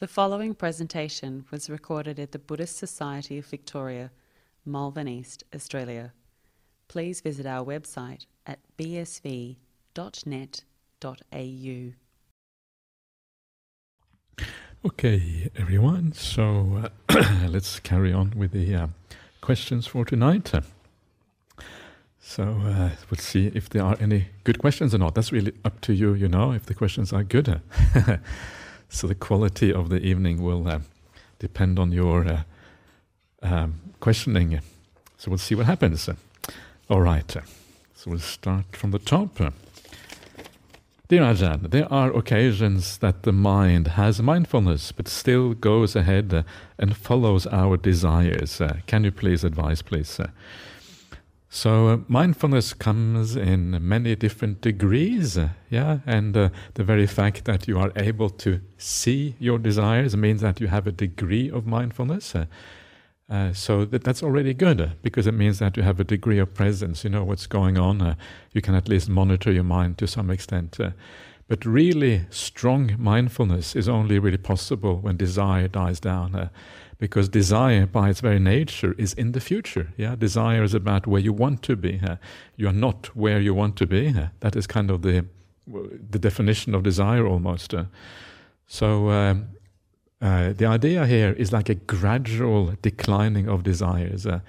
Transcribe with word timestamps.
The 0.00 0.08
following 0.08 0.54
presentation 0.54 1.44
was 1.50 1.68
recorded 1.68 2.18
at 2.18 2.32
the 2.32 2.38
Buddhist 2.38 2.78
Society 2.78 3.36
of 3.36 3.44
Victoria, 3.44 4.10
Malvern 4.64 5.06
East, 5.06 5.44
Australia. 5.54 6.14
Please 6.88 7.20
visit 7.20 7.44
our 7.44 7.62
website 7.62 8.24
at 8.46 8.60
bsv.net.au. 8.78 9.56
Okay, 14.86 15.50
everyone. 15.54 16.12
So 16.14 16.90
uh, 17.10 17.44
let's 17.50 17.78
carry 17.80 18.10
on 18.10 18.32
with 18.34 18.52
the 18.52 18.74
uh, 18.74 18.86
questions 19.42 19.86
for 19.86 20.06
tonight. 20.06 20.50
So 22.18 22.42
uh, 22.42 22.90
we'll 23.10 23.18
see 23.18 23.48
if 23.54 23.68
there 23.68 23.82
are 23.82 23.98
any 24.00 24.28
good 24.44 24.60
questions 24.60 24.94
or 24.94 24.98
not. 24.98 25.14
That's 25.14 25.30
really 25.30 25.52
up 25.62 25.82
to 25.82 25.92
you, 25.92 26.14
you 26.14 26.28
know, 26.28 26.52
if 26.52 26.64
the 26.64 26.72
questions 26.72 27.12
are 27.12 27.22
good. 27.22 27.60
so 28.90 29.06
the 29.06 29.14
quality 29.14 29.72
of 29.72 29.88
the 29.88 30.00
evening 30.00 30.42
will 30.42 30.68
uh, 30.68 30.80
depend 31.38 31.78
on 31.78 31.92
your 31.92 32.26
uh, 32.26 32.42
um, 33.42 33.80
questioning. 34.00 34.60
So 35.16 35.30
we'll 35.30 35.38
see 35.38 35.54
what 35.54 35.66
happens. 35.66 36.08
All 36.88 37.00
right. 37.00 37.30
So 37.94 38.10
we'll 38.10 38.18
start 38.18 38.76
from 38.76 38.90
the 38.90 38.98
top. 38.98 39.38
Dear 41.08 41.22
Ajahn, 41.22 41.70
there 41.70 41.92
are 41.92 42.16
occasions 42.16 42.98
that 42.98 43.22
the 43.22 43.32
mind 43.32 43.88
has 43.88 44.22
mindfulness 44.22 44.92
but 44.92 45.08
still 45.08 45.54
goes 45.54 45.96
ahead 45.96 46.32
uh, 46.32 46.42
and 46.78 46.96
follows 46.96 47.46
our 47.48 47.76
desires. 47.76 48.60
Uh, 48.60 48.76
can 48.86 49.04
you 49.04 49.10
please 49.10 49.44
advise, 49.44 49.82
please? 49.82 50.20
Uh, 51.50 51.56
so 51.56 51.88
uh, 51.88 51.98
mindfulness 52.08 52.72
comes 52.72 53.36
in 53.36 53.76
many 53.86 54.14
different 54.16 54.60
degrees, 54.60 55.36
uh, 55.36 55.48
yeah, 55.68 55.98
and 56.06 56.36
uh, 56.36 56.48
the 56.74 56.84
very 56.84 57.06
fact 57.06 57.44
that 57.44 57.66
you 57.66 57.78
are 57.78 57.92
able 57.96 58.30
to 58.30 58.60
see 58.78 59.34
your 59.38 59.58
desires 59.58 60.16
means 60.16 60.40
that 60.40 60.60
you 60.60 60.68
have 60.68 60.86
a 60.86 60.92
degree 60.92 61.50
of 61.50 61.66
mindfulness. 61.66 62.34
Uh, 63.28 63.52
so 63.52 63.84
that, 63.84 64.02
that's 64.02 64.22
already 64.22 64.54
good 64.54 64.80
uh, 64.80 64.88
because 65.02 65.26
it 65.26 65.34
means 65.34 65.58
that 65.58 65.76
you 65.76 65.82
have 65.82 66.00
a 66.00 66.04
degree 66.04 66.38
of 66.38 66.52
presence. 66.54 67.04
You 67.04 67.10
know 67.10 67.24
what's 67.24 67.46
going 67.46 67.78
on. 67.78 68.02
Uh, 68.02 68.14
you 68.52 68.60
can 68.60 68.74
at 68.74 68.88
least 68.88 69.08
monitor 69.08 69.52
your 69.52 69.64
mind 69.64 69.98
to 69.98 70.06
some 70.06 70.30
extent. 70.30 70.78
but 71.46 71.64
really, 71.64 72.26
strong 72.30 72.94
mindfulness 72.98 73.74
is 73.76 73.88
only 73.88 74.18
really 74.18 74.38
possible 74.38 75.00
when 75.00 75.16
desire 75.16 75.68
dies 75.68 76.00
down 76.00 76.50
because 77.00 77.30
desire 77.30 77.86
by 77.86 78.10
its 78.10 78.20
very 78.20 78.38
nature 78.38 78.94
is 78.98 79.14
in 79.14 79.32
the 79.32 79.40
future 79.40 79.88
yeah? 79.96 80.14
Desire 80.14 80.62
is 80.62 80.74
about 80.74 81.06
where 81.06 81.20
you 81.20 81.32
want 81.32 81.62
to 81.62 81.74
be 81.74 82.00
uh, 82.06 82.16
you 82.56 82.68
are 82.68 82.78
not 82.86 83.16
where 83.16 83.40
you 83.40 83.54
want 83.54 83.74
to 83.76 83.86
be 83.86 84.08
uh, 84.08 84.28
that 84.40 84.54
is 84.54 84.66
kind 84.68 84.90
of 84.90 85.02
the 85.02 85.24
the 85.66 86.18
definition 86.18 86.74
of 86.74 86.82
desire 86.82 87.26
almost 87.26 87.74
uh, 87.74 87.84
so 88.66 89.10
um, 89.10 89.48
uh, 90.20 90.52
the 90.52 90.66
idea 90.66 91.06
here 91.06 91.32
is 91.32 91.52
like 91.52 91.68
a 91.68 91.74
gradual 91.74 92.74
declining 92.82 93.48
of 93.48 93.62
desires 93.62 94.26
uh, 94.26 94.40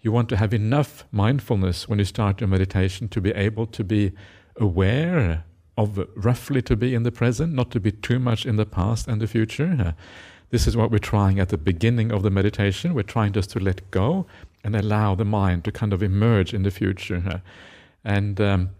you 0.00 0.10
want 0.10 0.28
to 0.28 0.36
have 0.36 0.52
enough 0.52 1.04
mindfulness 1.12 1.88
when 1.88 1.98
you 1.98 2.04
start 2.04 2.40
your 2.40 2.48
meditation 2.48 3.08
to 3.08 3.20
be 3.20 3.30
able 3.30 3.66
to 3.66 3.84
be 3.84 4.12
aware 4.56 5.44
of 5.78 6.04
roughly 6.16 6.60
to 6.60 6.76
be 6.76 6.94
in 6.94 7.04
the 7.04 7.12
present 7.12 7.52
not 7.52 7.70
to 7.70 7.78
be 7.78 7.92
too 7.92 8.18
much 8.18 8.44
in 8.44 8.56
the 8.56 8.66
past 8.66 9.06
and 9.06 9.20
the 9.20 9.26
future 9.26 9.76
uh, 9.78 9.92
this 10.50 10.66
is 10.66 10.76
what 10.76 10.90
we're 10.90 10.98
trying 10.98 11.38
at 11.38 11.48
the 11.48 11.58
beginning 11.58 12.12
of 12.12 12.22
the 12.22 12.30
meditation. 12.30 12.94
We're 12.94 13.02
trying 13.02 13.32
just 13.32 13.50
to 13.50 13.60
let 13.60 13.90
go 13.90 14.26
and 14.64 14.76
allow 14.76 15.14
the 15.14 15.24
mind 15.24 15.64
to 15.64 15.72
kind 15.72 15.92
of 15.92 16.02
emerge 16.02 16.52
in 16.52 16.62
the 16.62 16.70
future. 16.70 17.42
And 18.04 18.40
um, 18.40 18.70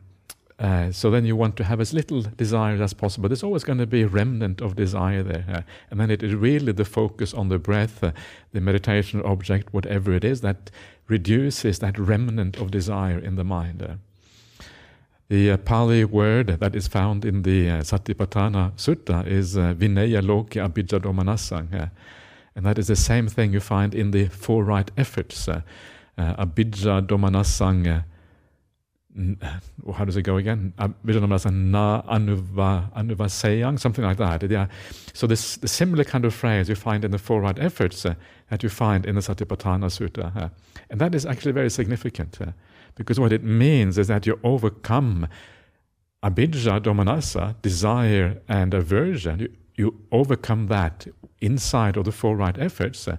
uh, 0.59 0.93
so 0.93 1.11
then 1.11 1.25
you 1.25 1.35
want 1.35 1.57
to 1.57 1.65
have 1.65 1.81
as 1.81 1.95
little 1.95 2.23
desire 2.23 2.83
as 2.83 2.93
possible. 2.93 3.29
There's 3.29 3.43
always 3.43 3.65
going 3.65 3.79
to 3.79 3.87
be 3.87 4.03
a 4.03 4.09
remnant 4.09 4.61
of 4.61 4.77
desire 4.77 5.23
there. 5.23 5.65
And 5.91 5.99
then 5.99 6.11
it 6.11 6.23
is 6.23 6.35
really 6.35 6.73
the 6.73 6.85
focus 6.85 7.33
on 7.33 7.49
the 7.49 7.59
breath, 7.59 8.05
uh, 8.05 8.13
the 8.53 8.61
meditation 8.61 9.23
object, 9.23 9.73
whatever 9.73 10.13
it 10.13 10.25
is, 10.25 10.43
that 10.43 10.71
reduces 11.09 11.79
that 11.79 11.99
remnant 11.99 12.59
of 12.59 12.71
desire 12.71 13.19
in 13.19 13.37
the 13.37 13.45
mind. 13.45 13.99
Uh. 15.31 15.35
The 15.35 15.51
uh, 15.53 15.57
Pali 15.59 16.05
word 16.05 16.59
that 16.59 16.75
is 16.75 16.89
found 16.89 17.25
in 17.25 17.43
the 17.43 17.71
uh, 17.71 17.75
Satipatthana 17.83 18.73
Sutta 18.73 19.25
is 19.27 19.57
uh, 19.57 19.75
Vinaya 19.75 20.27
Loki 20.27 20.59
Abhijja 20.59 21.01
Domanasang. 21.01 21.73
Uh, 21.73 21.89
and 22.57 22.67
that 22.67 22.79
is 22.79 22.89
the 22.89 22.97
same 22.97 23.29
thing 23.29 23.53
you 23.53 23.61
find 23.61 23.95
in 23.95 24.11
the 24.11 24.27
four 24.27 24.65
right 24.65 24.91
efforts. 24.97 25.47
Uh, 25.49 25.63
uh, 26.19 26.45
Abhijja 26.45 27.07
Domanasang, 27.07 28.05
uh, 29.15 29.93
how 29.93 30.05
does 30.05 30.17
it 30.17 30.23
go 30.23 30.37
again? 30.37 30.73
Abhijja 30.79 31.21
Domanasang 31.21 31.53
Na 31.53 32.03
Anuva, 32.03 32.93
Anuvaseyang, 32.95 33.79
something 33.79 34.05
like 34.05 34.17
that. 34.17 34.43
Yeah. 34.51 34.67
So 35.15 35.29
this 35.29 35.57
the 35.59 35.69
similar 35.69 36.03
kind 36.03 36.25
of 36.25 36.35
phrase 36.35 36.69
you 36.69 36.75
find 36.75 37.05
in 37.05 37.13
the 37.13 37.19
four 37.19 37.41
right 37.41 37.59
efforts 37.59 38.03
that 38.03 38.63
you 38.65 38.69
find 38.69 39.07
in 39.07 39.15
the 39.15 39.21
Satipatthana 39.21 39.87
Sutta. 39.87 40.51
and 40.91 41.01
that 41.01 41.15
is 41.15 41.25
actually 41.25 41.53
very 41.53 41.71
significant. 41.71 42.37
Because 42.95 43.19
what 43.19 43.33
it 43.33 43.43
means 43.43 43.99
is 43.99 44.09
that 44.09 44.27
you 44.27 44.39
overcome 44.45 45.29
abhijja, 46.23 46.81
domanassa, 46.81 47.55
desire 47.63 48.41
and 48.49 48.75
aversion. 48.75 49.41
You, 49.41 49.49
you 49.77 50.01
overcome 50.13 50.67
that 50.67 51.07
inside 51.41 51.97
of 51.97 52.05
the 52.05 52.13
four 52.13 52.37
right 52.37 52.59
efforts. 52.59 53.09
Uh, 53.09 53.17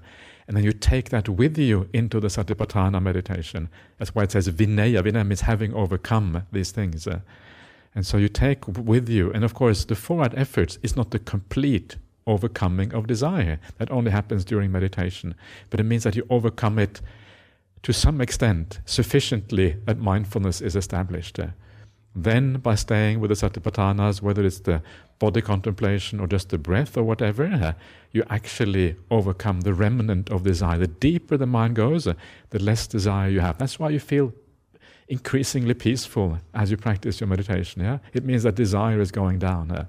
and 0.47 0.57
then 0.57 0.63
you 0.63 0.71
take 0.71 1.09
that 1.09 1.29
with 1.29 1.57
you 1.57 1.87
into 1.93 2.19
the 2.19 2.27
Satipatthana 2.27 3.01
meditation. 3.01 3.69
That's 3.97 4.13
why 4.13 4.23
it 4.23 4.31
says 4.31 4.49
Vinaya. 4.49 5.01
Vinaya 5.01 5.25
means 5.25 5.41
having 5.41 5.73
overcome 5.73 6.45
these 6.51 6.71
things. 6.71 7.07
Uh, 7.07 7.21
and 7.95 8.05
so 8.05 8.17
you 8.17 8.29
take 8.29 8.67
with 8.67 9.09
you, 9.09 9.31
and 9.31 9.43
of 9.43 9.53
course, 9.53 9.85
the 9.85 9.95
four 9.95 10.19
right 10.19 10.33
efforts 10.35 10.77
is 10.81 10.95
not 10.95 11.11
the 11.11 11.19
complete 11.19 11.97
overcoming 12.27 12.93
of 12.93 13.07
desire. 13.07 13.59
That 13.77 13.91
only 13.91 14.11
happens 14.11 14.45
during 14.45 14.71
meditation. 14.71 15.35
But 15.69 15.79
it 15.79 15.83
means 15.83 16.03
that 16.03 16.15
you 16.15 16.25
overcome 16.29 16.79
it 16.79 17.01
to 17.83 17.93
some 17.93 18.21
extent 18.21 18.79
sufficiently 18.85 19.77
that 19.85 19.97
mindfulness 19.97 20.61
is 20.61 20.75
established. 20.75 21.39
Then, 22.13 22.55
by 22.55 22.75
staying 22.75 23.19
with 23.19 23.29
the 23.29 23.35
satipatthanas, 23.35 24.21
whether 24.21 24.43
it's 24.45 24.59
the 24.59 24.81
body 25.17 25.41
contemplation 25.41 26.19
or 26.19 26.27
just 26.27 26.49
the 26.49 26.57
breath 26.57 26.97
or 26.97 27.03
whatever, 27.03 27.45
uh, 27.45 27.73
you 28.11 28.23
actually 28.29 28.97
overcome 29.09 29.61
the 29.61 29.73
remnant 29.73 30.29
of 30.29 30.43
desire. 30.43 30.77
The 30.77 30.87
deeper 30.87 31.37
the 31.37 31.45
mind 31.45 31.75
goes, 31.75 32.07
uh, 32.07 32.15
the 32.49 32.59
less 32.59 32.85
desire 32.85 33.29
you 33.29 33.39
have. 33.39 33.57
That's 33.57 33.79
why 33.79 33.89
you 33.89 33.99
feel 33.99 34.33
increasingly 35.07 35.73
peaceful 35.73 36.39
as 36.53 36.69
you 36.69 36.77
practice 36.77 37.19
your 37.19 37.27
meditation. 37.27 37.81
Yeah, 37.81 37.99
it 38.13 38.25
means 38.25 38.43
that 38.43 38.55
desire 38.55 38.99
is 38.99 39.11
going 39.11 39.39
down. 39.39 39.71
Uh, 39.71 39.85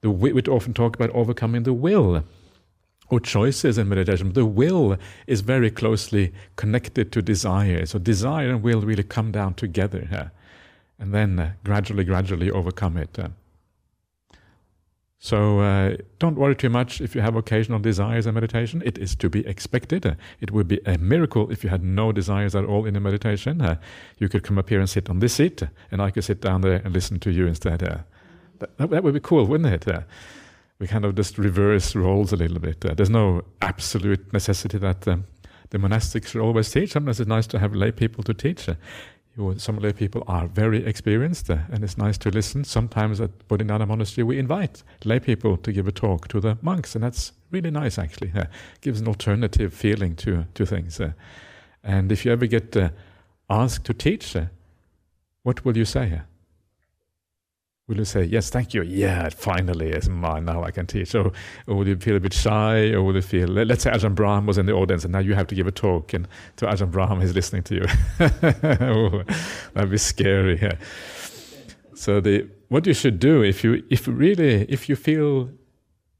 the, 0.00 0.10
we 0.10 0.32
often 0.42 0.72
talk 0.72 0.96
about 0.96 1.10
overcoming 1.10 1.64
the 1.64 1.72
will 1.72 2.24
or 3.12 3.20
choices 3.20 3.76
in 3.76 3.90
meditation. 3.90 4.32
The 4.32 4.46
will 4.46 4.96
is 5.26 5.42
very 5.42 5.70
closely 5.70 6.32
connected 6.56 7.12
to 7.12 7.20
desire. 7.20 7.84
So 7.84 7.98
desire 7.98 8.48
and 8.48 8.62
will 8.62 8.80
really 8.80 9.02
come 9.02 9.30
down 9.30 9.52
together 9.52 10.06
here, 10.08 10.32
and 10.98 11.12
then 11.12 11.38
uh, 11.38 11.52
gradually, 11.62 12.04
gradually 12.04 12.50
overcome 12.50 12.96
it. 12.96 13.18
Uh. 13.18 13.28
So 15.18 15.60
uh, 15.60 15.96
don't 16.20 16.36
worry 16.36 16.56
too 16.56 16.70
much 16.70 17.02
if 17.02 17.14
you 17.14 17.20
have 17.20 17.36
occasional 17.36 17.80
desires 17.80 18.26
in 18.26 18.32
meditation. 18.32 18.82
It 18.82 18.96
is 18.96 19.14
to 19.16 19.28
be 19.28 19.46
expected. 19.46 20.06
Uh, 20.06 20.14
it 20.40 20.50
would 20.50 20.66
be 20.66 20.80
a 20.86 20.96
miracle 20.96 21.52
if 21.52 21.62
you 21.62 21.68
had 21.68 21.84
no 21.84 22.12
desires 22.12 22.54
at 22.54 22.64
all 22.64 22.86
in 22.86 22.96
a 22.96 23.00
meditation. 23.00 23.60
Uh, 23.60 23.76
you 24.18 24.30
could 24.30 24.42
come 24.42 24.56
up 24.56 24.70
here 24.70 24.80
and 24.80 24.88
sit 24.88 25.10
on 25.10 25.18
this 25.18 25.34
seat, 25.34 25.62
and 25.90 26.00
I 26.00 26.10
could 26.10 26.24
sit 26.24 26.40
down 26.40 26.62
there 26.62 26.80
and 26.82 26.94
listen 26.94 27.20
to 27.20 27.30
you 27.30 27.46
instead. 27.46 27.82
Uh. 27.82 27.98
That, 28.58 28.88
that, 28.88 29.04
would 29.04 29.12
be 29.12 29.20
cool, 29.20 29.44
wouldn't 29.44 29.70
it? 29.74 29.86
We 30.82 30.88
kind 30.88 31.04
of 31.04 31.14
just 31.14 31.38
reverse 31.38 31.94
roles 31.94 32.32
a 32.32 32.36
little 32.36 32.58
bit. 32.58 32.84
Uh, 32.84 32.92
there's 32.92 33.08
no 33.08 33.44
absolute 33.60 34.32
necessity 34.32 34.78
that 34.78 35.06
um, 35.06 35.24
the 35.70 35.78
monastics 35.78 36.26
should 36.26 36.40
always 36.40 36.72
teach. 36.72 36.90
Sometimes 36.90 37.20
it's 37.20 37.28
nice 37.28 37.46
to 37.46 37.60
have 37.60 37.72
lay 37.72 37.92
people 37.92 38.24
to 38.24 38.34
teach. 38.34 38.68
Uh, 38.68 38.74
some 39.58 39.78
lay 39.78 39.92
people 39.92 40.24
are 40.26 40.48
very 40.48 40.84
experienced, 40.84 41.48
uh, 41.48 41.58
and 41.70 41.84
it's 41.84 41.96
nice 41.96 42.18
to 42.18 42.30
listen. 42.30 42.64
Sometimes 42.64 43.20
at 43.20 43.30
Bodhinyana 43.46 43.86
Monastery, 43.86 44.24
we 44.24 44.40
invite 44.40 44.82
lay 45.04 45.20
people 45.20 45.56
to 45.58 45.70
give 45.70 45.86
a 45.86 45.92
talk 45.92 46.26
to 46.26 46.40
the 46.40 46.58
monks, 46.62 46.96
and 46.96 47.04
that's 47.04 47.30
really 47.52 47.70
nice, 47.70 47.96
actually. 47.96 48.32
Uh, 48.34 48.46
gives 48.80 49.00
an 49.00 49.06
alternative 49.06 49.72
feeling 49.72 50.16
to, 50.16 50.46
to 50.54 50.66
things. 50.66 51.00
Uh, 51.00 51.12
and 51.84 52.10
if 52.10 52.24
you 52.24 52.32
ever 52.32 52.46
get 52.46 52.76
uh, 52.76 52.88
asked 53.48 53.84
to 53.84 53.94
teach, 53.94 54.36
what 55.44 55.64
will 55.64 55.76
you 55.76 55.84
say? 55.84 56.22
Will 57.88 57.96
you 57.98 58.04
say, 58.04 58.22
yes, 58.22 58.48
thank 58.48 58.74
you, 58.74 58.82
yeah, 58.82 59.28
finally, 59.28 59.90
it's 59.90 60.08
mine, 60.08 60.44
now 60.44 60.62
I 60.62 60.70
can 60.70 60.86
teach? 60.86 61.16
Or, 61.16 61.32
or 61.66 61.74
will 61.74 61.88
you 61.88 61.96
feel 61.96 62.14
a 62.14 62.20
bit 62.20 62.32
shy? 62.32 62.92
Or 62.92 63.02
will 63.02 63.16
you 63.16 63.22
feel, 63.22 63.48
let's 63.48 63.82
say 63.82 63.90
Ajahn 63.90 64.14
Brahm 64.14 64.46
was 64.46 64.56
in 64.56 64.66
the 64.66 64.72
audience 64.72 65.02
and 65.02 65.12
now 65.12 65.18
you 65.18 65.34
have 65.34 65.48
to 65.48 65.56
give 65.56 65.66
a 65.66 65.72
talk 65.72 66.14
and 66.14 66.28
to 66.56 66.66
Ajahn 66.66 66.92
Brahm, 66.92 67.20
he's 67.20 67.34
listening 67.34 67.64
to 67.64 67.74
you. 67.74 67.84
oh, 68.86 69.24
that'd 69.74 69.90
be 69.90 69.98
scary. 69.98 70.60
Yeah. 70.62 70.76
So 71.94 72.20
the, 72.20 72.48
what 72.68 72.86
you 72.86 72.94
should 72.94 73.18
do 73.18 73.42
if 73.42 73.64
you, 73.64 73.82
if 73.90 74.06
really, 74.06 74.62
if 74.68 74.88
you 74.88 74.94
feel, 74.94 75.50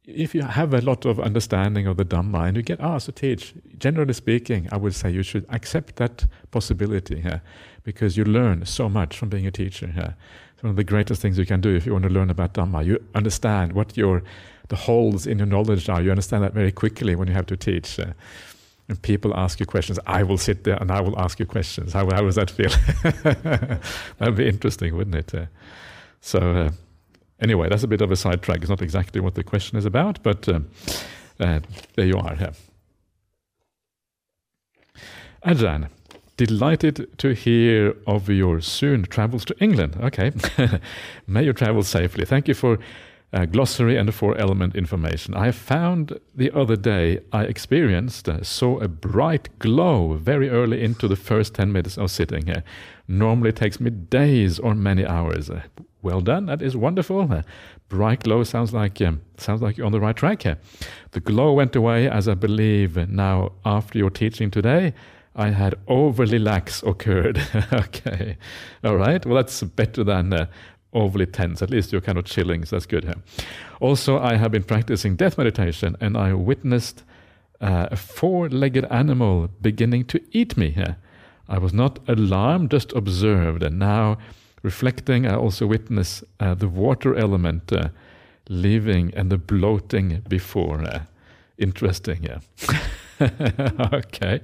if 0.04 0.34
you 0.34 0.42
have 0.42 0.74
a 0.74 0.80
lot 0.80 1.04
of 1.04 1.20
understanding 1.20 1.86
of 1.86 1.96
the 1.96 2.04
Dhamma 2.04 2.48
and 2.48 2.56
you 2.56 2.62
get 2.62 2.80
asked 2.80 3.06
to 3.06 3.12
teach, 3.12 3.54
generally 3.78 4.12
speaking, 4.12 4.68
I 4.72 4.76
would 4.76 4.94
say 4.94 5.10
you 5.10 5.22
should 5.22 5.46
accept 5.48 5.96
that 5.96 6.26
possibility 6.50 7.20
here 7.20 7.40
because 7.84 8.16
you 8.16 8.24
learn 8.24 8.66
so 8.66 8.88
much 8.88 9.16
from 9.16 9.28
being 9.28 9.46
a 9.46 9.50
teacher 9.50 9.86
here. 9.86 10.16
one 10.60 10.70
of 10.70 10.76
the 10.76 10.84
greatest 10.84 11.22
things 11.22 11.38
you 11.38 11.46
can 11.46 11.60
do 11.60 11.74
if 11.74 11.86
you 11.86 11.92
want 11.92 12.04
to 12.04 12.10
learn 12.10 12.30
about 12.30 12.54
Dhamma. 12.54 12.84
You 12.84 13.02
understand 13.14 13.72
what 13.72 13.96
your 13.96 14.22
the 14.68 14.76
holes 14.76 15.26
in 15.26 15.38
your 15.38 15.46
knowledge 15.46 15.88
are. 15.88 16.00
You 16.00 16.10
understand 16.10 16.42
that 16.44 16.54
very 16.54 16.72
quickly 16.72 17.14
when 17.14 17.28
you 17.28 17.34
have 17.34 17.46
to 17.46 17.56
teach. 17.56 17.98
Uh, 17.98 18.12
and 18.88 19.00
people 19.02 19.36
ask 19.36 19.60
you 19.60 19.66
questions, 19.66 19.98
I 20.06 20.22
will 20.22 20.38
sit 20.38 20.64
there 20.64 20.76
and 20.80 20.90
I 20.90 21.00
will 21.00 21.18
ask 21.18 21.38
you 21.38 21.46
questions. 21.46 21.92
How, 21.92 22.06
how 22.06 22.22
does 22.22 22.34
that 22.36 22.50
feel? 22.50 22.70
that 23.22 23.80
would 24.20 24.36
be 24.36 24.48
interesting, 24.48 24.96
wouldn't 24.96 25.14
it? 25.14 25.34
Uh, 25.34 25.46
so, 26.20 26.38
uh, 26.38 26.70
anyway, 27.42 27.68
that's 27.68 27.82
a 27.82 27.88
bit 27.88 28.00
of 28.00 28.10
a 28.10 28.16
sidetrack. 28.16 28.58
It's 28.58 28.70
not 28.70 28.82
exactly 28.82 29.20
what 29.20 29.34
the 29.34 29.44
question 29.44 29.76
is 29.76 29.84
about, 29.84 30.22
but 30.22 30.48
um, 30.48 30.68
uh, 31.40 31.60
there 31.96 32.06
you 32.06 32.16
are. 32.16 32.36
Ajahn, 35.44 35.88
delighted 36.36 37.18
to 37.18 37.34
hear 37.34 37.94
of 38.06 38.28
your 38.28 38.60
soon 38.60 39.04
travels 39.04 39.44
to 39.46 39.54
England. 39.58 39.96
Okay, 40.00 40.32
may 41.26 41.44
you 41.44 41.52
travel 41.52 41.82
safely. 41.82 42.24
Thank 42.24 42.48
you 42.48 42.54
for 42.54 42.78
uh, 43.32 43.46
glossary 43.46 43.96
and 43.96 44.14
four 44.14 44.36
element 44.36 44.76
information. 44.76 45.34
I 45.34 45.50
found 45.52 46.18
the 46.34 46.50
other 46.52 46.76
day 46.76 47.20
I 47.32 47.44
experienced, 47.44 48.28
uh, 48.28 48.42
saw 48.42 48.78
a 48.78 48.88
bright 48.88 49.58
glow 49.58 50.14
very 50.14 50.50
early 50.50 50.82
into 50.82 51.08
the 51.08 51.16
first 51.16 51.54
10 51.54 51.72
minutes 51.72 51.96
of 51.96 52.10
sitting 52.10 52.46
here. 52.46 52.62
Normally 53.08 53.52
takes 53.52 53.80
me 53.80 53.90
days 53.90 54.58
or 54.58 54.74
many 54.74 55.06
hours. 55.06 55.48
Uh, 55.48 55.62
well 56.02 56.20
done, 56.20 56.46
that 56.46 56.60
is 56.60 56.76
wonderful. 56.76 57.42
Bright 57.88 58.24
glow 58.24 58.42
sounds 58.42 58.72
like 58.72 59.00
um, 59.00 59.22
sounds 59.36 59.62
like 59.62 59.76
you're 59.76 59.86
on 59.86 59.92
the 59.92 60.00
right 60.00 60.16
track 60.16 60.42
here. 60.42 60.58
The 61.12 61.20
glow 61.20 61.52
went 61.52 61.76
away 61.76 62.08
as 62.08 62.26
I 62.28 62.34
believe 62.34 62.96
now 63.08 63.52
after 63.64 63.98
your 63.98 64.10
teaching 64.10 64.50
today. 64.50 64.94
I 65.34 65.50
had 65.50 65.76
overly 65.88 66.38
lax 66.38 66.82
occurred. 66.82 67.40
okay, 67.72 68.36
all 68.84 68.96
right. 68.96 69.24
Well, 69.24 69.36
that's 69.36 69.62
better 69.62 70.04
than 70.04 70.32
uh, 70.32 70.46
overly 70.92 71.26
tense. 71.26 71.62
At 71.62 71.70
least 71.70 71.92
you're 71.92 72.02
kind 72.02 72.18
of 72.18 72.24
chilling, 72.24 72.64
so 72.64 72.76
that's 72.76 72.86
good. 72.86 73.04
Here. 73.04 73.14
Also, 73.80 74.18
I 74.18 74.36
have 74.36 74.50
been 74.50 74.64
practicing 74.64 75.16
death 75.16 75.38
meditation, 75.38 75.96
and 76.00 76.16
I 76.16 76.34
witnessed 76.34 77.02
uh, 77.60 77.88
a 77.90 77.96
four-legged 77.96 78.84
animal 78.86 79.48
beginning 79.60 80.04
to 80.06 80.20
eat 80.32 80.56
me. 80.56 80.76
I 81.48 81.58
was 81.58 81.72
not 81.72 81.98
alarmed, 82.08 82.70
just 82.70 82.92
observed, 82.92 83.62
and 83.62 83.78
now 83.78 84.18
reflecting, 84.62 85.26
I 85.26 85.34
also 85.34 85.66
witness 85.66 86.24
uh, 86.40 86.54
the 86.54 86.68
water 86.68 87.14
element 87.14 87.72
uh, 87.72 87.88
leaving 88.48 89.12
and 89.14 89.30
the 89.30 89.38
bloating 89.38 90.22
before. 90.28 90.82
Uh, 90.82 91.02
interesting, 91.58 92.22
yeah. 92.22 92.40
okay. 93.92 94.40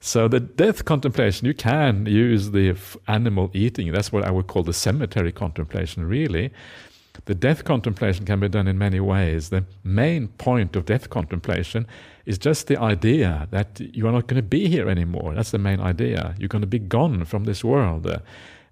So 0.00 0.28
the 0.28 0.40
death 0.40 0.84
contemplation, 0.84 1.46
you 1.46 1.54
can 1.54 2.06
use 2.06 2.52
the 2.52 2.76
animal 3.08 3.50
eating. 3.52 3.92
That's 3.92 4.12
what 4.12 4.24
I 4.24 4.30
would 4.30 4.46
call 4.46 4.62
the 4.62 4.72
cemetery 4.72 5.32
contemplation, 5.32 6.06
really. 6.06 6.52
The 7.24 7.34
death 7.34 7.64
contemplation 7.64 8.24
can 8.24 8.38
be 8.38 8.48
done 8.48 8.68
in 8.68 8.78
many 8.78 9.00
ways. 9.00 9.48
The 9.50 9.64
main 9.82 10.28
point 10.28 10.76
of 10.76 10.84
death 10.84 11.10
contemplation 11.10 11.86
is 12.26 12.38
just 12.38 12.68
the 12.68 12.76
idea 12.80 13.48
that 13.50 13.80
you 13.80 14.06
are 14.06 14.12
not 14.12 14.28
going 14.28 14.40
to 14.40 14.48
be 14.48 14.68
here 14.68 14.88
anymore. 14.88 15.34
That's 15.34 15.50
the 15.50 15.58
main 15.58 15.80
idea. 15.80 16.36
You're 16.38 16.48
going 16.48 16.62
to 16.62 16.68
be 16.68 16.78
gone 16.78 17.24
from 17.24 17.44
this 17.44 17.64
world. 17.64 18.06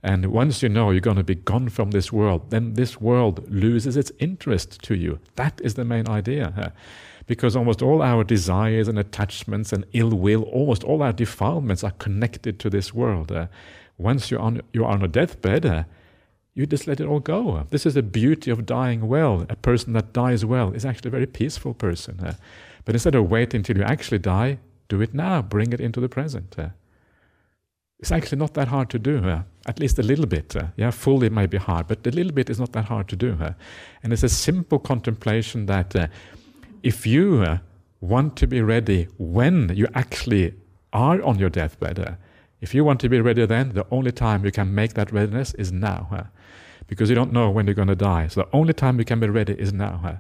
And 0.06 0.26
once 0.26 0.62
you 0.62 0.68
know 0.68 0.92
you're 0.92 1.00
going 1.00 1.16
to 1.16 1.24
be 1.24 1.34
gone 1.34 1.68
from 1.68 1.90
this 1.90 2.12
world, 2.12 2.50
then 2.50 2.74
this 2.74 3.00
world 3.00 3.44
loses 3.50 3.96
its 3.96 4.12
interest 4.20 4.80
to 4.82 4.94
you. 4.94 5.18
That 5.34 5.60
is 5.64 5.74
the 5.74 5.84
main 5.84 6.08
idea 6.08 6.72
because 7.26 7.56
almost 7.56 7.82
all 7.82 8.02
our 8.02 8.22
desires 8.22 8.86
and 8.86 9.00
attachments 9.00 9.72
and 9.72 9.84
ill 9.94 10.10
will, 10.10 10.44
almost 10.44 10.84
all 10.84 11.02
our 11.02 11.12
defilements 11.12 11.82
are 11.82 11.90
connected 11.90 12.60
to 12.60 12.70
this 12.70 12.94
world. 12.94 13.32
Uh, 13.32 13.48
once 13.98 14.30
you're 14.30 14.38
on, 14.38 14.60
you're 14.72 14.86
on 14.86 15.02
a 15.02 15.08
deathbed, 15.08 15.66
uh, 15.66 15.82
you 16.54 16.66
just 16.66 16.86
let 16.86 17.00
it 17.00 17.08
all 17.08 17.18
go. 17.18 17.66
This 17.70 17.84
is 17.84 17.94
the 17.94 18.02
beauty 18.04 18.52
of 18.52 18.64
dying 18.64 19.08
well. 19.08 19.44
A 19.48 19.56
person 19.56 19.92
that 19.94 20.12
dies 20.12 20.44
well 20.44 20.72
is 20.72 20.84
actually 20.84 21.08
a 21.08 21.18
very 21.18 21.26
peaceful 21.26 21.74
person. 21.74 22.20
Uh, 22.20 22.34
but 22.84 22.94
instead 22.94 23.16
of 23.16 23.28
waiting 23.28 23.58
until 23.58 23.78
you 23.78 23.82
actually 23.82 24.20
die, 24.20 24.60
do 24.86 25.00
it 25.00 25.12
now. 25.14 25.42
Bring 25.42 25.72
it 25.72 25.80
into 25.80 26.00
the 26.00 26.08
present. 26.08 26.54
It's 27.98 28.12
actually 28.12 28.38
not 28.38 28.54
that 28.54 28.68
hard 28.68 28.88
to 28.90 29.00
do, 29.00 29.42
at 29.66 29.78
least 29.78 29.98
a 29.98 30.02
little 30.02 30.26
bit. 30.26 30.56
Uh, 30.56 30.68
yeah, 30.76 30.90
fully 30.90 31.26
it 31.26 31.32
may 31.32 31.46
be 31.46 31.58
hard, 31.58 31.86
but 31.88 32.06
a 32.06 32.10
little 32.10 32.32
bit 32.32 32.48
is 32.48 32.58
not 32.58 32.72
that 32.72 32.86
hard 32.86 33.08
to 33.08 33.16
do. 33.16 33.36
and 34.02 34.12
it's 34.12 34.22
a 34.22 34.28
simple 34.28 34.78
contemplation 34.78 35.66
that 35.66 35.94
if 36.82 37.06
you 37.06 37.42
uh, 37.42 37.58
want 38.00 38.36
to 38.36 38.46
be 38.46 38.62
ready 38.62 39.08
when 39.18 39.72
you 39.74 39.88
actually 39.94 40.54
are 40.92 41.20
on 41.22 41.38
your 41.38 41.50
deathbed, 41.50 41.98
uh, 41.98 42.12
if 42.60 42.74
you 42.74 42.84
want 42.84 43.00
to 43.00 43.08
be 43.08 43.20
ready 43.20 43.44
then, 43.44 43.72
the 43.74 43.86
only 43.90 44.12
time 44.12 44.44
you 44.44 44.52
can 44.52 44.74
make 44.74 44.94
that 44.94 45.12
readiness 45.12 45.52
is 45.54 45.72
now. 45.72 46.08
Uh, 46.12 46.22
because 46.86 47.08
you 47.08 47.16
don't 47.16 47.32
know 47.32 47.50
when 47.50 47.66
you're 47.66 47.74
going 47.74 47.88
to 47.88 47.96
die. 47.96 48.28
So 48.28 48.42
the 48.42 48.56
only 48.56 48.72
time 48.72 49.00
you 49.00 49.04
can 49.04 49.18
be 49.18 49.28
ready 49.28 49.54
is 49.54 49.72
now. 49.72 50.00
Uh, 50.04 50.16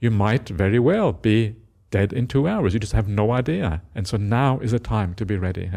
you 0.00 0.10
might 0.10 0.48
very 0.48 0.80
well 0.80 1.12
be 1.12 1.54
dead 1.92 2.12
in 2.12 2.26
two 2.26 2.48
hours. 2.48 2.74
You 2.74 2.80
just 2.80 2.92
have 2.94 3.06
no 3.06 3.30
idea. 3.30 3.82
And 3.94 4.08
so 4.08 4.16
now 4.16 4.58
is 4.58 4.72
the 4.72 4.80
time 4.80 5.14
to 5.14 5.24
be 5.24 5.36
ready. 5.36 5.70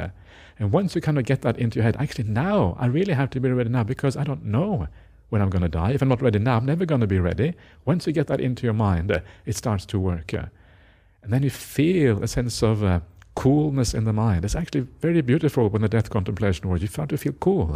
And 0.60 0.72
once 0.72 0.96
you 0.96 1.02
kind 1.02 1.18
of 1.18 1.26
get 1.26 1.42
that 1.42 1.58
into 1.58 1.78
your 1.78 1.84
head, 1.84 1.98
actually, 2.00 2.26
now 2.26 2.76
I 2.80 2.86
really 2.86 3.14
have 3.14 3.30
to 3.32 3.40
be 3.40 3.50
ready 3.50 3.70
now 3.70 3.84
because 3.84 4.16
I 4.16 4.24
don't 4.24 4.46
know 4.46 4.88
when 5.30 5.42
I'm 5.42 5.50
going 5.50 5.64
to 5.64 5.70
die. 5.70 5.92
If 5.92 6.02
I'm 6.02 6.10
not 6.10 6.22
ready 6.22 6.40
now, 6.40 6.58
I'm 6.58 6.66
never 6.66 6.86
going 6.86 7.02
to 7.02 7.08
be 7.08 7.20
ready. 7.20 7.54
Once 7.86 8.06
you 8.06 8.14
get 8.14 8.28
that 8.28 8.40
into 8.40 8.64
your 8.66 8.74
mind, 8.74 9.12
uh, 9.12 9.20
it 9.46 9.56
starts 9.56 9.86
to 9.88 10.00
work. 10.00 10.32
And 10.34 11.32
then 11.34 11.42
you 11.44 11.50
feel 11.50 12.24
a 12.24 12.28
sense 12.28 12.62
of 12.62 12.84
uh, 12.84 13.00
coolness 13.36 13.94
in 13.94 14.04
the 14.04 14.14
mind. 14.14 14.46
It's 14.46 14.56
actually 14.56 14.88
very 15.02 15.22
beautiful 15.22 15.70
when 15.70 15.82
the 15.82 15.90
death 15.90 16.10
contemplation 16.10 16.70
works. 16.70 16.82
You 16.82 16.88
start 16.88 17.10
to 17.10 17.18
feel 17.18 17.34
cool 17.34 17.68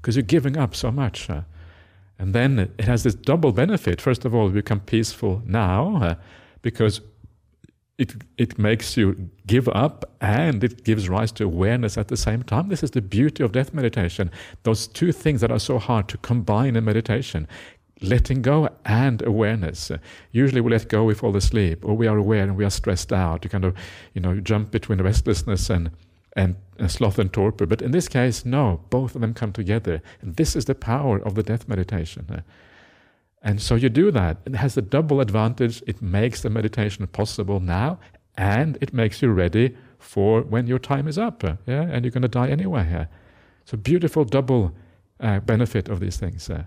because 0.00 0.16
uh, 0.16 0.20
you're 0.20 0.26
giving 0.26 0.56
up 0.56 0.74
so 0.74 0.90
much. 0.90 1.28
Uh. 1.28 1.42
and 2.18 2.34
then 2.34 2.58
it 2.78 2.84
has 2.86 3.02
this 3.02 3.14
double 3.14 3.52
benefit. 3.52 4.00
First 4.00 4.24
of 4.24 4.34
all, 4.34 4.48
you 4.48 4.54
become 4.54 4.80
peaceful 4.80 5.42
now 5.46 6.02
uh, 6.02 6.14
because 6.62 7.00
it, 8.00 8.14
it 8.38 8.58
makes 8.58 8.96
you 8.96 9.28
give 9.46 9.68
up 9.68 10.10
and 10.22 10.64
it 10.64 10.84
gives 10.84 11.10
rise 11.10 11.30
to 11.32 11.44
awareness 11.44 11.98
at 11.98 12.08
the 12.08 12.16
same 12.16 12.42
time. 12.42 12.68
This 12.68 12.82
is 12.82 12.92
the 12.92 13.02
beauty 13.02 13.42
of 13.42 13.52
death 13.52 13.74
meditation. 13.74 14.30
Those 14.62 14.86
two 14.88 15.12
things 15.12 15.42
that 15.42 15.50
are 15.50 15.58
so 15.58 15.78
hard 15.78 16.08
to 16.08 16.16
combine 16.16 16.76
in 16.76 16.84
meditation 16.84 17.46
letting 18.02 18.40
go 18.40 18.70
and 18.86 19.20
awareness. 19.20 19.92
Usually 20.32 20.62
we 20.62 20.70
let 20.70 20.88
go, 20.88 21.04
we 21.04 21.12
fall 21.12 21.36
asleep, 21.36 21.84
or 21.84 21.94
we 21.94 22.06
are 22.06 22.16
aware 22.16 22.42
and 22.42 22.56
we 22.56 22.64
are 22.64 22.70
stressed 22.70 23.12
out. 23.12 23.44
You 23.44 23.50
kind 23.50 23.66
of, 23.66 23.76
you 24.14 24.22
know, 24.22 24.40
jump 24.40 24.70
between 24.70 25.02
restlessness 25.02 25.68
and, 25.68 25.90
and, 26.34 26.56
and 26.78 26.90
sloth 26.90 27.18
and 27.18 27.30
torpor. 27.30 27.66
But 27.66 27.82
in 27.82 27.90
this 27.90 28.08
case, 28.08 28.46
no, 28.46 28.80
both 28.88 29.14
of 29.14 29.20
them 29.20 29.34
come 29.34 29.52
together. 29.52 30.00
And 30.22 30.36
this 30.36 30.56
is 30.56 30.64
the 30.64 30.74
power 30.74 31.18
of 31.18 31.34
the 31.34 31.42
death 31.42 31.68
meditation. 31.68 32.42
Uh, 33.42 33.48
and 33.48 33.62
so 33.62 33.74
you 33.74 33.88
do 33.88 34.10
that. 34.10 34.38
It 34.46 34.54
has 34.54 34.76
a 34.76 34.82
double 34.82 35.20
advantage. 35.20 35.82
It 35.86 36.02
makes 36.02 36.42
the 36.42 36.50
meditation 36.50 37.06
possible 37.06 37.60
now, 37.60 37.98
and 38.36 38.78
it 38.80 38.92
makes 38.92 39.22
you 39.22 39.30
ready 39.32 39.76
for 39.98 40.42
when 40.42 40.66
your 40.66 40.78
time 40.78 41.08
is 41.08 41.18
up. 41.18 41.44
Uh, 41.44 41.56
yeah, 41.66 41.82
and 41.82 42.04
you're 42.04 42.12
going 42.12 42.22
to 42.22 42.28
die 42.28 42.48
anyway. 42.48 42.92
Uh. 42.94 43.04
So 43.64 43.76
beautiful 43.76 44.24
double 44.24 44.72
uh, 45.20 45.40
benefit 45.40 45.88
of 45.88 46.00
these 46.00 46.16
things. 46.16 46.50
Uh. 46.50 46.64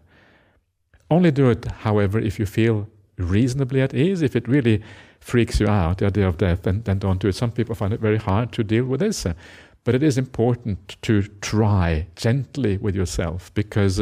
Only 1.10 1.32
do 1.32 1.50
it, 1.50 1.66
however, 1.66 2.20
if 2.20 2.40
you 2.40 2.46
feel 2.46 2.88
reasonably 3.18 3.82
at 3.82 3.94
ease. 3.94 4.22
If 4.22 4.36
it 4.36 4.48
really 4.48 4.82
freaks 5.20 5.60
you 5.60 5.68
out, 5.68 6.00
the 6.00 6.08
idea 6.08 6.28
of 6.28 6.38
death, 6.38 6.64
then, 6.64 6.82
then 6.84 7.00
don't 7.00 7.20
do 7.22 7.28
it. 7.28 7.36
Some 7.36 7.52
people 7.52 7.76
find 7.76 7.94
it 7.94 8.00
very 8.00 8.18
hard 8.18 8.52
to 8.54 8.64
deal 8.64 8.86
with 8.86 9.00
this. 9.00 9.26
Uh. 9.26 9.34
but 9.84 9.96
it 9.96 10.04
is 10.04 10.18
important 10.18 10.96
to 11.02 11.24
try 11.42 12.08
gently 12.16 12.78
with 12.78 12.96
yourself 12.96 13.54
because 13.54 14.00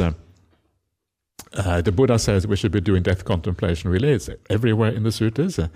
uh, 1.54 1.82
the 1.82 1.92
Buddha 1.92 2.18
says 2.18 2.48
we 2.48 2.56
should 2.56 2.72
be 2.72 2.82
doing 2.82 3.04
death 3.04 3.26
contemplation. 3.26 3.90
Really, 3.90 4.10
it's 4.10 4.30
everywhere 4.50 4.92
in 4.92 5.04
the 5.04 5.12
sutras. 5.12 5.60
Uh, 5.60 5.68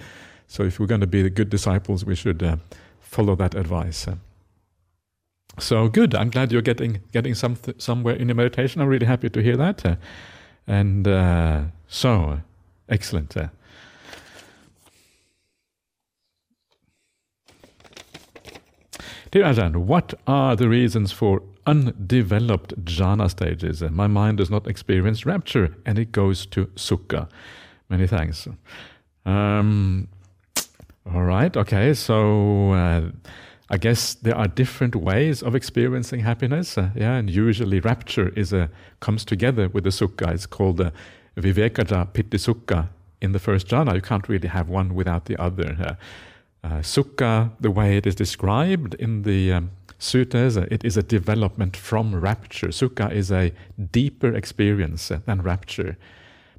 so 0.47 0.63
if 0.63 0.79
we're 0.79 0.85
going 0.85 1.01
to 1.01 1.07
be 1.07 1.29
good 1.29 1.49
disciples, 1.49 2.05
we 2.05 2.15
should 2.15 2.41
uh, 2.41 2.57
follow 2.99 3.35
that 3.35 3.55
advice. 3.55 4.07
Uh. 4.07 4.15
so 5.59 5.87
good. 5.89 6.15
I'm 6.15 6.29
glad 6.29 6.51
you're 6.51 6.61
getting 6.61 7.01
getting 7.11 7.35
some 7.35 7.57
somewhere 7.77 8.15
in 8.15 8.29
your 8.29 8.35
meditation. 8.35 8.81
I'm 8.81 8.87
really 8.87 9.05
happy 9.05 9.29
to 9.29 9.41
hear 9.41 9.57
that. 9.57 9.85
Uh, 9.85 9.95
and 10.67 11.07
uh, 11.07 11.63
so, 11.87 12.39
excellent. 12.87 13.35
Dear 19.31 19.43
Ajahn, 19.43 19.75
what 19.75 20.13
are 20.25 20.55
the 20.55 20.69
reasons 20.69 21.11
for 21.11 21.41
undeveloped 21.65 22.85
jhana 22.85 23.29
stages. 23.29 23.81
My 23.81 24.07
mind 24.07 24.37
does 24.37 24.49
not 24.49 24.67
experience 24.67 25.25
rapture 25.25 25.75
and 25.85 25.97
it 25.97 26.11
goes 26.11 26.45
to 26.47 26.67
sukha. 26.75 27.27
Many 27.89 28.07
thanks. 28.07 28.47
Um, 29.25 30.07
all 31.11 31.23
right, 31.23 31.55
okay, 31.55 31.93
so 31.93 32.71
uh, 32.71 33.09
I 33.69 33.77
guess 33.77 34.15
there 34.15 34.35
are 34.35 34.47
different 34.47 34.95
ways 34.95 35.41
of 35.43 35.55
experiencing 35.55 36.21
happiness. 36.21 36.77
Uh, 36.77 36.89
yeah, 36.95 37.15
and 37.15 37.29
usually 37.29 37.79
rapture 37.79 38.29
is 38.29 38.53
a, 38.53 38.69
comes 38.99 39.25
together 39.25 39.69
with 39.69 39.83
the 39.83 39.91
sukha. 39.91 40.33
It's 40.33 40.45
called 40.45 40.77
the 40.77 40.91
vivekaja 41.37 42.11
piti 42.13 42.37
sukha 42.37 42.89
in 43.21 43.31
the 43.31 43.39
first 43.39 43.67
jhana. 43.67 43.95
You 43.95 44.01
can't 44.01 44.27
really 44.29 44.47
have 44.47 44.69
one 44.69 44.93
without 44.93 45.25
the 45.25 45.39
other. 45.41 45.75
Uh, 45.79 46.67
uh, 46.67 46.79
sukha, 46.81 47.51
the 47.59 47.69
way 47.71 47.97
it 47.97 48.07
is 48.07 48.15
described 48.15 48.95
in 48.95 49.23
the 49.23 49.53
um, 49.53 49.71
suttas, 49.99 50.57
it 50.71 50.83
is 50.83 50.97
a 50.97 51.03
development 51.03 51.75
from 51.77 52.15
rapture. 52.15 52.67
Sukha 52.67 53.11
is 53.11 53.31
a 53.31 53.51
deeper 53.91 54.33
experience 54.33 55.11
than 55.25 55.41
rapture. 55.41 55.97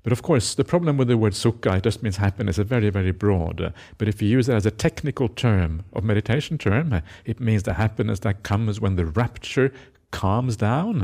But 0.03 0.13
of 0.13 0.23
course, 0.23 0.55
the 0.55 0.63
problem 0.63 0.97
with 0.97 1.09
the 1.09 1.19
word 1.19 1.33
sukha, 1.33 1.79
it 1.79 1.83
just 1.83 2.01
means 2.01 2.19
happiness, 2.19 2.59
is 2.59 2.67
very, 2.69 2.91
very 2.91 3.11
broad. 3.11 3.73
But 3.99 4.07
if 4.07 4.23
you 4.23 4.29
use 4.29 4.49
it 4.49 4.55
as 4.55 4.65
a 4.65 4.71
technical 4.71 5.29
term 5.29 5.83
of 5.93 6.05
meditation 6.05 6.59
term, 6.59 7.03
it 7.25 7.41
means 7.41 7.65
the 7.65 7.75
happiness 7.75 8.21
that 8.21 8.45
comes 8.45 8.81
when 8.81 8.95
the 8.95 9.07
rapture 9.07 9.73
calms 10.13 10.57
down. 10.57 11.03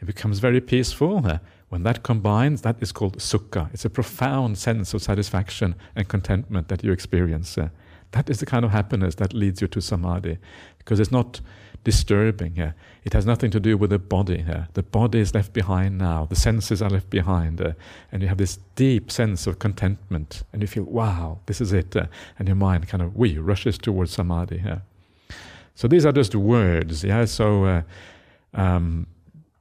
It 0.00 0.06
becomes 0.06 0.38
very 0.38 0.62
peaceful. 0.62 1.22
When 1.68 1.82
that 1.82 2.02
combines, 2.02 2.62
that 2.62 2.76
is 2.80 2.92
called 2.92 3.18
sukha. 3.18 3.68
It's 3.74 3.84
a 3.84 3.90
profound 3.90 4.56
sense 4.56 4.94
of 4.94 5.02
satisfaction 5.02 5.74
and 5.94 6.08
contentment 6.08 6.68
that 6.68 6.82
you 6.82 6.92
experience. 6.92 7.58
That 8.12 8.28
is 8.28 8.40
the 8.40 8.46
kind 8.46 8.64
of 8.64 8.70
happiness 8.72 9.14
that 9.16 9.32
leads 9.32 9.60
you 9.60 9.68
to 9.68 9.80
samadhi, 9.80 10.38
because 10.78 10.98
it's 10.98 11.12
not 11.12 11.40
disturbing. 11.84 12.56
Yeah. 12.56 12.72
It 13.04 13.12
has 13.14 13.24
nothing 13.24 13.50
to 13.52 13.60
do 13.60 13.78
with 13.78 13.90
the 13.90 13.98
body. 13.98 14.44
Yeah. 14.46 14.66
The 14.74 14.82
body 14.82 15.20
is 15.20 15.34
left 15.34 15.52
behind 15.52 15.98
now, 15.98 16.26
the 16.26 16.36
senses 16.36 16.82
are 16.82 16.90
left 16.90 17.08
behind, 17.08 17.60
uh, 17.60 17.72
and 18.12 18.20
you 18.22 18.28
have 18.28 18.38
this 18.38 18.58
deep 18.74 19.10
sense 19.10 19.46
of 19.46 19.58
contentment, 19.58 20.42
and 20.52 20.60
you 20.60 20.68
feel, 20.68 20.84
wow, 20.84 21.38
this 21.46 21.60
is 21.60 21.72
it. 21.72 21.96
Uh, 21.96 22.06
and 22.38 22.48
your 22.48 22.56
mind 22.56 22.88
kind 22.88 23.02
of, 23.02 23.12
rushes 23.16 23.78
towards 23.78 24.12
samadhi. 24.12 24.62
Yeah. 24.64 24.80
So 25.74 25.88
these 25.88 26.04
are 26.04 26.12
just 26.12 26.34
words. 26.34 27.04
Yeah. 27.04 27.24
So 27.24 27.64
uh, 27.64 27.82
um, 28.52 29.06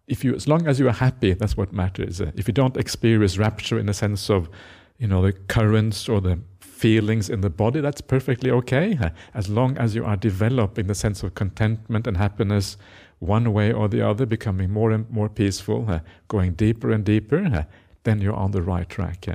if 0.07 0.23
you, 0.23 0.35
as 0.35 0.47
long 0.47 0.67
as 0.67 0.79
you 0.79 0.87
are 0.89 0.93
happy, 0.93 1.33
that's 1.33 1.55
what 1.55 1.71
matters. 1.71 2.19
Uh, 2.19 2.31
if 2.35 2.47
you 2.47 2.53
don't 2.53 2.75
experience 2.75 3.37
rapture 3.37 3.79
in 3.79 3.85
the 3.85 3.93
sense 3.93 4.29
of, 4.29 4.49
you 4.97 5.07
know, 5.07 5.21
the 5.21 5.31
currents 5.31 6.09
or 6.09 6.19
the 6.19 6.39
feelings 6.79 7.29
in 7.29 7.41
the 7.41 7.49
body, 7.49 7.81
that's 7.81 8.01
perfectly 8.01 8.49
okay. 8.49 8.97
As 9.33 9.49
long 9.49 9.77
as 9.77 9.95
you 9.95 10.05
are 10.05 10.15
developing 10.15 10.87
the 10.87 10.95
sense 10.95 11.23
of 11.23 11.35
contentment 11.35 12.07
and 12.07 12.15
happiness 12.15 12.77
one 13.19 13.51
way 13.51 13.73
or 13.73 13.89
the 13.89 14.01
other, 14.01 14.25
becoming 14.25 14.71
more 14.71 14.91
and 14.91 15.09
more 15.09 15.27
peaceful, 15.27 15.85
uh, 15.89 15.99
going 16.29 16.53
deeper 16.53 16.89
and 16.89 17.03
deeper, 17.03 17.43
uh, 17.43 17.63
then 18.03 18.21
you're 18.21 18.41
on 18.45 18.51
the 18.51 18.61
right 18.61 18.87
track. 18.87 19.27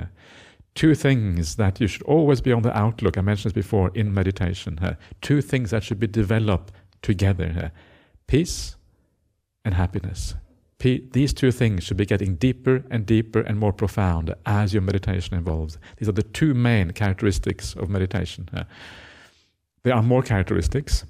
Two 0.73 0.95
things 0.95 1.55
that 1.55 1.79
you 1.79 1.87
should 1.87 2.01
always 2.03 2.41
be 2.41 2.51
on 2.51 2.63
the 2.63 2.75
outlook, 2.75 3.17
I 3.17 3.21
mentioned 3.21 3.53
this 3.53 3.63
before 3.63 3.91
in 3.93 4.11
meditation. 4.11 4.79
Uh, 4.79 4.95
two 5.21 5.39
things 5.41 5.69
that 5.69 5.83
should 5.83 5.99
be 5.99 6.07
developed 6.07 6.73
together 7.03 7.71
peace 8.27 8.75
and 9.63 9.75
happiness 9.75 10.33
these 10.79 11.33
two 11.33 11.51
things 11.51 11.83
should 11.83 11.97
be 11.97 12.05
getting 12.05 12.35
deeper 12.35 12.83
and 12.91 13.05
deeper 13.05 13.39
and 13.39 13.57
more 13.57 13.73
profound 13.73 14.33
as 14.45 14.73
your 14.73 14.81
meditation 14.81 15.37
evolves. 15.37 15.77
These 15.97 16.09
are 16.09 16.13
the 16.13 16.23
two 16.23 16.53
main 16.53 16.91
characteristics 16.91 17.75
of 17.75 17.89
meditation. 17.89 18.49
Uh, 18.53 18.65
there 19.83 19.95
are 19.95 20.03
more 20.03 20.21
characteristics, 20.21 21.05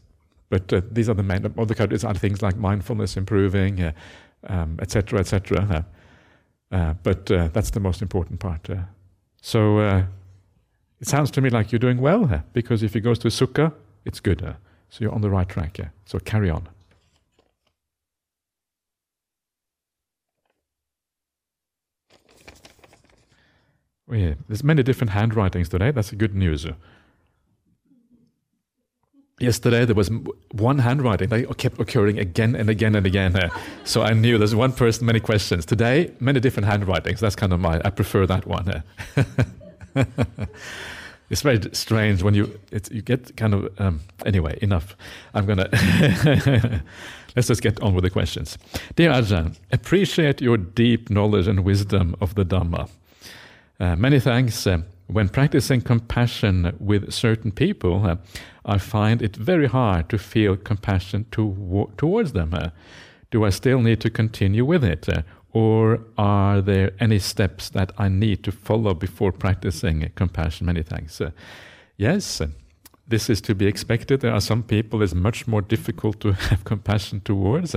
but 0.50 0.72
uh, 0.72 0.82
these 0.92 1.10
are 1.10 1.14
the 1.14 1.24
main. 1.24 1.46
Other 1.58 1.74
characteristics 1.74 2.04
are 2.04 2.14
things 2.14 2.42
like 2.42 2.58
mindfulness 2.58 3.18
improving, 3.18 3.94
etc., 4.80 5.18
uh, 5.18 5.22
etc. 5.22 5.62
Um, 5.62 5.72
uh, 5.72 5.82
uh, 6.76 6.94
but 7.04 7.32
uh, 7.32 7.50
that's 7.54 7.72
the 7.72 7.80
most 7.80 8.02
important 8.02 8.40
part. 8.40 8.70
so 9.42 9.80
it 11.00 11.08
sounds 11.08 11.32
to 11.32 11.42
me 11.42 11.50
like 11.50 11.72
you're 11.72 11.80
doing 11.80 12.00
well, 12.00 12.44
because 12.54 12.84
if 12.84 12.96
it 12.96 13.02
goes 13.02 13.20
to 13.20 13.30
sukha, 13.30 13.74
it's 14.06 14.20
good. 14.20 14.42
so 14.90 15.04
you're 15.04 15.14
on 15.14 15.22
the 15.22 15.30
right 15.30 15.50
track. 15.50 15.80
So 16.06 16.20
carry 16.20 16.50
on. 16.50 16.68
Yeah, 24.12 24.36
there's 24.48 24.64
many 24.64 24.84
different 24.84 25.12
handwritings 25.12 25.70
today. 25.70 25.92
That's 25.92 26.12
good 26.12 26.36
news. 26.36 26.68
Yesterday 29.40 29.84
there 29.84 29.96
was 29.96 30.10
one 30.52 30.80
handwriting 30.80 31.28
that 31.30 31.58
kept 31.58 31.80
occurring 31.80 32.20
again 32.20 32.56
and 32.56 32.70
again 32.70 32.96
and 32.96 33.06
again. 33.06 33.36
so 33.84 34.02
I 34.02 34.14
knew 34.14 34.38
there's 34.38 34.56
one 34.56 34.72
person, 34.72 35.06
many 35.06 35.20
questions. 35.20 35.66
Today, 35.66 36.12
many 36.20 36.40
different 36.40 36.68
handwritings. 36.68 37.20
That's 37.20 37.36
kind 37.36 37.52
of 37.52 37.60
my. 37.60 37.82
I 37.84 37.90
prefer 37.90 38.26
that 38.28 38.46
one. 38.46 38.84
it's 41.30 41.42
very 41.42 41.60
strange 41.74 42.24
when 42.24 42.34
you 42.36 42.60
you 42.92 43.02
get 43.02 43.36
kind 43.36 43.54
of 43.56 43.82
um, 43.82 44.02
anyway. 44.26 44.58
Enough. 44.62 44.96
I'm 45.34 45.46
gonna 45.46 45.68
let's 47.36 47.48
just 47.48 47.62
get 47.62 47.82
on 47.82 47.94
with 47.96 48.04
the 48.04 48.10
questions. 48.10 48.58
Dear 48.96 49.12
Ajahn, 49.12 49.58
appreciate 49.72 50.42
your 50.42 50.58
deep 50.58 51.10
knowledge 51.10 51.48
and 51.48 51.66
wisdom 51.66 52.16
of 52.22 52.36
the 52.36 52.46
Dhamma. 52.46 52.88
Uh, 53.80 53.96
many 53.96 54.20
thanks. 54.20 54.66
Uh, 54.66 54.80
when 55.08 55.30
practicing 55.30 55.82
compassion 55.82 56.76
with 56.80 57.12
certain 57.12 57.52
people, 57.52 58.06
uh, 58.06 58.16
I 58.66 58.78
find 58.78 59.22
it 59.22 59.36
very 59.36 59.68
hard 59.68 60.10
to 60.10 60.18
feel 60.18 60.56
compassion 60.56 61.26
to, 61.32 61.92
towards 61.98 62.34
them. 62.34 62.54
Uh, 62.54 62.70
do 63.32 63.46
I 63.46 63.50
still 63.50 63.82
need 63.82 64.00
to 64.02 64.10
continue 64.10 64.66
with 64.66 64.84
it? 64.84 65.08
Uh, 65.10 65.22
or 65.52 66.00
are 66.18 66.62
there 66.62 66.92
any 67.00 67.20
steps 67.20 67.70
that 67.70 67.92
I 67.98 68.10
need 68.10 68.44
to 68.44 68.52
follow 68.52 68.94
before 68.94 69.32
practicing 69.32 70.10
compassion? 70.16 70.66
Many 70.66 70.84
thanks. 70.84 71.22
Yes, 71.98 72.42
this 73.08 73.30
is 73.30 73.40
to 73.42 73.56
be 73.56 73.68
expected. 73.68 74.22
There 74.22 74.34
are 74.34 74.42
some 74.42 74.64
people 74.64 75.02
it's 75.02 75.14
much 75.14 75.48
more 75.48 75.62
difficult 75.62 76.20
to 76.22 76.32
have 76.50 76.64
compassion 76.64 77.22
towards 77.22 77.76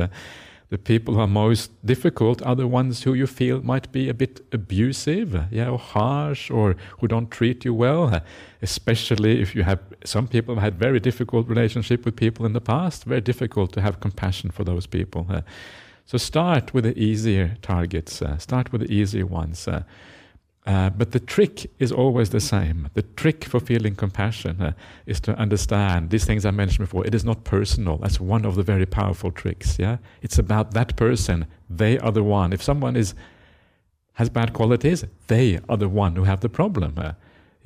the 0.70 0.78
people 0.78 1.14
who 1.14 1.20
are 1.20 1.26
most 1.26 1.70
difficult 1.84 2.42
are 2.42 2.54
the 2.54 2.66
ones 2.66 3.02
who 3.04 3.14
you 3.14 3.26
feel 3.26 3.62
might 3.62 3.90
be 3.90 4.08
a 4.08 4.14
bit 4.14 4.44
abusive, 4.52 5.44
yeah, 5.50 5.70
or 5.70 5.78
harsh, 5.78 6.50
or 6.50 6.76
who 7.00 7.08
don't 7.08 7.30
treat 7.30 7.64
you 7.64 7.72
well. 7.72 8.20
Especially 8.60 9.40
if 9.40 9.54
you 9.54 9.62
have 9.62 9.80
some 10.04 10.28
people 10.28 10.54
have 10.54 10.62
had 10.62 10.78
very 10.78 11.00
difficult 11.00 11.48
relationship 11.48 12.04
with 12.04 12.16
people 12.16 12.44
in 12.44 12.52
the 12.52 12.60
past. 12.60 13.04
Very 13.04 13.22
difficult 13.22 13.72
to 13.72 13.80
have 13.80 14.00
compassion 14.00 14.50
for 14.50 14.62
those 14.62 14.86
people. 14.86 15.26
so 16.04 16.18
start 16.18 16.74
with 16.74 16.84
the 16.84 16.98
easier 16.98 17.56
targets. 17.62 18.20
Uh, 18.20 18.36
start 18.36 18.70
with 18.70 18.82
the 18.82 18.92
easier 18.92 19.24
ones. 19.24 19.66
Uh, 20.68 20.90
but 20.90 21.12
the 21.12 21.20
trick 21.20 21.70
is 21.78 21.90
always 21.90 22.28
the 22.28 22.40
same. 22.40 22.90
The 22.92 23.00
trick 23.00 23.44
for 23.44 23.58
feeling 23.58 23.94
compassion 23.94 24.60
uh, 24.60 24.72
is 25.06 25.18
to 25.20 25.34
understand 25.38 26.10
these 26.10 26.26
things 26.26 26.44
I 26.44 26.50
mentioned 26.50 26.86
before. 26.86 27.06
It 27.06 27.14
is 27.14 27.24
not 27.24 27.44
personal. 27.44 27.96
That's 27.96 28.20
one 28.20 28.44
of 28.44 28.54
the 28.54 28.62
very 28.62 28.84
powerful 28.84 29.32
tricks. 29.32 29.78
Yeah, 29.78 29.96
it's 30.20 30.38
about 30.38 30.74
that 30.74 30.94
person. 30.94 31.46
They 31.70 31.98
are 31.98 32.12
the 32.12 32.22
one. 32.22 32.52
If 32.52 32.62
someone 32.62 32.96
is 32.96 33.14
has 34.14 34.28
bad 34.28 34.52
qualities, 34.52 35.06
they 35.28 35.58
are 35.70 35.78
the 35.78 35.88
one 35.88 36.16
who 36.16 36.24
have 36.24 36.40
the 36.40 36.50
problem. 36.50 36.94
Uh, 36.98 37.12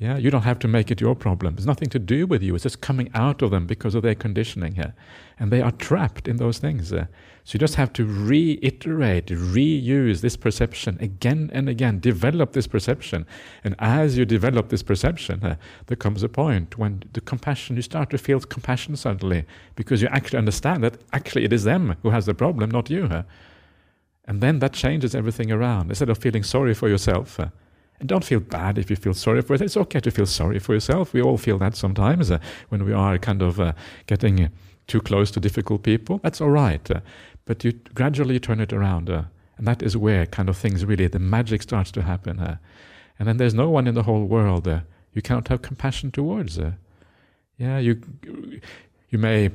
yeah, 0.03 0.17
you 0.17 0.29
don't 0.29 0.41
have 0.41 0.59
to 0.59 0.67
make 0.67 0.91
it 0.91 0.99
your 0.99 1.15
problem. 1.15 1.53
It's 1.55 1.65
nothing 1.65 1.87
to 1.91 1.97
do 1.97 2.27
with 2.27 2.43
you. 2.43 2.53
It's 2.55 2.63
just 2.63 2.81
coming 2.81 3.09
out 3.13 3.41
of 3.41 3.51
them 3.51 3.65
because 3.65 3.95
of 3.95 4.03
their 4.03 4.15
conditioning 4.15 4.75
here. 4.75 4.93
And 5.39 5.49
they 5.49 5.61
are 5.61 5.71
trapped 5.71 6.27
in 6.27 6.35
those 6.35 6.57
things. 6.57 6.91
Uh, 6.91 7.05
so 7.45 7.53
you 7.53 7.59
just 7.59 7.75
have 7.75 7.93
to 7.93 8.05
reiterate, 8.05 9.27
reuse 9.27 10.19
this 10.19 10.35
perception 10.35 10.97
again 10.99 11.49
and 11.53 11.69
again, 11.69 12.01
develop 12.01 12.51
this 12.51 12.67
perception. 12.67 13.25
And 13.63 13.75
as 13.79 14.17
you 14.17 14.25
develop 14.25 14.67
this 14.67 14.83
perception, 14.83 15.41
uh, 15.41 15.55
there 15.87 15.95
comes 15.95 16.21
a 16.21 16.27
point 16.27 16.77
when 16.77 17.03
the 17.13 17.21
compassion, 17.21 17.77
you 17.77 17.81
start 17.81 18.09
to 18.09 18.17
feel 18.17 18.41
compassion 18.41 18.97
suddenly 18.97 19.45
because 19.75 20.01
you 20.01 20.09
actually 20.11 20.39
understand 20.39 20.83
that 20.83 20.97
actually 21.13 21.45
it 21.45 21.53
is 21.53 21.63
them 21.63 21.95
who 22.01 22.09
has 22.09 22.25
the 22.25 22.33
problem, 22.33 22.69
not 22.69 22.89
you. 22.89 23.23
And 24.25 24.41
then 24.41 24.59
that 24.59 24.73
changes 24.73 25.15
everything 25.15 25.49
around. 25.49 25.89
Instead 25.89 26.09
of 26.09 26.17
feeling 26.17 26.43
sorry 26.43 26.73
for 26.73 26.89
yourself, 26.89 27.39
uh, 27.39 27.47
don't 28.07 28.23
feel 28.23 28.39
bad 28.39 28.77
if 28.77 28.89
you 28.89 28.95
feel 28.95 29.13
sorry 29.13 29.41
for 29.41 29.53
it. 29.53 29.61
It's 29.61 29.77
okay 29.77 29.99
to 29.99 30.11
feel 30.11 30.25
sorry 30.25 30.59
for 30.59 30.73
yourself. 30.73 31.13
We 31.13 31.21
all 31.21 31.37
feel 31.37 31.57
that 31.59 31.75
sometimes 31.75 32.31
uh, 32.31 32.39
when 32.69 32.85
we 32.85 32.93
are 32.93 33.17
kind 33.17 33.41
of 33.41 33.59
uh, 33.59 33.73
getting 34.07 34.49
too 34.87 35.01
close 35.01 35.31
to 35.31 35.39
difficult 35.39 35.83
people. 35.83 36.19
That's 36.23 36.41
all 36.41 36.49
right. 36.49 36.89
Uh, 36.89 37.01
but 37.45 37.63
you 37.63 37.73
gradually 37.93 38.39
turn 38.39 38.59
it 38.59 38.73
around. 38.73 39.09
Uh, 39.09 39.23
and 39.57 39.67
that 39.67 39.81
is 39.81 39.95
where 39.95 40.25
kind 40.25 40.49
of 40.49 40.57
things 40.57 40.85
really, 40.85 41.07
the 41.07 41.19
magic 41.19 41.61
starts 41.61 41.91
to 41.91 42.01
happen. 42.01 42.39
Uh, 42.39 42.57
and 43.19 43.27
then 43.27 43.37
there's 43.37 43.53
no 43.53 43.69
one 43.69 43.87
in 43.87 43.95
the 43.95 44.03
whole 44.03 44.25
world 44.25 44.67
uh, 44.67 44.81
you 45.13 45.21
cannot 45.21 45.47
have 45.47 45.61
compassion 45.61 46.11
towards. 46.11 46.59
yeah, 47.57 47.77
you, 47.77 48.01
you 49.09 49.17
may 49.19 49.51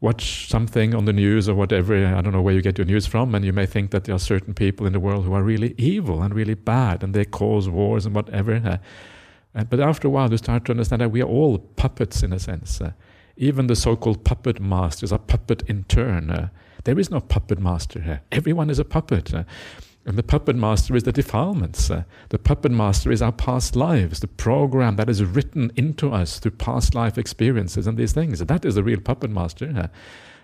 watch 0.00 0.48
something 0.48 0.94
on 0.94 1.04
the 1.04 1.12
news 1.12 1.48
or 1.48 1.54
whatever, 1.54 1.94
I 2.06 2.22
don't 2.22 2.32
know 2.32 2.40
where 2.40 2.54
you 2.54 2.62
get 2.62 2.78
your 2.78 2.86
news 2.86 3.06
from, 3.06 3.34
and 3.34 3.44
you 3.44 3.52
may 3.52 3.66
think 3.66 3.90
that 3.90 4.04
there 4.04 4.14
are 4.14 4.18
certain 4.18 4.54
people 4.54 4.86
in 4.86 4.92
the 4.92 5.00
world 5.00 5.24
who 5.24 5.34
are 5.34 5.42
really 5.42 5.74
evil 5.76 6.22
and 6.22 6.34
really 6.34 6.54
bad 6.54 7.02
and 7.02 7.14
they 7.14 7.24
cause 7.24 7.68
wars 7.68 8.06
and 8.06 8.14
whatever. 8.14 8.80
Uh, 9.54 9.64
but 9.64 9.80
after 9.80 10.08
a 10.08 10.10
while, 10.10 10.30
you 10.30 10.38
start 10.38 10.64
to 10.64 10.72
understand 10.72 11.02
that 11.02 11.10
we 11.10 11.20
are 11.20 11.28
all 11.28 11.58
puppets 11.58 12.22
in 12.22 12.32
a 12.32 12.38
sense. 12.38 12.80
Uh, 12.80 12.92
even 13.36 13.66
the 13.66 13.76
so 13.76 13.96
called 13.96 14.24
puppet 14.24 14.60
masters 14.60 15.12
are 15.12 15.18
puppet 15.18 15.62
in 15.68 15.84
turn. 15.84 16.30
Uh, 16.30 16.48
there 16.84 16.98
is 16.98 17.10
no 17.10 17.20
puppet 17.20 17.58
master 17.58 18.00
here. 18.00 18.22
Everyone 18.32 18.70
is 18.70 18.78
a 18.78 18.84
puppet. 18.84 19.32
And 20.06 20.16
the 20.16 20.22
puppet 20.22 20.56
master 20.56 20.96
is 20.96 21.02
the 21.02 21.12
defilements. 21.12 21.90
Uh, 21.90 22.04
the 22.30 22.38
puppet 22.38 22.72
master 22.72 23.12
is 23.12 23.20
our 23.20 23.32
past 23.32 23.76
lives, 23.76 24.20
the 24.20 24.28
program 24.28 24.96
that 24.96 25.10
is 25.10 25.22
written 25.22 25.70
into 25.76 26.10
us 26.10 26.38
through 26.38 26.52
past 26.52 26.94
life 26.94 27.18
experiences 27.18 27.86
and 27.86 27.98
these 27.98 28.12
things. 28.12 28.38
That 28.38 28.64
is 28.64 28.76
the 28.76 28.82
real 28.82 29.00
puppet 29.00 29.30
master. 29.30 29.72
Uh, 29.76 29.88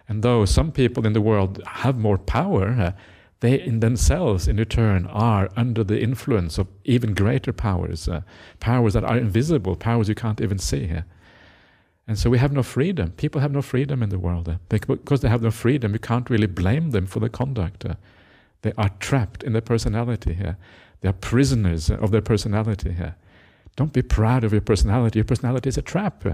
and 0.09 0.23
though 0.23 0.45
some 0.45 0.73
people 0.73 1.07
in 1.07 1.15
the 1.15 1.23
world 1.23 1.63
have 1.67 1.97
more 1.97 2.19
power, 2.19 2.69
uh, 2.69 2.93
they 3.41 3.61
in 3.61 3.81
themselves, 3.81 4.47
in 4.47 4.57
return, 4.57 5.07
are 5.07 5.51
under 5.57 5.83
the 5.83 6.01
influence 6.01 6.59
of 6.59 6.69
even 6.85 7.15
greater 7.15 7.53
powers, 7.53 8.09
powers 8.61 8.95
that 8.95 9.05
are 9.05 9.19
invisible, 9.19 9.77
powers 9.77 10.09
you 10.09 10.15
can't 10.15 10.41
even 10.41 10.59
see. 10.59 10.91
And 12.09 12.19
so 12.19 12.31
we 12.31 12.39
have 12.39 12.53
no 12.53 12.63
freedom. 12.63 13.11
People 13.13 13.41
have 13.41 13.53
no 13.53 13.63
freedom 13.63 14.03
in 14.03 14.09
the 14.09 14.19
world. 14.19 14.57
Because 14.69 15.21
they 15.21 15.29
have 15.29 15.43
no 15.43 15.51
freedom, 15.51 15.93
you 15.93 15.99
can't 15.99 16.31
really 16.31 16.47
blame 16.47 16.93
them 16.93 17.07
for 17.07 17.21
their 17.21 17.29
conduct. 17.29 17.85
They 18.63 18.73
are 18.77 18.91
trapped 19.01 19.43
in 19.43 19.53
their 19.53 19.63
personality 19.63 20.35
here. 20.35 20.57
They 21.01 21.09
are 21.09 21.13
prisoners 21.13 21.91
of 21.91 22.11
their 22.11 22.23
personality 22.23 22.93
here. 22.93 23.17
Don't 23.77 23.93
be 23.93 24.03
proud 24.03 24.45
of 24.45 24.53
your 24.53 24.63
personality. 24.63 25.19
Your 25.19 25.25
personality 25.25 25.69
is 25.69 25.77
a 25.77 25.83
trap. 25.83 26.25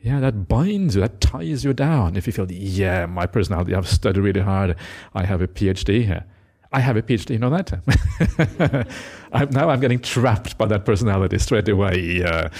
Yeah, 0.00 0.20
that 0.20 0.48
binds 0.48 0.94
you, 0.94 1.00
that 1.00 1.20
ties 1.20 1.64
you 1.64 1.72
down. 1.72 2.16
If 2.16 2.26
you 2.26 2.32
feel, 2.32 2.50
yeah, 2.50 3.06
my 3.06 3.26
personality, 3.26 3.74
I've 3.74 3.88
studied 3.88 4.20
really 4.20 4.40
hard, 4.40 4.76
I 5.12 5.24
have 5.24 5.42
a 5.42 5.48
PhD 5.48 6.04
here. 6.04 6.24
I 6.70 6.80
have 6.80 6.96
a 6.96 7.02
PhD, 7.02 7.30
you 7.30 7.38
know 7.38 7.50
that? 7.50 8.86
I'm, 9.32 9.50
now 9.50 9.70
I'm 9.70 9.80
getting 9.80 9.98
trapped 9.98 10.56
by 10.56 10.66
that 10.66 10.84
personality 10.84 11.38
straight 11.38 11.68
away. 11.68 12.22
Uh, 12.22 12.50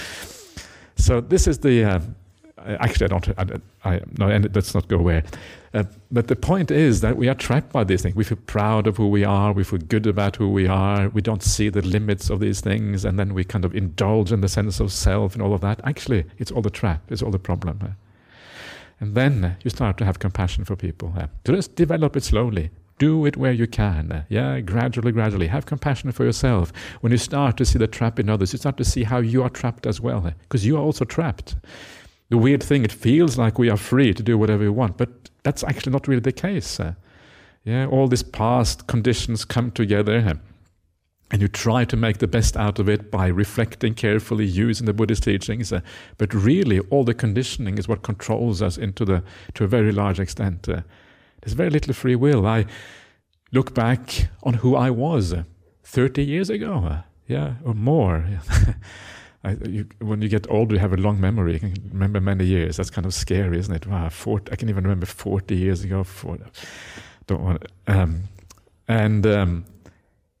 so 0.95 1.21
this 1.21 1.47
is 1.47 1.59
the. 1.59 1.83
Uh, 1.83 1.99
actually, 2.79 3.05
I 3.05 3.07
don't. 3.07 3.29
I, 3.83 3.89
I, 3.89 4.01
no, 4.17 4.29
and 4.29 4.53
let's 4.55 4.73
not 4.73 4.87
go 4.87 4.97
away. 4.97 5.23
Uh, 5.73 5.83
but 6.11 6.27
the 6.27 6.35
point 6.35 6.71
is 6.71 7.01
that 7.01 7.15
we 7.15 7.27
are 7.27 7.35
trapped 7.35 7.71
by 7.71 7.83
these 7.83 8.01
things. 8.01 8.15
We 8.15 8.23
feel 8.23 8.39
proud 8.47 8.87
of 8.87 8.97
who 8.97 9.07
we 9.07 9.23
are. 9.23 9.51
We 9.51 9.63
feel 9.63 9.79
good 9.79 10.07
about 10.07 10.35
who 10.35 10.49
we 10.49 10.67
are. 10.67 11.09
We 11.09 11.21
don't 11.21 11.43
see 11.43 11.69
the 11.69 11.81
limits 11.81 12.29
of 12.29 12.39
these 12.39 12.61
things, 12.61 13.05
and 13.05 13.19
then 13.19 13.33
we 13.33 13.43
kind 13.43 13.65
of 13.65 13.75
indulge 13.75 14.31
in 14.31 14.41
the 14.41 14.47
sense 14.47 14.79
of 14.79 14.91
self 14.91 15.33
and 15.33 15.41
all 15.41 15.53
of 15.53 15.61
that. 15.61 15.79
Actually, 15.83 16.25
it's 16.37 16.51
all 16.51 16.61
the 16.61 16.69
trap. 16.69 17.01
It's 17.09 17.21
all 17.21 17.31
the 17.31 17.39
problem. 17.39 17.79
Uh. 17.81 17.87
And 18.99 19.15
then 19.15 19.57
you 19.63 19.69
start 19.69 19.97
to 19.99 20.05
have 20.05 20.19
compassion 20.19 20.65
for 20.65 20.75
people. 20.75 21.13
Uh. 21.15 21.27
So 21.45 21.53
just 21.53 21.75
develop 21.75 22.17
it 22.17 22.23
slowly. 22.23 22.71
Do 22.97 23.25
it 23.25 23.37
where 23.37 23.53
you 23.53 23.65
can. 23.65 24.25
Yeah, 24.27 24.59
gradually, 24.59 25.13
gradually. 25.13 25.47
Have 25.47 25.65
compassion 25.65 26.11
for 26.11 26.25
yourself. 26.25 26.73
When 26.99 27.13
you 27.13 27.17
start 27.17 27.55
to 27.57 27.65
see 27.65 27.79
the 27.79 27.87
trap 27.87 28.19
in 28.19 28.29
others, 28.29 28.51
you 28.51 28.59
start 28.59 28.75
to 28.75 28.83
see 28.83 29.03
how 29.03 29.19
you 29.19 29.41
are 29.41 29.49
trapped 29.49 29.85
as 29.85 30.01
well, 30.01 30.33
because 30.41 30.65
you 30.65 30.75
are 30.75 30.81
also 30.81 31.05
trapped. 31.05 31.55
The 32.29 32.37
weird 32.37 32.63
thing, 32.63 32.83
it 32.83 32.91
feels 32.91 33.37
like 33.37 33.57
we 33.57 33.69
are 33.69 33.77
free 33.77 34.13
to 34.13 34.23
do 34.23 34.37
whatever 34.37 34.63
we 34.63 34.69
want, 34.69 34.97
but 34.97 35.29
that's 35.43 35.63
actually 35.63 35.93
not 35.93 36.07
really 36.07 36.21
the 36.21 36.31
case. 36.31 36.79
Yeah, 37.63 37.87
all 37.87 38.07
these 38.07 38.23
past 38.23 38.87
conditions 38.87 39.45
come 39.45 39.71
together 39.71 40.39
and 41.31 41.41
you 41.41 41.47
try 41.47 41.85
to 41.85 41.95
make 41.95 42.17
the 42.17 42.27
best 42.27 42.57
out 42.57 42.79
of 42.79 42.89
it 42.89 43.11
by 43.11 43.27
reflecting 43.27 43.93
carefully, 43.93 44.45
using 44.45 44.85
the 44.85 44.93
Buddhist 44.93 45.23
teachings. 45.23 45.71
Uh, 45.71 45.81
but 46.17 46.33
really, 46.33 46.79
all 46.89 47.03
the 47.03 47.13
conditioning 47.13 47.77
is 47.77 47.87
what 47.87 48.01
controls 48.01 48.61
us 48.61 48.77
into 48.77 49.05
the 49.05 49.23
to 49.53 49.63
a 49.63 49.67
very 49.67 49.91
large 49.91 50.19
extent. 50.19 50.67
Uh, 50.67 50.81
there's 51.41 51.53
very 51.53 51.69
little 51.69 51.93
free 51.93 52.15
will. 52.15 52.47
I 52.47 52.65
look 53.51 53.75
back 53.75 54.29
on 54.43 54.55
who 54.55 54.75
I 54.75 54.89
was 54.89 55.35
30 55.83 56.23
years 56.23 56.49
ago, 56.49 56.99
yeah, 57.27 57.55
or 57.63 57.73
more. 57.73 58.25
I, 59.43 59.51
you, 59.67 59.87
when 59.99 60.21
you 60.21 60.27
get 60.27 60.49
older, 60.49 60.75
you 60.75 60.79
have 60.79 60.93
a 60.93 60.97
long 60.97 61.19
memory. 61.19 61.53
You 61.53 61.59
can 61.59 61.89
remember 61.91 62.19
many 62.19 62.45
years. 62.45 62.77
That's 62.77 62.89
kind 62.89 63.05
of 63.05 63.13
scary, 63.13 63.57
isn't 63.57 63.73
it? 63.73 63.87
Wow, 63.87 64.09
40, 64.09 64.51
I 64.51 64.55
can 64.55 64.69
even 64.69 64.83
remember 64.83 65.05
40 65.05 65.55
years 65.55 65.83
ago. 65.83 66.03
40, 66.03 66.43
don't 67.27 67.43
want. 67.43 67.63
Um, 67.87 68.23
and 68.87 69.25
um, 69.25 69.65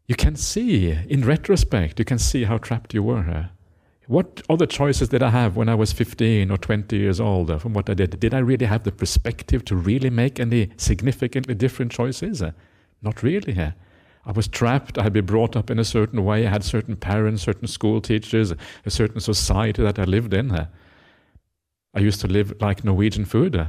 you 0.07 0.15
can 0.15 0.35
see, 0.35 0.91
in 0.91 1.23
retrospect, 1.23 1.99
you 1.99 2.05
can 2.05 2.19
see 2.19 2.43
how 2.43 2.57
trapped 2.57 2.93
you 2.93 3.03
were. 3.03 3.49
What 4.07 4.41
other 4.49 4.65
choices 4.65 5.09
did 5.09 5.21
I 5.21 5.29
have 5.29 5.55
when 5.55 5.69
I 5.69 5.75
was 5.75 5.93
15 5.93 6.49
or 6.49 6.57
20 6.57 6.97
years 6.97 7.19
old 7.19 7.61
from 7.61 7.73
what 7.73 7.89
I 7.89 7.93
did? 7.93 8.19
Did 8.19 8.33
I 8.33 8.39
really 8.39 8.65
have 8.65 8.83
the 8.83 8.91
perspective 8.91 9.63
to 9.65 9.75
really 9.75 10.09
make 10.09 10.39
any 10.39 10.71
significantly 10.77 11.53
different 11.53 11.91
choices? 11.91 12.41
Not 13.03 13.21
really. 13.21 13.71
I 14.29 14.31
was 14.31 14.47
trapped. 14.47 14.99
I 14.99 15.03
had 15.03 15.13
been 15.13 15.25
brought 15.25 15.55
up 15.55 15.71
in 15.71 15.79
a 15.79 15.83
certain 15.83 16.23
way. 16.23 16.45
I 16.45 16.51
had 16.51 16.63
certain 16.63 16.95
parents, 16.95 17.41
certain 17.41 17.67
school 17.67 17.99
teachers, 17.99 18.53
a 18.85 18.91
certain 18.91 19.19
society 19.19 19.81
that 19.81 19.97
I 19.97 20.03
lived 20.03 20.33
in. 20.33 20.51
I 20.51 21.99
used 21.99 22.21
to 22.21 22.27
live 22.27 22.53
like 22.61 22.83
Norwegian 22.83 23.25
food. 23.25 23.67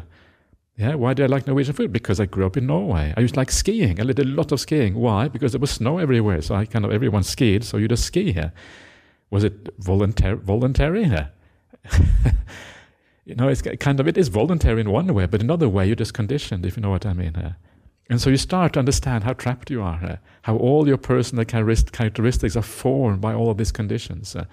Yeah, 0.76 0.94
why 0.96 1.14
did 1.14 1.24
I 1.24 1.34
like 1.34 1.46
Norwegian 1.46 1.74
food? 1.74 1.92
Because 1.92 2.20
I 2.20 2.26
grew 2.26 2.44
up 2.44 2.58
in 2.58 2.66
Norway. 2.66 3.14
I 3.16 3.20
used 3.20 3.34
to 3.34 3.40
like 3.40 3.50
skiing. 3.50 4.00
I 4.00 4.04
did 4.04 4.18
a 4.18 4.24
lot 4.24 4.52
of 4.52 4.60
skiing. 4.60 4.94
Why? 4.94 5.28
Because 5.28 5.52
there 5.52 5.60
was 5.60 5.70
snow 5.70 5.96
everywhere. 5.96 6.42
So 6.42 6.54
I 6.54 6.66
kind 6.66 6.84
of 6.84 6.92
everyone 6.92 7.22
skied. 7.22 7.64
So 7.64 7.78
you 7.78 7.88
just 7.88 8.04
ski 8.04 8.32
here 8.32 8.52
was 9.30 9.44
it 9.44 9.80
voluntar- 9.80 10.40
voluntary? 10.40 11.04
you 13.24 13.34
know, 13.34 13.48
it's 13.48 13.62
kind 13.62 14.00
of 14.00 14.08
it 14.08 14.18
is 14.18 14.28
voluntary 14.28 14.80
in 14.80 14.90
one 14.90 15.12
way, 15.14 15.26
but 15.26 15.40
in 15.40 15.46
another 15.46 15.68
way 15.68 15.86
you're 15.86 15.96
just 15.96 16.14
conditioned, 16.14 16.66
if 16.66 16.76
you 16.76 16.82
know 16.82 16.90
what 16.90 17.06
I 17.06 17.12
mean. 17.12 17.54
And 18.10 18.20
so 18.20 18.28
you 18.28 18.36
start 18.36 18.72
to 18.72 18.80
understand 18.80 19.22
how 19.22 19.32
trapped 19.32 19.70
you 19.70 19.80
are, 19.80 20.04
uh, 20.04 20.16
how 20.42 20.56
all 20.56 20.88
your 20.88 20.96
personal 20.96 21.44
characteristics 21.44 22.56
are 22.56 22.62
formed 22.62 23.20
by 23.20 23.32
all 23.32 23.50
of 23.50 23.56
these 23.56 23.70
conditions. 23.70 24.34
Uh, 24.34 24.46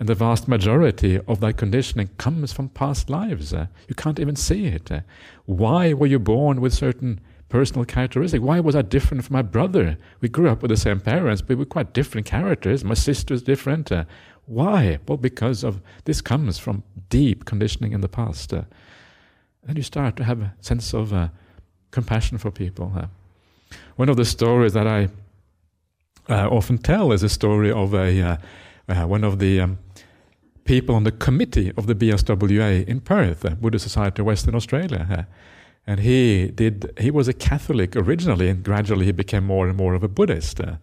and 0.00 0.08
the 0.08 0.16
vast 0.16 0.48
majority 0.48 1.20
of 1.28 1.38
that 1.38 1.56
conditioning 1.56 2.10
comes 2.18 2.52
from 2.52 2.70
past 2.70 3.08
lives. 3.08 3.54
Uh, 3.54 3.68
you 3.88 3.94
can't 3.94 4.18
even 4.18 4.34
see 4.34 4.66
it. 4.66 4.90
Uh. 4.90 5.00
why 5.46 5.92
were 5.92 6.08
you 6.08 6.18
born 6.18 6.60
with 6.60 6.74
certain 6.74 7.20
personal 7.48 7.84
characteristics? 7.84 8.42
Why 8.42 8.58
was 8.58 8.74
I 8.74 8.82
different 8.82 9.24
from 9.24 9.34
my 9.34 9.42
brother? 9.42 9.96
We 10.20 10.28
grew 10.28 10.48
up 10.48 10.60
with 10.60 10.70
the 10.70 10.76
same 10.76 10.98
parents, 10.98 11.40
but 11.40 11.56
we're 11.56 11.66
quite 11.66 11.94
different 11.94 12.26
characters. 12.26 12.82
My 12.82 12.94
sister 12.94 13.14
sister's 13.14 13.42
different. 13.44 13.92
Uh, 13.92 14.06
why? 14.46 14.98
Well, 15.06 15.18
because 15.18 15.62
of 15.62 15.80
this 16.04 16.20
comes 16.20 16.58
from 16.58 16.82
deep 17.10 17.44
conditioning 17.44 17.92
in 17.92 18.00
the 18.00 18.08
past. 18.08 18.52
Uh, 18.52 18.64
and 19.68 19.76
you 19.76 19.84
start 19.84 20.16
to 20.16 20.24
have 20.24 20.40
a 20.40 20.54
sense 20.60 20.92
of 20.92 21.12
compassion 21.94 22.36
for 22.38 22.50
people. 22.50 22.86
Uh. 22.96 23.06
one 23.96 24.10
of 24.12 24.16
the 24.16 24.24
stories 24.24 24.72
that 24.72 24.86
I 24.86 25.08
uh, 26.28 26.48
often 26.58 26.78
tell 26.78 27.12
is 27.12 27.22
a 27.22 27.28
story 27.28 27.70
of 27.70 27.94
a 27.94 28.08
uh, 28.28 28.36
uh, 28.88 29.06
one 29.06 29.24
of 29.24 29.38
the 29.38 29.60
um, 29.60 29.78
people 30.64 30.94
on 30.94 31.04
the 31.04 31.12
committee 31.26 31.72
of 31.76 31.86
the 31.86 31.94
BSWA 31.94 32.86
in 32.86 33.00
Perth, 33.00 33.40
the 33.40 33.50
Buddhist 33.50 33.84
Society 33.84 34.22
of 34.22 34.26
Western 34.26 34.54
Australia. 34.54 35.26
And 35.86 36.00
he 36.00 36.48
did. 36.48 36.92
He 36.98 37.10
was 37.10 37.28
a 37.28 37.34
Catholic 37.34 37.94
originally, 37.94 38.48
and 38.48 38.64
gradually 38.64 39.04
he 39.04 39.12
became 39.12 39.44
more 39.44 39.68
and 39.68 39.76
more 39.76 39.94
of 39.94 40.02
a 40.02 40.08
Buddhist. 40.08 40.60
Uh, 40.60 40.76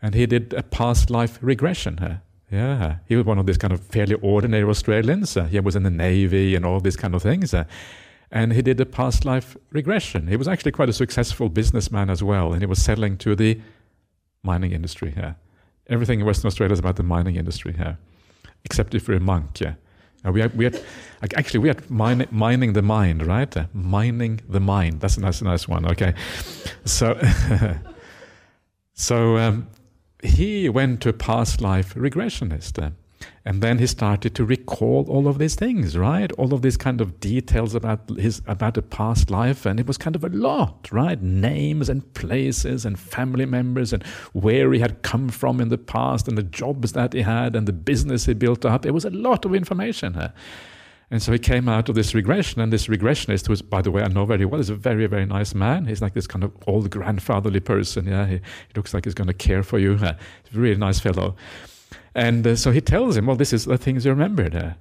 and 0.00 0.14
he 0.14 0.26
did 0.26 0.54
a 0.54 0.62
past 0.62 1.10
life 1.10 1.38
regression. 1.42 1.98
Uh, 1.98 2.18
yeah, 2.52 2.96
he 3.08 3.16
was 3.16 3.26
one 3.26 3.38
of 3.40 3.46
these 3.46 3.58
kind 3.58 3.72
of 3.72 3.80
fairly 3.80 4.14
ordinary 4.22 4.68
Australians. 4.68 5.36
Uh, 5.36 5.44
he 5.44 5.58
was 5.60 5.74
in 5.74 5.82
the 5.82 5.90
navy 5.90 6.54
and 6.54 6.64
all 6.64 6.80
these 6.80 6.96
kind 6.96 7.14
of 7.14 7.22
things. 7.22 7.52
And 8.34 8.52
he 8.52 8.62
did 8.62 8.80
a 8.80 8.84
past 8.84 9.24
life 9.24 9.56
regression. 9.70 10.26
He 10.26 10.36
was 10.36 10.48
actually 10.48 10.72
quite 10.72 10.88
a 10.88 10.92
successful 10.92 11.48
businessman 11.48 12.10
as 12.10 12.20
well, 12.20 12.52
and 12.52 12.60
he 12.60 12.66
was 12.66 12.82
selling 12.82 13.16
to 13.18 13.36
the 13.36 13.60
mining 14.42 14.72
industry. 14.72 15.12
here. 15.12 15.36
everything 15.88 16.18
in 16.18 16.26
Western 16.26 16.48
Australia 16.48 16.72
is 16.72 16.80
about 16.80 16.96
the 16.96 17.04
mining 17.04 17.36
industry. 17.36 17.72
here, 17.74 17.96
except 18.64 18.92
if 18.92 19.06
you're 19.06 19.18
a 19.18 19.20
monk. 19.20 19.60
Yeah. 19.60 19.74
Uh, 20.26 20.32
we 20.32 20.42
are, 20.42 20.48
we 20.48 20.66
are 20.66 20.72
actually 21.36 21.60
we 21.60 21.70
are 21.70 21.76
mine, 21.88 22.26
mining 22.32 22.72
the 22.72 22.82
mind, 22.82 23.24
right? 23.24 23.56
Uh, 23.56 23.66
mining 23.72 24.40
the 24.48 24.60
mind. 24.60 25.00
That's 25.00 25.16
a 25.16 25.20
nice, 25.20 25.40
nice 25.40 25.68
one. 25.68 25.86
Okay, 25.86 26.14
so 26.84 27.16
so 28.94 29.36
um, 29.36 29.68
he 30.24 30.68
went 30.68 31.02
to 31.02 31.10
a 31.10 31.12
past 31.12 31.60
life 31.60 31.94
regressionist. 31.94 32.82
Uh, 32.82 32.90
and 33.44 33.62
then 33.62 33.78
he 33.78 33.86
started 33.86 34.34
to 34.34 34.44
recall 34.44 35.04
all 35.08 35.28
of 35.28 35.38
these 35.38 35.54
things, 35.54 35.96
right? 35.98 36.32
All 36.32 36.54
of 36.54 36.62
these 36.62 36.76
kind 36.76 37.00
of 37.00 37.20
details 37.20 37.74
about 37.74 38.08
his 38.10 38.40
about 38.46 38.76
a 38.76 38.82
past 38.82 39.30
life, 39.30 39.66
and 39.66 39.78
it 39.78 39.86
was 39.86 39.98
kind 39.98 40.16
of 40.16 40.24
a 40.24 40.28
lot, 40.28 40.90
right? 40.90 41.20
Names 41.22 41.88
and 41.88 42.12
places 42.14 42.84
and 42.84 42.98
family 42.98 43.46
members 43.46 43.92
and 43.92 44.02
where 44.32 44.72
he 44.72 44.80
had 44.80 45.02
come 45.02 45.28
from 45.28 45.60
in 45.60 45.68
the 45.68 45.78
past 45.78 46.26
and 46.26 46.38
the 46.38 46.42
jobs 46.42 46.92
that 46.92 47.12
he 47.12 47.22
had 47.22 47.54
and 47.54 47.68
the 47.68 47.72
business 47.72 48.26
he 48.26 48.34
built 48.34 48.64
up. 48.64 48.86
It 48.86 48.92
was 48.92 49.04
a 49.04 49.10
lot 49.10 49.44
of 49.44 49.54
information. 49.54 50.14
Huh? 50.14 50.28
And 51.10 51.22
so 51.22 51.32
he 51.32 51.38
came 51.38 51.68
out 51.68 51.88
of 51.88 51.94
this 51.94 52.14
regression, 52.14 52.60
and 52.60 52.72
this 52.72 52.86
regressionist, 52.86 53.46
who's, 53.46 53.62
by 53.62 53.82
the 53.82 53.90
way, 53.90 54.02
I 54.02 54.08
know 54.08 54.24
very 54.24 54.46
well, 54.46 54.60
is 54.60 54.70
a 54.70 54.74
very, 54.74 55.06
very 55.06 55.26
nice 55.26 55.54
man. 55.54 55.84
He's 55.84 56.00
like 56.00 56.14
this 56.14 56.26
kind 56.26 56.42
of 56.42 56.52
old 56.66 56.90
grandfatherly 56.90 57.60
person. 57.60 58.06
Yeah, 58.06 58.26
he, 58.26 58.34
he 58.36 58.40
looks 58.74 58.94
like 58.94 59.04
he's 59.04 59.14
going 59.14 59.28
to 59.28 59.34
care 59.34 59.62
for 59.62 59.78
you. 59.78 59.92
He's 59.92 60.02
a 60.02 60.16
really 60.52 60.76
nice 60.76 60.98
fellow. 60.98 61.36
And 62.14 62.46
uh, 62.46 62.56
so 62.56 62.70
he 62.70 62.80
tells 62.80 63.16
him, 63.16 63.26
well, 63.26 63.36
this 63.36 63.52
is 63.52 63.64
the 63.64 63.78
things 63.78 64.04
you 64.04 64.12
remembered. 64.12 64.54
Uh. 64.54 64.74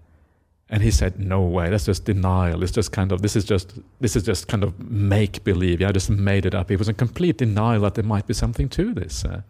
And 0.70 0.82
he 0.82 0.92
said, 0.92 1.20
no 1.20 1.42
way, 1.42 1.70
that's 1.70 1.86
just 1.86 2.06
denial. 2.06 2.64
It's 2.64 2.72
just 2.72 2.92
kind 2.92 3.12
of, 3.12 3.22
this 3.22 3.36
is 3.36 3.46
just, 3.46 3.78
this 4.00 4.16
is 4.16 4.24
just 4.24 4.48
kind 4.48 4.64
of 4.64 4.80
make 4.80 5.44
believe. 5.44 5.82
Yeah, 5.82 5.90
I 5.90 5.92
just 5.92 6.10
made 6.10 6.46
it 6.46 6.56
up. 6.56 6.70
He 6.70 6.76
was 6.76 6.90
in 6.90 6.96
complete 6.96 7.38
denial 7.38 7.82
that 7.82 7.96
there 7.96 8.04
might 8.04 8.28
be 8.28 8.34
something 8.34 8.70
to 8.70 8.94
this. 8.94 9.26
Uh. 9.26 9.42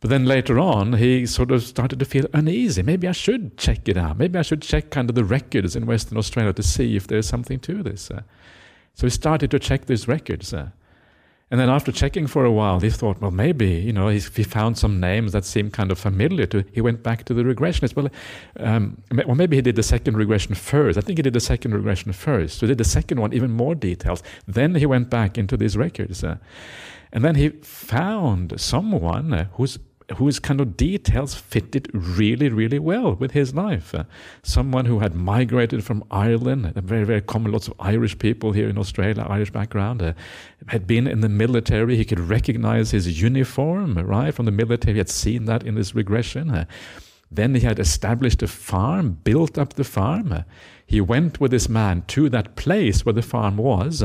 But 0.00 0.10
then 0.10 0.26
later 0.26 0.58
on, 0.58 0.94
he 0.94 1.26
sort 1.26 1.50
of 1.50 1.62
started 1.62 1.98
to 1.98 2.04
feel 2.04 2.26
uneasy. 2.34 2.82
Maybe 2.82 3.08
I 3.08 3.12
should 3.12 3.56
check 3.56 3.88
it 3.88 3.96
out. 3.96 4.18
Maybe 4.18 4.38
I 4.38 4.42
should 4.42 4.60
check 4.60 4.90
kind 4.90 5.08
of 5.08 5.14
the 5.14 5.24
records 5.24 5.74
in 5.74 5.86
Western 5.86 6.18
Australia 6.18 6.52
to 6.52 6.62
see 6.62 6.96
if 6.96 7.06
there's 7.06 7.28
something 7.28 7.58
to 7.60 7.82
this. 7.82 8.10
Uh. 8.10 8.22
So 8.94 9.06
he 9.06 9.10
started 9.10 9.50
to 9.52 9.58
check 9.58 9.86
these 9.86 10.06
records. 10.08 10.52
Uh. 10.52 10.68
And 11.48 11.60
then 11.60 11.70
after 11.70 11.92
checking 11.92 12.26
for 12.26 12.44
a 12.44 12.50
while, 12.50 12.80
he 12.80 12.90
thought, 12.90 13.20
well, 13.20 13.30
maybe, 13.30 13.68
you 13.68 13.92
know, 13.92 14.08
he 14.08 14.18
found 14.18 14.76
some 14.76 14.98
names 14.98 15.30
that 15.30 15.44
seemed 15.44 15.72
kind 15.72 15.92
of 15.92 15.98
familiar 15.98 16.44
to, 16.46 16.64
he 16.72 16.80
went 16.80 17.04
back 17.04 17.24
to 17.26 17.34
the 17.34 17.44
regressionist. 17.44 17.94
Well, 17.94 18.08
um, 18.58 19.00
well, 19.12 19.36
maybe 19.36 19.54
he 19.54 19.62
did 19.62 19.76
the 19.76 19.84
second 19.84 20.16
regression 20.16 20.56
first. 20.56 20.98
I 20.98 21.02
think 21.02 21.18
he 21.18 21.22
did 21.22 21.34
the 21.34 21.40
second 21.40 21.72
regression 21.72 22.12
first. 22.12 22.58
So 22.58 22.66
he 22.66 22.72
did 22.72 22.78
the 22.78 22.84
second 22.84 23.20
one, 23.20 23.32
even 23.32 23.52
more 23.52 23.76
details. 23.76 24.24
Then 24.48 24.74
he 24.74 24.86
went 24.86 25.08
back 25.08 25.38
into 25.38 25.56
these 25.56 25.76
records. 25.76 26.24
Uh, 26.24 26.38
and 27.12 27.24
then 27.24 27.36
he 27.36 27.50
found 27.50 28.60
someone 28.60 29.32
uh, 29.32 29.46
whose 30.14 30.36
whose 30.36 30.40
kind 30.40 30.60
of 30.60 30.76
details 30.76 31.34
fitted 31.34 31.88
really, 31.92 32.48
really 32.48 32.78
well 32.78 33.14
with 33.14 33.32
his 33.32 33.54
life. 33.54 33.94
Uh, 33.94 34.04
someone 34.42 34.84
who 34.86 34.98
had 34.98 35.14
migrated 35.14 35.82
from 35.82 36.04
Ireland, 36.10 36.72
very, 36.74 37.04
very 37.04 37.20
common, 37.20 37.52
lots 37.52 37.68
of 37.68 37.74
Irish 37.80 38.18
people 38.18 38.52
here 38.52 38.68
in 38.68 38.78
Australia, 38.78 39.26
Irish 39.28 39.50
background, 39.50 40.02
uh, 40.02 40.12
had 40.68 40.86
been 40.86 41.06
in 41.06 41.20
the 41.20 41.28
military. 41.28 41.96
He 41.96 42.04
could 42.04 42.20
recognize 42.20 42.90
his 42.90 43.20
uniform, 43.20 43.98
right, 43.98 44.34
from 44.34 44.44
the 44.44 44.52
military. 44.52 44.94
He 44.94 44.98
had 44.98 45.08
seen 45.08 45.46
that 45.46 45.62
in 45.62 45.76
his 45.76 45.94
regression. 45.94 46.50
Uh, 46.50 46.64
then 47.30 47.54
he 47.54 47.60
had 47.60 47.78
established 47.78 48.42
a 48.42 48.46
farm, 48.46 49.18
built 49.24 49.58
up 49.58 49.74
the 49.74 49.84
farm. 49.84 50.32
Uh, 50.32 50.42
he 50.86 51.00
went 51.00 51.40
with 51.40 51.50
this 51.50 51.68
man 51.68 52.02
to 52.08 52.28
that 52.28 52.56
place 52.56 53.04
where 53.04 53.12
the 53.12 53.22
farm 53.22 53.56
was. 53.56 54.02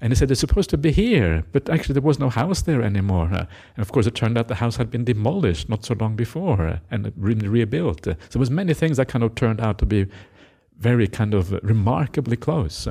And 0.00 0.12
he 0.12 0.16
said, 0.16 0.30
it's 0.30 0.40
supposed 0.40 0.70
to 0.70 0.78
be 0.78 0.92
here, 0.92 1.44
but 1.52 1.68
actually 1.68 1.92
there 1.92 2.02
was 2.02 2.18
no 2.18 2.30
house 2.30 2.62
there 2.62 2.80
anymore. 2.80 3.28
Uh, 3.30 3.46
and 3.76 3.82
of 3.82 3.92
course, 3.92 4.06
it 4.06 4.14
turned 4.14 4.38
out 4.38 4.48
the 4.48 4.54
house 4.54 4.76
had 4.76 4.90
been 4.90 5.04
demolished 5.04 5.68
not 5.68 5.84
so 5.84 5.94
long 5.94 6.16
before 6.16 6.66
uh, 6.66 6.78
and 6.90 7.12
re- 7.16 7.34
rebuilt. 7.34 8.06
Uh, 8.08 8.14
so 8.14 8.28
there 8.30 8.40
was 8.40 8.50
many 8.50 8.72
things 8.72 8.96
that 8.96 9.08
kind 9.08 9.22
of 9.22 9.34
turned 9.34 9.60
out 9.60 9.78
to 9.78 9.86
be 9.86 10.06
very 10.78 11.06
kind 11.06 11.34
of 11.34 11.52
remarkably 11.62 12.36
close. 12.36 12.88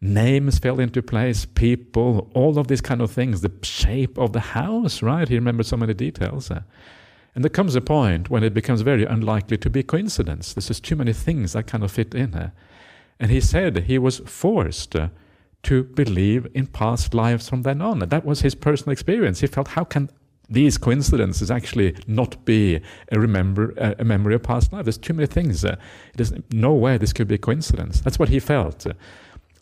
Names 0.00 0.60
fell 0.60 0.78
into 0.78 1.02
place, 1.02 1.44
people, 1.44 2.30
all 2.32 2.58
of 2.58 2.68
these 2.68 2.80
kind 2.80 3.02
of 3.02 3.10
things, 3.10 3.40
the 3.40 3.52
shape 3.62 4.16
of 4.16 4.32
the 4.32 4.40
house, 4.40 5.02
right? 5.02 5.28
He 5.28 5.34
remembered 5.34 5.66
so 5.66 5.76
many 5.76 5.94
details. 5.94 6.50
And 7.34 7.44
there 7.44 7.50
comes 7.50 7.74
a 7.74 7.80
point 7.80 8.30
when 8.30 8.44
it 8.44 8.54
becomes 8.54 8.82
very 8.82 9.04
unlikely 9.04 9.58
to 9.58 9.68
be 9.68 9.82
coincidence. 9.82 10.54
There's 10.54 10.68
just 10.68 10.84
too 10.84 10.96
many 10.96 11.12
things 11.12 11.52
that 11.52 11.66
kind 11.66 11.82
of 11.82 11.90
fit 11.90 12.14
in. 12.14 12.52
And 13.18 13.30
he 13.30 13.40
said 13.40 13.76
he 13.76 13.98
was 13.98 14.20
forced 14.20 14.94
to 15.62 15.84
believe 15.84 16.46
in 16.54 16.66
past 16.66 17.14
lives 17.14 17.48
from 17.48 17.62
then 17.62 17.82
on. 17.82 18.02
And 18.02 18.10
that 18.10 18.24
was 18.24 18.40
his 18.40 18.54
personal 18.54 18.92
experience. 18.92 19.40
He 19.40 19.46
felt, 19.46 19.68
how 19.68 19.84
can 19.84 20.10
these 20.48 20.78
coincidences 20.78 21.50
actually 21.50 21.96
not 22.06 22.44
be 22.44 22.80
a, 23.12 23.20
remember, 23.20 23.72
a 23.98 24.04
memory 24.04 24.34
of 24.34 24.42
past 24.42 24.72
life? 24.72 24.84
There's 24.84 24.98
too 24.98 25.12
many 25.12 25.26
things. 25.26 25.64
Uh, 25.64 25.76
there's 26.16 26.32
no 26.50 26.72
way 26.72 26.98
this 26.98 27.12
could 27.12 27.28
be 27.28 27.36
a 27.36 27.38
coincidence. 27.38 28.00
That's 28.00 28.18
what 28.18 28.30
he 28.30 28.40
felt. 28.40 28.86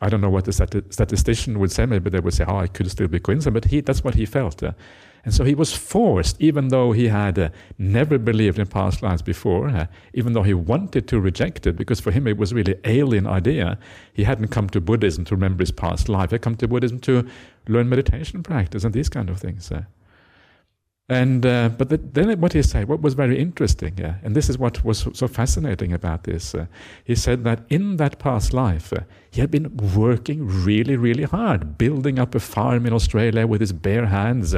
I 0.01 0.09
don't 0.09 0.21
know 0.21 0.31
what 0.31 0.45
the 0.45 0.53
statistician 0.53 1.59
would 1.59 1.73
say. 1.73 1.85
Maybe 1.85 2.09
they 2.11 2.21
would 2.21 2.35
say, 2.35 2.45
"Oh, 2.47 2.61
it 2.61 2.73
could 2.73 2.89
still 2.91 3.09
be 3.09 3.19
coincidence," 3.19 3.55
but 3.55 3.71
he—that's 3.71 4.05
what 4.05 4.15
he 4.15 4.27
felt. 4.27 4.63
Uh, 4.63 4.73
and 5.25 5.35
so 5.35 5.45
he 5.45 5.55
was 5.55 5.73
forced, 5.73 6.41
even 6.41 6.69
though 6.69 6.93
he 6.93 7.09
had 7.09 7.39
uh, 7.39 7.49
never 7.77 8.19
believed 8.19 8.59
in 8.59 8.67
past 8.67 9.03
lives 9.03 9.23
before, 9.23 9.69
uh, 9.69 9.87
even 10.15 10.33
though 10.33 10.43
he 10.43 10.55
wanted 10.55 11.07
to 11.09 11.21
reject 11.21 11.67
it, 11.67 11.77
because 11.77 12.01
for 12.01 12.11
him 12.11 12.27
it 12.27 12.37
was 12.37 12.55
really 12.55 12.77
alien 12.85 13.27
idea. 13.27 13.79
He 14.13 14.25
hadn't 14.25 14.49
come 14.49 14.69
to 14.71 14.81
Buddhism 14.81 15.25
to 15.27 15.35
remember 15.35 15.63
his 15.63 15.73
past 15.73 16.09
life. 16.09 16.31
He 16.31 16.35
had 16.35 16.43
come 16.43 16.57
to 16.57 16.69
Buddhism 16.69 16.99
to 17.01 17.27
learn 17.67 17.89
meditation 17.89 18.43
practice 18.43 18.85
and 18.85 18.95
these 18.95 19.09
kind 19.09 19.29
of 19.29 19.39
things. 19.39 19.71
Uh. 19.71 19.83
And 21.11 21.47
uh, 21.47 21.71
but 21.71 21.89
the, 21.89 21.97
then 21.97 22.39
what 22.39 22.53
he 22.53 22.63
said, 22.63 22.87
what 22.87 23.01
was 23.01 23.15
very 23.15 23.39
interesting, 23.39 23.95
yeah, 23.97 24.17
and 24.23 24.37
this 24.37 24.51
is 24.51 24.59
what 24.59 24.85
was 24.85 25.09
so 25.15 25.27
fascinating 25.27 25.95
about 25.95 26.25
this. 26.25 26.55
Uh, 26.55 26.67
he 27.03 27.15
said 27.15 27.45
that 27.45 27.65
in 27.71 27.97
that 27.97 28.19
past 28.19 28.53
life, 28.53 28.93
uh, 28.93 29.01
he 29.31 29.41
had 29.41 29.51
been 29.51 29.75
working 29.97 30.47
really, 30.47 30.97
really 30.97 31.23
hard, 31.23 31.79
building 31.79 32.19
up 32.19 32.35
a 32.35 32.41
farm 32.41 32.85
in 32.85 32.93
Australia 32.93 33.47
with 33.47 33.63
his 33.63 33.73
bare 33.73 34.07
hands. 34.07 34.55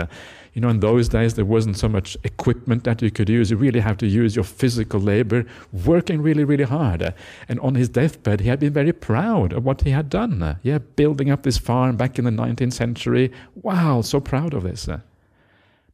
You 0.52 0.60
know, 0.60 0.68
in 0.68 0.80
those 0.80 1.08
days 1.08 1.34
there 1.34 1.44
wasn't 1.44 1.76
so 1.76 1.88
much 1.88 2.16
equipment 2.24 2.84
that 2.84 3.02
you 3.02 3.10
could 3.10 3.28
use. 3.28 3.50
You 3.50 3.56
really 3.56 3.80
have 3.80 3.98
to 3.98 4.06
use 4.06 4.34
your 4.34 4.44
physical 4.44 4.98
labor, 4.98 5.46
working 5.72 6.20
really, 6.20 6.44
really 6.44 6.64
hard. 6.64 7.14
And 7.48 7.60
on 7.60 7.76
his 7.76 7.88
deathbed, 7.88 8.40
he 8.40 8.48
had 8.48 8.60
been 8.60 8.72
very 8.72 8.92
proud 8.92 9.52
of 9.52 9.64
what 9.64 9.82
he 9.82 9.90
had 9.90 10.10
done. 10.10 10.58
Yeah, 10.62 10.78
building 10.78 11.30
up 11.30 11.44
this 11.44 11.58
farm 11.58 11.96
back 11.96 12.18
in 12.18 12.24
the 12.24 12.30
19th 12.30 12.72
century. 12.72 13.30
Wow, 13.54 14.00
so 14.00 14.18
proud 14.20 14.54
of 14.54 14.64
this. 14.64 14.88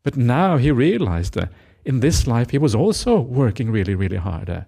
But 0.03 0.17
now 0.17 0.57
he 0.57 0.71
realized 0.71 1.37
in 1.85 2.01
this 2.01 2.27
life 2.27 2.51
he 2.51 2.59
was 2.59 2.75
also 2.75 3.21
working 3.21 3.71
really, 3.71 3.95
really 3.95 4.17
hard. 4.17 4.65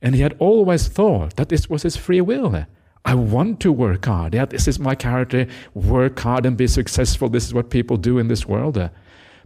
And 0.00 0.14
he 0.14 0.22
had 0.22 0.36
always 0.38 0.88
thought 0.88 1.36
that 1.36 1.48
this 1.48 1.68
was 1.68 1.82
his 1.82 1.96
free 1.96 2.20
will. 2.20 2.64
I 3.04 3.14
want 3.14 3.60
to 3.60 3.72
work 3.72 4.06
hard. 4.06 4.34
Yeah, 4.34 4.44
this 4.44 4.68
is 4.68 4.78
my 4.78 4.94
character. 4.94 5.46
Work 5.74 6.18
hard 6.18 6.46
and 6.46 6.56
be 6.56 6.66
successful. 6.66 7.28
This 7.28 7.46
is 7.46 7.54
what 7.54 7.70
people 7.70 7.96
do 7.96 8.18
in 8.18 8.28
this 8.28 8.46
world. 8.46 8.78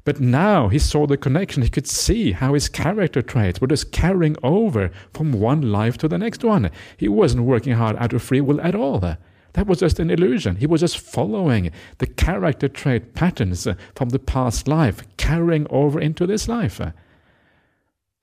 But 0.04 0.20
now 0.20 0.68
he 0.68 0.78
saw 0.78 1.06
the 1.06 1.16
connection. 1.16 1.62
He 1.62 1.68
could 1.68 1.86
see 1.86 2.32
how 2.32 2.54
his 2.54 2.68
character 2.68 3.22
traits 3.22 3.60
were 3.60 3.68
just 3.68 3.92
carrying 3.92 4.36
over 4.42 4.90
from 5.14 5.32
one 5.32 5.70
life 5.70 5.96
to 5.98 6.08
the 6.08 6.18
next 6.18 6.42
one. 6.42 6.70
He 6.96 7.08
wasn't 7.08 7.44
working 7.44 7.74
hard 7.74 7.96
out 7.96 8.12
of 8.12 8.22
free 8.22 8.40
will 8.40 8.60
at 8.60 8.74
all. 8.74 8.98
That 8.98 9.66
was 9.66 9.78
just 9.78 10.00
an 10.00 10.10
illusion. 10.10 10.56
He 10.56 10.66
was 10.66 10.80
just 10.80 10.98
following 10.98 11.70
the 11.98 12.06
character 12.06 12.68
trait 12.68 13.14
patterns 13.14 13.68
from 13.94 14.08
the 14.08 14.18
past 14.18 14.66
life, 14.66 15.02
carrying 15.18 15.66
over 15.70 16.00
into 16.00 16.26
this 16.26 16.48
life. 16.48 16.80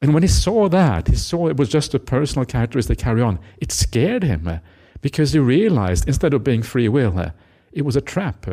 And 0.01 0.13
when 0.13 0.23
he 0.23 0.29
saw 0.29 0.67
that, 0.69 1.07
he 1.07 1.15
saw 1.15 1.47
it 1.47 1.57
was 1.57 1.69
just 1.69 1.93
a 1.93 1.99
personal 1.99 2.45
characteristic 2.45 2.97
carry 2.97 3.21
on. 3.21 3.39
It 3.59 3.71
scared 3.71 4.23
him 4.23 4.59
because 5.01 5.31
he 5.33 5.39
realized 5.39 6.07
instead 6.07 6.33
of 6.33 6.43
being 6.43 6.63
free 6.63 6.89
will, 6.89 7.31
it 7.71 7.83
was 7.83 7.95
a 7.95 8.01
trap. 8.01 8.45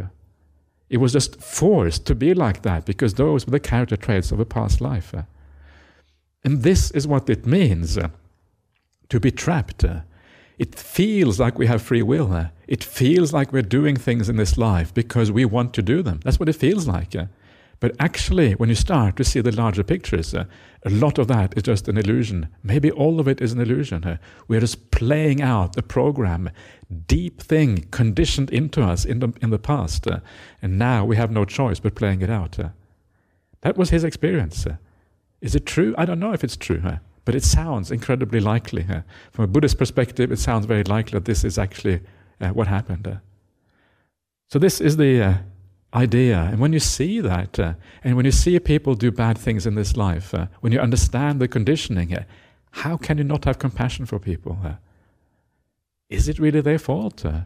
It 0.89 0.99
was 0.99 1.13
just 1.13 1.41
forced 1.41 2.07
to 2.07 2.15
be 2.15 2.35
like 2.35 2.63
that 2.63 2.85
because 2.85 3.15
those 3.15 3.47
were 3.47 3.51
the 3.51 3.61
character 3.61 3.97
traits 3.97 4.31
of 4.33 4.41
a 4.41 4.45
past 4.45 4.81
life. 4.81 5.15
And 6.45 6.63
this 6.63 6.91
is 6.93 7.07
what 7.07 7.29
it 7.29 7.45
means 7.45 7.99
to 9.09 9.21
be 9.21 9.31
trapped. 9.31 9.85
It 10.59 10.75
feels 10.75 11.39
like 11.39 11.59
we 11.59 11.67
have 11.67 11.83
free 11.83 12.03
will. 12.03 12.51
It 12.67 12.85
feels 12.85 13.33
like 13.33 13.53
we're 13.53 13.63
doing 13.63 13.97
things 13.97 14.29
in 14.29 14.37
this 14.37 14.57
life 14.57 14.95
because 14.95 15.31
we 15.31 15.45
want 15.45 15.75
to 15.75 15.83
do 15.83 16.03
them. 16.03 16.21
That's 16.23 16.39
what 16.39 16.49
it 16.49 16.55
feels 16.57 16.87
like. 16.87 17.15
But 17.79 17.95
actually, 18.01 18.53
when 18.53 18.69
you 18.69 18.75
start 18.75 19.17
to 19.17 19.25
see 19.25 19.41
the 19.41 19.53
larger 19.53 19.83
pictures, 19.83 20.35
uh, 20.35 20.45
a 20.87 20.91
lot 20.91 21.19
of 21.19 21.27
that 21.27 21.57
is 21.57 21.65
just 21.65 21.89
an 21.89 21.99
illusion. 21.99 22.49
Maybe 22.63 22.93
all 22.93 23.19
of 23.19 23.27
it 23.27 23.41
is 23.41 23.53
an 23.53 23.61
illusion. 23.61 24.21
We're 24.47 24.61
just 24.61 24.93
playing 24.93 25.43
out 25.43 25.77
a 25.77 25.83
program, 25.83 26.49
deep 27.09 27.43
thing 27.43 27.89
conditioned 27.91 28.51
into 28.51 28.83
us 28.83 29.05
in 29.05 29.19
the, 29.19 29.33
in 29.43 29.51
the 29.51 29.59
past. 29.59 30.07
And 30.63 30.79
now 30.79 31.05
we 31.05 31.17
have 31.17 31.33
no 31.33 31.45
choice 31.45 31.81
but 31.81 31.97
playing 31.97 32.23
it 32.23 32.31
out. 32.31 32.59
That 33.63 33.77
was 33.77 33.91
his 33.91 34.05
experience. 34.05 34.65
Is 35.41 35.57
it 35.57 35.67
true? 35.67 35.93
I 35.99 36.05
don't 36.05 36.21
know 36.21 36.33
if 36.33 36.45
it's 36.45 36.57
true. 36.57 36.81
But 37.25 37.35
it 37.35 37.43
sounds 37.43 37.91
incredibly 37.91 38.39
likely. 38.39 38.87
From 39.33 39.45
a 39.45 39.49
Buddhist 39.49 39.79
perspective, 39.79 40.31
it 40.31 40.39
sounds 40.39 40.67
very 40.67 40.85
likely 40.85 41.17
that 41.17 41.25
this 41.25 41.43
is 41.43 41.59
actually 41.59 42.01
uh, 42.41 42.51
what 42.51 42.69
happened. 42.69 43.21
So, 44.49 44.61
this 44.61 44.81
is 44.81 44.97
the 44.97 45.21
uh, 45.21 45.35
idea. 45.95 46.49
And 46.51 46.61
when 46.61 46.73
you 46.73 46.81
see 46.81 47.21
that, 47.21 47.59
uh, 47.59 47.75
and 48.05 48.17
when 48.17 48.25
you 48.25 48.33
see 48.33 48.59
people 48.61 48.95
do 48.95 49.11
bad 49.11 49.39
things 49.39 49.67
in 49.67 49.75
this 49.75 49.97
life, 49.97 50.35
uh, 50.35 50.47
when 50.61 50.73
you 50.73 50.81
understand 50.81 51.41
the 51.41 51.49
conditioning, 51.49 52.15
uh, 52.15 52.25
how 52.71 52.97
can 52.97 53.19
you 53.19 53.25
not 53.25 53.45
have 53.45 53.59
compassion 53.59 54.07
for 54.07 54.19
people? 54.19 54.59
Uh? 54.65 54.75
is 56.09 56.29
it 56.29 56.39
really 56.39 56.61
their 56.61 56.79
fault? 56.79 57.25
Uh? 57.25 57.41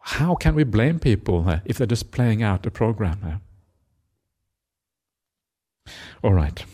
how 0.00 0.36
can 0.36 0.54
we 0.54 0.62
blame 0.62 1.00
people 1.00 1.60
if 1.64 1.78
they're 1.78 1.86
just 1.86 2.12
playing 2.12 2.40
out 2.40 2.64
a 2.64 2.70
program? 2.70 3.40
All 6.22 6.32
right. 6.32 6.64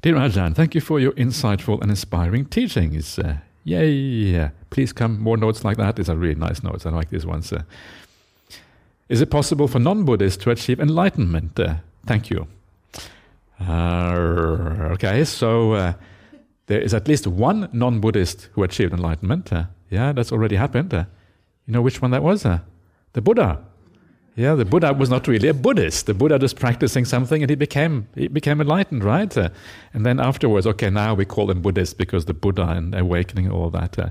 Dear 0.00 0.14
Ajahn, 0.14 0.54
thank 0.54 0.76
you 0.76 0.80
for 0.80 1.00
your 1.00 1.10
insightful 1.12 1.80
and 1.82 1.90
inspiring 1.90 2.44
teachings. 2.44 3.18
Uh, 3.18 3.38
yay! 3.64 4.48
Please 4.70 4.92
come 4.92 5.20
more 5.20 5.36
notes 5.36 5.64
like 5.64 5.76
that. 5.76 5.96
These 5.96 6.08
are 6.08 6.14
really 6.14 6.36
nice 6.36 6.62
notes. 6.62 6.86
I 6.86 6.90
like 6.90 7.10
these 7.10 7.26
ones. 7.26 7.52
Uh, 7.52 7.62
is 9.08 9.20
it 9.20 9.28
possible 9.28 9.66
for 9.66 9.80
non 9.80 10.04
Buddhists 10.04 10.40
to 10.44 10.50
achieve 10.50 10.78
enlightenment? 10.78 11.58
Uh, 11.58 11.76
thank 12.06 12.30
you. 12.30 12.46
Uh, 13.60 14.92
okay, 14.92 15.24
so 15.24 15.72
uh, 15.72 15.94
there 16.66 16.80
is 16.80 16.94
at 16.94 17.08
least 17.08 17.26
one 17.26 17.68
non 17.72 17.98
Buddhist 17.98 18.50
who 18.52 18.62
achieved 18.62 18.92
enlightenment. 18.92 19.52
Uh, 19.52 19.64
yeah, 19.90 20.12
that's 20.12 20.30
already 20.30 20.54
happened. 20.54 20.92
you 20.92 21.72
know 21.72 21.82
which 21.82 22.00
one 22.00 22.12
that 22.12 22.22
was? 22.22 22.44
the 22.44 23.20
Buddha. 23.20 23.64
Yeah, 24.38 24.54
the 24.54 24.64
Buddha 24.64 24.92
was 24.92 25.10
not 25.10 25.26
really 25.26 25.48
a 25.48 25.52
Buddhist. 25.54 26.06
The 26.06 26.14
Buddha 26.14 26.38
just 26.38 26.54
practicing 26.54 27.04
something, 27.04 27.42
and 27.42 27.50
he 27.50 27.56
became 27.56 28.06
he 28.14 28.28
became 28.28 28.60
enlightened, 28.60 29.02
right? 29.02 29.36
Uh, 29.36 29.48
and 29.92 30.06
then 30.06 30.20
afterwards, 30.20 30.64
okay, 30.64 30.90
now 30.90 31.12
we 31.14 31.24
call 31.24 31.50
him 31.50 31.60
Buddhist 31.60 31.98
because 31.98 32.26
the 32.26 32.34
Buddha 32.34 32.68
and 32.68 32.94
awakening, 32.94 33.50
all 33.50 33.68
that. 33.70 33.98
Uh, 33.98 34.10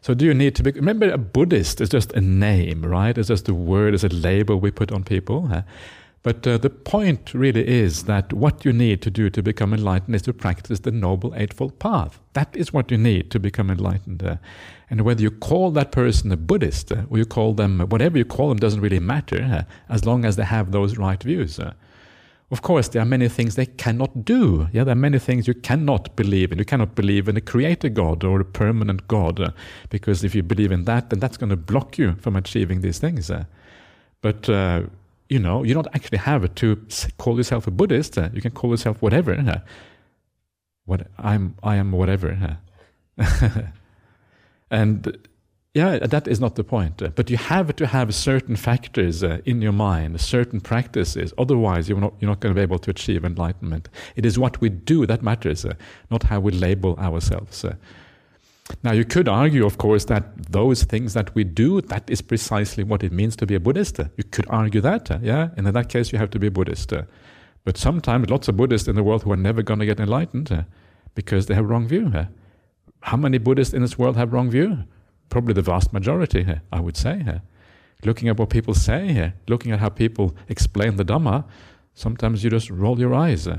so, 0.00 0.12
do 0.12 0.24
you 0.24 0.34
need 0.34 0.56
to 0.56 0.64
be? 0.64 0.72
Remember, 0.72 1.08
a 1.08 1.18
Buddhist 1.18 1.80
is 1.80 1.88
just 1.88 2.12
a 2.14 2.20
name, 2.20 2.84
right? 2.84 3.16
It's 3.16 3.28
just 3.28 3.48
a 3.48 3.54
word, 3.54 3.94
it's 3.94 4.02
a 4.02 4.08
label 4.08 4.58
we 4.58 4.72
put 4.72 4.90
on 4.90 5.04
people. 5.04 5.48
But 6.22 6.46
uh, 6.46 6.58
the 6.58 6.68
point 6.68 7.32
really 7.32 7.66
is 7.66 8.04
that 8.04 8.32
what 8.34 8.64
you 8.64 8.74
need 8.74 9.00
to 9.02 9.10
do 9.10 9.30
to 9.30 9.42
become 9.42 9.72
enlightened 9.72 10.14
is 10.14 10.22
to 10.22 10.34
practice 10.34 10.80
the 10.80 10.90
Noble 10.90 11.34
Eightfold 11.34 11.78
Path. 11.78 12.20
That 12.34 12.54
is 12.54 12.74
what 12.74 12.90
you 12.90 12.98
need 12.98 13.30
to 13.30 13.40
become 13.40 13.70
enlightened. 13.70 14.22
Uh, 14.22 14.36
and 14.90 15.00
whether 15.02 15.22
you 15.22 15.30
call 15.30 15.70
that 15.70 15.92
person 15.92 16.30
a 16.30 16.36
Buddhist 16.36 16.92
uh, 16.92 17.04
or 17.08 17.16
you 17.16 17.24
call 17.24 17.54
them 17.54 17.80
whatever 17.88 18.18
you 18.18 18.26
call 18.26 18.50
them 18.50 18.58
doesn't 18.58 18.82
really 18.82 19.00
matter 19.00 19.42
uh, 19.42 19.92
as 19.92 20.04
long 20.04 20.26
as 20.26 20.36
they 20.36 20.44
have 20.44 20.72
those 20.72 20.98
right 20.98 21.22
views. 21.22 21.58
Uh. 21.58 21.72
Of 22.50 22.60
course, 22.60 22.88
there 22.88 23.00
are 23.00 23.06
many 23.06 23.28
things 23.28 23.54
they 23.54 23.64
cannot 23.64 24.26
do. 24.26 24.68
Yeah, 24.72 24.84
there 24.84 24.92
are 24.92 24.96
many 24.96 25.20
things 25.20 25.48
you 25.48 25.54
cannot 25.54 26.16
believe 26.16 26.52
in. 26.52 26.58
You 26.58 26.64
cannot 26.66 26.96
believe 26.96 27.28
in 27.28 27.36
a 27.38 27.40
creator 27.40 27.88
God 27.88 28.24
or 28.24 28.40
a 28.40 28.44
permanent 28.44 29.08
God, 29.08 29.40
uh, 29.40 29.52
because 29.88 30.22
if 30.22 30.34
you 30.34 30.42
believe 30.42 30.72
in 30.72 30.84
that, 30.84 31.08
then 31.08 31.20
that's 31.20 31.38
going 31.38 31.50
to 31.50 31.56
block 31.56 31.96
you 31.96 32.16
from 32.16 32.36
achieving 32.36 32.82
these 32.82 32.98
things. 32.98 33.30
But 34.20 34.48
uh, 34.50 34.82
you 35.30 35.38
know, 35.38 35.62
you 35.62 35.72
don't 35.72 35.86
actually 35.94 36.18
have 36.18 36.54
to 36.56 36.86
call 37.16 37.36
yourself 37.36 37.66
a 37.66 37.70
Buddhist. 37.70 38.18
Uh, 38.18 38.28
you 38.34 38.42
can 38.42 38.50
call 38.50 38.70
yourself 38.70 39.00
whatever. 39.00 39.32
Uh. 39.32 39.60
What 40.84 41.06
I'm, 41.18 41.54
I 41.62 41.76
am 41.76 41.92
whatever. 41.92 42.58
Uh. 43.18 43.60
and 44.70 45.16
yeah, 45.72 45.98
that 45.98 46.26
is 46.26 46.40
not 46.40 46.56
the 46.56 46.64
point. 46.64 47.00
But 47.14 47.30
you 47.30 47.36
have 47.36 47.76
to 47.76 47.86
have 47.86 48.12
certain 48.12 48.56
factors 48.56 49.22
uh, 49.22 49.38
in 49.44 49.62
your 49.62 49.72
mind, 49.72 50.20
certain 50.20 50.60
practices. 50.60 51.32
Otherwise, 51.38 51.88
you're 51.88 52.00
not, 52.00 52.14
you're 52.18 52.28
not 52.28 52.40
going 52.40 52.52
to 52.52 52.58
be 52.58 52.62
able 52.62 52.80
to 52.80 52.90
achieve 52.90 53.24
enlightenment. 53.24 53.88
It 54.16 54.26
is 54.26 54.36
what 54.36 54.60
we 54.60 54.68
do 54.68 55.06
that 55.06 55.22
matters, 55.22 55.64
uh, 55.64 55.74
not 56.10 56.24
how 56.24 56.40
we 56.40 56.50
label 56.50 56.96
ourselves. 56.98 57.64
Uh. 58.70 58.74
Now, 58.82 58.92
you 58.92 59.04
could 59.04 59.28
argue, 59.28 59.66
of 59.66 59.78
course, 59.78 60.04
that 60.06 60.52
those 60.52 60.84
things 60.84 61.14
that 61.14 61.34
we 61.34 61.44
do, 61.44 61.80
that 61.82 62.08
is 62.08 62.22
precisely 62.22 62.84
what 62.84 63.02
it 63.02 63.12
means 63.12 63.36
to 63.36 63.46
be 63.46 63.54
a 63.54 63.60
Buddhist. 63.60 63.98
You 63.98 64.24
could 64.30 64.46
argue 64.48 64.80
that, 64.80 65.10
uh, 65.10 65.18
yeah? 65.22 65.50
And 65.56 65.66
in 65.66 65.74
that 65.74 65.88
case, 65.88 66.12
you 66.12 66.18
have 66.18 66.30
to 66.30 66.38
be 66.38 66.46
a 66.46 66.50
Buddhist. 66.50 66.92
Uh. 66.92 67.02
But 67.64 67.76
sometimes, 67.76 68.30
lots 68.30 68.48
of 68.48 68.56
Buddhists 68.56 68.88
in 68.88 68.96
the 68.96 69.02
world 69.02 69.22
who 69.22 69.32
are 69.32 69.36
never 69.36 69.62
going 69.62 69.80
to 69.80 69.86
get 69.86 70.00
enlightened 70.00 70.50
uh, 70.50 70.62
because 71.14 71.46
they 71.46 71.54
have 71.54 71.68
wrong 71.68 71.86
view. 71.86 72.12
How 73.02 73.16
many 73.16 73.38
Buddhists 73.38 73.74
in 73.74 73.82
this 73.82 73.98
world 73.98 74.16
have 74.16 74.32
wrong 74.32 74.50
view? 74.50 74.84
probably 75.30 75.54
the 75.54 75.62
vast 75.62 75.92
majority 75.92 76.46
I 76.70 76.80
would 76.80 76.96
say. 76.96 77.40
Looking 78.04 78.28
at 78.28 78.38
what 78.38 78.50
people 78.50 78.74
say 78.74 79.32
looking 79.48 79.72
at 79.72 79.80
how 79.80 79.88
people 79.88 80.36
explain 80.48 80.96
the 80.96 81.04
Dhamma, 81.04 81.44
sometimes 81.94 82.44
you 82.44 82.50
just 82.50 82.70
roll 82.70 82.98
your 82.98 83.14
eyes. 83.14 83.46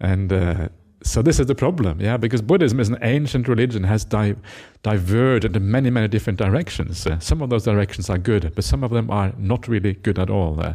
and 0.00 0.32
uh, 0.32 0.68
so 1.02 1.22
this 1.22 1.40
is 1.40 1.46
the 1.46 1.54
problem, 1.54 2.00
yeah, 2.00 2.16
because 2.16 2.42
Buddhism 2.42 2.78
is 2.78 2.88
an 2.88 2.98
ancient 3.02 3.48
religion, 3.48 3.84
has 3.84 4.04
di- 4.04 4.36
diverged 4.82 5.46
into 5.46 5.60
many, 5.60 5.88
many 5.88 6.08
different 6.08 6.38
directions. 6.38 7.06
Uh, 7.06 7.18
some 7.18 7.40
of 7.40 7.48
those 7.48 7.64
directions 7.64 8.10
are 8.10 8.18
good, 8.18 8.52
but 8.54 8.64
some 8.64 8.84
of 8.84 8.90
them 8.90 9.10
are 9.10 9.32
not 9.38 9.66
really 9.66 9.94
good 9.94 10.18
at 10.18 10.28
all. 10.28 10.60
Uh, 10.60 10.74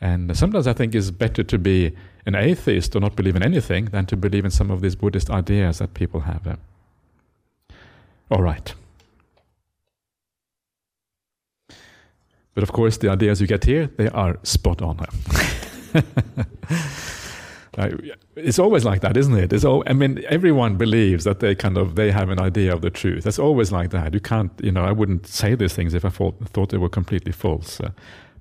and 0.00 0.36
sometimes 0.36 0.66
I 0.66 0.72
think 0.72 0.94
it's 0.94 1.10
better 1.10 1.42
to 1.42 1.58
be 1.58 1.96
an 2.26 2.34
atheist 2.34 2.94
or 2.94 3.00
not 3.00 3.16
believe 3.16 3.34
in 3.34 3.42
anything 3.42 3.86
than 3.86 4.06
to 4.06 4.16
believe 4.16 4.44
in 4.44 4.50
some 4.50 4.70
of 4.70 4.82
these 4.82 4.94
Buddhist 4.94 5.30
ideas 5.30 5.78
that 5.78 5.94
people 5.94 6.20
have. 6.20 6.46
Uh. 6.46 6.56
All 8.30 8.42
right. 8.42 8.72
But 12.54 12.62
of 12.62 12.72
course, 12.72 12.96
the 12.98 13.10
ideas 13.10 13.40
you 13.40 13.46
get 13.46 13.64
here, 13.64 13.90
they 13.96 14.08
are 14.08 14.38
spot 14.42 14.80
on. 14.80 14.98
it's 18.36 18.58
always 18.58 18.84
like 18.84 19.02
that, 19.02 19.16
isn't 19.16 19.36
it? 19.36 19.52
It's 19.52 19.64
all, 19.64 19.82
I 19.86 19.92
mean, 19.92 20.24
everyone 20.28 20.76
believes 20.76 21.24
that 21.24 21.40
they 21.40 21.54
kind 21.54 21.76
of 21.76 21.94
they 21.94 22.10
have 22.10 22.30
an 22.30 22.40
idea 22.40 22.72
of 22.72 22.80
the 22.80 22.90
truth. 22.90 23.24
That's 23.24 23.38
always 23.38 23.70
like 23.70 23.90
that. 23.90 24.14
You 24.14 24.20
can't, 24.20 24.50
you 24.62 24.72
know, 24.72 24.84
I 24.84 24.92
wouldn't 24.92 25.26
say 25.26 25.54
these 25.54 25.74
things 25.74 25.94
if 25.94 26.04
I 26.04 26.08
thought, 26.08 26.36
thought 26.48 26.70
they 26.70 26.78
were 26.78 26.88
completely 26.88 27.32
false. 27.32 27.80
Uh, 27.80 27.90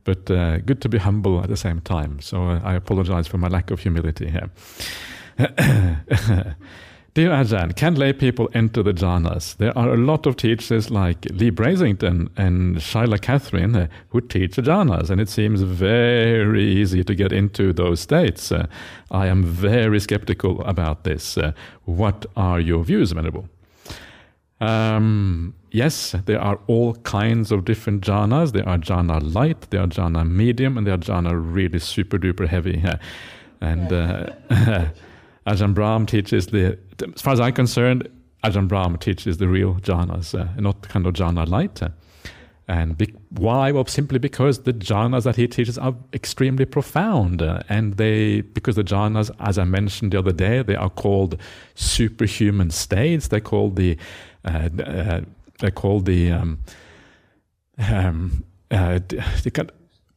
but 0.06 0.30
uh, 0.32 0.60
good 0.60 0.82
to 0.82 0.90
be 0.90 1.00
humble 1.00 1.42
at 1.42 1.50
the 1.50 1.58
same 1.58 1.82
time. 1.82 2.22
So 2.22 2.44
uh, 2.44 2.62
I 2.64 2.76
apologize 2.76 3.28
for 3.28 3.38
my 3.38 3.48
lack 3.48 3.72
of 3.72 3.80
humility 3.80 4.30
here. 4.30 4.50
Dear 7.16 7.30
Ajahn, 7.30 7.74
can 7.78 7.96
lay 7.96 8.12
people 8.12 8.50
enter 8.54 8.84
the 8.84 8.92
jhanas? 8.92 9.56
There 9.56 9.76
are 9.78 9.94
a 9.94 9.96
lot 9.96 10.26
of 10.26 10.36
teachers 10.36 10.92
like 10.92 11.26
Leigh 11.32 11.50
Brasington 11.50 12.28
and 12.36 12.76
Shaila 12.76 13.22
Catherine 13.22 13.74
uh, 13.74 13.88
who 14.10 14.20
teach 14.20 14.58
the 14.58 14.62
jhanas, 14.62 15.10
and 15.10 15.22
it 15.22 15.30
seems 15.30 15.62
very 15.62 16.66
easy 16.66 17.06
to 17.06 17.16
get 17.16 17.32
into 17.32 17.72
those 17.72 18.02
states. 18.02 18.52
Uh, 18.52 18.68
I 19.12 19.28
am 19.28 19.46
very 19.46 20.02
skeptical 20.02 20.62
about 20.64 21.06
this. 21.06 21.38
Uh, 21.38 21.54
what 21.86 22.26
are 22.36 22.60
your 22.60 22.84
views, 22.84 23.14
Venerable? 23.14 23.48
Um, 24.60 25.54
yes, 25.72 26.18
there 26.26 26.42
are 26.42 26.60
all 26.68 26.96
kinds 26.96 27.50
of 27.50 27.64
different 27.64 28.04
jhanas. 28.04 28.52
There 28.52 28.68
are 28.68 28.78
jhana 28.78 29.22
light, 29.34 29.70
there 29.70 29.80
are 29.80 29.88
jhana 29.88 30.30
medium, 30.30 30.78
and 30.78 30.86
there 30.86 30.96
are 30.96 30.98
jhana 30.98 31.32
really 31.34 31.80
super 31.80 32.18
duper 32.18 32.46
heavy. 32.46 32.84
and 33.62 33.94
uh, 33.94 34.32
Ajahn 35.46 35.74
Brahm 35.74 36.06
teaches 36.06 36.48
the, 36.48 36.78
as 37.14 37.22
far 37.22 37.34
as 37.34 37.40
I'm 37.40 37.54
concerned, 37.54 38.10
Ajahn 38.44 38.68
Brahm 38.68 38.98
teaches 39.00 39.38
the 39.38 39.48
real 39.48 39.76
jhanas, 39.76 40.40
uh, 40.40 40.60
not 40.60 40.82
kind 40.90 41.06
of 41.06 41.14
jhana 41.14 41.48
light. 41.48 41.82
And 42.68 42.98
be, 42.98 43.14
why? 43.30 43.72
Well, 43.72 43.86
simply 43.86 44.18
because 44.18 44.64
the 44.64 44.74
jhanas 44.74 45.24
that 45.24 45.36
he 45.36 45.48
teaches 45.48 45.78
are 45.78 45.96
extremely 46.14 46.66
profound, 46.66 47.44
uh, 47.44 47.62
and 47.70 47.98
they 47.98 48.42
because 48.42 48.76
the 48.76 48.84
jhanas, 48.84 49.30
as 49.40 49.60
I 49.60 49.66
mentioned 49.66 50.14
the 50.14 50.20
other 50.20 50.32
day, 50.32 50.64
they 50.64 50.76
are 50.76 50.90
called 50.90 51.40
superhuman 51.76 52.72
states. 52.72 53.28
They're 53.28 53.40
called 53.40 53.76
the 53.76 53.98
uh, 54.46 54.70
uh, 54.84 55.22
they're 55.60 55.70
called 55.70 56.06
the 56.06 56.32
um, 56.32 56.60
um, 57.78 58.44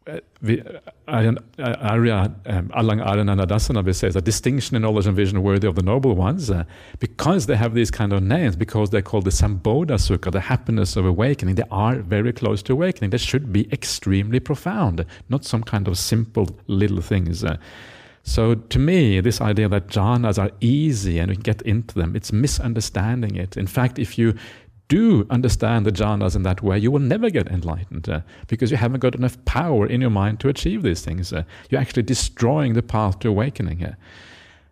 uh, 0.09 0.21
the, 0.41 0.63
Arya 1.07 2.35
um, 2.47 2.69
Alang 2.69 3.05
Arananadasana 3.05 3.95
says 3.95 4.17
a 4.17 4.21
distinction 4.21 4.77
in 4.77 4.83
knowledge 4.83 5.07
and 5.07 5.15
vision 5.15 5.43
worthy 5.43 5.67
of 5.67 5.75
the 5.75 5.83
noble 5.83 6.15
ones 6.15 6.51
uh, 6.51 6.65
because 6.99 7.47
they 7.47 7.57
have 7.57 7.75
these 7.75 7.91
kind 7.91 8.13
of 8.13 8.23
names, 8.23 8.57
because 8.57 8.91
they're 8.91 9.03
called 9.03 9.25
the 9.25 9.31
Sambodha 9.31 9.99
Sukha, 9.99 10.33
the 10.33 10.41
happiness 10.41 10.97
of 10.97 11.05
awakening, 11.05 11.57
they 11.57 11.65
are 11.71 11.97
very 11.97 12.33
close 12.33 12.63
to 12.63 12.73
awakening. 12.73 13.11
They 13.11 13.19
should 13.19 13.53
be 13.53 13.71
extremely 13.73 14.41
profound, 14.41 15.05
not 15.29 15.45
some 15.45 15.63
kind 15.63 15.87
of 15.87 15.99
simple 15.99 16.49
little 16.67 17.03
things. 17.03 17.45
Uh, 17.45 17.59
so 18.23 18.55
to 18.55 18.79
me, 18.79 19.21
this 19.21 19.41
idea 19.41 19.69
that 19.69 19.89
jhanas 19.89 20.39
are 20.39 20.51
easy 20.61 21.19
and 21.19 21.31
we 21.31 21.37
can 21.37 21.43
get 21.43 21.63
into 21.63 21.95
them, 21.95 22.15
it's 22.15 22.33
misunderstanding 22.33 23.37
it. 23.37 23.57
In 23.57 23.67
fact, 23.67 23.99
if 23.99 24.19
you 24.19 24.35
do 24.89 25.27
understand 25.31 25.87
the 25.87 25.93
jhanas 25.93 26.35
in 26.35 26.43
that 26.43 26.63
way, 26.63 26.79
you 26.79 26.91
will 26.91 26.99
never 27.01 27.31
get 27.31 27.47
enlightened 27.49 28.09
uh, 28.09 28.21
because 28.49 28.71
you 28.71 28.77
haven't 28.77 29.01
got 29.01 29.15
enough 29.15 29.43
power 29.45 29.87
in 29.87 30.01
your 30.01 30.11
mind 30.11 30.41
to 30.41 30.49
achieve 30.49 30.83
these 30.83 31.03
things. 31.03 31.33
Uh, 31.33 31.45
you're 31.71 31.81
actually 31.81 32.03
destroying 32.03 32.75
the 32.75 32.83
path 32.83 33.19
to 33.21 33.29
awakening. 33.29 33.85
Uh. 33.85 33.95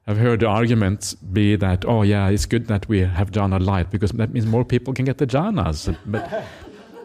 I've 0.07 0.19
heard 0.19 0.45
arguments 0.45 1.15
be 1.15 1.57
that, 1.57 1.85
oh, 1.85 2.03
yeah, 2.03 2.29
it's 2.29 2.47
good 2.47 2.69
that 2.69 2.89
we 2.89 3.01
have 3.01 3.33
jhana 3.33 3.61
light 3.61 3.91
because 3.91 4.13
that 4.13 4.33
means 4.33 4.47
more 4.47 4.65
people 4.65 4.95
can 4.95 5.05
get 5.05 5.19
the 5.19 5.27
jhanas. 5.27 5.97
But, 6.07 6.45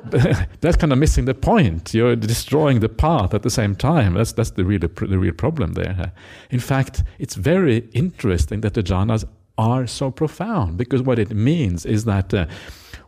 but 0.09 0.47
that's 0.61 0.77
kind 0.77 0.91
of 0.91 0.97
missing 0.97 1.25
the 1.25 1.33
point. 1.33 1.93
You're 1.93 2.15
destroying 2.15 2.79
the 2.79 2.89
path 2.89 3.35
at 3.35 3.43
the 3.43 3.49
same 3.49 3.75
time. 3.75 4.15
That's, 4.15 4.31
that's 4.33 4.51
the, 4.51 4.65
real, 4.65 4.79
the 4.79 5.19
real 5.19 5.33
problem 5.33 5.73
there. 5.73 6.11
In 6.49 6.59
fact, 6.59 7.03
it's 7.19 7.35
very 7.35 7.89
interesting 7.93 8.61
that 8.61 8.73
the 8.73 8.81
jhanas 8.81 9.25
are 9.57 9.85
so 9.85 10.09
profound 10.09 10.77
because 10.77 11.01
what 11.03 11.19
it 11.19 11.31
means 11.31 11.85
is 11.85 12.05
that 12.05 12.33
uh, 12.33 12.45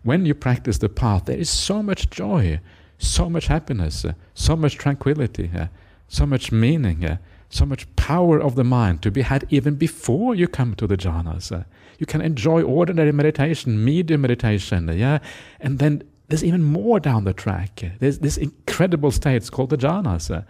when 0.04 0.26
you 0.26 0.34
practice 0.34 0.78
the 0.78 0.90
path, 0.90 1.26
there 1.26 1.38
is 1.38 1.50
so 1.50 1.82
much 1.82 2.10
joy, 2.10 2.60
so 2.98 3.30
much 3.30 3.48
happiness, 3.48 4.06
uh, 4.06 4.14
so 4.34 4.56
much 4.56 4.78
tranquility, 4.78 5.50
uh, 5.58 5.68
so 6.08 6.26
much 6.26 6.52
meaning, 6.52 7.06
uh, 7.06 7.18
so 7.50 7.66
much 7.66 7.94
power 7.96 8.40
of 8.40 8.56
the 8.56 8.64
mind 8.64 9.02
to 9.02 9.12
be 9.12 9.22
had 9.22 9.46
even 9.50 9.76
before 9.76 10.36
you 10.36 10.48
come 10.48 10.76
to 10.76 10.88
the 10.88 10.98
jhanas. 10.98 11.66
You 12.00 12.06
can 12.06 12.22
enjoy 12.22 12.64
ordinary 12.64 13.12
meditation, 13.12 13.84
medium 13.84 14.22
meditation, 14.22 14.92
yeah, 14.98 15.20
and 15.60 15.80
then 15.80 16.04
there's 16.28 16.44
even 16.44 16.64
more 16.64 17.00
down 17.00 17.24
the 17.24 17.34
track. 17.34 17.82
There's 18.00 18.20
this 18.20 18.38
incredible 18.38 19.12
states 19.12 19.50
called 19.50 19.70
the 19.70 19.78
jhanas. 19.78 20.46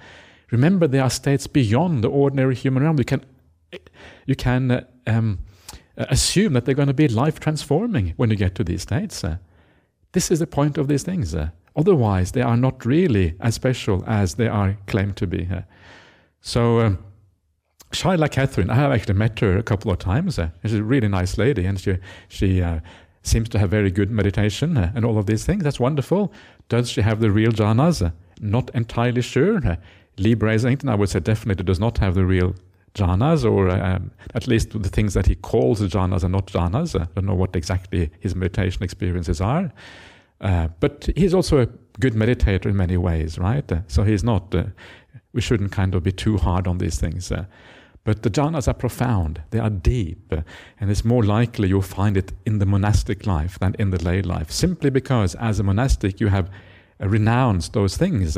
Remember, 0.51 0.87
there 0.87 1.03
are 1.03 1.09
states 1.09 1.45
beyond 1.47 2.03
the 2.03 2.09
ordinary 2.09 2.55
human 2.55 2.83
realm. 2.83 2.97
You 2.97 3.05
can, 3.05 3.25
you 4.25 4.35
can. 4.35 4.85
Um, 5.05 5.39
assume 5.97 6.53
that 6.53 6.65
they're 6.65 6.75
going 6.75 6.87
to 6.87 6.93
be 6.93 7.07
life 7.07 7.39
transforming 7.39 8.13
when 8.17 8.29
you 8.29 8.35
get 8.35 8.55
to 8.55 8.63
these 8.63 8.81
states. 8.83 9.23
Uh, 9.23 9.37
this 10.11 10.31
is 10.31 10.39
the 10.39 10.47
point 10.47 10.77
of 10.77 10.87
these 10.87 11.03
things. 11.03 11.33
Uh, 11.33 11.49
otherwise, 11.75 12.31
they 12.31 12.41
are 12.41 12.57
not 12.57 12.85
really 12.85 13.35
as 13.39 13.55
special 13.55 14.03
as 14.07 14.35
they 14.35 14.47
are 14.47 14.77
claimed 14.87 15.17
to 15.17 15.27
be. 15.27 15.47
so, 16.41 16.79
um, 16.79 16.97
Shaila 17.91 18.31
Catherine, 18.31 18.71
I 18.71 18.75
have 18.75 18.91
actually 18.91 19.13
met 19.13 19.39
her 19.39 19.57
a 19.57 19.63
couple 19.63 19.91
of 19.91 19.99
times. 19.99 20.39
she's 20.63 20.73
a 20.73 20.83
really 20.83 21.07
nice 21.07 21.37
lady, 21.37 21.65
and 21.65 21.79
she 21.79 21.97
she 22.27 22.63
seems 23.21 23.49
to 23.49 23.59
have 23.59 23.69
very 23.69 23.91
good 23.91 24.09
meditation 24.09 24.77
and 24.77 25.05
all 25.05 25.17
of 25.17 25.27
these 25.27 25.45
things. 25.45 25.63
That's 25.63 25.79
wonderful. 25.79 26.33
Does 26.69 26.89
she 26.89 27.01
have 27.01 27.19
the 27.19 27.31
real 27.31 27.51
jhanas? 27.51 28.11
Not 28.41 28.71
entirely 28.73 29.21
sure. 29.21 29.61
Leigh 30.17 30.35
Brasington, 30.35 30.89
I 30.89 30.95
would 30.95 31.09
say, 31.09 31.19
definitely 31.19 31.63
does 31.63 31.79
not 31.79 31.99
have 31.99 32.15
the 32.15 32.25
real 32.25 32.55
jhanas, 32.93 33.43
or 33.43 33.69
um, 33.69 34.11
at 34.35 34.47
least 34.47 34.81
the 34.81 34.89
things 34.89 35.13
that 35.13 35.25
he 35.25 35.35
calls 35.35 35.81
jhanas 35.81 36.23
are 36.23 36.29
not 36.29 36.47
jhanas. 36.47 36.99
I 36.99 37.07
don't 37.15 37.25
know 37.25 37.35
what 37.35 37.55
exactly 37.55 38.11
his 38.19 38.35
meditation 38.35 38.83
experiences 38.83 39.41
are. 39.41 39.71
Uh, 40.41 40.67
but 40.79 41.09
he's 41.15 41.33
also 41.33 41.61
a 41.61 41.67
good 41.99 42.13
meditator 42.13 42.65
in 42.65 42.75
many 42.75 42.97
ways, 42.97 43.39
right? 43.39 43.71
Uh, 43.71 43.79
so 43.87 44.03
he's 44.03 44.23
not, 44.23 44.53
uh, 44.53 44.65
we 45.31 45.41
shouldn't 45.41 45.71
kind 45.71 45.95
of 45.95 46.03
be 46.03 46.11
too 46.11 46.37
hard 46.37 46.67
on 46.67 46.77
these 46.77 46.99
things. 46.99 47.31
Uh. 47.31 47.45
but 48.03 48.23
the 48.23 48.29
jhanas 48.29 48.67
are 48.67 48.73
profound, 48.73 49.41
they 49.51 49.59
are 49.59 49.69
deep, 49.69 50.31
uh, 50.31 50.41
and 50.79 50.91
it's 50.91 51.05
more 51.05 51.23
likely 51.23 51.69
you'll 51.69 51.81
find 51.81 52.17
it 52.17 52.33
in 52.45 52.59
the 52.59 52.65
monastic 52.65 53.25
life 53.25 53.57
than 53.59 53.75
in 53.79 53.91
the 53.91 54.03
lay 54.03 54.21
life, 54.21 54.51
simply 54.51 54.89
because 54.89 55.35
as 55.35 55.59
a 55.59 55.63
monastic 55.63 56.19
you 56.19 56.27
have 56.27 56.49
renounced 56.99 57.73
those 57.73 57.97
things 57.97 58.37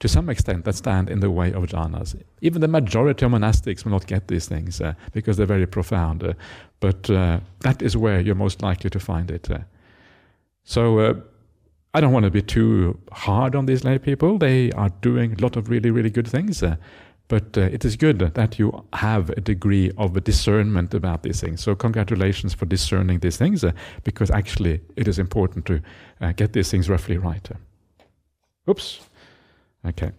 to 0.00 0.08
some 0.08 0.28
extent, 0.28 0.64
that 0.64 0.74
stand 0.74 1.08
in 1.08 1.20
the 1.20 1.30
way 1.30 1.52
of 1.52 1.64
jhanas. 1.64 2.20
Even 2.42 2.60
the 2.60 2.68
majority 2.68 3.24
of 3.24 3.32
monastics 3.32 3.84
will 3.84 3.92
not 3.92 4.06
get 4.06 4.28
these 4.28 4.46
things 4.46 4.80
uh, 4.80 4.94
because 5.12 5.36
they're 5.36 5.46
very 5.46 5.66
profound. 5.66 6.22
Uh, 6.22 6.34
but 6.80 7.08
uh, 7.10 7.40
that 7.60 7.80
is 7.82 7.96
where 7.96 8.20
you're 8.20 8.34
most 8.34 8.62
likely 8.62 8.90
to 8.90 9.00
find 9.00 9.30
it. 9.30 9.50
Uh. 9.50 9.60
so 10.64 10.98
uh, 10.98 11.14
I 11.94 12.00
don't 12.00 12.12
want 12.12 12.24
to 12.24 12.30
be 12.30 12.42
too 12.42 12.98
hard 13.12 13.54
on 13.54 13.64
these 13.64 13.84
lay 13.84 13.98
people. 13.98 14.36
They 14.36 14.70
are 14.72 14.90
doing 15.00 15.32
a 15.32 15.42
lot 15.42 15.56
of 15.56 15.70
really, 15.70 15.90
really 15.90 16.10
good 16.10 16.28
things. 16.28 16.62
Uh, 16.62 16.76
but 17.28 17.56
it 17.56 17.84
is 17.84 17.96
good 17.96 18.20
that 18.20 18.56
you 18.56 18.84
have 18.92 19.30
a 19.30 19.40
degree 19.40 19.90
of 19.98 20.22
discernment 20.22 20.94
about 20.94 21.24
these 21.24 21.40
things. 21.40 21.60
So, 21.60 21.74
congratulations 21.74 22.54
for 22.54 22.66
discerning 22.66 23.18
these 23.18 23.36
things, 23.36 23.64
because 24.04 24.30
actually 24.30 24.80
it 24.94 25.08
is 25.08 25.18
important 25.18 25.66
to 25.66 25.82
get 26.34 26.52
these 26.52 26.70
things 26.70 26.88
roughly 26.88 27.18
right. 27.18 27.48
Oops. 28.70 29.00
Okay. 29.86 30.10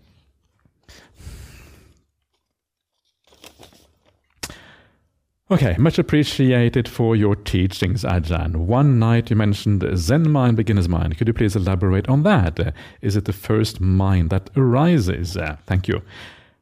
Okay, 5.49 5.77
much 5.77 5.97
appreciated 5.97 6.89
for 6.89 7.15
your 7.15 7.33
teachings, 7.33 8.03
Ajahn. 8.03 8.55
One 8.57 8.99
night 8.99 9.29
you 9.29 9.37
mentioned 9.37 9.81
Zen 9.95 10.29
mind, 10.29 10.57
beginner's 10.57 10.89
mind. 10.89 11.17
Could 11.17 11.29
you 11.29 11.33
please 11.33 11.55
elaborate 11.55 12.09
on 12.09 12.23
that? 12.23 12.73
Is 13.01 13.15
it 13.15 13.23
the 13.23 13.31
first 13.31 13.79
mind 13.79 14.29
that 14.29 14.49
arises? 14.57 15.37
Thank 15.65 15.87
you. 15.87 16.01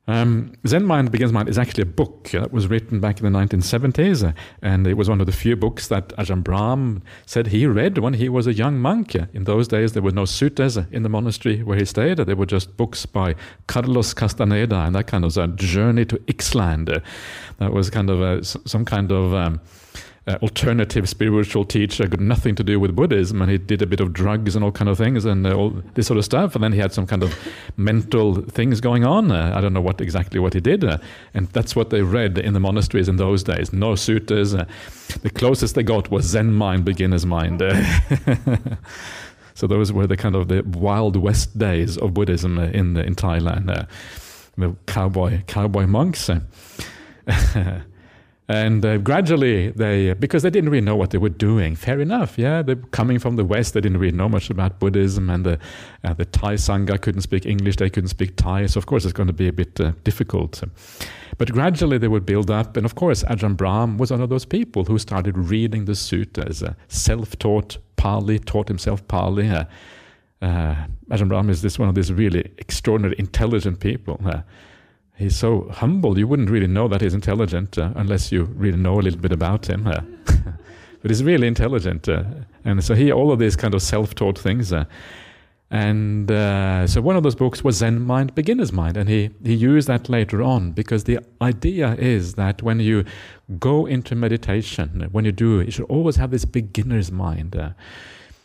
Um, 0.08 0.54
Zen 0.68 0.86
Mind 0.86 1.12
Beginner's 1.12 1.34
Mind 1.34 1.50
is 1.50 1.58
actually 1.58 1.82
a 1.82 1.88
book 1.88 2.30
that 2.30 2.52
was 2.52 2.68
written 2.68 3.00
back 3.00 3.20
in 3.20 3.32
the 3.32 3.40
1970s, 3.40 4.36
and 4.62 4.86
it 4.86 4.94
was 4.94 5.10
one 5.10 5.20
of 5.20 5.26
the 5.26 5.32
few 5.32 5.56
books 5.56 5.88
that 5.88 6.10
Ajahn 6.10 6.44
Brahm 6.44 7.02
said 7.26 7.48
he 7.48 7.66
read 7.66 7.98
when 7.98 8.14
he 8.14 8.30
was 8.30 8.46
a 8.46 8.54
young 8.54 8.78
monk. 8.78 9.16
In 9.16 9.46
those 9.46 9.68
days, 9.68 9.94
there 9.94 10.04
were 10.04 10.12
no 10.12 10.24
suttas 10.24 10.92
in 10.92 11.02
the 11.02 11.10
monastery 11.10 11.64
where 11.64 11.78
he 11.78 11.86
stayed. 11.86 12.18
There 12.18 12.36
were 12.36 12.46
just 12.46 12.78
books 12.78 13.06
by 13.08 13.36
Carlos 13.68 14.14
Castaneda 14.14 14.78
and 14.82 14.96
that 14.96 15.08
kind 15.08 15.26
of 15.26 15.36
a 15.38 15.48
journey 15.48 16.06
to 16.06 16.18
Ixtlan. 16.18 17.02
That 17.58 17.74
was 17.74 17.90
kind 17.90 18.10
of 18.10 18.22
a, 18.22 18.44
some 18.44 18.86
kind 18.86 19.12
of 19.12 19.34
um, 19.34 19.60
uh, 20.28 20.38
alternative 20.42 21.08
spiritual 21.08 21.64
teacher, 21.64 22.08
got 22.08 22.20
nothing 22.20 22.56
to 22.56 22.64
do 22.64 22.80
with 22.80 22.96
Buddhism, 22.96 23.42
and 23.44 23.52
he 23.52 23.60
did 23.60 23.82
a 23.82 23.86
bit 23.86 24.00
of 24.00 24.12
drugs 24.12 24.56
and 24.56 24.66
all 24.66 24.72
kind 24.72 24.90
of 24.90 24.98
things 24.98 25.24
and 25.24 25.46
uh, 25.46 25.54
all 25.54 25.70
this 25.94 26.08
sort 26.08 26.18
of 26.18 26.26
stuff. 26.26 26.56
And 26.56 26.64
then 26.64 26.74
he 26.74 26.80
had 26.80 26.92
some 26.92 27.06
kind 27.06 27.22
of 27.22 27.38
mental 27.78 28.42
things 28.42 28.82
going 28.82 29.06
on. 29.06 29.32
Uh, 29.32 29.54
I 29.56 29.62
don't 29.62 29.74
know 29.74 29.82
what 29.82 30.02
exactly 30.02 30.40
what 30.40 30.54
he 30.56 30.60
did, 30.60 30.84
uh, 30.84 30.98
and 31.36 31.48
that's 31.50 31.76
what 31.76 31.92
they 31.92 32.02
read 32.02 32.40
in 32.40 32.54
the 32.54 32.60
monasteries 32.60 33.08
in 33.08 33.18
those 33.18 33.44
days. 33.44 33.72
No 33.72 33.92
suttas. 33.94 34.60
Uh, 34.60 34.66
the 35.22 35.30
closest 35.30 35.76
they 35.76 35.84
got 35.84 36.10
was 36.10 36.26
Zen 36.26 36.54
mind, 36.54 36.86
beginner's 36.86 37.26
mind. 37.26 37.62
Uh. 37.62 37.84
so 39.54 39.68
those 39.68 39.92
were 39.94 40.08
the 40.08 40.18
kind 40.18 40.36
of 40.36 40.48
the 40.48 40.64
wild 40.64 41.18
west 41.18 41.56
days 41.56 42.00
of 42.00 42.16
Buddhism 42.16 42.58
in 42.58 42.98
in 42.98 43.14
Thailand. 43.14 43.88
the 44.58 44.76
cowboy 44.88 45.44
cowboy 45.46 45.86
monks. 45.86 46.32
And 48.48 48.86
uh, 48.86 48.98
gradually, 48.98 49.72
they 49.72 50.14
because 50.14 50.44
they 50.44 50.52
didn't 50.52 50.70
really 50.70 50.86
know 50.86 50.96
what 50.96 51.10
they 51.10 51.18
were 51.18 51.30
doing. 51.30 51.76
Fair 51.76 52.00
enough, 52.00 52.38
yeah. 52.38 52.62
They're 52.62 52.76
coming 52.76 53.18
from 53.18 53.38
the 53.38 53.44
West. 53.44 53.74
They 53.74 53.82
didn't 53.82 53.98
really 53.98 54.16
know 54.16 54.30
much 54.30 54.52
about 54.52 54.80
Buddhism, 54.80 55.32
and 55.32 55.44
the 55.44 55.58
uh, 56.04 56.14
the 56.14 56.26
Thai 56.26 56.54
sangha 56.54 57.02
couldn't 57.02 57.22
speak 57.22 57.48
English. 57.48 57.78
They 57.78 57.90
couldn't 57.90 58.10
speak 58.10 58.36
Thai, 58.36 58.68
so 58.68 58.78
of 58.78 58.86
course 58.86 59.04
it's 59.04 59.14
going 59.14 59.28
to 59.28 59.34
be 59.34 59.48
a 59.48 59.54
bit 59.54 59.82
uh, 59.82 59.94
difficult. 60.04 60.64
But 61.40 61.52
gradually 61.52 61.98
they 61.98 62.08
would 62.08 62.28
build 62.28 62.52
up, 62.52 62.78
and 62.78 62.86
of 62.86 62.94
course 62.94 63.24
Ajahn 63.24 63.58
Brahm 63.58 63.98
was 63.98 64.12
one 64.12 64.22
of 64.22 64.30
those 64.30 64.46
people 64.46 64.86
who 64.86 65.00
started 65.00 65.36
reading 65.36 65.86
the 65.86 65.94
suttas, 65.94 66.62
uh, 66.62 66.74
self-taught 66.88 67.80
Pali, 67.96 68.38
taught 68.38 68.68
himself 68.68 69.08
Pali. 69.08 69.50
Uh, 69.50 69.66
uh, 70.44 70.76
Ajahn 71.10 71.30
Brahm 71.30 71.50
is 71.50 71.64
this 71.64 71.80
one 71.80 71.90
of 71.90 71.96
these 71.96 72.14
really 72.14 72.52
extraordinary, 72.60 73.16
intelligent 73.18 73.80
people. 73.80 74.22
He's 75.18 75.36
so 75.36 75.70
humble. 75.72 76.18
You 76.18 76.28
wouldn't 76.28 76.50
really 76.50 76.68
know 76.68 76.88
that 76.90 77.02
he's 77.02 77.14
intelligent 77.14 77.78
uh, 77.78 77.92
unless 77.96 78.32
you 78.32 78.44
really 78.44 78.78
know 78.78 79.00
a 79.00 79.02
little 79.02 79.20
bit 79.20 79.32
about 79.32 79.70
him. 79.70 79.88
Uh, 79.88 80.02
but 81.02 81.12
he's 81.12 81.24
really 81.24 81.48
intelligent, 81.48 82.10
uh, 82.10 82.24
and 82.66 82.84
so 82.84 82.96
he 82.96 83.12
all 83.12 83.32
of 83.32 83.40
these 83.40 83.56
kind 83.56 83.74
of 83.74 83.82
self-taught 83.82 84.38
things. 84.38 84.74
Uh, 84.74 84.86
and 85.72 86.30
uh, 86.30 86.86
so 86.86 87.02
one 87.02 87.16
of 87.16 87.24
those 87.24 87.36
books 87.36 87.64
was 87.64 87.78
Zen 87.78 88.02
Mind, 88.02 88.36
Beginner's 88.36 88.72
Mind, 88.72 88.98
and 88.98 89.10
he 89.10 89.32
he 89.44 89.54
used 89.54 89.88
that 89.88 90.10
later 90.10 90.42
on 90.42 90.72
because 90.72 91.06
the 91.06 91.20
idea 91.42 91.96
is 91.96 92.36
that 92.36 92.62
when 92.62 92.80
you 92.80 93.06
go 93.58 93.86
into 93.86 94.16
meditation, 94.16 95.08
when 95.12 95.26
you 95.26 95.32
do, 95.32 95.62
you 95.62 95.72
should 95.72 95.86
always 95.86 96.18
have 96.18 96.30
this 96.30 96.46
beginner's 96.46 97.12
mind. 97.12 97.56
Uh, 97.56 97.70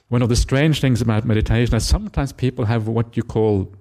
one 0.09 0.23
of 0.23 0.29
the 0.29 0.37
strange 0.37 0.81
things 0.81 1.01
about 1.01 1.25
meditation 1.25 1.75
is 1.75 1.87
sometimes 1.87 2.33
people 2.33 2.65
have 2.65 2.89
what 2.89 3.17
you 3.17 3.23
call 3.23 3.73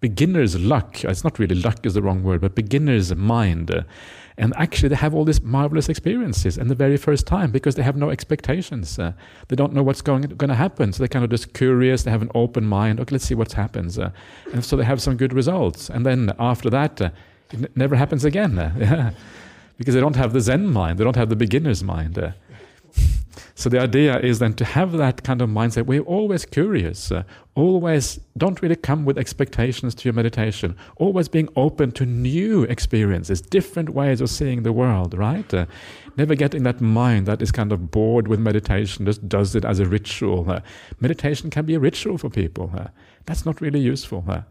beginner's 0.00 0.58
luck. 0.58 1.04
It's 1.04 1.24
not 1.24 1.38
really 1.38 1.54
luck 1.54 1.84
is 1.84 1.94
the 1.94 2.02
wrong 2.02 2.22
word, 2.22 2.40
but 2.40 2.54
beginner's 2.54 3.14
mind. 3.14 3.70
and 4.38 4.54
actually, 4.56 4.88
they 4.88 4.96
have 4.96 5.14
all 5.14 5.24
these 5.24 5.42
marvelous 5.42 5.88
experiences 5.88 6.56
in 6.56 6.68
the 6.68 6.74
very 6.74 6.96
first 6.96 7.26
time 7.26 7.50
because 7.50 7.74
they 7.74 7.82
have 7.82 7.96
no 7.96 8.08
expectations. 8.10 8.98
Uh, 8.98 9.12
they 9.48 9.56
don't 9.56 9.72
know 9.74 9.82
what's 9.82 10.00
going, 10.00 10.22
going 10.22 10.48
to 10.48 10.54
happen. 10.54 10.92
So 10.92 10.98
they're 10.98 11.08
kind 11.08 11.24
of 11.24 11.30
just 11.30 11.52
curious. 11.52 12.04
They 12.04 12.10
have 12.10 12.22
an 12.22 12.30
open 12.34 12.64
mind. 12.64 13.00
Okay, 13.00 13.12
let's 13.14 13.26
see 13.26 13.34
what 13.34 13.52
happens. 13.52 13.98
Uh, 13.98 14.10
and 14.52 14.64
so 14.64 14.76
they 14.76 14.84
have 14.84 15.02
some 15.02 15.16
good 15.16 15.32
results. 15.34 15.90
And 15.90 16.06
then 16.06 16.32
after 16.38 16.70
that, 16.70 17.00
uh, 17.00 17.10
it 17.52 17.58
n- 17.64 17.68
never 17.74 17.96
happens 17.96 18.24
again. 18.24 18.54
yeah. 18.78 19.10
Because 19.78 19.94
they 19.94 20.00
don't 20.00 20.16
have 20.16 20.34
the 20.34 20.42
Zen 20.42 20.66
mind. 20.66 20.98
They 20.98 21.04
don't 21.04 21.16
have 21.16 21.30
the 21.30 21.36
beginner's 21.36 21.82
mind. 21.82 22.34
So 23.54 23.68
the 23.68 23.80
idea 23.80 24.18
is 24.18 24.38
then 24.38 24.54
to 24.54 24.64
have 24.64 24.92
that 24.92 25.22
kind 25.22 25.40
of 25.42 25.48
mindset. 25.48 25.86
We're 25.86 26.02
always 26.02 26.44
curious, 26.44 27.12
uh, 27.12 27.22
always 27.54 28.20
don't 28.36 28.60
really 28.62 28.76
come 28.76 29.04
with 29.04 29.18
expectations 29.18 29.94
to 29.96 30.04
your 30.08 30.14
meditation, 30.14 30.76
always 30.96 31.28
being 31.28 31.48
open 31.56 31.92
to 31.92 32.06
new 32.06 32.64
experiences, 32.64 33.40
different 33.40 33.90
ways 33.90 34.20
of 34.20 34.30
seeing 34.30 34.62
the 34.62 34.72
world, 34.72 35.14
right? 35.14 35.52
Uh, 35.52 35.66
never 36.16 36.34
getting 36.34 36.62
that 36.64 36.80
mind 36.80 37.26
that 37.26 37.42
is 37.42 37.52
kind 37.52 37.72
of 37.72 37.90
bored 37.90 38.28
with 38.28 38.40
meditation, 38.40 39.06
just 39.06 39.28
does 39.28 39.54
it 39.54 39.64
as 39.64 39.78
a 39.78 39.86
ritual. 39.86 40.50
Uh, 40.50 40.60
meditation 41.00 41.50
can 41.50 41.64
be 41.64 41.74
a 41.74 41.80
ritual 41.80 42.18
for 42.18 42.30
people. 42.30 42.70
Uh, 42.76 42.88
that's 43.26 43.44
not 43.46 43.60
really 43.60 43.80
useful. 43.80 44.24
Uh. 44.28 44.42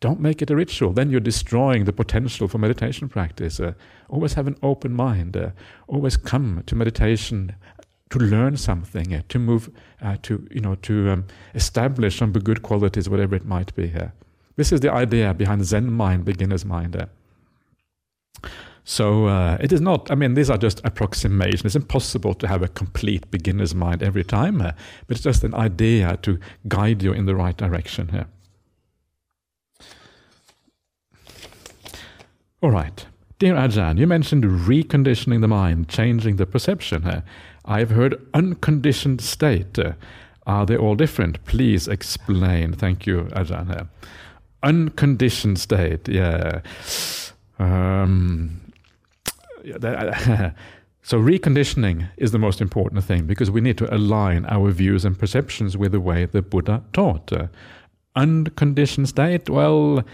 don't 0.00 0.20
make 0.20 0.42
it 0.42 0.50
a 0.50 0.56
ritual. 0.56 0.92
Then 0.92 1.10
you're 1.10 1.20
destroying 1.20 1.84
the 1.84 1.92
potential 1.92 2.48
for 2.48 2.58
meditation 2.58 3.08
practice. 3.08 3.60
Uh, 3.60 3.74
always 4.08 4.34
have 4.34 4.48
an 4.48 4.56
open 4.62 4.92
mind. 4.92 5.36
always 5.86 6.16
come 6.16 6.62
to 6.66 6.74
meditation 6.74 7.54
to 8.12 8.18
learn 8.18 8.58
something, 8.58 9.24
to 9.26 9.38
move, 9.38 9.70
uh, 10.02 10.16
to 10.20 10.46
you 10.50 10.60
know, 10.60 10.74
to 10.76 11.10
um, 11.10 11.24
establish 11.54 12.18
some 12.18 12.30
good 12.32 12.62
qualities, 12.62 13.08
whatever 13.08 13.34
it 13.34 13.46
might 13.46 13.74
be. 13.74 13.86
Here, 13.86 14.12
this 14.56 14.70
is 14.70 14.80
the 14.80 14.92
idea 14.92 15.32
behind 15.32 15.64
Zen 15.64 15.90
mind, 15.90 16.26
beginner's 16.26 16.64
mind. 16.64 17.08
So 18.84 19.26
uh, 19.28 19.56
it 19.60 19.72
is 19.72 19.80
not. 19.80 20.10
I 20.10 20.14
mean, 20.14 20.34
these 20.34 20.50
are 20.50 20.58
just 20.58 20.82
approximations. 20.84 21.64
It's 21.64 21.74
impossible 21.74 22.34
to 22.34 22.46
have 22.48 22.62
a 22.62 22.68
complete 22.68 23.30
beginner's 23.30 23.74
mind 23.74 24.02
every 24.02 24.24
time, 24.24 24.60
uh, 24.60 24.72
but 25.06 25.16
it's 25.16 25.24
just 25.24 25.42
an 25.42 25.54
idea 25.54 26.18
to 26.18 26.38
guide 26.68 27.02
you 27.02 27.12
in 27.12 27.24
the 27.24 27.34
right 27.34 27.56
direction 27.56 28.08
here. 28.08 28.26
All 32.60 32.70
right. 32.70 33.06
Dear 33.38 33.54
Ajahn, 33.54 33.98
you 33.98 34.06
mentioned 34.06 34.44
reconditioning 34.44 35.40
the 35.40 35.48
mind, 35.48 35.88
changing 35.88 36.36
the 36.36 36.46
perception 36.46 37.02
here. 37.02 37.24
I've 37.64 37.90
heard 37.90 38.20
unconditioned 38.34 39.20
state. 39.20 39.78
Are 40.46 40.66
they 40.66 40.76
all 40.76 40.94
different? 40.94 41.44
Please 41.44 41.86
explain. 41.88 42.72
Thank 42.72 43.06
you, 43.06 43.28
Ajahn. 43.32 43.88
Unconditioned 44.62 45.58
state, 45.58 46.08
yeah. 46.08 46.60
Um, 47.58 48.60
so, 51.02 51.20
reconditioning 51.20 52.08
is 52.16 52.32
the 52.32 52.38
most 52.38 52.60
important 52.60 53.04
thing 53.04 53.26
because 53.26 53.50
we 53.50 53.60
need 53.60 53.78
to 53.78 53.94
align 53.94 54.44
our 54.46 54.70
views 54.70 55.04
and 55.04 55.16
perceptions 55.16 55.76
with 55.76 55.92
the 55.92 56.00
way 56.00 56.24
the 56.26 56.42
Buddha 56.42 56.82
taught. 56.92 57.32
Unconditioned 58.16 59.08
state, 59.08 59.48
well, 59.48 60.04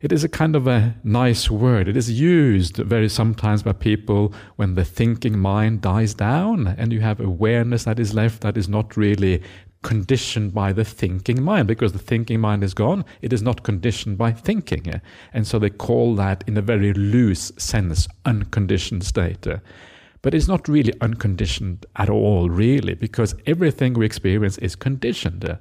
it 0.00 0.12
is 0.12 0.24
a 0.24 0.28
kind 0.28 0.56
of 0.56 0.66
a 0.66 0.94
nice 1.04 1.50
word. 1.50 1.86
It 1.86 1.96
is 1.96 2.10
used 2.10 2.76
very 2.76 3.08
sometimes 3.08 3.62
by 3.62 3.72
people 3.72 4.32
when 4.56 4.74
the 4.74 4.84
thinking 4.84 5.38
mind 5.38 5.82
dies 5.82 6.14
down 6.14 6.68
and 6.78 6.92
you 6.92 7.00
have 7.00 7.20
awareness 7.20 7.84
that 7.84 7.98
is 7.98 8.14
left 8.14 8.40
that 8.40 8.56
is 8.56 8.68
not 8.68 8.96
really 8.96 9.42
conditioned 9.82 10.52
by 10.54 10.72
the 10.72 10.84
thinking 10.84 11.42
mind 11.42 11.66
because 11.68 11.92
the 11.92 11.98
thinking 11.98 12.40
mind 12.40 12.64
is 12.64 12.74
gone. 12.74 13.04
It 13.20 13.32
is 13.32 13.42
not 13.42 13.62
conditioned 13.62 14.16
by 14.16 14.32
thinking. 14.32 15.00
And 15.32 15.46
so 15.46 15.58
they 15.58 15.70
call 15.70 16.14
that, 16.16 16.44
in 16.46 16.56
a 16.56 16.62
very 16.62 16.92
loose 16.94 17.52
sense, 17.58 18.08
unconditioned 18.24 19.04
state. 19.04 19.46
But 20.22 20.34
it's 20.34 20.48
not 20.48 20.68
really 20.68 20.92
unconditioned 21.00 21.86
at 21.96 22.10
all, 22.10 22.50
really, 22.50 22.94
because 22.94 23.34
everything 23.46 23.94
we 23.94 24.04
experience 24.04 24.58
is 24.58 24.76
conditioned. 24.76 25.58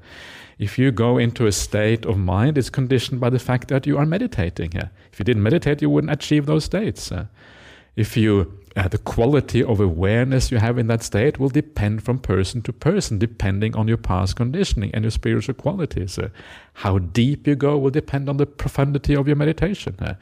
If 0.58 0.78
you 0.78 0.92
go 0.92 1.18
into 1.18 1.48
a 1.48 1.52
state 1.54 2.06
of 2.06 2.18
mind, 2.18 2.58
it's 2.58 2.70
conditioned 2.70 3.22
by 3.22 3.30
the 3.30 3.40
fact 3.40 3.70
that 3.70 3.88
you 3.88 3.98
are 3.98 4.06
meditating. 4.06 4.74
If 5.12 5.20
you 5.20 5.24
didn't 5.24 5.44
meditate, 5.44 5.82
you 5.82 5.90
wouldn't 5.90 6.12
achieve 6.12 6.46
those 6.46 6.66
states. 6.66 7.12
If 7.96 8.18
you 8.18 8.60
uh, 8.76 8.88
the 8.88 8.98
quality 8.98 9.64
of 9.64 9.80
awareness 9.80 10.52
you 10.52 10.58
have 10.58 10.78
in 10.78 10.88
that 10.88 11.04
state 11.04 11.40
will 11.40 11.50
depend 11.50 12.04
from 12.04 12.20
person 12.20 12.62
to 12.62 12.72
person, 12.72 13.20
depending 13.20 13.76
on 13.76 13.88
your 13.88 13.98
past 13.98 14.36
conditioning 14.36 14.92
and 14.94 15.04
your 15.04 15.12
spiritual 15.12 15.56
qualities. 15.56 16.18
Uh, 16.18 16.30
how 16.74 17.00
deep 17.00 17.48
you 17.48 17.56
go 17.56 17.78
will 17.78 17.90
depend 17.90 18.30
on 18.30 18.38
the 18.38 18.46
profundity 18.46 19.16
of 19.16 19.28
your 19.28 19.36
meditation. 19.36 19.96
Uh, 20.00 20.14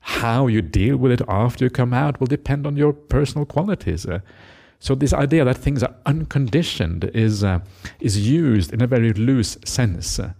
how 0.00 0.46
you 0.46 0.62
deal 0.62 0.96
with 0.96 1.12
it 1.12 1.22
after 1.28 1.64
you 1.64 1.70
come 1.70 1.92
out 1.92 2.20
will 2.20 2.26
depend 2.26 2.66
on 2.66 2.76
your 2.76 2.92
personal 2.92 3.44
qualities. 3.44 4.06
Uh, 4.06 4.20
so 4.78 4.94
this 4.94 5.12
idea 5.12 5.44
that 5.44 5.58
things 5.58 5.82
are 5.82 5.94
unconditioned 6.06 7.04
is 7.12 7.44
uh, 7.44 7.60
is 8.00 8.26
used 8.28 8.72
in 8.72 8.80
a 8.80 8.86
very 8.86 9.12
loose 9.12 9.58
sense. 9.64 10.18
Uh, 10.18 10.32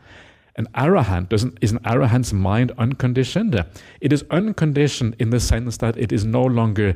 an 0.57 0.67
arahant 0.75 1.29
doesn't 1.29 1.59
is 1.61 1.73
an 1.73 1.79
arahant's 1.81 2.33
mind 2.33 2.73
unconditioned. 2.79 3.65
It 4.01 4.13
is 4.13 4.25
unconditioned 4.31 5.17
in 5.19 5.31
the 5.31 5.41
sense 5.41 5.77
that 5.79 5.97
it 5.97 6.11
is 6.11 6.25
no 6.25 6.43
longer 6.43 6.95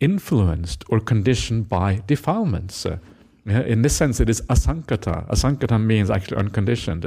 influenced 0.00 0.84
or 0.88 1.00
conditioned 1.00 1.68
by 1.68 2.02
defilements. 2.06 2.86
Uh, 2.86 2.98
in 3.46 3.82
this 3.82 3.94
sense, 3.94 4.20
it 4.20 4.30
is 4.30 4.40
asankata. 4.42 5.28
Asankata 5.28 5.82
means 5.82 6.10
actually 6.10 6.38
unconditioned. 6.38 7.06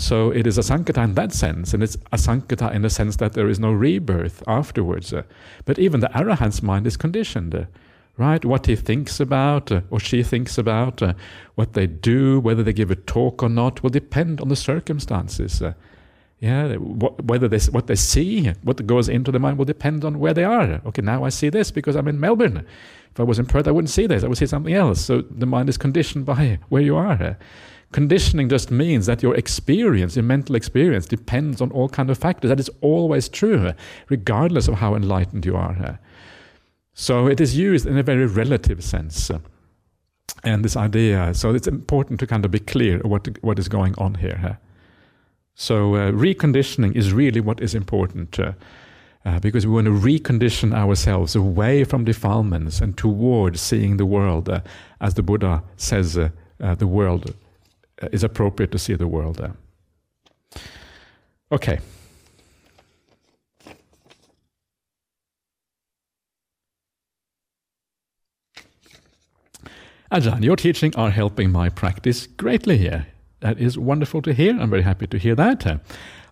So 0.00 0.30
it 0.30 0.46
is 0.46 0.56
asankata 0.58 1.02
in 1.02 1.14
that 1.14 1.32
sense, 1.32 1.74
and 1.74 1.82
it's 1.82 1.96
asankata 2.12 2.72
in 2.72 2.82
the 2.82 2.88
sense 2.90 3.16
that 3.16 3.32
there 3.32 3.48
is 3.48 3.58
no 3.58 3.72
rebirth 3.72 4.44
afterwards. 4.46 5.12
But 5.64 5.78
even 5.80 5.98
the 5.98 6.08
arahant's 6.08 6.62
mind 6.62 6.86
is 6.86 6.96
conditioned. 6.96 7.66
Right? 8.16 8.44
What 8.44 8.66
he 8.66 8.76
thinks 8.76 9.20
about 9.20 9.70
or 9.90 10.00
she 10.00 10.22
thinks 10.22 10.56
about, 10.56 11.02
what 11.56 11.72
they 11.74 11.86
do, 11.86 12.38
whether 12.38 12.62
they 12.62 12.72
give 12.72 12.92
a 12.92 12.96
talk 12.96 13.42
or 13.42 13.48
not, 13.48 13.82
will 13.82 13.90
depend 13.90 14.40
on 14.40 14.48
the 14.48 14.56
circumstances. 14.56 15.62
Yeah, 16.40 16.76
what, 16.76 17.24
whether 17.24 17.48
they, 17.48 17.58
what 17.70 17.88
they 17.88 17.96
see, 17.96 18.52
what 18.62 18.86
goes 18.86 19.08
into 19.08 19.32
the 19.32 19.40
mind 19.40 19.58
will 19.58 19.64
depend 19.64 20.04
on 20.04 20.20
where 20.20 20.34
they 20.34 20.44
are. 20.44 20.80
Okay, 20.86 21.02
now 21.02 21.24
I 21.24 21.28
see 21.30 21.48
this 21.48 21.72
because 21.72 21.96
I'm 21.96 22.06
in 22.06 22.20
Melbourne. 22.20 22.64
If 23.10 23.18
I 23.18 23.24
was 23.24 23.40
in 23.40 23.46
Perth, 23.46 23.66
I 23.66 23.72
wouldn't 23.72 23.90
see 23.90 24.06
this. 24.06 24.22
I 24.22 24.28
would 24.28 24.38
see 24.38 24.46
something 24.46 24.74
else. 24.74 25.00
So 25.00 25.22
the 25.22 25.46
mind 25.46 25.68
is 25.68 25.76
conditioned 25.76 26.24
by 26.24 26.60
where 26.68 26.82
you 26.82 26.96
are. 26.96 27.36
Conditioning 27.92 28.48
just 28.48 28.70
means 28.70 29.06
that 29.06 29.22
your 29.22 29.34
experience, 29.34 30.14
your 30.14 30.22
mental 30.24 30.54
experience, 30.54 31.06
depends 31.06 31.60
on 31.60 31.70
all 31.72 31.88
kind 31.88 32.10
of 32.10 32.18
factors. 32.18 32.50
That 32.50 32.60
is 32.60 32.70
always 32.80 33.28
true, 33.28 33.72
regardless 34.10 34.68
of 34.68 34.74
how 34.74 34.94
enlightened 34.94 35.46
you 35.46 35.56
are. 35.56 35.98
So 36.92 37.28
it 37.28 37.40
is 37.40 37.56
used 37.56 37.86
in 37.86 37.96
a 37.96 38.02
very 38.02 38.26
relative 38.26 38.84
sense. 38.84 39.30
And 40.44 40.64
this 40.64 40.76
idea, 40.76 41.32
so 41.32 41.54
it's 41.54 41.66
important 41.66 42.20
to 42.20 42.26
kind 42.26 42.44
of 42.44 42.50
be 42.50 42.58
clear 42.58 42.98
what 42.98 43.42
what 43.42 43.58
is 43.58 43.68
going 43.68 43.94
on 43.96 44.16
here. 44.16 44.58
So 45.54 45.94
uh, 45.94 46.12
reconditioning 46.12 46.94
is 46.94 47.12
really 47.12 47.40
what 47.40 47.60
is 47.60 47.74
important. 47.74 48.38
Uh, 48.38 48.52
uh, 49.24 49.38
because 49.40 49.66
we 49.66 49.72
want 49.72 49.86
to 49.86 49.92
recondition 49.92 50.72
ourselves 50.72 51.34
away 51.34 51.84
from 51.84 52.04
defilements 52.04 52.80
and 52.80 52.96
towards 52.96 53.60
seeing 53.60 53.96
the 53.96 54.06
world 54.06 54.48
uh, 54.48 54.60
as 55.00 55.14
the 55.14 55.22
Buddha 55.22 55.62
says 55.76 56.16
uh, 56.16 56.30
uh, 56.60 56.74
the 56.76 56.86
world 56.86 57.34
is 58.12 58.22
appropriate 58.22 58.72
to 58.72 58.78
see 58.78 58.94
the 58.94 59.08
world. 59.08 59.36
there. 59.36 59.54
Okay. 61.50 61.80
Ajahn, 70.10 70.42
your 70.42 70.56
teaching 70.56 70.94
are 70.96 71.10
helping 71.10 71.52
my 71.52 71.68
practice 71.68 72.26
greatly 72.26 72.78
here. 72.78 73.06
That 73.40 73.58
is 73.58 73.78
wonderful 73.78 74.22
to 74.22 74.32
hear. 74.32 74.58
I'm 74.58 74.70
very 74.70 74.82
happy 74.82 75.06
to 75.06 75.18
hear 75.18 75.34
that. 75.34 75.66
Uh, 75.66 75.78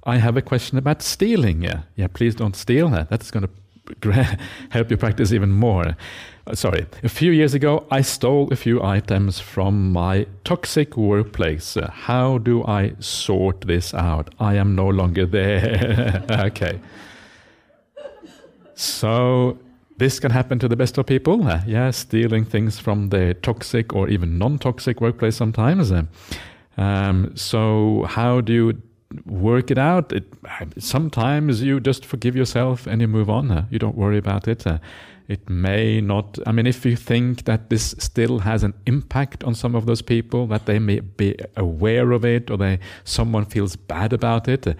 I 0.04 0.16
have 0.16 0.36
a 0.36 0.42
question 0.42 0.78
about 0.78 1.02
stealing. 1.02 1.62
Yeah, 1.62 1.82
yeah 1.94 2.06
please 2.06 2.34
don't 2.34 2.56
steal. 2.56 2.94
Uh, 2.94 3.04
that's 3.04 3.30
going 3.30 3.42
to 3.42 3.50
help 4.70 4.90
you 4.90 4.96
practice 4.96 5.32
even 5.32 5.50
more. 5.50 5.96
Uh, 6.46 6.54
sorry, 6.54 6.86
a 7.02 7.08
few 7.08 7.32
years 7.32 7.54
ago, 7.54 7.86
I 7.90 8.02
stole 8.02 8.52
a 8.52 8.56
few 8.56 8.82
items 8.82 9.40
from 9.40 9.92
my 9.92 10.26
toxic 10.44 10.96
workplace. 10.96 11.76
Uh, 11.76 11.90
how 11.90 12.38
do 12.38 12.64
I 12.64 12.92
sort 13.00 13.62
this 13.62 13.94
out? 13.94 14.34
I 14.38 14.54
am 14.54 14.74
no 14.74 14.88
longer 14.88 15.26
there. 15.26 16.24
okay. 16.30 16.80
So, 18.74 19.58
this 19.98 20.20
can 20.20 20.30
happen 20.30 20.58
to 20.58 20.68
the 20.68 20.76
best 20.76 20.98
of 20.98 21.06
people. 21.06 21.46
Uh, 21.48 21.62
yeah, 21.66 21.90
stealing 21.90 22.44
things 22.44 22.78
from 22.78 23.08
the 23.08 23.34
toxic 23.42 23.94
or 23.94 24.08
even 24.08 24.38
non 24.38 24.58
toxic 24.58 25.00
workplace 25.00 25.36
sometimes. 25.36 25.92
Um, 26.76 27.32
so 27.34 28.04
how 28.08 28.40
do 28.40 28.52
you 28.52 28.82
work 29.24 29.70
it 29.70 29.78
out? 29.78 30.12
It, 30.12 30.24
sometimes 30.78 31.62
you 31.62 31.80
just 31.80 32.04
forgive 32.04 32.36
yourself 32.36 32.86
and 32.86 33.00
you 33.00 33.08
move 33.08 33.30
on. 33.30 33.66
You 33.70 33.78
don't 33.78 33.96
worry 33.96 34.18
about 34.18 34.48
it. 34.48 34.66
It 35.28 35.50
may 35.50 36.00
not. 36.00 36.38
I 36.46 36.52
mean, 36.52 36.66
if 36.66 36.86
you 36.86 36.94
think 36.94 37.46
that 37.46 37.68
this 37.68 37.96
still 37.98 38.40
has 38.40 38.62
an 38.62 38.74
impact 38.86 39.42
on 39.42 39.54
some 39.54 39.74
of 39.74 39.86
those 39.86 40.00
people, 40.00 40.46
that 40.46 40.66
they 40.66 40.78
may 40.78 41.00
be 41.00 41.34
aware 41.56 42.12
of 42.12 42.24
it, 42.24 42.50
or 42.50 42.56
they 42.56 42.78
someone 43.04 43.44
feels 43.44 43.74
bad 43.74 44.12
about 44.12 44.46
it. 44.46 44.66
Uh, 44.66 44.74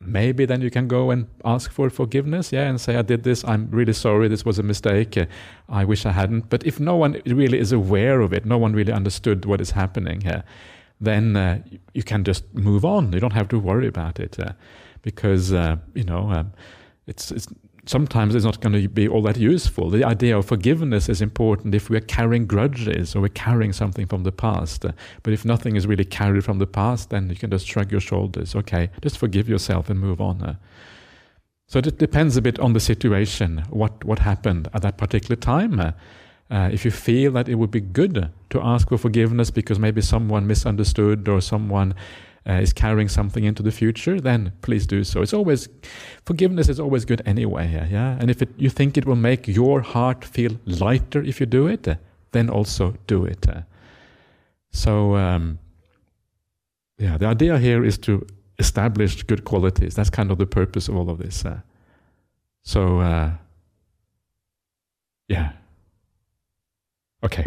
maybe 0.00 0.44
then 0.44 0.60
you 0.60 0.70
can 0.70 0.88
go 0.88 1.10
and 1.10 1.26
ask 1.44 1.70
for 1.70 1.90
forgiveness, 1.90 2.52
yeah, 2.52 2.68
and 2.68 2.80
say, 2.80 2.96
I 2.96 3.02
did 3.02 3.22
this, 3.22 3.44
I'm 3.44 3.68
really 3.70 3.92
sorry, 3.92 4.28
this 4.28 4.44
was 4.44 4.58
a 4.58 4.62
mistake, 4.62 5.16
uh, 5.16 5.26
I 5.68 5.84
wish 5.84 6.04
I 6.04 6.12
hadn't. 6.12 6.50
But 6.50 6.66
if 6.66 6.78
no 6.78 6.96
one 6.96 7.20
really 7.26 7.58
is 7.58 7.72
aware 7.72 8.20
of 8.20 8.32
it, 8.32 8.44
no 8.44 8.58
one 8.58 8.72
really 8.74 8.92
understood 8.92 9.44
what 9.44 9.60
is 9.60 9.70
happening 9.70 10.20
here, 10.20 10.44
then 11.04 11.36
uh, 11.36 11.60
you 11.92 12.02
can 12.02 12.24
just 12.24 12.52
move 12.54 12.84
on. 12.84 13.12
You 13.12 13.20
don't 13.20 13.32
have 13.32 13.48
to 13.48 13.58
worry 13.58 13.86
about 13.86 14.20
it 14.20 14.38
uh, 14.38 14.52
because 15.02 15.52
uh, 15.52 15.76
you 15.94 16.04
know 16.04 16.30
um, 16.30 16.52
it's, 17.06 17.30
it's 17.30 17.48
sometimes 17.86 18.34
it's 18.34 18.44
not 18.44 18.60
going 18.60 18.72
to 18.80 18.88
be 18.88 19.08
all 19.08 19.22
that 19.22 19.36
useful. 19.36 19.90
The 19.90 20.04
idea 20.04 20.36
of 20.38 20.46
forgiveness 20.46 21.08
is 21.08 21.20
important 21.20 21.74
if 21.74 21.90
we're 21.90 22.00
carrying 22.00 22.46
grudges 22.46 23.14
or 23.14 23.20
we're 23.20 23.28
carrying 23.28 23.72
something 23.72 24.06
from 24.06 24.24
the 24.24 24.32
past. 24.32 24.84
Uh, 24.84 24.92
but 25.22 25.32
if 25.32 25.44
nothing 25.44 25.76
is 25.76 25.86
really 25.86 26.04
carried 26.04 26.44
from 26.44 26.58
the 26.58 26.66
past, 26.66 27.10
then 27.10 27.30
you 27.30 27.36
can 27.36 27.50
just 27.50 27.66
shrug 27.66 27.90
your 27.90 28.00
shoulders. 28.00 28.54
Okay, 28.54 28.90
just 29.02 29.18
forgive 29.18 29.48
yourself 29.48 29.90
and 29.90 30.00
move 30.00 30.20
on. 30.20 30.42
Uh. 30.42 30.54
So 31.66 31.78
it 31.78 31.98
depends 31.98 32.36
a 32.36 32.42
bit 32.42 32.58
on 32.60 32.72
the 32.72 32.80
situation, 32.80 33.64
what 33.70 34.04
what 34.04 34.18
happened 34.18 34.68
at 34.74 34.82
that 34.82 34.96
particular 34.96 35.36
time. 35.36 35.94
Uh, 36.50 36.68
if 36.72 36.84
you 36.84 36.90
feel 36.90 37.32
that 37.32 37.48
it 37.48 37.54
would 37.54 37.70
be 37.70 37.80
good 37.80 38.30
to 38.50 38.60
ask 38.60 38.88
for 38.88 38.98
forgiveness 38.98 39.50
because 39.50 39.78
maybe 39.78 40.02
someone 40.02 40.46
misunderstood 40.46 41.26
or 41.28 41.40
someone 41.40 41.94
uh, 42.46 42.52
is 42.52 42.72
carrying 42.72 43.08
something 43.08 43.44
into 43.44 43.62
the 43.62 43.72
future, 43.72 44.20
then 44.20 44.52
please 44.60 44.86
do 44.86 45.02
so. 45.04 45.22
It's 45.22 45.32
always 45.32 45.68
forgiveness 46.26 46.68
is 46.68 46.78
always 46.78 47.06
good 47.06 47.22
anyway. 47.24 47.88
Yeah, 47.90 48.18
and 48.20 48.30
if 48.30 48.42
it, 48.42 48.50
you 48.58 48.68
think 48.68 48.98
it 48.98 49.06
will 49.06 49.16
make 49.16 49.48
your 49.48 49.80
heart 49.80 50.24
feel 50.24 50.52
lighter 50.66 51.22
if 51.22 51.40
you 51.40 51.46
do 51.46 51.66
it, 51.66 51.88
then 52.32 52.50
also 52.50 52.94
do 53.06 53.24
it. 53.24 53.46
So, 54.70 55.16
um, 55.16 55.58
yeah, 56.98 57.16
the 57.16 57.26
idea 57.26 57.58
here 57.58 57.84
is 57.84 57.96
to 57.98 58.26
establish 58.58 59.22
good 59.22 59.44
qualities. 59.44 59.94
That's 59.94 60.10
kind 60.10 60.30
of 60.30 60.38
the 60.38 60.46
purpose 60.46 60.88
of 60.88 60.96
all 60.96 61.08
of 61.08 61.18
this. 61.18 61.44
Uh. 61.44 61.60
so, 62.62 63.00
uh, 63.00 63.30
yeah. 65.28 65.52
Okay. 67.24 67.44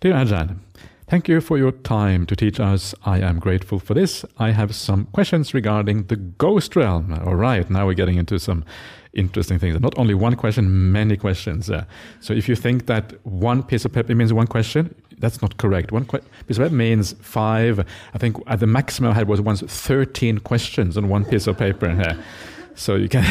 Dear 0.00 0.14
Ajahn, 0.14 0.58
thank 1.06 1.28
you 1.28 1.40
for 1.42 1.58
your 1.58 1.72
time 1.72 2.24
to 2.26 2.36
teach 2.36 2.58
us. 2.58 2.94
I 3.04 3.18
am 3.20 3.38
grateful 3.38 3.78
for 3.78 3.92
this. 3.92 4.24
I 4.38 4.52
have 4.52 4.74
some 4.74 5.04
questions 5.12 5.52
regarding 5.52 6.04
the 6.04 6.16
ghost 6.16 6.76
realm. 6.76 7.12
All 7.26 7.34
right, 7.34 7.68
now 7.68 7.86
we're 7.86 7.94
getting 7.94 8.16
into 8.16 8.38
some 8.38 8.64
interesting 9.12 9.58
things. 9.58 9.78
Not 9.80 9.98
only 9.98 10.14
one 10.14 10.36
question, 10.36 10.92
many 10.92 11.16
questions. 11.16 11.70
Uh, 11.70 11.84
so 12.20 12.32
if 12.32 12.48
you 12.48 12.56
think 12.56 12.86
that 12.86 13.14
one 13.26 13.62
piece 13.62 13.84
of 13.84 13.92
paper 13.92 14.14
means 14.14 14.32
one 14.32 14.46
question, 14.46 14.94
that's 15.18 15.42
not 15.42 15.56
correct. 15.58 15.92
One 15.92 16.04
que- 16.06 16.20
piece 16.46 16.58
of 16.58 16.64
paper 16.64 16.74
means 16.74 17.14
five. 17.20 17.80
I 18.14 18.18
think 18.18 18.36
at 18.46 18.60
the 18.60 18.66
maximum 18.66 19.10
I 19.10 19.14
had 19.14 19.28
was 19.28 19.40
once 19.40 19.60
13 19.62 20.38
questions 20.38 20.96
on 20.96 21.08
one 21.08 21.24
piece 21.24 21.46
of 21.46 21.58
paper. 21.58 21.88
So 22.76 22.94
you 22.94 23.08
can, 23.08 23.24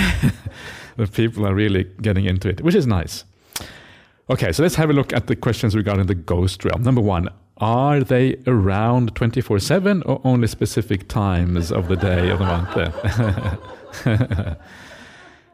the 0.98 1.08
people 1.08 1.48
are 1.48 1.56
really 1.56 1.86
getting 2.02 2.26
into 2.26 2.50
it, 2.50 2.62
which 2.62 2.76
is 2.76 2.86
nice. 2.86 3.24
Okay, 4.30 4.52
so 4.52 4.64
let's 4.64 4.76
have 4.76 4.89
a 4.89 4.93
look 4.93 5.14
at 5.14 5.28
the 5.28 5.36
questions 5.36 5.76
regarding 5.76 6.08
the 6.08 6.16
ghost 6.16 6.66
realm. 6.66 6.82
Number 6.82 7.02
one, 7.02 7.30
are 7.58 8.02
they 8.02 8.38
around 8.48 9.16
24 9.16 9.60
7 9.60 10.02
or 10.04 10.20
only 10.24 10.48
specific 10.48 11.08
times 11.08 11.72
of 11.72 11.88
the 11.88 11.96
day 11.96 12.32
of 12.32 12.39
the 12.39 12.46
month? 12.46 12.76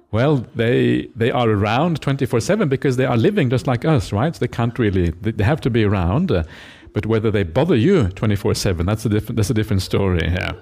well, 0.12 0.38
they, 0.56 1.10
they 1.16 1.32
are 1.32 1.50
around 1.50 2.02
24 2.02 2.39
7 2.39 2.70
because 2.70 2.96
they 2.96 3.06
are 3.06 3.18
living 3.18 3.50
just 3.50 3.68
like 3.68 3.86
us, 3.86 4.12
right? 4.12 4.34
So 4.34 4.39
they 4.39 4.48
can't 4.48 4.80
really, 4.80 5.12
they 5.22 5.44
have 5.44 5.62
to 5.62 5.70
be 5.70 5.84
around. 5.84 6.32
Uh, 6.32 6.44
but 6.94 7.06
whether 7.06 7.30
they 7.30 7.44
bother 7.44 7.76
you 7.76 8.08
24 8.10 8.56
7, 8.56 8.86
that's 8.86 9.06
a 9.06 9.10
different, 9.10 9.36
that's 9.36 9.50
a 9.50 9.54
different 9.54 9.82
story 9.82 10.30
here. 10.30 10.56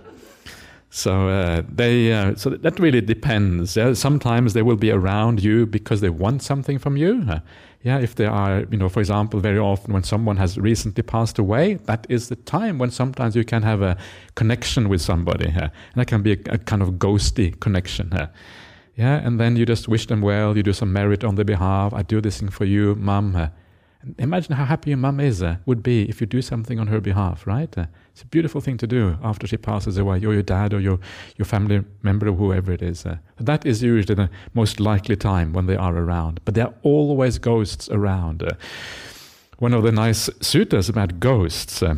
So 0.92 1.30
uh, 1.30 1.62
they 1.70 2.12
uh, 2.12 2.36
so 2.36 2.50
that 2.50 2.80
really 2.80 3.02
depends. 3.02 3.78
Uh, 3.78 3.94
sometimes 3.94 4.54
they 4.54 4.64
will 4.64 4.76
be 4.76 4.90
around 4.90 5.44
you 5.44 5.68
because 5.68 6.02
they 6.02 6.10
want 6.10 6.42
something 6.42 6.80
from 6.80 6.98
you. 6.98 7.24
Uh, 7.30 7.40
yeah, 7.84 8.00
if 8.00 8.16
they 8.16 8.26
are, 8.26 8.66
you 8.72 8.78
know, 8.78 8.90
for 8.90 9.00
example, 9.00 9.40
very 9.40 9.60
often 9.60 9.94
when 9.94 10.04
someone 10.04 10.38
has 10.38 10.58
recently 10.58 11.04
passed 11.04 11.38
away, 11.38 11.76
that 11.86 12.08
is 12.10 12.28
the 12.28 12.36
time 12.36 12.78
when 12.80 12.92
sometimes 12.92 13.36
you 13.36 13.46
can 13.46 13.62
have 13.62 13.82
a 13.82 13.98
connection 14.36 14.90
with 14.90 15.02
somebody, 15.02 15.48
uh, 15.50 15.62
and 15.62 15.96
that 15.96 16.08
can 16.08 16.24
be 16.24 16.34
a, 16.34 16.38
a 16.50 16.58
kind 16.58 16.82
of 16.82 16.94
ghosty 16.94 17.58
connection. 17.60 18.12
Uh, 18.12 18.28
yeah, 18.96 19.22
and 19.24 19.40
then 19.40 19.56
you 19.56 19.66
just 19.66 19.88
wish 19.88 20.08
them 20.08 20.22
well. 20.22 20.58
You 20.58 20.64
do 20.64 20.74
some 20.74 20.92
merit 20.92 21.24
on 21.24 21.36
their 21.36 21.46
behalf. 21.46 21.94
I 21.94 22.02
do 22.02 22.20
this 22.20 22.40
thing 22.40 22.50
for 22.50 22.66
you, 22.66 22.96
mum. 22.96 23.50
Imagine 24.18 24.56
how 24.56 24.66
happy 24.66 24.90
your 24.90 24.98
mum 24.98 25.20
is 25.20 25.44
would 25.66 25.84
be 25.84 26.10
if 26.10 26.20
you 26.20 26.28
do 26.28 26.42
something 26.42 26.80
on 26.80 26.88
her 26.88 27.00
behalf, 27.00 27.46
right? 27.46 27.74
It's 28.20 28.26
a 28.26 28.28
beautiful 28.28 28.60
thing 28.60 28.76
to 28.80 28.86
do 28.86 29.18
after 29.24 29.48
she 29.48 29.56
passes 29.56 29.98
away, 29.98 30.18
or 30.18 30.34
your 30.34 30.44
dad, 30.44 30.74
or 30.74 30.82
your 30.82 31.00
your 31.38 31.46
family 31.46 31.86
member, 32.02 32.28
or 32.28 32.34
whoever 32.34 32.74
it 32.74 32.82
is. 32.82 33.06
Uh, 33.06 33.16
that 33.40 33.66
is 33.66 33.82
usually 33.82 34.14
the 34.14 34.30
most 34.54 34.82
likely 34.82 35.16
time 35.16 35.54
when 35.54 35.68
they 35.68 35.78
are 35.78 35.96
around. 35.96 36.42
But 36.44 36.54
there 36.54 36.66
are 36.66 36.74
always 36.84 37.40
ghosts 37.40 37.88
around. 37.88 38.44
Uh, 38.44 38.56
one 39.60 39.74
of 39.74 39.84
the 39.84 39.94
nice 39.94 40.28
suttas 40.42 40.90
about 40.90 41.22
ghosts 41.22 41.82
uh, 41.82 41.96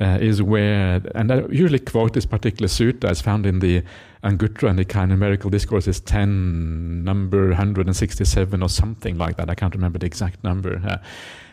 uh, 0.00 0.18
is 0.20 0.40
where, 0.40 1.02
and 1.16 1.32
I 1.32 1.46
usually 1.50 1.80
quote 1.80 2.12
this 2.12 2.26
particular 2.26 2.68
sutta 2.68 3.10
as 3.10 3.20
found 3.20 3.44
in 3.44 3.58
the 3.58 3.82
Anguttara 4.22 4.70
and 4.70 4.78
Nikaya 4.78 5.08
Numerical 5.08 5.50
Discourses 5.50 5.98
10, 5.98 7.02
number 7.02 7.48
167 7.48 8.62
or 8.62 8.68
something 8.68 9.18
like 9.18 9.36
that. 9.36 9.50
I 9.50 9.56
can't 9.56 9.74
remember 9.74 9.98
the 9.98 10.06
exact 10.06 10.44
number. 10.44 10.80
Uh, 10.86 10.98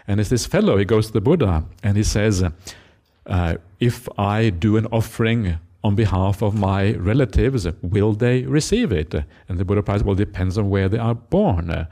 and 0.07 0.19
it's 0.19 0.29
this 0.29 0.45
fellow, 0.45 0.77
he 0.77 0.85
goes 0.85 1.07
to 1.07 1.13
the 1.13 1.21
Buddha 1.21 1.65
and 1.81 1.97
he 1.97 2.03
says, 2.03 2.43
uh, 3.25 3.55
If 3.79 4.07
I 4.17 4.49
do 4.49 4.77
an 4.77 4.85
offering 4.87 5.59
on 5.83 5.95
behalf 5.95 6.41
of 6.41 6.55
my 6.55 6.93
relatives, 6.93 7.67
will 7.81 8.13
they 8.13 8.43
receive 8.43 8.91
it? 8.91 9.13
And 9.49 9.57
the 9.57 9.65
Buddha 9.65 9.81
replies, 9.81 10.03
Well, 10.03 10.13
it 10.13 10.25
depends 10.25 10.57
on 10.57 10.69
where 10.69 10.87
they 10.87 10.97
are 10.97 11.15
born. 11.15 11.87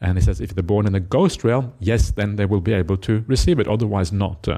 And 0.00 0.18
he 0.18 0.24
says, 0.24 0.40
If 0.40 0.54
they're 0.54 0.62
born 0.62 0.86
in 0.86 0.92
the 0.92 1.00
ghost 1.00 1.44
realm, 1.44 1.72
yes, 1.78 2.10
then 2.10 2.36
they 2.36 2.46
will 2.46 2.60
be 2.60 2.72
able 2.72 2.96
to 2.98 3.24
receive 3.26 3.58
it, 3.58 3.68
otherwise, 3.68 4.12
not. 4.12 4.48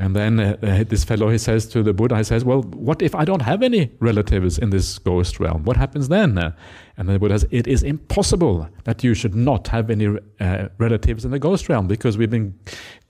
And 0.00 0.14
then 0.14 0.38
uh, 0.38 0.56
uh, 0.62 0.84
this 0.84 1.02
fellow 1.02 1.28
he 1.28 1.38
says 1.38 1.66
to 1.66 1.82
the 1.82 1.92
Buddha, 1.92 2.16
he 2.16 2.22
says, 2.22 2.44
"Well, 2.44 2.62
what 2.62 3.02
if 3.02 3.16
I 3.16 3.24
don't 3.24 3.42
have 3.42 3.64
any 3.64 3.90
relatives 3.98 4.56
in 4.56 4.70
this 4.70 4.96
ghost 4.98 5.40
realm? 5.40 5.64
What 5.64 5.76
happens 5.76 6.08
then?" 6.08 6.38
Uh, 6.38 6.52
and 6.96 7.08
the 7.08 7.18
Buddha 7.18 7.40
says, 7.40 7.48
"It 7.50 7.66
is 7.66 7.82
impossible 7.82 8.68
that 8.84 9.02
you 9.02 9.12
should 9.14 9.34
not 9.34 9.66
have 9.68 9.90
any 9.90 10.16
uh, 10.40 10.68
relatives 10.78 11.24
in 11.24 11.32
the 11.32 11.40
ghost 11.40 11.68
realm 11.68 11.88
because 11.88 12.16
we've 12.16 12.30
been 12.30 12.56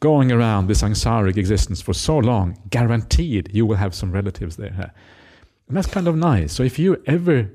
going 0.01 0.33
around 0.33 0.69
this 0.69 0.81
samsaric 0.83 1.37
existence 1.37 1.83
for 1.83 1.93
so 1.93 2.17
long. 2.17 2.57
Guaranteed, 2.71 3.51
you 3.53 3.67
will 3.67 3.77
have 3.77 3.95
some 3.95 4.11
relatives 4.11 4.57
there." 4.57 4.95
And 5.69 5.77
that's 5.77 5.89
kind 5.89 6.09
of 6.09 6.17
nice. 6.17 6.55
So 6.55 6.63
if 6.63 6.79
you 6.79 7.03
ever 7.05 7.51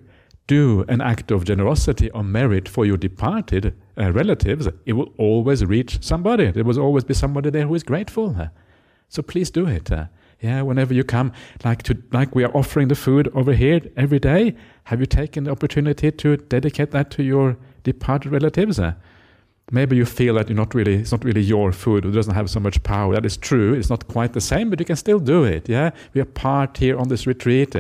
do 0.45 0.86
an 0.88 1.01
act 1.01 1.31
of 1.31 1.43
generosity 1.43 2.11
or 2.11 2.23
merit 2.23 2.69
for 2.69 2.86
your 2.86 2.97
departed 2.97 3.73
uh, 3.97 4.11
relatives, 4.11 4.67
it 4.86 4.93
will 4.93 5.11
always 5.17 5.65
reach 5.65 6.03
somebody. 6.03 6.51
There 6.51 6.63
will 6.63 6.79
always 6.79 7.03
be 7.03 7.15
somebody 7.15 7.49
there 7.49 7.65
who 7.65 7.73
is 7.73 7.81
grateful. 7.84 8.49
So 9.14 9.22
please 9.22 9.51
do 9.51 9.68
it. 9.68 9.91
Uh, 9.91 10.05
yeah, 10.41 10.64
whenever 10.64 10.91
you 10.91 11.03
come, 11.03 11.34
like 11.64 11.84
to 11.84 11.95
like 12.11 12.34
we 12.34 12.43
are 12.43 12.57
offering 12.57 12.88
the 12.88 12.95
food 12.95 13.32
over 13.36 13.53
here 13.53 13.80
every 13.95 14.18
day. 14.18 14.55
Have 14.86 14.99
you 14.99 15.05
taken 15.05 15.43
the 15.43 15.51
opportunity 15.51 16.09
to 16.11 16.38
dedicate 16.38 16.89
that 16.91 17.11
to 17.11 17.22
your 17.22 17.55
departed 17.84 18.32
relatives? 18.32 18.80
Uh, 18.80 18.93
maybe 19.72 19.95
you 19.95 20.05
feel 20.05 20.34
that 20.34 20.49
you're 20.49 20.57
not 20.57 20.74
really 20.74 20.95
it's 20.95 21.11
not 21.11 21.24
really 21.24 21.41
your 21.41 21.72
food. 21.72 22.05
It 22.05 22.11
doesn't 22.11 22.34
have 22.34 22.49
so 22.49 22.59
much 22.59 22.82
power. 22.82 23.14
That 23.14 23.24
is 23.24 23.38
true. 23.38 23.76
It's 23.76 23.91
not 23.91 24.07
quite 24.07 24.34
the 24.34 24.41
same, 24.41 24.72
but 24.72 24.80
you 24.80 24.86
can 24.86 24.95
still 24.95 25.20
do 25.20 25.43
it. 25.43 25.70
Yeah, 25.70 25.91
we 26.16 26.22
are 26.22 26.26
part 26.26 26.78
here 26.78 26.97
on 26.97 27.07
this 27.07 27.28
retreat. 27.28 27.76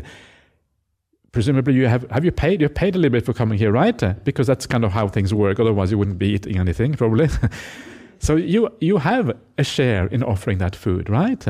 Presumably, 1.31 1.73
you 1.73 1.87
have 1.87 2.07
have 2.11 2.23
you 2.23 2.31
paid? 2.31 2.61
You 2.61 2.69
paid 2.69 2.93
a 2.93 2.99
little 2.99 3.13
bit 3.13 3.25
for 3.25 3.33
coming 3.33 3.57
here, 3.57 3.71
right? 3.71 4.23
Because 4.23 4.45
that's 4.45 4.67
kind 4.67 4.85
of 4.85 4.91
how 4.91 5.07
things 5.07 5.33
work. 5.33 5.59
Otherwise, 5.59 5.89
you 5.89 5.97
wouldn't 5.97 6.19
be 6.19 6.27
eating 6.27 6.59
anything, 6.59 6.93
probably. 6.93 7.27
So 8.19 8.35
you 8.35 8.69
you 8.79 8.97
have 8.97 9.35
a 9.57 9.63
share 9.63 10.07
in 10.07 10.23
offering 10.23 10.57
that 10.59 10.75
food, 10.75 11.09
right? 11.09 11.45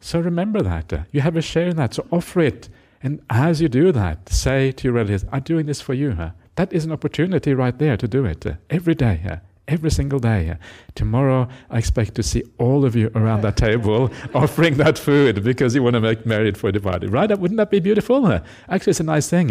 So 0.00 0.18
remember 0.18 0.62
that. 0.62 1.06
You 1.12 1.20
have 1.20 1.36
a 1.36 1.42
share 1.42 1.68
in 1.68 1.76
that. 1.76 1.94
So 1.94 2.06
offer 2.10 2.40
it. 2.40 2.68
And 3.02 3.20
as 3.30 3.60
you 3.60 3.68
do 3.68 3.92
that, 3.92 4.28
say 4.28 4.72
to 4.72 4.84
your 4.84 4.94
relatives, 4.94 5.24
I'm 5.32 5.42
doing 5.42 5.66
this 5.66 5.80
for 5.80 5.94
you. 5.94 6.16
That 6.56 6.72
is 6.72 6.84
an 6.84 6.92
opportunity 6.92 7.54
right 7.54 7.78
there 7.78 7.96
to 7.96 8.08
do 8.08 8.24
it 8.24 8.44
every 8.68 8.94
day. 8.94 9.40
Every 9.68 9.90
single 9.90 10.18
day. 10.18 10.56
Tomorrow, 10.94 11.48
I 11.70 11.78
expect 11.78 12.16
to 12.16 12.22
see 12.22 12.42
all 12.58 12.84
of 12.84 12.96
you 12.96 13.10
around 13.14 13.42
that 13.42 13.56
table 13.56 14.10
offering 14.34 14.76
that 14.78 14.98
food 14.98 15.44
because 15.44 15.74
you 15.74 15.82
want 15.82 15.94
to 15.94 16.00
make 16.00 16.26
merit 16.26 16.56
for 16.56 16.72
the 16.72 16.80
party, 16.80 17.06
right? 17.06 17.30
Wouldn't 17.38 17.58
that 17.58 17.70
be 17.70 17.78
beautiful? 17.78 18.26
Actually, 18.68 18.90
it's 18.90 19.00
a 19.00 19.04
nice 19.04 19.30
thing. 19.30 19.50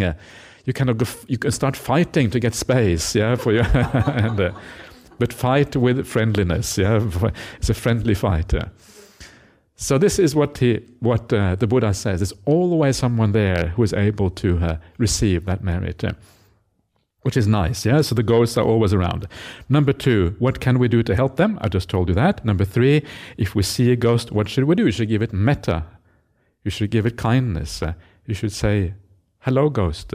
You 0.66 0.72
kind 0.74 0.90
of 0.90 1.24
you 1.26 1.38
can 1.38 1.50
start 1.52 1.74
fighting 1.74 2.30
to 2.30 2.38
get 2.38 2.54
space, 2.54 3.14
yeah, 3.14 3.34
for 3.34 3.52
you. 3.52 3.60
and, 3.72 4.38
uh, 4.38 4.52
but 5.20 5.34
fight 5.34 5.76
with 5.76 6.06
friendliness. 6.06 6.78
Yeah, 6.78 7.08
it's 7.58 7.68
a 7.68 7.74
friendly 7.74 8.14
fight. 8.14 8.52
Yeah? 8.54 8.68
So 9.76 9.98
this 9.98 10.18
is 10.18 10.34
what 10.34 10.56
he, 10.58 10.80
what 11.00 11.30
uh, 11.32 11.56
the 11.56 11.66
Buddha 11.66 11.92
says. 11.92 12.20
There's 12.20 12.32
always 12.46 12.96
someone 12.96 13.32
there 13.32 13.68
who 13.76 13.82
is 13.82 13.92
able 13.92 14.30
to 14.30 14.58
uh, 14.58 14.76
receive 14.96 15.44
that 15.44 15.62
merit, 15.62 16.02
uh, 16.02 16.12
which 17.20 17.36
is 17.36 17.46
nice. 17.46 17.84
Yeah. 17.84 18.00
So 18.00 18.14
the 18.14 18.22
ghosts 18.22 18.56
are 18.56 18.64
always 18.64 18.94
around. 18.94 19.28
Number 19.68 19.92
two, 19.92 20.36
what 20.38 20.58
can 20.58 20.78
we 20.78 20.88
do 20.88 21.02
to 21.02 21.14
help 21.14 21.36
them? 21.36 21.58
I 21.60 21.68
just 21.68 21.90
told 21.90 22.08
you 22.08 22.14
that. 22.14 22.42
Number 22.42 22.64
three, 22.64 23.04
if 23.36 23.54
we 23.54 23.62
see 23.62 23.92
a 23.92 23.96
ghost, 23.96 24.32
what 24.32 24.48
should 24.48 24.64
we 24.64 24.74
do? 24.74 24.86
You 24.86 24.92
should 24.92 25.08
give 25.10 25.22
it 25.22 25.34
metta. 25.34 25.84
You 26.64 26.70
should 26.70 26.90
give 26.90 27.04
it 27.04 27.18
kindness. 27.18 27.82
Uh, 27.82 27.92
you 28.26 28.34
should 28.34 28.52
say, 28.52 28.94
"Hello, 29.40 29.68
ghost. 29.68 30.14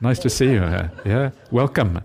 nice 0.00 0.18
to 0.18 0.28
see 0.28 0.50
you. 0.52 0.62
yeah, 1.04 1.30
welcome. 1.50 2.00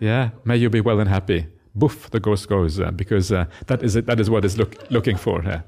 Yeah, 0.00 0.30
may 0.44 0.56
you 0.56 0.70
be 0.70 0.80
well 0.80 0.98
and 0.98 1.08
happy." 1.08 1.46
Boof, 1.74 2.10
the 2.10 2.20
ghost 2.20 2.48
goes, 2.48 2.80
uh, 2.80 2.90
because 2.90 3.32
uh, 3.32 3.46
that 3.66 3.82
is 3.82 3.96
it, 3.96 4.06
that 4.06 4.20
is 4.20 4.30
what 4.30 4.44
it's 4.44 4.56
look, 4.56 4.76
looking 4.90 5.16
for. 5.16 5.46
Uh. 5.46 5.60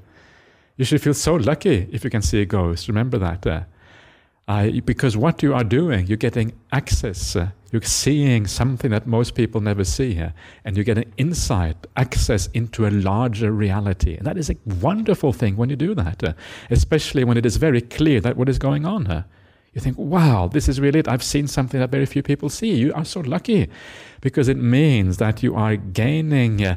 You 0.77 0.85
should 0.85 1.01
feel 1.01 1.15
so 1.15 1.35
lucky 1.35 1.87
if 1.91 2.03
you 2.03 2.09
can 2.09 2.21
see 2.21 2.41
a 2.41 2.45
ghost. 2.45 2.87
Remember 2.87 3.17
that. 3.17 3.67
Because 4.85 5.17
what 5.17 5.43
you 5.43 5.53
are 5.53 5.63
doing, 5.63 6.05
you're 6.07 6.17
getting 6.17 6.53
access. 6.71 7.35
Uh, 7.35 7.49
you're 7.71 7.81
seeing 7.81 8.47
something 8.47 8.91
that 8.91 9.05
most 9.05 9.35
people 9.35 9.59
never 9.59 9.83
see, 9.83 10.21
uh, 10.21 10.29
and 10.63 10.77
you 10.77 10.83
get 10.83 10.97
an 10.97 11.13
insight, 11.17 11.75
access 11.97 12.47
into 12.53 12.87
a 12.87 12.91
larger 12.91 13.51
reality. 13.51 14.15
And 14.15 14.25
that 14.25 14.37
is 14.37 14.49
a 14.49 14.55
wonderful 14.81 15.33
thing 15.33 15.57
when 15.57 15.69
you 15.69 15.75
do 15.75 15.93
that, 15.95 16.23
uh, 16.23 16.33
especially 16.69 17.25
when 17.25 17.37
it 17.37 17.45
is 17.45 17.57
very 17.57 17.81
clear 17.81 18.21
that 18.21 18.37
what 18.37 18.47
is 18.47 18.57
going 18.57 18.85
on 18.85 19.05
you 19.77 19.81
think, 19.81 19.97
wow, 19.97 20.47
this 20.47 20.67
is 20.67 20.81
really 20.81 20.99
it. 20.99 21.07
I've 21.07 21.23
seen 21.23 21.47
something 21.47 21.79
that 21.79 21.91
very 21.91 22.07
few 22.07 22.23
people 22.23 22.49
see. 22.49 22.73
You 22.73 22.91
are 22.93 23.05
so 23.05 23.19
lucky 23.19 23.69
because 24.21 24.47
it 24.49 24.57
means 24.57 25.17
that 25.17 25.43
you 25.43 25.55
are 25.55 25.75
gaining, 25.75 26.65
uh, 26.65 26.75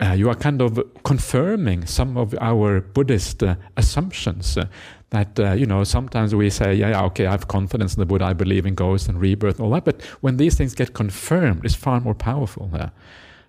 uh, 0.00 0.12
you 0.12 0.28
are 0.28 0.34
kind 0.34 0.60
of 0.60 0.82
confirming 1.04 1.86
some 1.86 2.16
of 2.16 2.34
our 2.40 2.80
Buddhist 2.80 3.44
uh, 3.44 3.54
assumptions. 3.76 4.58
Uh, 4.58 4.66
that, 5.10 5.38
uh, 5.38 5.52
you 5.52 5.66
know, 5.66 5.84
sometimes 5.84 6.34
we 6.34 6.50
say, 6.50 6.74
yeah, 6.74 6.90
yeah, 6.90 7.04
okay, 7.04 7.26
I 7.26 7.30
have 7.30 7.46
confidence 7.46 7.94
in 7.94 8.00
the 8.00 8.06
Buddha, 8.06 8.24
I 8.24 8.32
believe 8.32 8.66
in 8.66 8.74
ghosts 8.74 9.08
and 9.08 9.20
rebirth 9.20 9.60
and 9.60 9.64
all 9.64 9.70
that. 9.74 9.84
But 9.84 10.02
when 10.20 10.36
these 10.36 10.56
things 10.56 10.74
get 10.74 10.94
confirmed, 10.94 11.64
it's 11.64 11.76
far 11.76 12.00
more 12.00 12.14
powerful. 12.14 12.68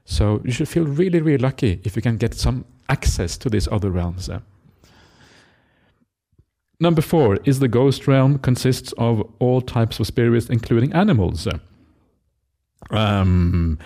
so 0.06 0.40
you 0.46 0.52
should 0.52 0.70
feel 0.70 0.86
really, 0.86 1.20
really 1.20 1.40
lucky 1.40 1.82
if 1.84 1.96
you 1.96 2.04
can 2.04 2.18
get 2.18 2.36
some 2.36 2.64
access 2.90 3.38
to 3.38 3.50
these 3.50 3.68
other 3.70 3.90
realms. 3.90 4.30
Number 6.80 7.02
four 7.02 7.38
is 7.44 7.60
the 7.60 7.68
ghost 7.68 8.08
realm 8.08 8.38
consists 8.38 8.94
of 9.00 9.28
all 9.40 9.62
types 9.62 10.00
of 10.00 10.06
spirits, 10.06 10.48
including 10.48 10.94
animals. 10.94 11.48
Um, 12.92 13.80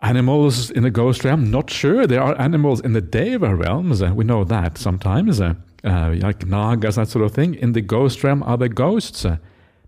animals 0.00 0.70
in 0.70 0.82
the 0.82 0.90
ghost 0.90 1.24
realm, 1.24 1.52
not 1.52 1.70
sure. 1.70 2.04
There 2.08 2.20
are 2.20 2.38
animals 2.40 2.80
in 2.80 2.94
the 2.94 3.00
Deva 3.00 3.54
realms. 3.54 4.02
Uh, 4.02 4.12
we 4.12 4.24
know 4.24 4.42
that 4.42 4.76
sometimes, 4.76 5.40
uh, 5.40 5.54
uh, 5.84 6.14
like 6.18 6.40
nagas, 6.40 6.96
that 6.96 7.08
sort 7.08 7.24
of 7.24 7.32
thing. 7.32 7.54
In 7.54 7.72
the 7.72 7.80
ghost 7.80 8.24
realm, 8.24 8.42
are 8.42 8.56
there 8.56 8.68
ghosts? 8.68 9.24
Uh, 9.24 9.36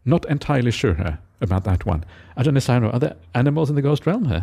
not 0.05 0.25
entirely 0.27 0.71
sure 0.71 1.01
uh, 1.01 1.17
about 1.41 1.65
that 1.65 1.85
one. 1.85 2.05
Ajahn 2.37 2.53
Nissarano, 2.53 2.95
are 2.95 3.01
there 3.01 3.17
animals 3.35 3.69
in 3.69 3.75
the 3.75 3.83
ghost 3.83 4.07
realm? 4.07 4.31
Uh? 4.31 4.43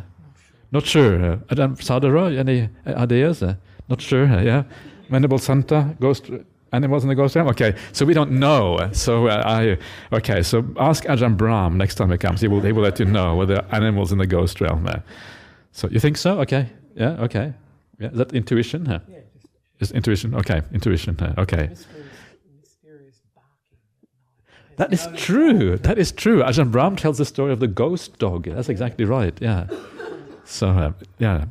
Not 0.73 0.85
sure. 0.85 1.37
Ajahn 1.49 1.77
Sadara, 1.77 2.37
any 2.37 2.67
ideas? 2.85 3.41
not 3.87 4.01
sure, 4.01 4.25
yeah. 4.41 4.63
Venerable 5.09 5.37
Santa, 5.37 5.95
ghost 5.99 6.29
Animals 6.73 7.03
in 7.03 7.09
the 7.09 7.15
ghost 7.15 7.35
realm? 7.35 7.49
Okay, 7.49 7.75
so 7.91 8.05
we 8.05 8.13
don't 8.13 8.31
know. 8.31 8.89
So 8.93 9.27
uh, 9.27 9.43
I, 9.45 10.15
okay, 10.15 10.41
so 10.41 10.63
ask 10.79 11.03
Ajahn 11.03 11.35
Brahm 11.35 11.77
next 11.77 11.95
time 11.95 12.11
he 12.11 12.17
comes. 12.17 12.39
He 12.39 12.47
will, 12.47 12.61
he 12.61 12.71
will 12.71 12.83
let 12.83 12.97
you 12.97 13.05
know 13.05 13.35
whether 13.35 13.65
animals 13.71 14.13
in 14.13 14.19
the 14.19 14.27
ghost 14.27 14.61
realm. 14.61 14.87
Uh, 14.87 14.99
so 15.73 15.89
you 15.89 15.99
think 15.99 16.17
so? 16.17 16.39
Okay, 16.41 16.69
yeah, 16.95 17.21
okay. 17.23 17.53
Yeah, 17.99 18.07
is 18.07 18.17
that 18.17 18.33
intuition? 18.33 18.85
Huh? 18.85 18.99
Yeah, 19.09 19.19
just 19.79 19.91
intuition. 19.91 20.33
Okay, 20.33 20.61
intuition. 20.71 21.17
Huh? 21.19 21.33
Okay. 21.39 21.69
That 24.77 24.93
is 24.93 25.07
true. 25.15 25.77
That 25.77 25.99
is 25.99 26.11
true. 26.11 26.41
Ajahn 26.41 26.71
Brahm 26.71 26.95
tells 26.95 27.17
the 27.17 27.25
story 27.25 27.51
of 27.51 27.59
the 27.59 27.67
ghost 27.67 28.17
dog. 28.17 28.45
That's 28.45 28.69
exactly 28.69 29.05
right. 29.05 29.37
Yeah. 29.41 29.67
So 30.45 30.69
uh, 30.69 30.91
yeah. 31.19 31.45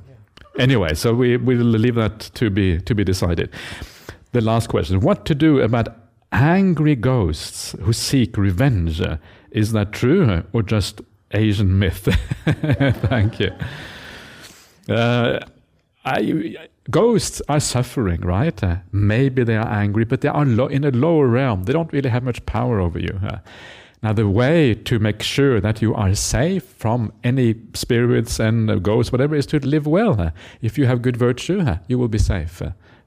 Anyway, 0.58 0.94
so 0.94 1.14
we 1.14 1.36
will 1.36 1.58
leave 1.58 1.94
that 1.94 2.18
to 2.34 2.50
be 2.50 2.80
to 2.80 2.94
be 2.94 3.04
decided 3.04 3.50
the 4.32 4.40
last 4.40 4.68
question 4.68 5.00
what 5.00 5.24
to 5.26 5.34
do 5.34 5.60
about 5.60 5.88
angry 6.32 6.94
ghosts 6.94 7.74
who 7.82 7.92
seek 7.92 8.36
revenge. 8.36 9.02
Is 9.50 9.72
that 9.72 9.92
true 9.92 10.44
or 10.52 10.62
just 10.62 11.00
Asian 11.32 11.78
myth? 11.78 12.08
Thank 12.46 13.40
you. 13.40 13.50
Uh, 14.88 15.40
I, 16.04 16.68
ghosts 16.90 17.42
are 17.48 17.60
suffering, 17.60 18.22
right? 18.22 18.62
Uh, 18.62 18.76
maybe 18.92 19.44
they 19.44 19.56
are 19.56 19.68
angry, 19.68 20.04
but 20.04 20.22
they 20.22 20.28
are 20.28 20.44
lo- 20.44 20.66
in 20.66 20.84
a 20.84 20.90
lower 20.90 21.26
realm. 21.26 21.64
They 21.64 21.72
don't 21.72 21.92
really 21.92 22.10
have 22.10 22.22
much 22.22 22.44
power 22.46 22.80
over 22.80 22.98
you. 22.98 23.20
Uh, 23.22 23.38
now, 24.02 24.14
the 24.14 24.26
way 24.26 24.74
to 24.74 24.98
make 24.98 25.22
sure 25.22 25.60
that 25.60 25.82
you 25.82 25.94
are 25.94 26.14
safe 26.14 26.64
from 26.64 27.12
any 27.22 27.54
spirits 27.74 28.40
and 28.40 28.82
ghosts, 28.82 29.12
whatever, 29.12 29.34
is 29.34 29.44
to 29.46 29.58
live 29.58 29.86
well. 29.86 30.18
Uh, 30.18 30.30
if 30.62 30.78
you 30.78 30.86
have 30.86 31.02
good 31.02 31.18
virtue, 31.18 31.60
uh, 31.60 31.78
you 31.86 31.98
will 31.98 32.08
be 32.08 32.18
safe. 32.18 32.62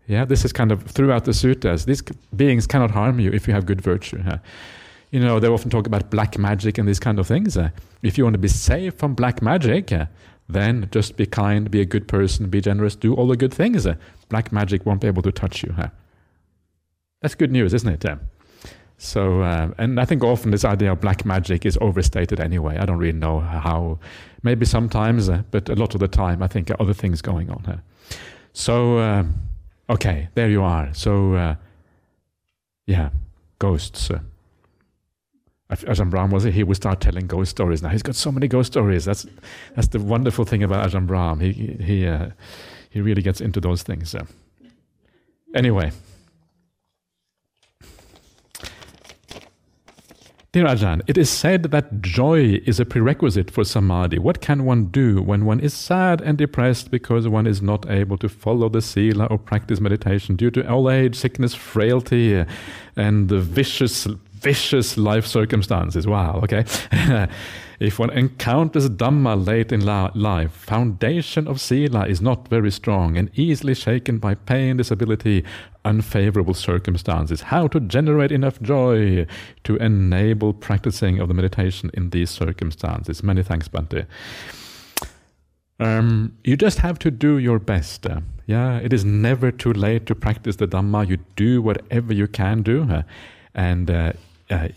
Uh, 0.09 0.13
yeah, 0.13 0.25
this 0.25 0.45
is 0.45 0.53
kind 0.53 0.71
of 0.71 0.83
throughout 0.83 1.25
the 1.25 1.31
suttas. 1.31 1.85
These 1.85 2.03
beings 2.35 2.67
cannot 2.67 2.91
harm 2.91 3.19
you 3.19 3.31
if 3.31 3.47
you 3.47 3.53
have 3.53 3.65
good 3.65 3.81
virtue. 3.81 4.21
Uh. 4.27 4.37
You 5.11 5.19
know, 5.19 5.39
they 5.39 5.47
often 5.47 5.69
talk 5.69 5.85
about 5.85 6.09
black 6.09 6.37
magic 6.39 6.77
and 6.77 6.87
these 6.87 6.99
kind 6.99 7.19
of 7.19 7.27
things. 7.27 7.57
Uh. 7.57 7.69
If 8.01 8.17
you 8.17 8.23
want 8.23 8.33
to 8.33 8.39
be 8.39 8.47
safe 8.47 8.95
from 8.95 9.13
black 9.13 9.41
magic, 9.41 9.91
uh, 9.91 10.05
then 10.49 10.89
just 10.91 11.15
be 11.17 11.25
kind, 11.25 11.69
be 11.71 11.81
a 11.81 11.85
good 11.85 12.07
person, 12.07 12.49
be 12.49 12.61
generous, 12.61 12.95
do 12.95 13.13
all 13.13 13.27
the 13.27 13.37
good 13.37 13.53
things. 13.53 13.87
Black 14.29 14.51
magic 14.51 14.85
won't 14.85 15.01
be 15.01 15.07
able 15.07 15.21
to 15.21 15.31
touch 15.31 15.63
you. 15.63 15.73
That's 17.21 17.35
good 17.35 17.51
news, 17.51 17.73
isn't 17.73 18.05
it? 18.05 18.19
So, 18.97 19.41
uh, 19.41 19.71
and 19.77 19.99
I 19.99 20.05
think 20.05 20.23
often 20.23 20.51
this 20.51 20.65
idea 20.65 20.91
of 20.91 21.01
black 21.01 21.25
magic 21.25 21.65
is 21.65 21.77
overstated 21.81 22.39
anyway. 22.39 22.77
I 22.77 22.85
don't 22.85 22.97
really 22.97 23.17
know 23.17 23.39
how. 23.39 23.99
Maybe 24.43 24.65
sometimes, 24.65 25.29
uh, 25.29 25.43
but 25.51 25.69
a 25.69 25.75
lot 25.75 25.93
of 25.93 26.01
the 26.01 26.07
time, 26.07 26.43
I 26.43 26.47
think 26.47 26.69
other 26.79 26.93
things 26.93 27.21
going 27.21 27.49
on. 27.49 27.81
So, 28.51 28.97
uh, 28.97 29.23
okay, 29.89 30.29
there 30.35 30.49
you 30.49 30.63
are. 30.63 30.93
So, 30.93 31.33
uh, 31.33 31.55
yeah, 32.85 33.09
ghosts. 33.59 34.09
Uh, 34.09 34.19
Ajahn 35.69 36.09
Brahm 36.09 36.29
was 36.29 36.45
it? 36.45 36.53
He 36.53 36.63
would 36.63 36.77
start 36.77 36.99
telling 36.99 37.25
ghost 37.25 37.51
stories. 37.51 37.81
Now 37.81 37.89
he's 37.89 38.03
got 38.03 38.15
so 38.15 38.31
many 38.31 38.47
ghost 38.47 38.71
stories. 38.73 39.05
That's 39.05 39.25
that's 39.75 39.87
the 39.87 39.99
wonderful 39.99 40.45
thing 40.45 40.61
about 40.61 40.87
Ajahn 40.87 41.07
Brahm. 41.07 41.39
He 41.39 41.51
he 41.51 42.05
uh, 42.05 42.29
he 42.89 43.01
really 43.01 43.21
gets 43.21 43.41
into 43.41 43.59
those 43.59 43.81
things. 43.83 44.13
Uh. 44.13 44.25
Anyway. 45.55 45.91
Dear 50.53 50.65
Ajahn, 50.65 51.01
it 51.07 51.17
is 51.17 51.31
said 51.31 51.63
that 51.63 52.03
joy 52.03 52.61
is 52.63 52.79
a 52.79 52.85
prerequisite 52.85 53.49
for 53.49 53.63
samadhi. 53.63 54.19
What 54.19 54.39
can 54.39 54.65
one 54.65 54.85
do 54.85 55.19
when 55.19 55.45
one 55.45 55.59
is 55.59 55.73
sad 55.73 56.21
and 56.21 56.37
depressed 56.37 56.91
because 56.91 57.27
one 57.27 57.47
is 57.47 57.59
not 57.59 57.89
able 57.89 58.19
to 58.19 58.29
follow 58.29 58.69
the 58.69 58.79
sila 58.79 59.25
or 59.25 59.39
practice 59.39 59.79
meditation 59.79 60.35
due 60.35 60.51
to 60.51 60.69
old 60.69 60.91
age, 60.91 61.15
sickness, 61.15 61.55
frailty, 61.55 62.45
and 62.95 63.29
the 63.29 63.39
vicious 63.39 64.07
vicious 64.43 64.97
life 64.97 65.25
circumstances. 65.25 66.05
Wow, 66.05 66.41
okay. 66.43 66.65
if 67.79 67.97
one 67.97 68.09
encounters 68.11 68.89
Dhamma 68.89 69.47
late 69.47 69.71
in 69.71 69.85
life, 69.85 70.51
foundation 70.51 71.47
of 71.47 71.61
Sila 71.61 72.05
is 72.07 72.21
not 72.21 72.49
very 72.49 72.71
strong 72.71 73.17
and 73.17 73.29
easily 73.33 73.73
shaken 73.73 74.19
by 74.19 74.35
pain, 74.35 74.77
disability, 74.77 75.43
unfavorable 75.85 76.53
circumstances. 76.53 77.41
How 77.41 77.67
to 77.69 77.79
generate 77.79 78.31
enough 78.31 78.61
joy 78.61 79.25
to 79.63 79.75
enable 79.77 80.53
practicing 80.53 81.19
of 81.19 81.29
the 81.29 81.33
meditation 81.33 81.89
in 81.93 82.09
these 82.09 82.29
circumstances. 82.29 83.23
Many 83.23 83.43
thanks, 83.43 83.67
Bhante. 83.69 84.05
Um, 85.79 86.37
you 86.43 86.55
just 86.55 86.79
have 86.79 86.99
to 86.99 87.11
do 87.11 87.37
your 87.37 87.59
best. 87.59 88.05
Uh, 88.05 88.21
yeah, 88.45 88.77
it 88.77 88.93
is 88.93 89.03
never 89.03 89.51
too 89.51 89.73
late 89.73 90.05
to 90.05 90.15
practice 90.15 90.57
the 90.57 90.67
Dhamma. 90.67 91.07
You 91.07 91.17
do 91.35 91.61
whatever 91.61 92.13
you 92.13 92.27
can 92.27 92.61
do. 92.61 92.83
Uh, 92.83 93.03
and 93.55 93.89
uh, 93.89 94.13
uh, 94.53 94.67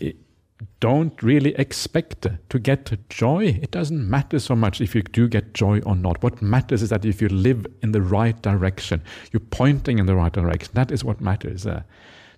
don't 0.79 1.21
really 1.21 1.53
expect 1.55 2.27
to 2.49 2.59
get 2.59 3.09
joy. 3.09 3.59
It 3.61 3.71
doesn't 3.71 4.09
matter 4.09 4.39
so 4.39 4.55
much 4.55 4.81
if 4.81 4.95
you 4.95 5.01
do 5.01 5.27
get 5.27 5.53
joy 5.53 5.81
or 5.81 5.95
not. 5.95 6.21
What 6.23 6.41
matters 6.41 6.81
is 6.81 6.89
that 6.89 7.05
if 7.05 7.21
you 7.21 7.29
live 7.29 7.65
in 7.81 7.91
the 7.91 8.01
right 8.01 8.39
direction, 8.41 9.01
you're 9.31 9.39
pointing 9.39 9.99
in 9.99 10.05
the 10.05 10.15
right 10.15 10.33
direction. 10.33 10.71
That 10.73 10.91
is 10.91 11.03
what 11.03 11.21
matters. 11.21 11.65
Uh, 11.65 11.83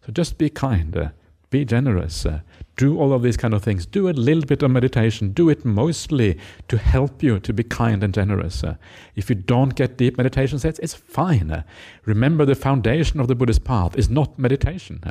so 0.06 0.12
just 0.12 0.38
be 0.38 0.50
kind, 0.50 0.96
uh, 0.96 1.10
be 1.50 1.66
generous, 1.66 2.26
uh, 2.26 2.42
do 2.76 3.00
all 3.00 3.14
of 3.14 3.24
these 3.24 3.38
kind 3.38 3.54
of 3.54 3.64
things. 3.64 3.86
Do 3.86 4.10
a 4.10 4.12
little 4.12 4.46
bit 4.46 4.64
of 4.64 4.72
meditation. 4.72 5.32
Do 5.32 5.50
it 5.50 5.66
mostly 5.66 6.38
to 6.68 6.78
help 6.78 7.24
you 7.24 7.40
to 7.40 7.54
be 7.54 7.64
kind 7.64 8.04
and 8.04 8.14
generous. 8.14 8.64
Uh, 8.64 8.76
if 9.16 9.30
you 9.30 9.36
don't 9.36 9.76
get 9.76 9.98
deep 9.98 10.18
meditation 10.18 10.60
sets, 10.60 10.80
it's 10.80 10.94
fine. 10.94 11.52
Uh, 11.52 11.64
remember, 12.06 12.46
the 12.46 12.56
foundation 12.56 13.20
of 13.20 13.28
the 13.28 13.36
Buddhist 13.36 13.64
path 13.64 13.98
is 13.98 14.10
not 14.10 14.38
meditation. 14.38 15.02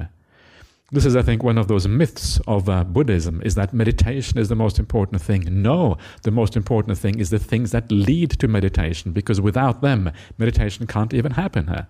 This 0.90 1.04
is, 1.04 1.16
I 1.16 1.20
think, 1.20 1.42
one 1.42 1.58
of 1.58 1.68
those 1.68 1.86
myths 1.86 2.40
of 2.46 2.66
uh, 2.66 2.82
Buddhism 2.82 3.42
is 3.44 3.54
that 3.56 3.74
meditation 3.74 4.38
is 4.38 4.48
the 4.48 4.54
most 4.54 4.78
important 4.78 5.20
thing. 5.20 5.46
No, 5.50 5.98
the 6.22 6.30
most 6.30 6.56
important 6.56 6.96
thing 6.96 7.18
is 7.18 7.28
the 7.28 7.38
things 7.38 7.72
that 7.72 7.92
lead 7.92 8.30
to 8.30 8.48
meditation, 8.48 9.12
because 9.12 9.38
without 9.38 9.82
them, 9.82 10.10
meditation 10.38 10.86
can't 10.86 11.12
even 11.12 11.32
happen. 11.32 11.68
Uh, 11.68 11.84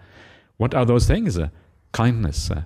what 0.57 0.75
are 0.75 0.85
those 0.85 1.07
things? 1.07 1.39
Uh, 1.39 1.51
kindness, 1.93 2.51
uh, 2.51 2.63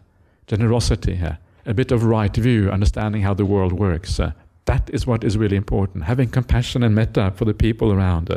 generosity, 0.46 1.20
uh, 1.22 1.34
a 1.66 1.74
bit 1.74 1.92
of 1.92 2.02
right 2.02 2.34
view, 2.34 2.70
understanding 2.70 3.20
how 3.20 3.34
the 3.34 3.44
world 3.44 3.74
works. 3.74 4.18
Uh, 4.18 4.32
that 4.64 4.88
is 4.90 5.06
what 5.06 5.24
is 5.24 5.36
really 5.36 5.56
important. 5.56 6.04
Having 6.04 6.30
compassion 6.30 6.82
and 6.82 6.94
metta 6.94 7.34
for 7.36 7.44
the 7.44 7.52
people 7.52 7.92
around. 7.92 8.30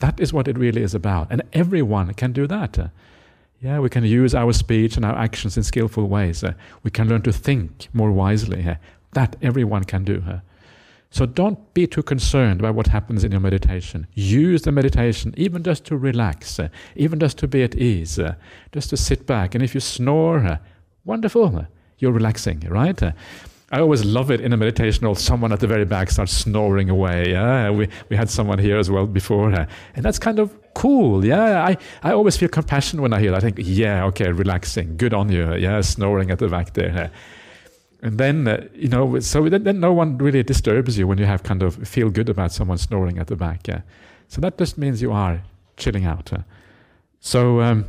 that 0.00 0.18
is 0.18 0.32
what 0.32 0.48
it 0.48 0.58
really 0.58 0.82
is 0.82 0.94
about. 0.94 1.28
And 1.30 1.42
everyone 1.52 2.12
can 2.14 2.32
do 2.32 2.48
that. 2.48 2.90
Yeah, 3.62 3.78
we 3.78 3.90
can 3.90 4.04
use 4.04 4.34
our 4.34 4.54
speech 4.54 4.96
and 4.96 5.04
our 5.04 5.16
actions 5.16 5.56
in 5.58 5.62
skillful 5.62 6.08
ways. 6.08 6.42
Uh, 6.42 6.54
we 6.82 6.90
can 6.90 7.08
learn 7.08 7.20
to 7.22 7.32
think 7.32 7.88
more 7.92 8.10
wisely. 8.10 8.66
Uh, 8.66 8.76
that 9.12 9.36
everyone 9.42 9.84
can 9.84 10.04
do. 10.04 10.22
Uh. 10.26 10.38
So 11.10 11.26
don't 11.26 11.74
be 11.74 11.86
too 11.86 12.02
concerned 12.02 12.60
about 12.60 12.74
what 12.74 12.86
happens 12.86 13.24
in 13.24 13.32
your 13.32 13.40
meditation. 13.40 14.06
Use 14.14 14.62
the 14.62 14.72
meditation 14.72 15.34
even 15.36 15.62
just 15.62 15.84
to 15.86 15.96
relax, 15.96 16.58
uh, 16.58 16.68
even 16.96 17.18
just 17.18 17.36
to 17.38 17.48
be 17.48 17.62
at 17.62 17.74
ease, 17.74 18.18
uh, 18.18 18.34
just 18.72 18.88
to 18.90 18.96
sit 18.96 19.26
back. 19.26 19.54
And 19.54 19.62
if 19.62 19.74
you 19.74 19.80
snore, 19.80 20.38
uh, 20.38 20.58
wonderful, 21.04 21.66
you're 21.98 22.12
relaxing, 22.12 22.60
right? 22.60 23.02
I 23.72 23.80
always 23.80 24.04
love 24.04 24.30
it 24.30 24.40
in 24.40 24.52
a 24.52 24.56
meditation 24.56 25.04
or 25.04 25.16
someone 25.16 25.52
at 25.52 25.60
the 25.60 25.66
very 25.66 25.84
back 25.84 26.10
starts 26.10 26.32
snoring 26.32 26.88
away. 26.88 27.34
We, 27.70 27.88
we 28.08 28.16
had 28.16 28.30
someone 28.30 28.58
here 28.58 28.78
as 28.78 28.90
well 28.90 29.06
before, 29.06 29.52
uh, 29.52 29.66
and 29.94 30.04
that's 30.04 30.18
kind 30.18 30.38
of 30.38 30.56
cool. 30.80 31.26
Yeah, 31.26 31.62
I, 31.62 31.76
I 32.02 32.12
always 32.12 32.38
feel 32.38 32.48
compassion 32.48 33.02
when 33.02 33.12
I 33.12 33.20
hear 33.20 33.32
that. 33.32 33.36
I 33.36 33.40
think, 33.40 33.58
yeah, 33.60 34.06
okay, 34.06 34.32
relaxing, 34.32 34.96
good 34.96 35.12
on 35.12 35.30
you. 35.30 35.54
Yeah, 35.56 35.82
snoring 35.82 36.30
at 36.30 36.38
the 36.38 36.48
back 36.48 36.72
there. 36.72 37.10
And 38.02 38.16
then, 38.16 38.48
uh, 38.48 38.66
you 38.74 38.88
know, 38.88 39.20
so 39.20 39.46
then, 39.50 39.64
then, 39.64 39.78
no 39.78 39.92
one 39.92 40.16
really 40.16 40.42
disturbs 40.42 40.96
you 40.96 41.06
when 41.06 41.18
you 41.18 41.26
have 41.26 41.42
kind 41.42 41.62
of 41.62 41.86
feel 41.86 42.08
good 42.08 42.30
about 42.30 42.50
someone 42.52 42.78
snoring 42.78 43.18
at 43.18 43.26
the 43.26 43.36
back. 43.36 43.68
Yeah. 43.68 43.82
So 44.28 44.40
that 44.40 44.56
just 44.56 44.78
means 44.78 45.02
you 45.02 45.12
are 45.12 45.42
chilling 45.76 46.06
out. 46.06 46.32
So 47.20 47.60
um, 47.60 47.84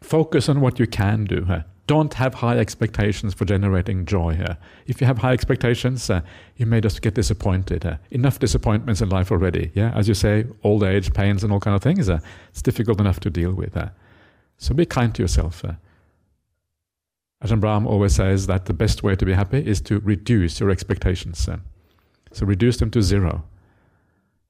focus 0.00 0.48
on 0.48 0.60
what 0.60 0.80
you 0.80 0.88
can 0.88 1.24
do. 1.24 1.46
Don't 1.86 2.14
have 2.14 2.34
high 2.34 2.58
expectations 2.58 3.32
for 3.34 3.44
generating 3.44 4.06
joy 4.06 4.34
here. 4.34 4.56
If 4.86 5.00
you 5.00 5.06
have 5.06 5.18
high 5.18 5.32
expectations, 5.32 6.10
uh, 6.10 6.20
you 6.56 6.66
may 6.66 6.80
just 6.80 7.00
get 7.00 7.14
disappointed. 7.14 7.86
Uh, 7.86 7.98
enough 8.10 8.38
disappointments 8.38 9.00
in 9.00 9.08
life 9.08 9.30
already. 9.30 9.70
Yeah, 9.74 9.92
as 9.94 10.08
you 10.08 10.14
say, 10.14 10.46
old 10.64 10.82
age, 10.82 11.12
pains, 11.14 11.44
and 11.44 11.52
all 11.52 11.60
kind 11.60 11.76
of 11.76 11.82
things. 11.82 12.08
Uh, 12.08 12.18
it's 12.50 12.62
difficult 12.62 13.00
enough 13.00 13.20
to 13.20 13.30
deal 13.30 13.52
with. 13.52 13.76
Uh. 13.76 13.90
so 14.58 14.74
be 14.74 14.84
kind 14.84 15.14
to 15.14 15.22
yourself. 15.22 15.64
Uh. 15.64 15.74
Ajahn 17.44 17.60
Brahm 17.60 17.86
always 17.86 18.14
says 18.14 18.46
that 18.46 18.64
the 18.64 18.72
best 18.72 19.02
way 19.02 19.14
to 19.14 19.24
be 19.24 19.34
happy 19.34 19.64
is 19.64 19.80
to 19.82 20.00
reduce 20.00 20.58
your 20.58 20.70
expectations. 20.70 21.48
Uh. 21.48 21.58
so 22.32 22.46
reduce 22.46 22.78
them 22.78 22.90
to 22.90 23.02
zero. 23.02 23.44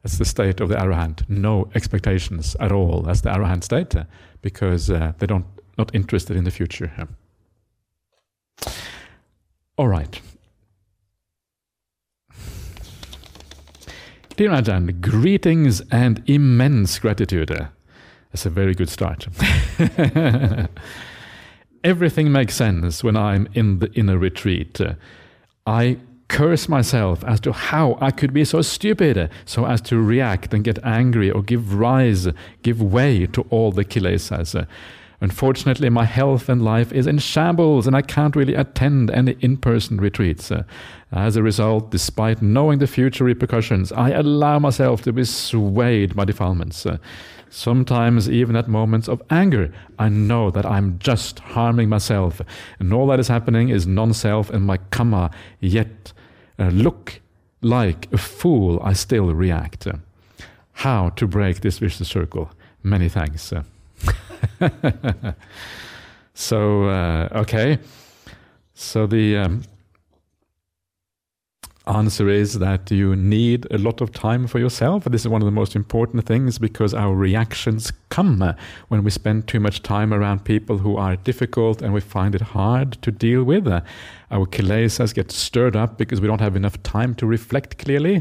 That's 0.02 0.18
the 0.18 0.24
state 0.24 0.60
of 0.60 0.68
the 0.68 0.76
arahant. 0.76 1.28
No 1.28 1.68
expectations 1.74 2.56
at 2.60 2.72
all. 2.72 3.02
That's 3.02 3.22
the 3.22 3.30
arahant 3.30 3.64
state 3.64 3.94
because 4.40 4.86
they 4.86 5.26
don't 5.26 5.46
not 5.76 5.92
interested 5.94 6.36
in 6.36 6.44
the 6.44 6.50
future. 6.50 6.92
All 9.78 9.88
right. 9.88 10.20
Dear 14.36 14.50
Ajahn, 14.50 15.00
greetings 15.00 15.82
and 15.90 16.22
immense 16.26 16.98
gratitude. 16.98 17.48
That's 18.30 18.46
a 18.46 18.50
very 18.50 18.74
good 18.74 18.88
start. 18.88 19.28
Everything 21.84 22.32
makes 22.32 22.54
sense 22.54 23.04
when 23.04 23.16
I'm 23.16 23.48
in 23.54 23.78
the 23.78 23.92
inner 23.92 24.18
retreat. 24.18 24.80
I 25.66 25.98
curse 26.28 26.68
myself 26.68 27.22
as 27.24 27.40
to 27.40 27.52
how 27.52 27.96
I 28.00 28.10
could 28.10 28.32
be 28.32 28.44
so 28.44 28.62
stupid, 28.62 29.30
so 29.44 29.66
as 29.66 29.80
to 29.82 30.00
react 30.00 30.52
and 30.52 30.64
get 30.64 30.78
angry 30.84 31.30
or 31.30 31.42
give 31.42 31.74
rise, 31.74 32.28
give 32.62 32.82
way 32.82 33.26
to 33.26 33.42
all 33.50 33.72
the 33.72 33.84
kilesas. 33.84 34.66
Unfortunately, 35.20 35.88
my 35.88 36.04
health 36.04 36.48
and 36.48 36.62
life 36.62 36.92
is 36.92 37.06
in 37.06 37.18
shambles, 37.18 37.86
and 37.86 37.96
I 37.96 38.02
can't 38.02 38.36
really 38.36 38.54
attend 38.54 39.10
any 39.10 39.36
in 39.40 39.56
person 39.56 39.96
retreats. 39.96 40.50
Uh, 40.50 40.64
as 41.12 41.36
a 41.36 41.42
result, 41.42 41.90
despite 41.90 42.42
knowing 42.42 42.78
the 42.78 42.86
future 42.86 43.24
repercussions, 43.24 43.92
I 43.92 44.10
allow 44.10 44.58
myself 44.58 45.02
to 45.02 45.12
be 45.12 45.24
swayed 45.24 46.14
by 46.14 46.24
defilements. 46.26 46.84
Uh, 46.84 46.98
sometimes, 47.48 48.28
even 48.28 48.56
at 48.56 48.68
moments 48.68 49.08
of 49.08 49.22
anger, 49.30 49.72
I 49.98 50.10
know 50.10 50.50
that 50.50 50.66
I'm 50.66 50.98
just 50.98 51.38
harming 51.38 51.88
myself, 51.88 52.42
and 52.78 52.92
all 52.92 53.06
that 53.06 53.20
is 53.20 53.28
happening 53.28 53.70
is 53.70 53.86
non 53.86 54.12
self 54.12 54.50
and 54.50 54.64
my 54.64 54.76
karma, 54.90 55.30
yet 55.60 56.12
uh, 56.58 56.68
look 56.68 57.20
like 57.62 58.12
a 58.12 58.18
fool, 58.18 58.80
I 58.82 58.92
still 58.92 59.34
react. 59.34 59.88
How 60.72 61.08
to 61.10 61.26
break 61.26 61.60
this 61.60 61.78
vicious 61.78 62.08
circle? 62.08 62.50
Many 62.82 63.08
thanks. 63.08 63.52
so, 66.34 66.84
uh, 66.84 67.28
okay. 67.32 67.78
So 68.74 69.06
the 69.06 69.36
um, 69.38 69.62
answer 71.86 72.28
is 72.28 72.58
that 72.58 72.90
you 72.90 73.14
need 73.14 73.66
a 73.70 73.78
lot 73.78 74.00
of 74.00 74.12
time 74.12 74.46
for 74.46 74.58
yourself. 74.58 75.04
This 75.04 75.22
is 75.22 75.28
one 75.28 75.40
of 75.40 75.46
the 75.46 75.52
most 75.52 75.76
important 75.76 76.26
things 76.26 76.58
because 76.58 76.92
our 76.92 77.14
reactions 77.14 77.92
come 78.08 78.54
when 78.88 79.04
we 79.04 79.10
spend 79.10 79.46
too 79.46 79.60
much 79.60 79.82
time 79.82 80.12
around 80.12 80.44
people 80.44 80.78
who 80.78 80.96
are 80.96 81.16
difficult 81.16 81.82
and 81.82 81.94
we 81.94 82.00
find 82.00 82.34
it 82.34 82.40
hard 82.40 82.92
to 83.02 83.12
deal 83.12 83.44
with. 83.44 83.68
Our 83.68 84.46
kilesas 84.46 85.14
get 85.14 85.30
stirred 85.30 85.76
up 85.76 85.96
because 85.96 86.20
we 86.20 86.26
don't 86.26 86.40
have 86.40 86.56
enough 86.56 86.82
time 86.82 87.14
to 87.16 87.26
reflect 87.26 87.78
clearly 87.78 88.20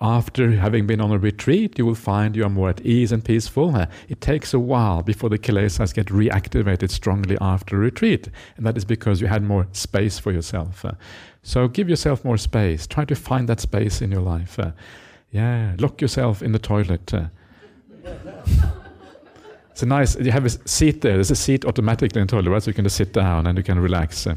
after 0.00 0.50
having 0.52 0.86
been 0.86 1.00
on 1.00 1.12
a 1.12 1.18
retreat, 1.18 1.78
you 1.78 1.86
will 1.86 1.94
find 1.94 2.34
you 2.34 2.44
are 2.44 2.50
more 2.50 2.70
at 2.70 2.80
ease 2.80 3.12
and 3.12 3.24
peaceful. 3.24 3.76
Uh, 3.76 3.86
it 4.08 4.20
takes 4.20 4.52
a 4.52 4.58
while 4.58 5.02
before 5.02 5.30
the 5.30 5.38
kilesas 5.38 5.94
get 5.94 6.06
reactivated 6.06 6.90
strongly 6.90 7.38
after 7.40 7.78
retreat, 7.78 8.28
and 8.56 8.66
that 8.66 8.76
is 8.76 8.84
because 8.84 9.20
you 9.20 9.28
had 9.28 9.42
more 9.42 9.68
space 9.72 10.18
for 10.18 10.32
yourself. 10.32 10.84
Uh, 10.84 10.92
so 11.42 11.68
give 11.68 11.88
yourself 11.88 12.24
more 12.24 12.36
space. 12.36 12.86
Try 12.86 13.04
to 13.04 13.14
find 13.14 13.48
that 13.48 13.60
space 13.60 14.02
in 14.02 14.10
your 14.10 14.22
life. 14.22 14.58
Uh, 14.58 14.72
yeah, 15.30 15.74
lock 15.78 16.00
yourself 16.00 16.42
in 16.42 16.52
the 16.52 16.58
toilet. 16.58 17.12
It's 19.70 19.82
a 19.82 19.86
nice. 19.86 20.16
You 20.16 20.30
have 20.30 20.44
a 20.44 20.68
seat 20.68 21.00
there. 21.00 21.14
There's 21.14 21.32
a 21.32 21.36
seat 21.36 21.64
automatically 21.64 22.20
in 22.20 22.28
the 22.28 22.30
toilet, 22.30 22.48
right? 22.48 22.62
So 22.62 22.70
you 22.70 22.74
can 22.74 22.84
just 22.84 22.96
sit 22.96 23.12
down 23.12 23.48
and 23.48 23.58
you 23.58 23.64
can 23.64 23.80
relax. 23.80 24.28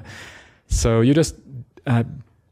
so 0.66 1.00
you 1.02 1.14
just 1.14 1.36
uh, 1.86 2.02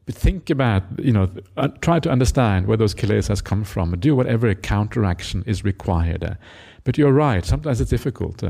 think 0.07 0.49
about, 0.49 0.83
you 0.99 1.11
know, 1.11 1.29
uh, 1.57 1.67
try 1.81 1.99
to 1.99 2.09
understand 2.09 2.67
where 2.67 2.77
those 2.77 2.95
kilesas 2.95 3.43
come 3.43 3.63
from. 3.63 3.97
Do 3.99 4.15
whatever 4.15 4.53
counteraction 4.55 5.43
is 5.45 5.63
required. 5.63 6.37
But 6.83 6.97
you're 6.97 7.13
right, 7.13 7.45
sometimes 7.45 7.79
it's 7.79 7.91
difficult. 7.91 8.43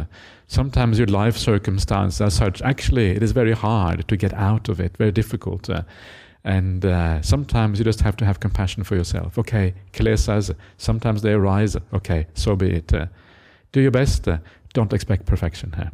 Sometimes 0.47 0.97
your 0.97 1.07
life 1.07 1.35
circumstances 1.37 2.21
are 2.21 2.29
such, 2.29 2.61
actually, 2.61 3.11
it 3.11 3.23
is 3.23 3.33
very 3.33 3.51
hard 3.51 4.07
to 4.07 4.15
get 4.15 4.33
out 4.33 4.69
of 4.69 4.79
it, 4.79 4.95
very 4.97 5.11
difficult. 5.11 5.69
And 6.43 6.85
uh, 6.85 7.21
sometimes 7.21 7.77
you 7.77 7.85
just 7.85 8.01
have 8.01 8.15
to 8.17 8.25
have 8.25 8.39
compassion 8.39 8.83
for 8.83 8.95
yourself. 8.95 9.37
Okay, 9.37 9.73
kilesas, 9.91 10.55
sometimes 10.77 11.21
they 11.21 11.33
arise. 11.33 11.75
Okay, 11.93 12.27
so 12.33 12.55
be 12.55 12.71
it. 12.71 12.93
Do 13.73 13.81
your 13.81 13.91
best. 13.91 14.27
don't 14.73 14.93
expect 14.93 15.25
perfection 15.25 15.73
here. 15.75 15.91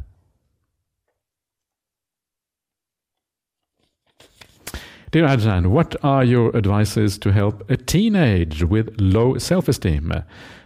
Dear 5.10 5.26
Ajahn, 5.26 5.68
what 5.68 5.96
are 6.04 6.22
your 6.22 6.54
advices 6.54 7.16
to 7.18 7.32
help 7.32 7.68
a 7.70 7.78
teenage 7.78 8.62
with 8.62 8.94
low 9.00 9.38
self 9.38 9.66
esteem? 9.66 10.12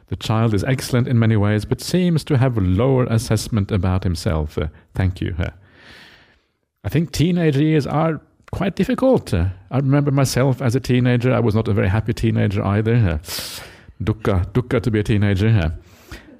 The 0.08 0.16
child 0.16 0.52
is 0.52 0.64
excellent 0.64 1.06
in 1.06 1.16
many 1.16 1.36
ways, 1.36 1.64
but 1.64 1.80
seems 1.80 2.24
to 2.24 2.36
have 2.38 2.58
lower 2.58 3.04
assessment 3.04 3.70
about 3.70 4.02
himself. 4.02 4.58
Thank 4.94 5.20
you. 5.20 5.36
I 6.82 6.88
think 6.88 7.12
teenage 7.12 7.56
years 7.56 7.86
are 7.86 8.20
quite 8.50 8.74
difficult. 8.74 9.32
I 9.32 9.52
remember 9.70 10.10
myself 10.10 10.60
as 10.60 10.74
a 10.74 10.80
teenager. 10.80 11.32
I 11.32 11.38
was 11.38 11.54
not 11.54 11.68
a 11.68 11.72
very 11.72 11.88
happy 11.88 12.12
teenager 12.12 12.64
either. 12.64 13.20
Dukkha, 14.02 14.52
dukkha 14.52 14.82
to 14.82 14.90
be 14.90 14.98
a 14.98 15.04
teenager. 15.04 15.72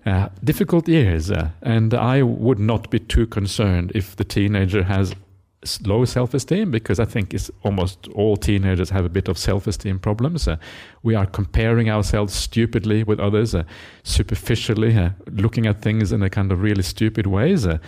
Uh, 0.04 0.28
difficult 0.42 0.88
years, 0.88 1.30
and 1.62 1.94
I 1.94 2.22
would 2.22 2.58
not 2.58 2.90
be 2.90 2.98
too 2.98 3.28
concerned 3.28 3.92
if 3.94 4.16
the 4.16 4.24
teenager 4.24 4.82
has 4.82 5.14
low 5.84 6.04
self-esteem 6.04 6.70
because 6.70 6.98
I 6.98 7.04
think 7.04 7.32
it's 7.32 7.50
almost 7.62 8.08
all 8.08 8.36
teenagers 8.36 8.90
have 8.90 9.04
a 9.04 9.08
bit 9.08 9.28
of 9.28 9.38
self-esteem 9.38 10.00
problems. 10.00 10.48
Uh, 10.48 10.56
we 11.02 11.14
are 11.14 11.26
comparing 11.26 11.88
ourselves 11.88 12.34
stupidly 12.34 13.04
with 13.04 13.20
others, 13.20 13.54
uh, 13.54 13.62
superficially, 14.02 14.96
uh, 14.96 15.10
looking 15.30 15.66
at 15.66 15.80
things 15.80 16.12
in 16.12 16.22
a 16.22 16.30
kind 16.30 16.52
of 16.52 16.62
really 16.62 16.82
stupid 16.82 17.26
ways. 17.26 17.66
Uh, 17.66 17.78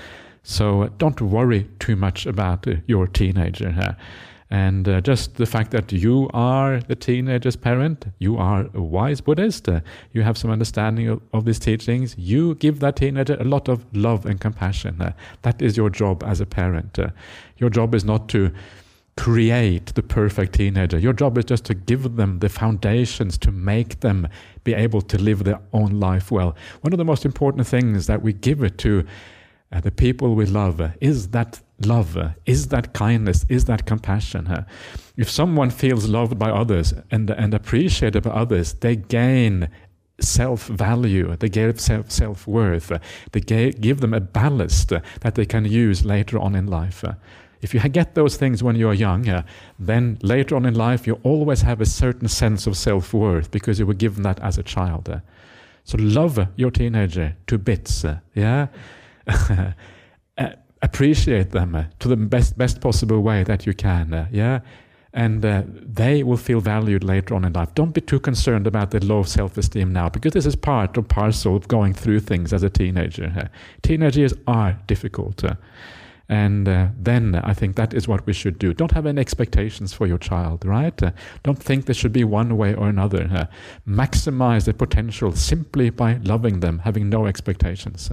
so 0.42 0.82
uh, 0.82 0.88
don't 0.98 1.20
worry 1.20 1.66
too 1.78 1.96
much 1.96 2.26
about 2.26 2.68
uh, 2.68 2.76
your 2.86 3.06
teenager. 3.06 3.96
And 4.54 4.88
uh, 4.88 5.00
just 5.00 5.34
the 5.34 5.46
fact 5.46 5.72
that 5.72 5.90
you 5.90 6.30
are 6.32 6.78
the 6.78 6.94
teenager's 6.94 7.56
parent, 7.56 8.04
you 8.20 8.36
are 8.36 8.68
a 8.72 8.80
wise 8.80 9.20
Buddhist, 9.20 9.68
uh, 9.68 9.80
you 10.12 10.22
have 10.22 10.38
some 10.38 10.48
understanding 10.48 11.08
of, 11.08 11.20
of, 11.32 11.44
these 11.44 11.58
teachings, 11.58 12.14
you 12.16 12.54
give 12.54 12.78
that 12.78 12.94
teenager 12.94 13.36
a 13.40 13.42
lot 13.42 13.68
of 13.68 13.84
love 13.96 14.24
and 14.26 14.40
compassion. 14.40 15.02
Uh, 15.02 15.12
that 15.42 15.60
is 15.60 15.76
your 15.76 15.90
job 15.90 16.22
as 16.22 16.40
a 16.40 16.46
parent. 16.46 16.96
Uh, 16.96 17.08
your 17.56 17.68
job 17.68 17.96
is 17.96 18.04
not 18.04 18.28
to 18.28 18.52
create 19.16 19.86
the 19.96 20.04
perfect 20.04 20.52
teenager. 20.52 21.00
Your 21.00 21.14
job 21.14 21.36
is 21.36 21.46
just 21.46 21.64
to 21.64 21.74
give 21.74 22.14
them 22.14 22.38
the 22.38 22.48
foundations 22.48 23.36
to 23.38 23.50
make 23.50 24.00
them 24.00 24.28
be 24.62 24.72
able 24.72 25.02
to 25.02 25.18
live 25.18 25.42
their 25.42 25.58
own 25.72 25.98
life 25.98 26.30
well. 26.30 26.54
One 26.82 26.92
of 26.92 26.98
the 26.98 27.04
most 27.04 27.24
important 27.24 27.66
things 27.66 28.06
that 28.06 28.22
we 28.22 28.32
give 28.32 28.62
it 28.62 28.78
to 28.78 29.04
uh, 29.72 29.80
the 29.80 29.90
people 29.90 30.34
we 30.34 30.46
love 30.46 30.80
uh, 30.80 30.90
is 31.00 31.28
that 31.28 31.60
love? 31.84 32.16
Uh, 32.16 32.30
is 32.46 32.68
that 32.68 32.92
kindness? 32.92 33.44
Is 33.48 33.64
that 33.64 33.86
compassion? 33.86 34.64
If 35.16 35.28
someone 35.30 35.70
feels 35.70 36.08
loved 36.08 36.38
by 36.38 36.50
others 36.50 36.94
and, 37.10 37.30
and 37.30 37.54
appreciated 37.54 38.22
by 38.22 38.30
others, 38.30 38.74
they 38.74 38.96
gain 38.96 39.68
self 40.20 40.66
value, 40.66 41.32
uh, 41.32 41.36
they 41.36 41.48
gain 41.48 41.76
self 41.76 42.10
self 42.10 42.46
worth, 42.46 42.92
they 43.32 43.40
give 43.40 44.00
them 44.00 44.14
a 44.14 44.20
ballast 44.20 44.90
that 44.90 45.34
they 45.34 45.46
can 45.46 45.64
use 45.64 46.04
later 46.04 46.38
on 46.38 46.54
in 46.54 46.66
life. 46.66 47.04
If 47.60 47.72
you 47.72 47.80
get 47.80 48.14
those 48.14 48.36
things 48.36 48.62
when 48.62 48.76
you're 48.76 48.92
young, 48.92 49.42
then 49.78 50.18
later 50.22 50.54
on 50.54 50.66
in 50.66 50.74
life 50.74 51.06
you 51.06 51.18
always 51.22 51.62
have 51.62 51.80
a 51.80 51.86
certain 51.86 52.28
sense 52.28 52.66
of 52.66 52.76
self 52.76 53.14
worth 53.14 53.50
because 53.50 53.78
you 53.78 53.86
were 53.86 53.94
given 53.94 54.22
that 54.22 54.38
as 54.40 54.58
a 54.58 54.62
child. 54.62 55.20
So 55.84 55.98
love 55.98 56.48
your 56.56 56.70
teenager 56.70 57.36
to 57.46 57.58
bits, 57.58 58.04
yeah. 58.34 58.68
appreciate 60.84 61.50
them 61.50 61.74
uh, 61.74 61.84
to 61.98 62.08
the 62.08 62.16
best 62.16 62.56
best 62.58 62.80
possible 62.80 63.20
way 63.20 63.42
that 63.42 63.66
you 63.66 63.74
can. 63.74 64.12
Uh, 64.12 64.28
yeah, 64.30 64.60
and 65.12 65.44
uh, 65.44 65.62
they 65.66 66.22
will 66.22 66.36
feel 66.36 66.60
valued 66.60 67.02
later 67.02 67.34
on 67.34 67.44
in 67.44 67.52
life. 67.52 67.74
Don't 67.74 67.94
be 67.94 68.00
too 68.00 68.20
concerned 68.20 68.66
about 68.66 68.90
the 68.90 69.04
low 69.04 69.22
self-esteem 69.22 69.92
now, 69.92 70.08
because 70.08 70.32
this 70.32 70.46
is 70.46 70.56
part 70.56 70.96
of 70.96 71.08
parcel 71.08 71.56
of 71.56 71.68
going 71.68 71.94
through 71.94 72.20
things 72.20 72.52
as 72.52 72.62
a 72.62 72.70
teenager. 72.70 73.50
Teenage 73.82 74.16
years 74.16 74.34
are 74.46 74.78
difficult. 74.86 75.42
And 76.28 76.66
uh, 76.66 76.88
then 76.98 77.34
I 77.34 77.52
think 77.52 77.76
that 77.76 77.92
is 77.92 78.08
what 78.08 78.26
we 78.26 78.32
should 78.32 78.58
do. 78.58 78.72
Don't 78.72 78.92
have 78.92 79.04
any 79.04 79.20
expectations 79.20 79.92
for 79.92 80.06
your 80.06 80.16
child, 80.16 80.64
right? 80.64 81.02
Uh, 81.02 81.10
don't 81.42 81.62
think 81.62 81.84
there 81.84 81.94
should 81.94 82.14
be 82.14 82.24
one 82.24 82.56
way 82.56 82.74
or 82.74 82.88
another. 82.88 83.28
Uh, 83.30 83.44
maximize 83.86 84.64
the 84.64 84.72
potential 84.72 85.32
simply 85.32 85.90
by 85.90 86.14
loving 86.24 86.60
them, 86.60 86.78
having 86.78 87.10
no 87.10 87.26
expectations. 87.26 88.10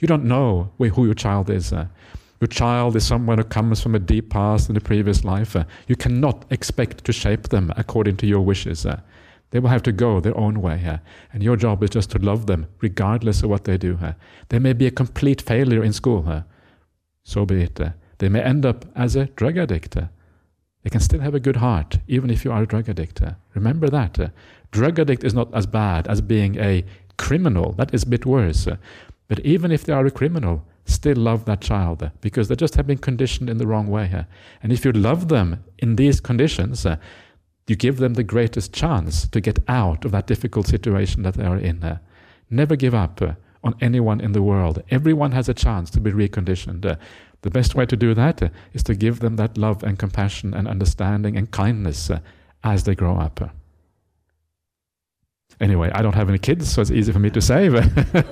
You 0.00 0.08
don't 0.08 0.24
know 0.24 0.72
who 0.78 1.04
your 1.04 1.14
child 1.14 1.50
is. 1.50 1.72
Uh, 1.72 1.86
your 2.40 2.48
child 2.48 2.96
is 2.96 3.06
someone 3.06 3.36
who 3.36 3.44
comes 3.44 3.82
from 3.82 3.94
a 3.94 3.98
deep 3.98 4.30
past 4.30 4.70
in 4.70 4.76
a 4.76 4.80
previous 4.80 5.24
life. 5.24 5.54
Uh, 5.54 5.64
you 5.86 5.94
cannot 5.94 6.46
expect 6.50 7.04
to 7.04 7.12
shape 7.12 7.50
them 7.50 7.70
according 7.76 8.16
to 8.16 8.26
your 8.26 8.40
wishes. 8.40 8.86
Uh, 8.86 9.00
they 9.50 9.58
will 9.58 9.68
have 9.68 9.82
to 9.82 9.92
go 9.92 10.18
their 10.18 10.36
own 10.38 10.62
way. 10.62 10.82
Uh. 10.86 10.98
And 11.34 11.42
your 11.42 11.56
job 11.56 11.82
is 11.82 11.90
just 11.90 12.10
to 12.12 12.18
love 12.18 12.46
them, 12.46 12.66
regardless 12.80 13.42
of 13.42 13.50
what 13.50 13.64
they 13.64 13.76
do. 13.76 13.98
Uh. 14.02 14.14
They 14.48 14.58
may 14.58 14.72
be 14.72 14.86
a 14.86 14.90
complete 14.90 15.42
failure 15.42 15.84
in 15.84 15.92
school. 15.92 16.24
Uh. 16.26 16.42
So 17.22 17.44
be 17.44 17.62
it. 17.62 17.78
They 18.18 18.28
may 18.30 18.42
end 18.42 18.64
up 18.64 18.86
as 18.96 19.16
a 19.16 19.26
drug 19.26 19.58
addict. 19.58 19.96
They 20.82 20.90
can 20.90 21.00
still 21.00 21.20
have 21.20 21.34
a 21.34 21.40
good 21.40 21.56
heart, 21.56 21.98
even 22.08 22.30
if 22.30 22.42
you 22.42 22.52
are 22.52 22.62
a 22.62 22.66
drug 22.66 22.88
addict. 22.88 23.20
Remember 23.54 23.90
that. 23.90 24.32
Drug 24.70 24.98
addict 24.98 25.24
is 25.24 25.34
not 25.34 25.52
as 25.54 25.66
bad 25.66 26.08
as 26.08 26.22
being 26.22 26.58
a 26.58 26.84
criminal. 27.18 27.72
That 27.72 27.92
is 27.92 28.04
a 28.04 28.06
bit 28.06 28.24
worse. 28.24 28.66
But 29.30 29.38
even 29.46 29.70
if 29.70 29.84
they 29.84 29.92
are 29.92 30.04
a 30.04 30.10
criminal, 30.10 30.66
still 30.86 31.16
love 31.16 31.44
that 31.44 31.60
child 31.60 32.10
because 32.20 32.48
they 32.48 32.56
just 32.56 32.74
have 32.74 32.88
been 32.88 32.98
conditioned 32.98 33.48
in 33.48 33.58
the 33.58 33.66
wrong 33.68 33.86
way. 33.86 34.26
And 34.60 34.72
if 34.72 34.84
you 34.84 34.90
love 34.90 35.28
them 35.28 35.62
in 35.78 35.94
these 35.94 36.18
conditions, 36.20 36.84
you 37.68 37.76
give 37.76 37.98
them 37.98 38.14
the 38.14 38.24
greatest 38.24 38.72
chance 38.72 39.28
to 39.28 39.40
get 39.40 39.60
out 39.68 40.04
of 40.04 40.10
that 40.10 40.26
difficult 40.26 40.66
situation 40.66 41.22
that 41.22 41.34
they 41.34 41.44
are 41.44 41.56
in. 41.56 42.00
Never 42.50 42.74
give 42.74 42.92
up 42.92 43.22
on 43.62 43.76
anyone 43.80 44.20
in 44.20 44.32
the 44.32 44.42
world. 44.42 44.82
Everyone 44.90 45.30
has 45.30 45.48
a 45.48 45.54
chance 45.54 45.90
to 45.90 46.00
be 46.00 46.10
reconditioned. 46.10 46.98
The 47.42 47.50
best 47.50 47.76
way 47.76 47.86
to 47.86 47.96
do 47.96 48.14
that 48.14 48.52
is 48.72 48.82
to 48.82 48.96
give 48.96 49.20
them 49.20 49.36
that 49.36 49.56
love 49.56 49.84
and 49.84 49.96
compassion 49.96 50.54
and 50.54 50.66
understanding 50.66 51.36
and 51.36 51.48
kindness 51.52 52.10
as 52.64 52.82
they 52.82 52.96
grow 52.96 53.16
up. 53.16 53.54
Anyway, 55.60 55.92
I 55.94 56.02
don't 56.02 56.16
have 56.16 56.28
any 56.28 56.38
kids, 56.38 56.72
so 56.72 56.80
it's 56.80 56.90
easy 56.90 57.12
for 57.12 57.20
me 57.20 57.30
to 57.30 57.40
say, 57.40 57.68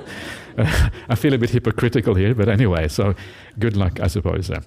I 1.08 1.14
feel 1.14 1.34
a 1.34 1.38
bit 1.38 1.50
hypocritical 1.50 2.14
here, 2.14 2.34
but 2.34 2.48
anyway, 2.48 2.88
so 2.88 3.14
good 3.58 3.76
luck, 3.76 4.00
I 4.00 4.08
suppose. 4.08 4.50
Uh. 4.50 4.60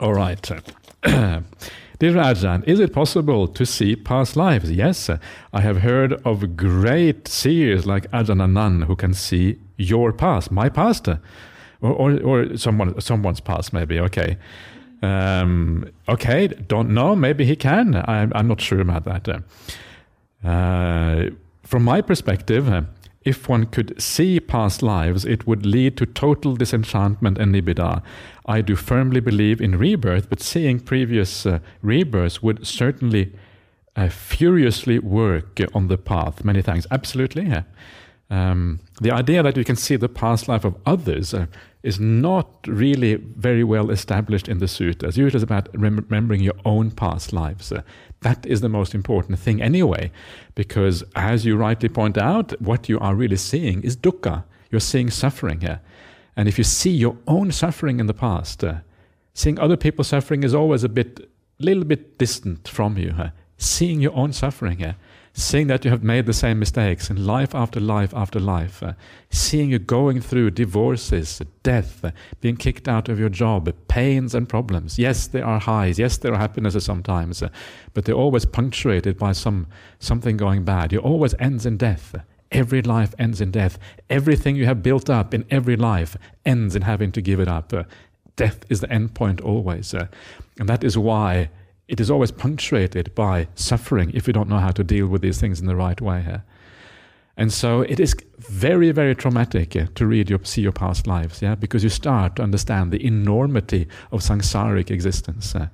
All 0.00 0.14
right. 0.14 0.50
Dear 2.00 2.12
Ajahn, 2.12 2.62
is 2.66 2.78
it 2.78 2.92
possible 2.92 3.48
to 3.48 3.66
see 3.66 3.96
past 3.96 4.36
lives? 4.36 4.70
Yes, 4.70 5.10
uh, 5.10 5.18
I 5.52 5.60
have 5.62 5.78
heard 5.78 6.12
of 6.24 6.56
great 6.56 7.26
seers 7.26 7.86
like 7.86 8.08
Ajahn 8.12 8.84
who 8.84 8.94
can 8.94 9.12
see 9.14 9.58
your 9.76 10.12
past, 10.12 10.52
my 10.52 10.68
past, 10.68 11.08
uh, 11.08 11.16
or, 11.80 11.92
or, 11.92 12.20
or 12.22 12.56
someone, 12.56 13.00
someone's 13.00 13.40
past, 13.40 13.72
maybe. 13.72 13.98
Okay. 13.98 14.36
Um, 15.02 15.90
okay, 16.08 16.48
don't 16.48 16.90
know. 16.90 17.14
Maybe 17.14 17.44
he 17.44 17.56
can. 17.56 17.96
I'm, 18.06 18.32
I'm 18.34 18.48
not 18.48 18.60
sure 18.60 18.80
about 18.80 19.04
that. 19.04 19.42
Uh, 20.44 21.30
from 21.62 21.82
my 21.82 22.00
perspective, 22.00 22.68
if 23.22 23.48
one 23.48 23.66
could 23.66 24.00
see 24.00 24.40
past 24.40 24.82
lives, 24.82 25.24
it 25.24 25.46
would 25.46 25.66
lead 25.66 25.96
to 25.96 26.06
total 26.06 26.54
disenchantment 26.54 27.38
and 27.38 27.54
nibbida. 27.54 28.02
I 28.46 28.60
do 28.60 28.76
firmly 28.76 29.20
believe 29.20 29.60
in 29.60 29.76
rebirth, 29.76 30.30
but 30.30 30.40
seeing 30.40 30.80
previous 30.80 31.44
uh, 31.44 31.58
rebirths 31.82 32.42
would 32.42 32.66
certainly 32.66 33.32
uh, 33.96 34.08
furiously 34.08 34.98
work 34.98 35.60
on 35.74 35.88
the 35.88 35.98
path. 35.98 36.44
Many 36.44 36.62
thanks. 36.62 36.86
Absolutely. 36.90 37.46
Yeah. 37.46 37.62
Um, 38.30 38.80
the 39.00 39.10
idea 39.10 39.42
that 39.42 39.56
you 39.56 39.64
can 39.64 39.76
see 39.76 39.96
the 39.96 40.08
past 40.08 40.48
life 40.48 40.64
of 40.64 40.76
others 40.86 41.34
uh, 41.34 41.46
is 41.82 42.00
not 42.00 42.66
really 42.66 43.14
very 43.14 43.62
well 43.62 43.90
established 43.90 44.48
in 44.48 44.58
the 44.58 44.68
sutras. 44.68 45.16
Usually 45.16 45.38
it's 45.38 45.44
about 45.44 45.68
rem- 45.74 46.04
remembering 46.08 46.40
your 46.40 46.56
own 46.64 46.90
past 46.90 47.32
lives. 47.32 47.70
Uh, 47.70 47.82
that 48.20 48.44
is 48.46 48.60
the 48.60 48.68
most 48.68 48.94
important 48.94 49.38
thing 49.38 49.62
anyway, 49.62 50.10
because 50.54 51.04
as 51.14 51.44
you 51.44 51.56
rightly 51.56 51.88
point 51.88 52.18
out, 52.18 52.60
what 52.60 52.88
you 52.88 52.98
are 52.98 53.14
really 53.14 53.36
seeing 53.36 53.82
is 53.82 53.96
dukkha. 53.96 54.44
You're 54.70 54.80
seeing 54.80 55.10
suffering 55.10 55.60
here. 55.60 55.80
And 56.36 56.48
if 56.48 56.58
you 56.58 56.64
see 56.64 56.90
your 56.90 57.16
own 57.26 57.52
suffering 57.52 58.00
in 58.00 58.06
the 58.06 58.14
past, 58.14 58.62
uh, 58.64 58.78
seeing 59.34 59.58
other 59.58 59.76
people 59.76 60.04
suffering 60.04 60.42
is 60.42 60.54
always 60.54 60.84
a 60.84 60.88
bit, 60.88 61.30
little 61.58 61.84
bit 61.84 62.18
distant 62.18 62.68
from 62.68 62.98
you. 62.98 63.14
Seeing 63.56 64.00
your 64.00 64.14
own 64.14 64.32
suffering 64.32 64.78
here 64.78 64.96
seeing 65.38 65.68
that 65.68 65.84
you 65.84 65.90
have 65.92 66.02
made 66.02 66.26
the 66.26 66.32
same 66.32 66.58
mistakes 66.58 67.10
in 67.10 67.24
life 67.24 67.54
after 67.54 67.78
life 67.78 68.12
after 68.12 68.40
life, 68.40 68.82
uh, 68.82 68.92
seeing 69.30 69.70
you 69.70 69.78
going 69.78 70.20
through 70.20 70.50
divorces, 70.50 71.40
death, 71.62 72.04
uh, 72.04 72.10
being 72.40 72.56
kicked 72.56 72.88
out 72.88 73.08
of 73.08 73.20
your 73.20 73.28
job, 73.28 73.72
pains 73.86 74.34
and 74.34 74.48
problems. 74.48 74.98
Yes, 74.98 75.28
there 75.28 75.46
are 75.46 75.60
highs, 75.60 75.96
yes, 75.96 76.16
there 76.16 76.34
are 76.34 76.38
happinesses 76.38 76.84
sometimes, 76.84 77.40
uh, 77.40 77.50
but 77.94 78.04
they're 78.04 78.16
always 78.16 78.44
punctuated 78.44 79.16
by 79.16 79.30
some 79.30 79.68
something 80.00 80.36
going 80.36 80.64
bad. 80.64 80.92
It 80.92 80.98
always 80.98 81.34
ends 81.38 81.64
in 81.64 81.76
death. 81.76 82.16
Every 82.50 82.82
life 82.82 83.14
ends 83.16 83.40
in 83.40 83.52
death. 83.52 83.78
Everything 84.10 84.56
you 84.56 84.64
have 84.64 84.82
built 84.82 85.08
up 85.08 85.34
in 85.34 85.44
every 85.50 85.76
life 85.76 86.16
ends 86.44 86.74
in 86.74 86.82
having 86.82 87.12
to 87.12 87.22
give 87.22 87.38
it 87.38 87.46
up. 87.46 87.72
Uh, 87.72 87.84
death 88.34 88.64
is 88.68 88.80
the 88.80 88.92
end 88.92 89.14
point 89.14 89.40
always. 89.40 89.94
Uh, 89.94 90.08
and 90.58 90.68
that 90.68 90.82
is 90.82 90.98
why 90.98 91.50
it 91.88 92.00
is 92.00 92.10
always 92.10 92.30
punctuated 92.30 93.14
by 93.14 93.48
suffering 93.54 94.10
if 94.14 94.26
you 94.26 94.32
don't 94.32 94.48
know 94.48 94.58
how 94.58 94.70
to 94.70 94.84
deal 94.84 95.06
with 95.06 95.22
these 95.22 95.40
things 95.40 95.60
in 95.60 95.66
the 95.66 95.76
right 95.76 96.00
way 96.00 96.22
here. 96.22 96.44
And 97.36 97.52
so 97.52 97.82
it 97.82 98.00
is 98.00 98.14
very, 98.38 98.90
very 98.90 99.14
traumatic 99.14 99.76
uh, 99.76 99.86
to 99.94 100.06
read 100.06 100.28
your, 100.28 100.40
see 100.42 100.60
your 100.60 100.72
past 100.72 101.06
lives, 101.06 101.40
yeah, 101.40 101.54
because 101.54 101.84
you 101.84 101.88
start 101.88 102.36
to 102.36 102.42
understand 102.42 102.90
the 102.90 103.04
enormity 103.06 103.86
of 104.10 104.20
samsaric 104.20 104.90
existence. 104.90 105.54
Uh, 105.54 105.68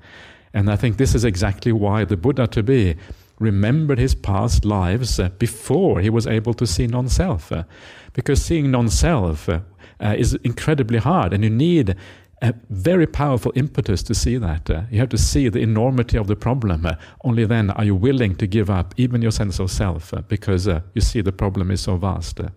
and 0.53 0.71
I 0.71 0.77
think 0.77 0.99
this 0.99 1.15
is 1.15 1.25
exactly 1.25 1.73
why 1.73 2.05
the 2.05 2.17
Buddha 2.17 2.47
to 2.49 2.63
be 2.63 2.97
remembered 3.41 3.99
his 3.99 4.15
past 4.15 4.65
lives 4.65 5.19
uh, 5.19 5.31
before 5.39 6.01
he 6.01 6.11
was 6.11 6.27
able 6.27 6.55
to 6.55 6.67
see 6.67 6.87
non-self. 6.87 7.51
Uh, 7.51 7.65
because 8.13 8.43
seeing 8.43 8.71
non-self 8.71 9.49
uh, 9.49 9.61
uh, 10.01 10.15
is 10.17 10.35
incredibly 10.45 10.99
hard, 10.99 11.33
and 11.33 11.43
you 11.43 11.51
need 11.51 11.97
a 12.45 12.55
very 12.69 13.07
powerful 13.07 13.53
impetus 13.55 14.03
to 14.03 14.15
see 14.15 14.37
that. 14.37 14.69
Uh, 14.69 14.83
you 14.91 15.01
have 15.01 15.09
to 15.09 15.19
see 15.19 15.49
the 15.49 15.61
enormity 15.61 16.19
of 16.19 16.27
the 16.27 16.37
problem. 16.37 16.85
Uh, 16.85 16.95
only 17.25 17.47
then 17.47 17.71
are 17.71 17.85
you 17.85 17.95
willing 17.95 18.35
to 18.37 18.47
give 18.47 18.69
up 18.69 18.95
even 18.99 19.23
your 19.23 19.31
sense 19.31 19.59
of 19.59 19.71
self 19.71 20.13
uh, 20.13 20.21
because 20.29 20.69
uh, 20.69 20.81
you 20.95 21.01
see 21.01 21.23
the 21.23 21.33
problem 21.33 21.71
is 21.71 21.81
so 21.81 21.97
vast. 21.97 22.41
Uh. 22.41 22.49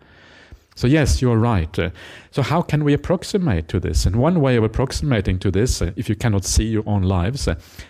so, 0.76 0.88
yes, 0.88 1.22
you're 1.22 1.38
right. 1.38 1.80
Uh. 1.80 1.90
so, 2.32 2.42
how 2.42 2.62
can 2.62 2.84
we 2.84 2.94
approximate 2.94 3.70
to 3.70 3.80
this? 3.80 4.06
And 4.06 4.18
one 4.18 4.42
way 4.42 4.58
of 4.58 4.64
approximating 4.66 5.40
to 5.40 5.52
this, 5.52 5.82
if 5.82 6.10
you 6.10 6.16
cannot 6.16 6.44
see 6.44 6.66
your 6.66 6.84
own 6.86 7.04
lives, 7.04 7.48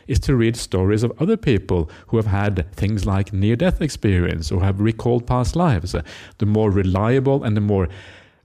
is 0.07 0.19
to 0.19 0.35
read 0.35 0.55
stories 0.55 1.01
of 1.01 1.11
other 1.19 1.37
people 1.37 1.89
who 2.07 2.17
have 2.17 2.27
had 2.27 2.71
things 2.75 3.07
like 3.07 3.33
near 3.33 3.55
death 3.55 3.81
experience 3.81 4.51
or 4.51 4.61
have 4.61 4.79
recalled 4.79 5.25
past 5.25 5.55
lives. 5.55 5.95
the 6.37 6.45
more 6.45 6.69
reliable 6.69 7.43
and 7.43 7.57
the 7.57 7.61
more 7.61 7.87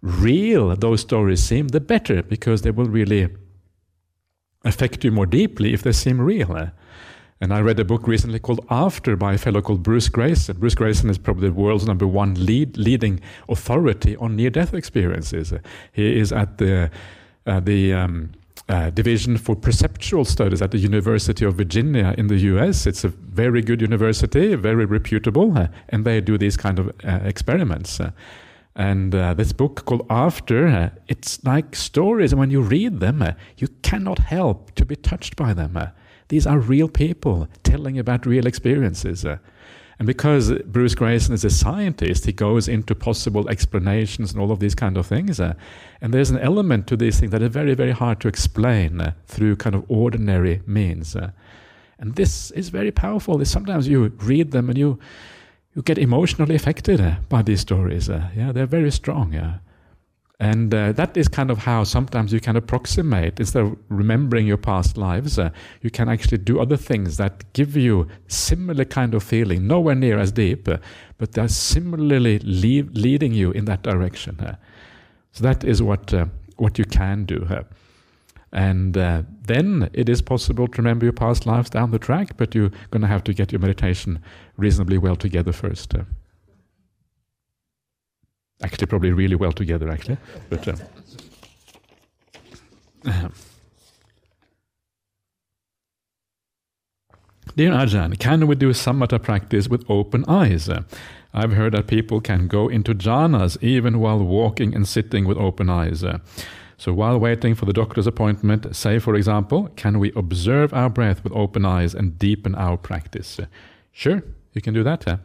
real 0.02 0.74
those 0.74 1.00
stories 1.00 1.42
seem, 1.42 1.68
the 1.68 1.80
better, 1.80 2.22
because 2.22 2.62
they 2.62 2.70
will 2.70 2.86
really 2.86 3.28
affect 4.64 5.04
you 5.04 5.10
more 5.10 5.26
deeply 5.26 5.72
if 5.72 5.82
they 5.82 5.92
seem 5.92 6.20
real. 6.20 6.70
And 7.42 7.52
I 7.52 7.60
read 7.60 7.80
a 7.80 7.84
book 7.84 8.06
recently 8.06 8.38
called 8.38 8.64
After 8.70 9.16
by 9.16 9.34
a 9.34 9.38
fellow 9.38 9.60
called 9.60 9.82
Bruce 9.82 10.08
Greyson. 10.08 10.58
Bruce 10.58 10.76
Greyson 10.76 11.10
is 11.10 11.18
probably 11.18 11.48
the 11.48 11.54
world's 11.54 11.86
number 11.86 12.06
one 12.06 12.34
lead, 12.34 12.76
leading 12.76 13.20
authority 13.48 14.14
on 14.16 14.36
near 14.36 14.48
death 14.48 14.74
experiences. 14.74 15.52
He 15.92 16.20
is 16.20 16.32
at 16.32 16.58
the, 16.58 16.88
uh, 17.44 17.58
the 17.58 17.94
um, 17.94 18.30
uh, 18.68 18.90
Division 18.90 19.38
for 19.38 19.56
Perceptual 19.56 20.24
Studies 20.24 20.62
at 20.62 20.70
the 20.70 20.78
University 20.78 21.44
of 21.44 21.54
Virginia 21.56 22.14
in 22.16 22.28
the 22.28 22.36
US. 22.36 22.86
It's 22.86 23.02
a 23.02 23.08
very 23.08 23.60
good 23.60 23.80
university, 23.80 24.54
very 24.54 24.84
reputable, 24.84 25.58
uh, 25.58 25.66
and 25.88 26.04
they 26.04 26.20
do 26.20 26.38
these 26.38 26.56
kind 26.56 26.78
of 26.78 26.92
uh, 27.04 27.18
experiments. 27.24 28.00
And 28.74 29.14
uh, 29.14 29.34
this 29.34 29.52
book 29.52 29.84
called 29.84 30.06
After, 30.08 30.66
uh, 30.66 30.90
it's 31.06 31.44
like 31.44 31.76
stories, 31.76 32.32
and 32.32 32.40
when 32.40 32.50
you 32.50 32.62
read 32.62 33.00
them, 33.00 33.20
uh, 33.20 33.32
you 33.58 33.68
cannot 33.82 34.18
help 34.18 34.74
to 34.76 34.86
be 34.86 34.96
touched 34.96 35.36
by 35.36 35.52
them. 35.52 35.76
Uh. 35.76 35.88
these 36.28 36.46
are 36.46 36.58
real 36.58 36.88
people 36.88 37.48
telling 37.62 37.98
about 37.98 38.24
real 38.24 38.46
experiences. 38.46 39.26
Uh. 39.26 39.36
and 39.98 40.06
because 40.06 40.52
Bruce 40.64 40.94
Greyson 40.94 41.32
is 41.32 41.44
a 41.44 41.50
scientist, 41.50 42.24
he 42.24 42.32
goes 42.32 42.66
into 42.66 42.94
possible 42.94 43.46
explanations 43.50 44.32
and 44.32 44.40
all 44.40 44.50
of 44.50 44.58
these 44.58 44.74
kind 44.74 44.96
of 44.96 45.06
things. 45.06 45.38
Uh. 45.38 45.52
and 46.00 46.14
there's 46.14 46.30
an 46.30 46.38
element 46.38 46.86
to 46.86 46.96
these 46.96 47.20
things 47.20 47.32
that 47.32 47.42
are 47.42 47.50
very, 47.50 47.74
very 47.74 47.92
hard 47.92 48.20
to 48.20 48.28
explain 48.28 49.12
through 49.26 49.56
kind 49.56 49.74
of 49.74 49.84
ordinary 49.88 50.62
means. 50.66 51.14
and 51.98 52.14
this 52.16 52.50
is 52.52 52.70
very 52.70 52.90
powerful. 52.90 53.44
Sometimes 53.44 53.86
you 53.86 54.08
read 54.16 54.52
them 54.52 54.70
and 54.70 54.78
you 54.78 54.98
you 55.74 55.82
get 55.82 55.98
emotionally 55.98 56.54
affected 56.54 57.00
by 57.28 57.42
these 57.42 57.60
stories. 57.60 58.10
Uh, 58.10 58.28
yeah, 58.36 58.52
they're 58.52 58.66
very 58.66 58.90
strong. 58.90 59.32
Yeah. 59.32 59.58
And 60.40 60.74
uh, 60.74 60.90
that 60.92 61.16
is 61.16 61.28
kind 61.28 61.50
of 61.50 61.58
how 61.58 61.84
sometimes 61.84 62.32
you 62.32 62.40
can 62.40 62.56
approximate, 62.56 63.38
instead 63.38 63.62
of 63.62 63.76
remembering 63.88 64.44
your 64.46 64.56
past 64.56 64.96
lives, 64.96 65.38
uh, 65.38 65.50
you 65.82 65.90
can 65.90 66.08
actually 66.08 66.38
do 66.38 66.60
other 66.60 66.76
things 66.76 67.16
that 67.16 67.52
give 67.52 67.76
you 67.76 68.08
similar 68.26 68.84
kind 68.84 69.14
of 69.14 69.22
feeling, 69.22 69.68
nowhere 69.68 69.94
near 69.94 70.18
as 70.18 70.32
deep, 70.32 70.68
uh, 70.68 70.78
but 71.18 71.32
they're 71.32 71.46
similarly 71.46 72.40
lead, 72.40 72.96
leading 72.96 73.32
you 73.32 73.52
in 73.52 73.66
that 73.66 73.82
direction. 73.82 74.56
So 75.30 75.44
that 75.44 75.62
is 75.62 75.80
what, 75.80 76.12
what 76.56 76.76
you 76.76 76.86
can 76.86 77.24
do. 77.24 77.64
And 78.52 78.96
uh, 78.98 79.22
then 79.46 79.88
it 79.94 80.08
is 80.08 80.20
possible 80.20 80.68
to 80.68 80.82
remember 80.82 81.06
your 81.06 81.14
past 81.14 81.46
lives 81.46 81.70
down 81.70 81.90
the 81.90 81.98
track, 81.98 82.36
but 82.36 82.54
you're 82.54 82.70
going 82.90 83.00
to 83.00 83.08
have 83.08 83.24
to 83.24 83.32
get 83.32 83.50
your 83.50 83.60
meditation 83.60 84.22
reasonably 84.56 84.98
well 84.98 85.16
together 85.16 85.52
first. 85.52 85.94
Uh, 85.94 86.04
actually, 88.62 88.86
probably 88.86 89.12
really 89.12 89.36
well 89.36 89.52
together, 89.52 89.88
actually. 89.88 90.18
But, 90.50 90.68
uh, 90.68 90.76
Dear 97.56 97.72
Ajahn, 97.72 98.18
can 98.18 98.46
we 98.46 98.54
do 98.54 98.70
samatha 98.70 99.22
practice 99.22 99.68
with 99.68 99.84
open 99.90 100.24
eyes? 100.26 100.70
I've 101.34 101.52
heard 101.52 101.74
that 101.74 101.86
people 101.86 102.20
can 102.20 102.48
go 102.48 102.68
into 102.68 102.94
jhanas 102.94 103.62
even 103.62 103.98
while 103.98 104.18
walking 104.18 104.74
and 104.74 104.88
sitting 104.88 105.26
with 105.26 105.36
open 105.36 105.68
eyes. 105.68 106.02
So 106.82 106.92
while 106.92 107.16
waiting 107.16 107.54
for 107.54 107.64
the 107.64 107.72
doctor's 107.72 108.08
appointment, 108.08 108.74
say, 108.74 108.98
for 108.98 109.14
example, 109.14 109.68
can 109.76 110.00
we 110.00 110.10
observe 110.16 110.74
our 110.74 110.90
breath 110.90 111.22
with 111.22 111.32
open 111.32 111.64
eyes 111.64 111.94
and 111.94 112.18
deepen 112.18 112.56
our 112.56 112.76
practice? 112.76 113.38
Uh, 113.38 113.46
sure, 113.92 114.24
you 114.52 114.60
can 114.60 114.74
do 114.74 114.82
that. 114.82 115.06
Uh, 115.06 115.18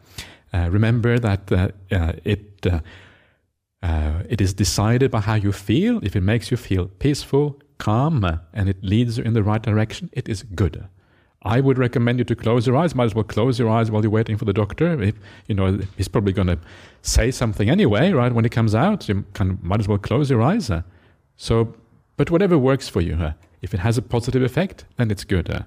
uh, 0.52 0.68
remember 0.70 1.18
that 1.18 1.50
uh, 1.50 1.70
uh, 1.90 2.12
it, 2.22 2.64
it 3.82 4.40
is 4.40 4.54
decided 4.54 5.10
by 5.10 5.18
how 5.18 5.34
you 5.34 5.50
feel. 5.50 5.98
If 6.04 6.14
it 6.14 6.20
makes 6.20 6.52
you 6.52 6.56
feel 6.56 6.86
peaceful, 7.00 7.60
calm, 7.78 8.24
and 8.54 8.68
it 8.68 8.76
leads 8.84 9.18
you 9.18 9.24
in 9.24 9.32
the 9.32 9.42
right 9.42 9.60
direction, 9.60 10.10
it 10.12 10.28
is 10.28 10.44
good. 10.44 10.86
I 11.42 11.60
would 11.60 11.76
recommend 11.76 12.20
you 12.20 12.24
to 12.26 12.36
close 12.36 12.68
your 12.68 12.76
eyes. 12.76 12.94
Might 12.94 13.06
as 13.06 13.16
well 13.16 13.24
close 13.24 13.58
your 13.58 13.68
eyes 13.68 13.90
while 13.90 14.02
you're 14.02 14.12
waiting 14.12 14.36
for 14.36 14.44
the 14.44 14.52
doctor. 14.52 15.02
If, 15.02 15.16
you 15.48 15.56
know, 15.56 15.80
he's 15.96 16.06
probably 16.06 16.32
going 16.32 16.46
to 16.54 16.60
say 17.02 17.32
something 17.32 17.68
anyway, 17.68 18.12
right? 18.12 18.32
When 18.32 18.44
he 18.44 18.48
comes 18.48 18.76
out, 18.76 19.08
you 19.08 19.24
can, 19.32 19.58
might 19.60 19.80
as 19.80 19.88
well 19.88 19.98
close 19.98 20.30
your 20.30 20.40
eyes. 20.40 20.70
So, 21.38 21.74
but 22.16 22.30
whatever 22.30 22.58
works 22.58 22.88
for 22.88 23.00
you, 23.00 23.14
uh, 23.14 23.32
if 23.62 23.72
it 23.72 23.80
has 23.80 23.96
a 23.96 24.02
positive 24.02 24.42
effect, 24.42 24.84
then 24.96 25.10
it's 25.10 25.24
good. 25.24 25.48
Uh, 25.48 25.62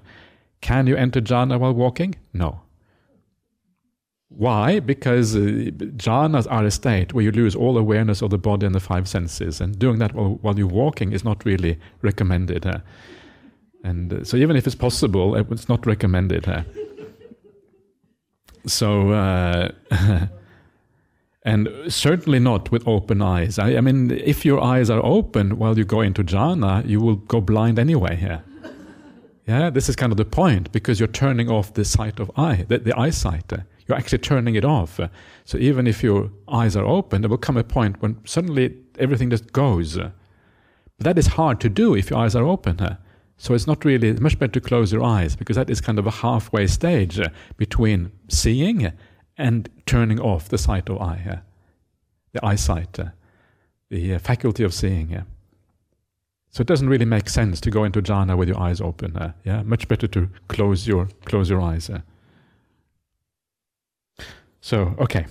can 0.60 0.86
you 0.86 0.94
enter 0.96 1.20
jhana 1.20 1.58
while 1.58 1.72
walking? 1.72 2.14
No. 2.32 2.60
Why? 4.28 4.80
Because 4.80 5.34
uh, 5.34 5.40
jhanas 5.96 6.46
are 6.50 6.64
a 6.64 6.70
state 6.70 7.14
where 7.14 7.24
you 7.24 7.32
lose 7.32 7.56
all 7.56 7.76
awareness 7.78 8.20
of 8.22 8.30
the 8.30 8.38
body 8.38 8.66
and 8.66 8.74
the 8.74 8.80
five 8.80 9.08
senses, 9.08 9.60
and 9.60 9.78
doing 9.78 9.98
that 9.98 10.14
while, 10.14 10.38
while 10.42 10.56
you're 10.56 10.66
walking 10.66 11.12
is 11.12 11.24
not 11.24 11.44
really 11.44 11.78
recommended. 12.02 12.66
Uh, 12.66 12.78
and 13.82 14.12
uh, 14.12 14.24
so, 14.24 14.36
even 14.36 14.56
if 14.56 14.66
it's 14.66 14.76
possible, 14.76 15.34
it's 15.34 15.68
not 15.70 15.86
recommended. 15.86 16.46
So, 18.66 19.10
uh, 19.10 19.70
and 21.44 21.68
certainly 21.88 22.38
not 22.38 22.70
with 22.70 22.86
open 22.86 23.20
eyes. 23.20 23.58
I, 23.58 23.76
I, 23.76 23.80
mean, 23.80 24.10
if 24.10 24.44
your 24.44 24.62
eyes 24.62 24.90
are 24.90 25.04
open 25.04 25.58
while 25.58 25.76
you 25.76 25.84
go 25.84 26.00
into 26.00 26.22
jhana, 26.22 26.86
you 26.86 27.00
will 27.00 27.16
go 27.16 27.40
blind 27.40 27.78
anyway. 27.78 28.18
Yeah, 28.22 28.40
yeah. 29.46 29.70
This 29.70 29.88
is 29.88 29.96
kind 29.96 30.12
of 30.12 30.18
the 30.18 30.24
point 30.24 30.70
because 30.70 31.00
you're 31.00 31.08
turning 31.08 31.50
off 31.50 31.74
the 31.74 31.84
sight 31.84 32.20
of 32.20 32.30
eye, 32.36 32.64
the, 32.68 32.78
the 32.78 32.98
eyesight. 32.98 33.52
You're 33.86 33.98
actually 33.98 34.18
turning 34.18 34.54
it 34.54 34.64
off. 34.64 35.00
So 35.44 35.58
even 35.58 35.88
if 35.88 36.02
your 36.02 36.30
eyes 36.48 36.76
are 36.76 36.84
open, 36.84 37.22
there 37.22 37.28
will 37.28 37.38
come 37.38 37.56
a 37.56 37.64
point 37.64 38.00
when 38.00 38.18
suddenly 38.24 38.76
everything 38.98 39.30
just 39.30 39.52
goes. 39.52 39.96
But 39.96 40.12
that 40.98 41.18
is 41.18 41.26
hard 41.26 41.60
to 41.60 41.68
do 41.68 41.96
if 41.96 42.10
your 42.10 42.20
eyes 42.20 42.36
are 42.36 42.46
open. 42.46 42.96
So 43.36 43.54
it's 43.54 43.66
not 43.66 43.84
really, 43.84 44.12
much 44.12 44.38
better 44.38 44.52
to 44.52 44.60
close 44.60 44.92
your 44.92 45.02
eyes 45.02 45.34
because 45.34 45.56
that 45.56 45.68
is 45.68 45.80
kind 45.80 45.98
of 45.98 46.06
a 46.06 46.12
halfway 46.12 46.68
stage 46.68 47.20
between 47.56 48.12
seeing 48.28 48.92
and 49.42 49.68
turning 49.86 50.20
off 50.20 50.48
the 50.48 50.56
sight 50.56 50.88
of 50.88 51.02
eye, 51.02 51.22
uh, 51.28 51.36
the 52.32 52.44
eyesight, 52.46 52.98
uh, 52.98 53.06
the 53.90 54.18
faculty 54.18 54.62
of 54.62 54.72
seeing. 54.72 55.24
So 56.50 56.60
it 56.60 56.66
doesn't 56.66 56.88
really 56.88 57.04
make 57.04 57.28
sense 57.28 57.60
to 57.62 57.70
go 57.70 57.82
into 57.84 58.00
jhana 58.00 58.36
with 58.36 58.48
your 58.48 58.60
eyes 58.60 58.80
open. 58.80 59.10
yeah, 59.44 59.62
much 59.62 59.88
better 59.88 60.06
to 60.08 60.28
close 60.48 60.86
your 60.86 61.08
close 61.24 61.50
your 61.50 61.60
eyes. 61.60 61.90
So 64.60 64.94
okay. 64.98 65.26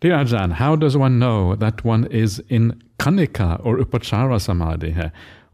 Dear 0.00 0.18
Ajahn, 0.18 0.52
how 0.52 0.76
does 0.76 0.96
one 0.96 1.18
know 1.18 1.56
that 1.56 1.82
one 1.84 2.04
is 2.04 2.42
in 2.48 2.82
Khanika 2.98 3.60
or 3.64 3.78
Upachara 3.78 4.38
Samadhi? 4.40 4.94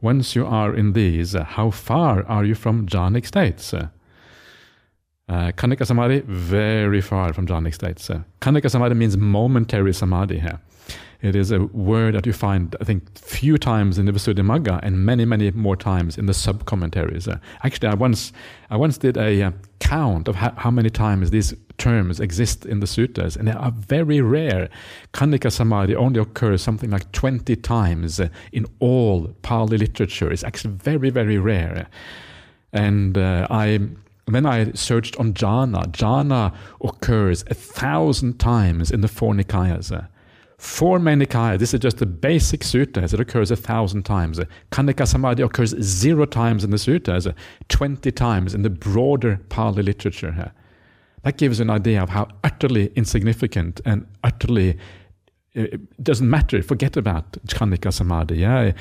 Once 0.00 0.34
you 0.34 0.44
are 0.44 0.74
in 0.74 0.92
these, 0.92 1.34
how 1.34 1.70
far 1.70 2.26
are 2.26 2.44
you 2.44 2.56
from 2.56 2.86
jhanic 2.86 3.24
states? 3.24 3.72
Uh, 5.28 5.52
Khanika 5.52 5.86
Samadhi, 5.86 6.20
very 6.26 7.00
far 7.00 7.32
from 7.32 7.46
jhanic 7.46 7.74
states. 7.74 8.10
Uh, 8.10 8.22
Khanika 8.40 8.70
Samadhi 8.70 8.94
means 8.94 9.16
momentary 9.16 9.94
Samadhi 9.94 10.40
here. 10.40 10.60
It 11.22 11.36
is 11.36 11.52
a 11.52 11.60
word 11.60 12.16
that 12.16 12.26
you 12.26 12.32
find, 12.32 12.74
I 12.80 12.84
think, 12.84 13.16
few 13.16 13.56
times 13.56 13.96
in 13.96 14.06
the 14.06 14.12
Visuddhimagga 14.12 14.80
and 14.82 15.06
many, 15.06 15.24
many 15.24 15.52
more 15.52 15.76
times 15.76 16.18
in 16.18 16.26
the 16.26 16.34
sub-commentaries. 16.34 17.28
Uh, 17.28 17.38
actually, 17.62 17.88
I 17.88 17.94
once, 17.94 18.32
I 18.70 18.76
once 18.76 18.98
did 18.98 19.16
a 19.16 19.40
uh, 19.40 19.52
count 19.78 20.26
of 20.26 20.34
how, 20.34 20.52
how, 20.56 20.72
many 20.72 20.90
times 20.90 21.30
these 21.30 21.54
terms 21.78 22.18
exist 22.18 22.66
in 22.66 22.80
the 22.80 22.86
suttas, 22.86 23.36
and 23.36 23.46
they 23.46 23.52
are 23.52 23.70
very 23.70 24.20
rare. 24.20 24.68
Khanika 25.12 25.52
Samadhi 25.52 25.94
only 25.94 26.20
occurs 26.20 26.60
something 26.60 26.90
like 26.90 27.12
20 27.12 27.54
times 27.54 28.20
in 28.50 28.66
all 28.80 29.28
Pali 29.42 29.78
literature. 29.78 30.32
It's 30.32 30.42
actually 30.42 30.74
very, 30.74 31.10
very 31.10 31.38
rare. 31.38 31.86
And 32.72 33.16
uh, 33.16 33.46
I 33.48 33.78
then 34.26 34.46
I 34.46 34.72
searched 34.72 35.16
on 35.16 35.34
jhana. 35.34 35.86
Jhana 35.92 36.54
occurs 36.82 37.44
a 37.50 37.54
thousand 37.54 38.38
times 38.38 38.90
in 38.90 39.00
the 39.00 39.08
four 39.08 39.34
Nikayas. 39.34 40.08
Four 40.62 41.00
Nikaya, 41.00 41.58
this 41.58 41.74
is 41.74 41.80
just 41.80 41.98
the 41.98 42.06
basic 42.06 42.60
suttas, 42.60 43.12
it 43.12 43.18
occurs 43.18 43.50
a 43.50 43.56
thousand 43.56 44.04
times. 44.04 44.38
Khanika 44.70 45.08
Samadhi 45.08 45.42
occurs 45.42 45.70
zero 45.82 46.24
times 46.24 46.62
in 46.62 46.70
the 46.70 46.76
suttas, 46.76 47.34
20 47.68 48.12
times 48.12 48.54
in 48.54 48.62
the 48.62 48.70
broader 48.70 49.40
Pali 49.48 49.82
literature. 49.82 50.52
That 51.24 51.36
gives 51.36 51.58
an 51.58 51.68
idea 51.68 52.00
of 52.00 52.10
how 52.10 52.28
utterly 52.44 52.92
insignificant 52.94 53.80
and 53.84 54.06
utterly 54.22 54.78
it 55.54 56.02
doesn't 56.02 56.30
matter. 56.30 56.62
Forget 56.62 56.96
about 56.96 57.32
Khanika 57.48 57.92
Samadhi. 57.92 58.36
Yeah? 58.36 58.72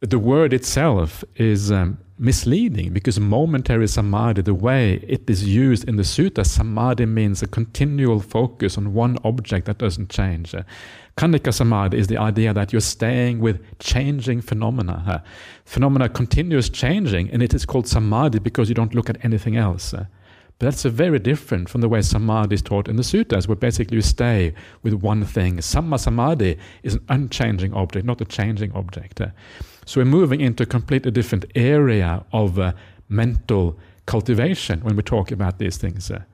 The 0.00 0.20
word 0.20 0.52
itself 0.52 1.24
is 1.34 1.72
um, 1.72 1.98
misleading 2.20 2.92
because 2.92 3.18
momentary 3.18 3.88
samadhi, 3.88 4.42
the 4.42 4.54
way 4.54 5.04
it 5.08 5.28
is 5.28 5.42
used 5.42 5.88
in 5.88 5.96
the 5.96 6.04
sutta, 6.04 6.46
samadhi 6.46 7.04
means 7.04 7.42
a 7.42 7.48
continual 7.48 8.20
focus 8.20 8.78
on 8.78 8.94
one 8.94 9.18
object 9.24 9.66
that 9.66 9.78
doesn't 9.78 10.08
change. 10.08 10.54
Uh, 10.54 10.62
Khanika 11.16 11.52
samadhi 11.52 11.98
is 11.98 12.06
the 12.06 12.16
idea 12.16 12.54
that 12.54 12.72
you're 12.72 12.80
staying 12.80 13.40
with 13.40 13.60
changing 13.80 14.40
phenomena. 14.40 15.02
Uh, 15.04 15.18
phenomena 15.64 16.08
continuous 16.08 16.68
changing, 16.68 17.28
and 17.32 17.42
it 17.42 17.52
is 17.52 17.66
called 17.66 17.88
samadhi 17.88 18.38
because 18.38 18.68
you 18.68 18.76
don't 18.76 18.94
look 18.94 19.10
at 19.10 19.24
anything 19.24 19.56
else. 19.56 19.92
Uh, 19.92 20.06
but 20.60 20.66
that's 20.66 20.84
very 20.84 21.18
different 21.18 21.68
from 21.68 21.80
the 21.80 21.88
way 21.88 22.02
samadhi 22.02 22.54
is 22.54 22.62
taught 22.62 22.86
in 22.86 22.94
the 22.94 23.02
suttas, 23.02 23.48
where 23.48 23.56
basically 23.56 23.96
you 23.96 24.02
stay 24.02 24.54
with 24.84 24.94
one 24.94 25.24
thing. 25.24 25.56
Samma 25.56 25.98
samadhi 25.98 26.56
is 26.84 26.94
an 26.94 27.04
unchanging 27.08 27.74
object, 27.74 28.06
not 28.06 28.20
a 28.20 28.24
changing 28.24 28.70
object. 28.74 29.20
So 29.88 30.02
we're 30.02 30.04
moving 30.04 30.42
into 30.42 30.64
a 30.64 30.66
completely 30.66 31.10
different 31.10 31.46
area 31.54 32.22
of 32.30 32.58
uh, 32.58 32.74
mental 33.08 33.78
cultivation 34.04 34.80
when 34.80 34.96
we 34.96 35.02
talk 35.02 35.30
about 35.30 35.58
these 35.58 35.78
things. 35.78 36.10
Uh. 36.10 36.24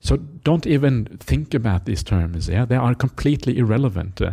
So 0.00 0.18
don't 0.18 0.66
even 0.66 1.06
think 1.18 1.54
about 1.54 1.86
these 1.86 2.02
terms. 2.02 2.50
Yeah, 2.50 2.66
they 2.66 2.76
are 2.76 2.94
completely 2.94 3.56
irrelevant. 3.56 4.20
Uh, 4.20 4.32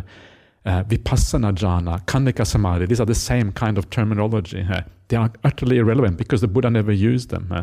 uh, 0.66 0.84
vipassana 0.84 1.54
jhana, 1.54 2.04
khanika 2.04 2.46
samadhi, 2.46 2.84
these 2.84 3.00
are 3.00 3.06
the 3.06 3.14
same 3.14 3.50
kind 3.50 3.78
of 3.78 3.88
terminology. 3.88 4.66
Uh, 4.70 4.82
they 5.08 5.16
are 5.16 5.32
utterly 5.42 5.78
irrelevant 5.78 6.18
because 6.18 6.42
the 6.42 6.48
Buddha 6.48 6.68
never 6.68 6.92
used 6.92 7.30
them. 7.30 7.48
Uh, 7.50 7.62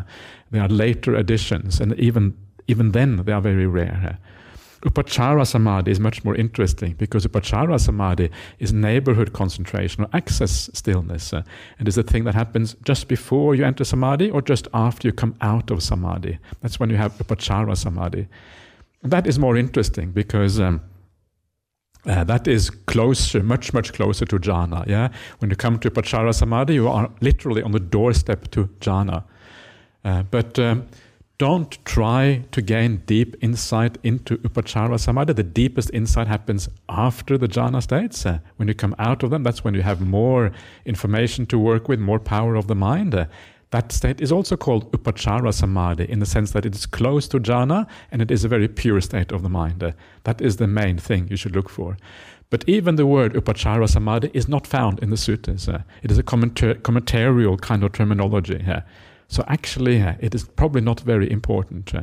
they 0.50 0.58
are 0.58 0.66
later 0.66 1.14
additions, 1.14 1.78
and 1.78 1.94
even 1.94 2.36
even 2.66 2.90
then 2.90 3.22
they 3.24 3.30
are 3.30 3.40
very 3.40 3.68
rare. 3.68 4.18
Upachara 4.82 5.46
Samadhi 5.46 5.90
is 5.90 5.98
much 5.98 6.24
more 6.24 6.36
interesting 6.36 6.94
because 6.94 7.26
Upachara 7.26 7.80
Samadhi 7.80 8.30
is 8.58 8.72
neighborhood 8.72 9.32
concentration 9.32 10.04
or 10.04 10.08
access 10.12 10.70
stillness. 10.72 11.32
Uh, 11.32 11.42
and 11.78 11.88
is 11.88 11.98
a 11.98 12.02
thing 12.02 12.24
that 12.24 12.34
happens 12.34 12.76
just 12.84 13.08
before 13.08 13.54
you 13.54 13.64
enter 13.64 13.84
Samadhi 13.84 14.30
or 14.30 14.40
just 14.40 14.68
after 14.72 15.08
you 15.08 15.12
come 15.12 15.34
out 15.40 15.70
of 15.70 15.82
Samadhi. 15.82 16.38
That's 16.60 16.78
when 16.78 16.90
you 16.90 16.96
have 16.96 17.12
Upachara 17.14 17.76
Samadhi. 17.76 18.28
That 19.02 19.26
is 19.26 19.38
more 19.38 19.56
interesting 19.56 20.12
because. 20.12 20.60
Um, 20.60 20.80
uh, 22.06 22.24
that 22.24 22.46
is 22.46 22.70
closer, 22.70 23.42
much, 23.42 23.74
much 23.74 23.92
closer 23.92 24.24
to 24.24 24.38
jhana. 24.38 24.86
Yeah, 24.86 25.08
when 25.40 25.50
you 25.50 25.56
come 25.56 25.78
to 25.80 25.90
Upachara 25.90 26.32
Samadhi, 26.32 26.74
you 26.74 26.88
are 26.88 27.10
literally 27.20 27.60
on 27.60 27.72
the 27.72 27.80
doorstep 27.80 28.50
to 28.52 28.66
jhana. 28.80 29.24
Uh, 30.04 30.22
but 30.22 30.58
um, 30.58 30.88
don't 31.38 31.78
try 31.84 32.42
to 32.50 32.60
gain 32.60 32.96
deep 33.06 33.36
insight 33.40 33.96
into 34.02 34.38
upachara 34.38 34.98
samadhi. 34.98 35.32
The 35.32 35.44
deepest 35.44 35.90
insight 35.94 36.26
happens 36.26 36.68
after 36.88 37.38
the 37.38 37.46
jhana 37.46 37.80
states. 37.80 38.26
Uh, 38.26 38.40
when 38.56 38.66
you 38.66 38.74
come 38.74 38.96
out 38.98 39.22
of 39.22 39.30
them, 39.30 39.44
that's 39.44 39.62
when 39.62 39.74
you 39.74 39.82
have 39.82 40.00
more 40.00 40.50
information 40.84 41.46
to 41.46 41.58
work 41.58 41.88
with, 41.88 42.00
more 42.00 42.18
power 42.18 42.56
of 42.56 42.66
the 42.66 42.74
mind. 42.74 43.14
Uh, 43.14 43.26
that 43.70 43.92
state 43.92 44.20
is 44.20 44.32
also 44.32 44.56
called 44.56 44.90
upachara 44.90 45.54
samadhi 45.54 46.10
in 46.10 46.18
the 46.18 46.26
sense 46.26 46.50
that 46.50 46.66
it 46.66 46.74
is 46.74 46.86
close 46.86 47.28
to 47.28 47.38
jhana 47.38 47.86
and 48.10 48.20
it 48.20 48.32
is 48.32 48.44
a 48.44 48.48
very 48.48 48.66
pure 48.66 49.00
state 49.00 49.30
of 49.30 49.42
the 49.42 49.48
mind. 49.48 49.84
Uh, 49.84 49.92
that 50.24 50.40
is 50.40 50.56
the 50.56 50.66
main 50.66 50.98
thing 50.98 51.28
you 51.28 51.36
should 51.36 51.54
look 51.54 51.68
for. 51.68 51.96
But 52.50 52.64
even 52.66 52.96
the 52.96 53.06
word 53.06 53.34
upachara 53.34 53.88
samadhi 53.88 54.32
is 54.34 54.48
not 54.48 54.66
found 54.66 54.98
in 55.00 55.10
the 55.10 55.16
suttas. 55.16 55.68
It 56.02 56.10
is 56.10 56.18
a 56.18 56.24
commentar- 56.24 56.80
commentarial 56.80 57.60
kind 57.60 57.84
of 57.84 57.92
terminology. 57.92 58.64
Uh, 58.66 58.80
so 59.28 59.44
actually, 59.46 60.02
uh, 60.02 60.14
it 60.20 60.34
is 60.34 60.44
probably 60.44 60.80
not 60.80 61.00
very 61.00 61.30
important. 61.30 61.94
Uh, 61.94 62.02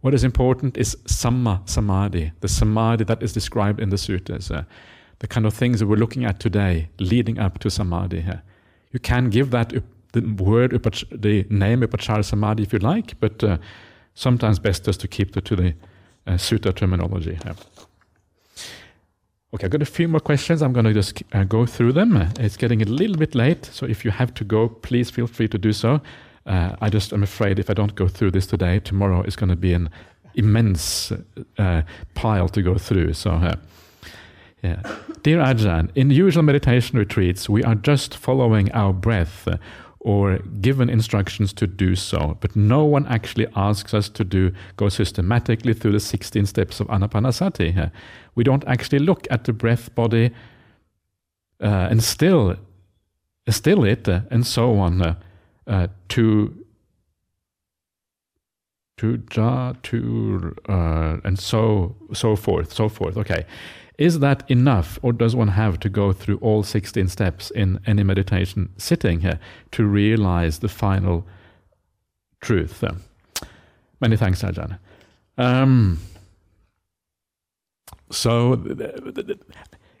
what 0.00 0.14
is 0.14 0.24
important 0.24 0.76
is 0.76 0.96
samma 1.06 1.66
samadhi, 1.68 2.32
the 2.40 2.48
samadhi 2.48 3.04
that 3.04 3.22
is 3.22 3.32
described 3.32 3.80
in 3.80 3.90
the 3.90 3.98
sutras, 3.98 4.50
uh, 4.50 4.64
the 5.20 5.28
kind 5.28 5.46
of 5.46 5.54
things 5.54 5.78
that 5.78 5.86
we're 5.86 5.96
looking 5.96 6.24
at 6.24 6.40
today, 6.40 6.88
leading 6.98 7.38
up 7.38 7.58
to 7.60 7.70
samadhi. 7.70 8.24
Uh. 8.28 8.36
You 8.90 8.98
can 8.98 9.30
give 9.30 9.50
that 9.52 9.72
the 10.12 10.20
word, 10.42 10.70
the 11.12 11.46
name 11.50 11.82
upachara 11.82 12.24
samadhi 12.24 12.64
if 12.64 12.72
you 12.72 12.80
like, 12.80 13.18
but 13.20 13.42
uh, 13.44 13.58
sometimes 14.14 14.58
best 14.58 14.84
just 14.84 15.00
to 15.00 15.08
keep 15.08 15.32
to 15.32 15.56
the 15.56 15.74
uh, 16.26 16.32
sutta 16.32 16.74
terminology. 16.74 17.38
Okay, 19.54 19.64
I've 19.64 19.70
got 19.70 19.82
a 19.82 19.86
few 19.86 20.08
more 20.08 20.20
questions. 20.20 20.62
I'm 20.62 20.72
going 20.72 20.86
to 20.86 20.92
just 20.92 21.22
uh, 21.32 21.44
go 21.44 21.64
through 21.64 21.92
them. 21.92 22.16
It's 22.40 22.56
getting 22.56 22.82
a 22.82 22.84
little 22.84 23.16
bit 23.16 23.34
late, 23.34 23.64
so 23.66 23.86
if 23.86 24.04
you 24.04 24.10
have 24.10 24.34
to 24.34 24.44
go, 24.44 24.68
please 24.68 25.10
feel 25.10 25.26
free 25.26 25.48
to 25.48 25.58
do 25.58 25.72
so. 25.72 26.00
Uh, 26.46 26.76
I 26.80 26.88
just 26.88 27.12
am 27.12 27.22
afraid 27.22 27.58
if 27.58 27.68
I 27.68 27.74
don't 27.74 27.94
go 27.94 28.06
through 28.08 28.30
this 28.30 28.46
today, 28.46 28.78
tomorrow 28.78 29.22
is 29.22 29.36
going 29.36 29.50
to 29.50 29.56
be 29.56 29.72
an 29.72 29.90
immense 30.34 31.12
uh, 31.58 31.82
pile 32.14 32.48
to 32.48 32.62
go 32.62 32.76
through. 32.76 33.14
So, 33.14 33.32
uh, 33.32 33.56
yeah. 34.62 34.82
Dear 35.22 35.38
Ajahn, 35.40 35.90
in 35.94 36.10
usual 36.10 36.42
meditation 36.42 36.98
retreats, 36.98 37.48
we 37.48 37.64
are 37.64 37.74
just 37.74 38.16
following 38.16 38.70
our 38.72 38.92
breath 38.92 39.48
uh, 39.48 39.56
or 40.00 40.38
given 40.60 40.88
instructions 40.88 41.52
to 41.52 41.66
do 41.66 41.96
so, 41.96 42.38
but 42.40 42.54
no 42.54 42.84
one 42.84 43.06
actually 43.06 43.48
asks 43.56 43.92
us 43.92 44.08
to 44.08 44.22
do 44.22 44.52
go 44.76 44.88
systematically 44.88 45.74
through 45.74 45.92
the 45.92 46.00
16 46.00 46.46
steps 46.46 46.78
of 46.78 46.86
anapanasati. 46.86 47.76
Uh, 47.76 47.88
we 48.36 48.44
don't 48.44 48.64
actually 48.68 49.00
look 49.00 49.26
at 49.30 49.44
the 49.44 49.52
breath 49.52 49.92
body 49.96 50.30
uh, 51.60 51.88
and 51.90 52.04
still 52.04 52.56
still 53.48 53.84
it 53.84 54.08
and 54.08 54.46
so 54.46 54.78
on 54.78 55.16
uh, 55.66 55.88
to 56.08 56.64
to 58.98 59.22
ja 59.34 59.74
to 59.82 60.54
uh, 60.68 61.18
and 61.24 61.38
so 61.38 61.94
so 62.12 62.36
forth 62.36 62.72
so 62.72 62.88
forth. 62.88 63.16
Okay. 63.16 63.44
Is 63.98 64.18
that 64.18 64.50
enough 64.50 64.98
or 65.02 65.12
does 65.14 65.34
one 65.34 65.48
have 65.48 65.80
to 65.80 65.88
go 65.88 66.12
through 66.12 66.36
all 66.42 66.62
16 66.62 67.08
steps 67.08 67.50
in 67.50 67.80
any 67.86 68.02
meditation 68.02 68.68
sitting 68.76 69.20
here 69.20 69.40
to 69.70 69.86
realize 69.86 70.58
the 70.58 70.68
final 70.68 71.26
truth 72.42 72.84
many 74.00 74.16
thanks 74.16 74.42
Ajahn. 74.42 74.78
Um, 75.38 75.98
so 78.10 78.56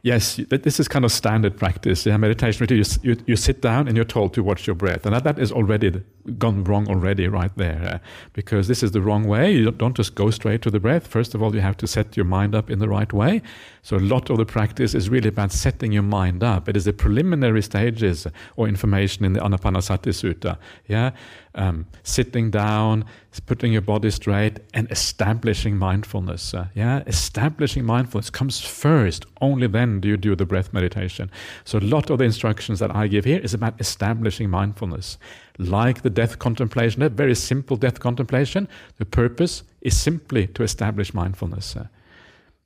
Yes, 0.06 0.38
this 0.50 0.78
is 0.78 0.86
kind 0.86 1.04
of 1.04 1.10
standard 1.10 1.56
practice. 1.56 2.06
Yeah, 2.06 2.16
meditation, 2.16 2.64
you, 2.70 2.84
you, 3.02 3.16
you, 3.26 3.34
sit 3.34 3.60
down 3.60 3.88
and 3.88 3.96
you're 3.96 4.04
told 4.04 4.34
to 4.34 4.42
watch 4.44 4.64
your 4.64 4.76
breath. 4.76 5.04
And 5.04 5.12
that, 5.12 5.24
that 5.24 5.36
is 5.36 5.50
already 5.50 6.00
gone 6.38 6.62
wrong 6.62 6.86
already 6.88 7.26
right 7.26 7.50
there. 7.56 7.94
Uh, 7.94 7.98
because 8.32 8.68
this 8.68 8.84
is 8.84 8.92
the 8.92 9.00
wrong 9.00 9.26
way. 9.26 9.52
You 9.52 9.72
don't 9.72 9.96
just 9.96 10.14
go 10.14 10.30
straight 10.30 10.62
to 10.62 10.70
the 10.70 10.78
breath. 10.78 11.08
First 11.08 11.34
of 11.34 11.42
all, 11.42 11.52
you 11.52 11.60
have 11.60 11.76
to 11.78 11.88
set 11.88 12.16
your 12.16 12.24
mind 12.24 12.54
up 12.54 12.70
in 12.70 12.78
the 12.78 12.88
right 12.88 13.12
way. 13.12 13.42
So 13.86 13.96
a 13.96 14.00
lot 14.00 14.30
of 14.30 14.38
the 14.38 14.44
practice 14.44 14.96
is 14.96 15.08
really 15.08 15.28
about 15.28 15.52
setting 15.52 15.92
your 15.92 16.02
mind 16.02 16.42
up. 16.42 16.68
It 16.68 16.76
is 16.76 16.86
the 16.86 16.92
preliminary 16.92 17.62
stages 17.62 18.26
or 18.56 18.66
information 18.66 19.24
in 19.24 19.32
the 19.34 19.38
Anapanasati 19.38 20.10
Sutta. 20.10 20.58
Yeah, 20.88 21.12
um, 21.54 21.86
sitting 22.02 22.50
down, 22.50 23.04
putting 23.46 23.72
your 23.72 23.82
body 23.82 24.10
straight, 24.10 24.58
and 24.74 24.90
establishing 24.90 25.76
mindfulness. 25.76 26.52
Uh, 26.52 26.66
yeah, 26.74 27.04
establishing 27.06 27.84
mindfulness 27.84 28.28
comes 28.28 28.60
first. 28.60 29.24
Only 29.40 29.68
then 29.68 30.00
do 30.00 30.08
you 30.08 30.16
do 30.16 30.34
the 30.34 30.46
breath 30.46 30.72
meditation. 30.72 31.30
So 31.64 31.78
a 31.78 31.86
lot 31.94 32.10
of 32.10 32.18
the 32.18 32.24
instructions 32.24 32.80
that 32.80 32.92
I 32.92 33.06
give 33.06 33.24
here 33.24 33.38
is 33.38 33.54
about 33.54 33.80
establishing 33.80 34.50
mindfulness. 34.50 35.16
Like 35.58 36.02
the 36.02 36.10
death 36.10 36.40
contemplation, 36.40 37.02
a 37.02 37.08
very 37.08 37.36
simple 37.36 37.76
death 37.76 38.00
contemplation, 38.00 38.66
the 38.96 39.06
purpose 39.06 39.62
is 39.80 39.96
simply 39.96 40.48
to 40.48 40.64
establish 40.64 41.14
mindfulness. 41.14 41.76
Uh, 41.76 41.86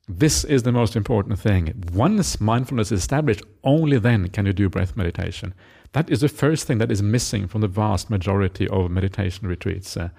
this 0.07 0.43
is 0.43 0.63
the 0.63 0.71
most 0.71 0.95
important 0.95 1.39
thing. 1.39 1.83
Once 1.93 2.41
mindfulness 2.41 2.91
is 2.91 2.99
established, 2.99 3.43
only 3.63 3.97
then 3.97 4.29
can 4.29 4.45
you 4.45 4.53
do 4.53 4.69
breath 4.69 4.97
meditation. 4.97 5.53
That 5.93 6.09
is 6.09 6.21
the 6.21 6.29
first 6.29 6.65
thing 6.65 6.77
that 6.79 6.91
is 6.91 7.03
missing 7.03 7.47
from 7.47 7.61
the 7.61 7.67
vast 7.67 8.09
majority 8.09 8.67
of 8.67 8.89
meditation 8.91 9.47
retreats. 9.47 9.95
Uh, 9.97 10.09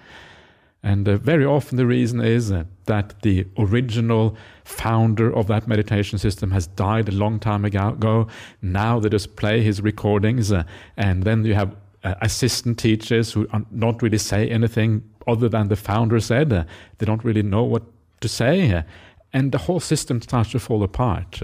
and 0.83 1.09
uh, 1.09 1.17
very 1.17 1.45
often 1.45 1.77
the 1.77 1.87
reason 1.87 2.21
is 2.21 2.51
uh, 2.51 2.65
that 2.87 3.23
the 3.23 3.47
original 3.57 4.37
founder 4.65 5.35
of 5.35 5.47
that 5.47 5.69
meditation 5.69 6.19
system 6.19 6.51
has 6.51 6.67
died 6.67 7.09
a 7.09 7.13
long 7.13 7.39
time 7.39 7.65
ago. 7.65 8.27
Now 8.61 8.99
they 8.99 9.09
just 9.09 9.37
play 9.37 9.63
his 9.63 9.81
recordings, 9.81 10.51
uh, 10.51 10.65
and 10.97 11.23
then 11.23 11.45
you 11.45 11.55
have 11.55 11.77
uh, 12.03 12.15
assistant 12.21 12.79
teachers 12.79 13.33
who 13.33 13.47
don't 13.79 14.03
really 14.03 14.19
say 14.19 14.49
anything 14.49 15.09
other 15.29 15.49
than 15.49 15.69
the 15.69 15.77
founder 15.77 16.19
said. 16.19 16.53
Uh, 16.53 16.65
they 16.99 17.07
don't 17.07 17.25
really 17.25 17.45
know 17.45 17.63
what 17.63 17.85
to 18.21 18.29
say, 18.29 18.85
and 19.33 19.53
the 19.53 19.59
whole 19.59 19.81
system 19.81 20.21
starts 20.21 20.51
to 20.51 20.59
fall 20.59 20.83
apart. 20.83 21.41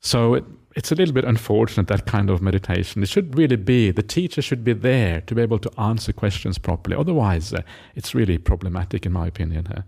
So 0.00 0.34
it, 0.34 0.44
it's 0.76 0.92
a 0.92 0.94
little 0.94 1.14
bit 1.14 1.24
unfortunate 1.24 1.88
that 1.88 2.06
kind 2.06 2.30
of 2.30 2.40
meditation. 2.40 3.02
It 3.02 3.08
should 3.08 3.36
really 3.36 3.56
be 3.56 3.90
the 3.90 4.02
teacher 4.02 4.40
should 4.40 4.64
be 4.64 4.72
there 4.72 5.22
to 5.22 5.34
be 5.34 5.42
able 5.42 5.58
to 5.58 5.80
answer 5.80 6.12
questions 6.12 6.58
properly. 6.58 6.96
Otherwise, 6.96 7.52
uh, 7.52 7.62
it's 7.94 8.14
really 8.14 8.38
problematic, 8.38 9.04
in 9.04 9.12
my 9.12 9.26
opinion. 9.26 9.84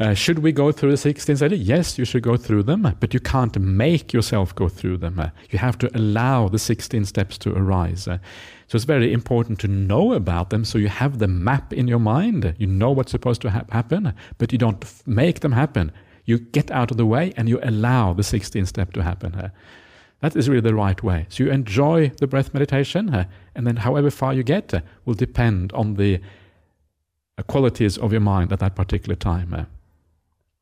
Uh, 0.00 0.14
should 0.14 0.38
we 0.38 0.52
go 0.52 0.70
through 0.70 0.92
the 0.92 0.96
16 0.96 1.36
stages? 1.36 1.60
Yes, 1.60 1.98
you 1.98 2.04
should 2.04 2.22
go 2.22 2.36
through 2.36 2.62
them, 2.62 2.94
but 3.00 3.12
you 3.12 3.18
can't 3.18 3.58
make 3.58 4.12
yourself 4.12 4.54
go 4.54 4.68
through 4.68 4.96
them. 4.96 5.18
Uh, 5.18 5.30
you 5.50 5.58
have 5.58 5.76
to 5.78 5.90
allow 5.96 6.46
the 6.46 6.58
16 6.58 7.04
steps 7.04 7.36
to 7.38 7.52
arise. 7.52 8.06
Uh, 8.06 8.18
so 8.68 8.76
it's 8.76 8.84
very 8.84 9.12
important 9.12 9.58
to 9.60 9.68
know 9.68 10.12
about 10.12 10.50
them 10.50 10.64
so 10.64 10.78
you 10.78 10.88
have 10.88 11.18
the 11.18 11.26
map 11.26 11.72
in 11.72 11.88
your 11.88 11.98
mind. 11.98 12.54
You 12.58 12.68
know 12.68 12.92
what's 12.92 13.10
supposed 13.10 13.40
to 13.42 13.50
ha- 13.50 13.64
happen, 13.70 14.14
but 14.38 14.52
you 14.52 14.58
don't 14.58 14.84
f- 14.84 15.02
make 15.04 15.40
them 15.40 15.52
happen. 15.52 15.90
You 16.26 16.38
get 16.38 16.70
out 16.70 16.92
of 16.92 16.96
the 16.96 17.06
way 17.06 17.32
and 17.36 17.48
you 17.48 17.58
allow 17.64 18.12
the 18.12 18.22
16th 18.22 18.68
step 18.68 18.92
to 18.92 19.02
happen. 19.02 19.34
Uh, 19.34 19.48
that 20.20 20.36
is 20.36 20.48
really 20.48 20.60
the 20.60 20.74
right 20.74 21.02
way. 21.02 21.26
So 21.28 21.42
you 21.42 21.50
enjoy 21.50 22.10
the 22.20 22.26
breath 22.26 22.54
meditation, 22.54 23.12
uh, 23.12 23.24
and 23.54 23.66
then 23.66 23.76
however 23.76 24.10
far 24.10 24.32
you 24.32 24.42
get 24.42 24.74
uh, 24.74 24.80
will 25.04 25.14
depend 25.14 25.72
on 25.72 25.94
the 25.94 26.20
qualities 27.46 27.96
of 27.98 28.12
your 28.12 28.20
mind 28.20 28.52
at 28.52 28.58
that 28.58 28.74
particular 28.74 29.14
time. 29.14 29.66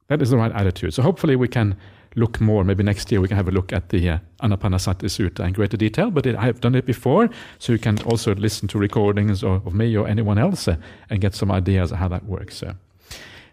Uh. 0.08 0.16
that 0.16 0.22
is 0.22 0.30
the 0.30 0.36
right 0.36 0.52
attitude. 0.52 0.94
So 0.94 1.02
hopefully 1.02 1.36
we 1.36 1.48
can 1.48 1.76
look 2.16 2.40
more. 2.40 2.64
Maybe 2.64 2.82
next 2.82 3.12
year 3.12 3.20
we 3.20 3.28
can 3.28 3.36
have 3.36 3.48
a 3.48 3.52
look 3.52 3.72
at 3.72 3.90
the 3.90 4.08
uh, 4.08 4.18
Anapanasati 4.42 5.06
Sutta 5.06 5.46
in 5.46 5.52
greater 5.52 5.76
detail. 5.76 6.10
But 6.10 6.26
it, 6.26 6.34
I 6.34 6.46
have 6.46 6.60
done 6.60 6.74
it 6.74 6.86
before, 6.86 7.28
so 7.58 7.72
you 7.72 7.78
can 7.78 7.98
also 8.02 8.34
listen 8.34 8.68
to 8.68 8.78
recordings 8.78 9.44
of, 9.44 9.66
of 9.66 9.74
me 9.74 9.96
or 9.96 10.08
anyone 10.08 10.38
else 10.38 10.66
uh, 10.66 10.76
and 11.10 11.20
get 11.20 11.34
some 11.34 11.52
ideas 11.52 11.90
how 11.90 12.08
that 12.08 12.24
works. 12.24 12.62
Uh. 12.62 12.74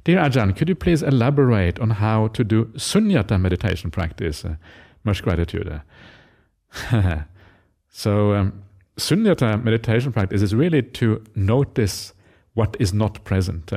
Dear 0.06 0.20
Ajahn, 0.20 0.56
could 0.56 0.68
you 0.68 0.76
please 0.76 1.02
elaborate 1.02 1.80
on 1.80 1.92
how 1.92 2.28
to 2.30 2.44
do 2.44 2.66
sunyata 2.76 3.40
meditation 3.40 3.92
practice? 3.92 4.44
Uh, 4.44 4.56
much 5.04 5.24
gratitude. 5.24 5.82
Uh. 6.92 7.22
so, 7.90 8.34
um, 8.34 8.64
sunyata 8.98 9.62
meditation 9.64 10.12
practice 10.12 10.42
is 10.42 10.54
really 10.56 10.82
to 10.82 11.24
notice 11.36 12.14
what 12.54 12.76
is 12.80 12.94
not 12.94 13.24
present. 13.24 13.72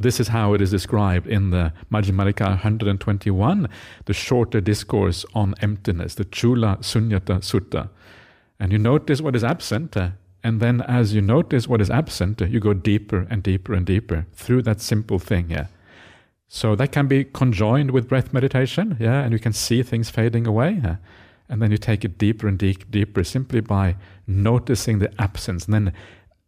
Uh, 0.00 0.02
this 0.02 0.20
is 0.20 0.28
how 0.28 0.54
it 0.54 0.60
is 0.60 0.70
described 0.70 1.26
in 1.26 1.50
the 1.50 1.72
Majjhima 1.90 2.32
Nikaya 2.32 2.50
121, 2.50 3.68
the 4.06 4.12
shorter 4.12 4.60
discourse 4.60 5.24
on 5.34 5.54
emptiness, 5.60 6.14
the 6.14 6.24
Chula 6.24 6.78
Sunyata 6.80 7.40
Sutta. 7.40 7.88
And 8.58 8.72
you 8.72 8.78
notice 8.78 9.20
what 9.20 9.36
is 9.36 9.44
absent, 9.44 9.96
uh, 9.96 10.10
and 10.42 10.60
then 10.60 10.82
as 10.82 11.14
you 11.14 11.20
notice 11.20 11.68
what 11.68 11.80
is 11.80 11.90
absent, 11.90 12.40
you 12.40 12.60
go 12.60 12.72
deeper 12.72 13.26
and 13.30 13.42
deeper 13.42 13.74
and 13.74 13.86
deeper 13.86 14.26
through 14.32 14.62
that 14.62 14.80
simple 14.80 15.18
thing. 15.18 15.50
Yeah. 15.50 15.66
So 16.48 16.74
that 16.76 16.92
can 16.92 17.06
be 17.06 17.24
conjoined 17.24 17.90
with 17.90 18.08
breath 18.08 18.32
meditation, 18.32 18.96
yeah, 18.98 19.22
and 19.22 19.32
you 19.32 19.38
can 19.38 19.52
see 19.52 19.82
things 19.82 20.10
fading 20.10 20.46
away. 20.46 20.80
Yeah? 20.82 20.96
And 21.48 21.60
then 21.60 21.70
you 21.72 21.78
take 21.78 22.04
it 22.04 22.16
deeper 22.16 22.46
and 22.46 22.58
deep, 22.58 22.90
deeper 22.90 23.24
simply 23.24 23.60
by 23.60 23.96
noticing 24.26 25.00
the 25.00 25.10
absence 25.20 25.64
and 25.64 25.74
then 25.74 25.92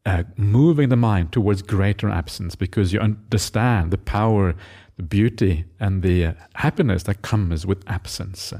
uh, 0.04 0.24
moving 0.36 0.88
the 0.88 0.96
mind 0.96 1.32
towards 1.32 1.62
greater 1.62 2.08
absence 2.08 2.54
because 2.56 2.92
you 2.92 3.00
understand 3.00 3.90
the 3.90 3.98
power, 3.98 4.54
the 4.96 5.02
beauty, 5.02 5.64
and 5.78 6.02
the 6.02 6.26
uh, 6.26 6.32
happiness 6.54 7.04
that 7.04 7.22
comes 7.22 7.64
with 7.64 7.84
absence. 7.86 8.52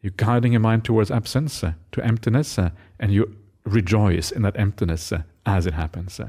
You're 0.00 0.12
guiding 0.16 0.52
your 0.52 0.60
mind 0.60 0.84
towards 0.84 1.10
absence, 1.10 1.62
uh, 1.62 1.72
to 1.92 2.04
emptiness, 2.04 2.58
uh, 2.58 2.70
and 2.98 3.12
you 3.12 3.36
rejoice 3.64 4.30
in 4.30 4.42
that 4.42 4.58
emptiness 4.58 5.12
as 5.44 5.66
it 5.66 5.74
happens. 5.74 6.20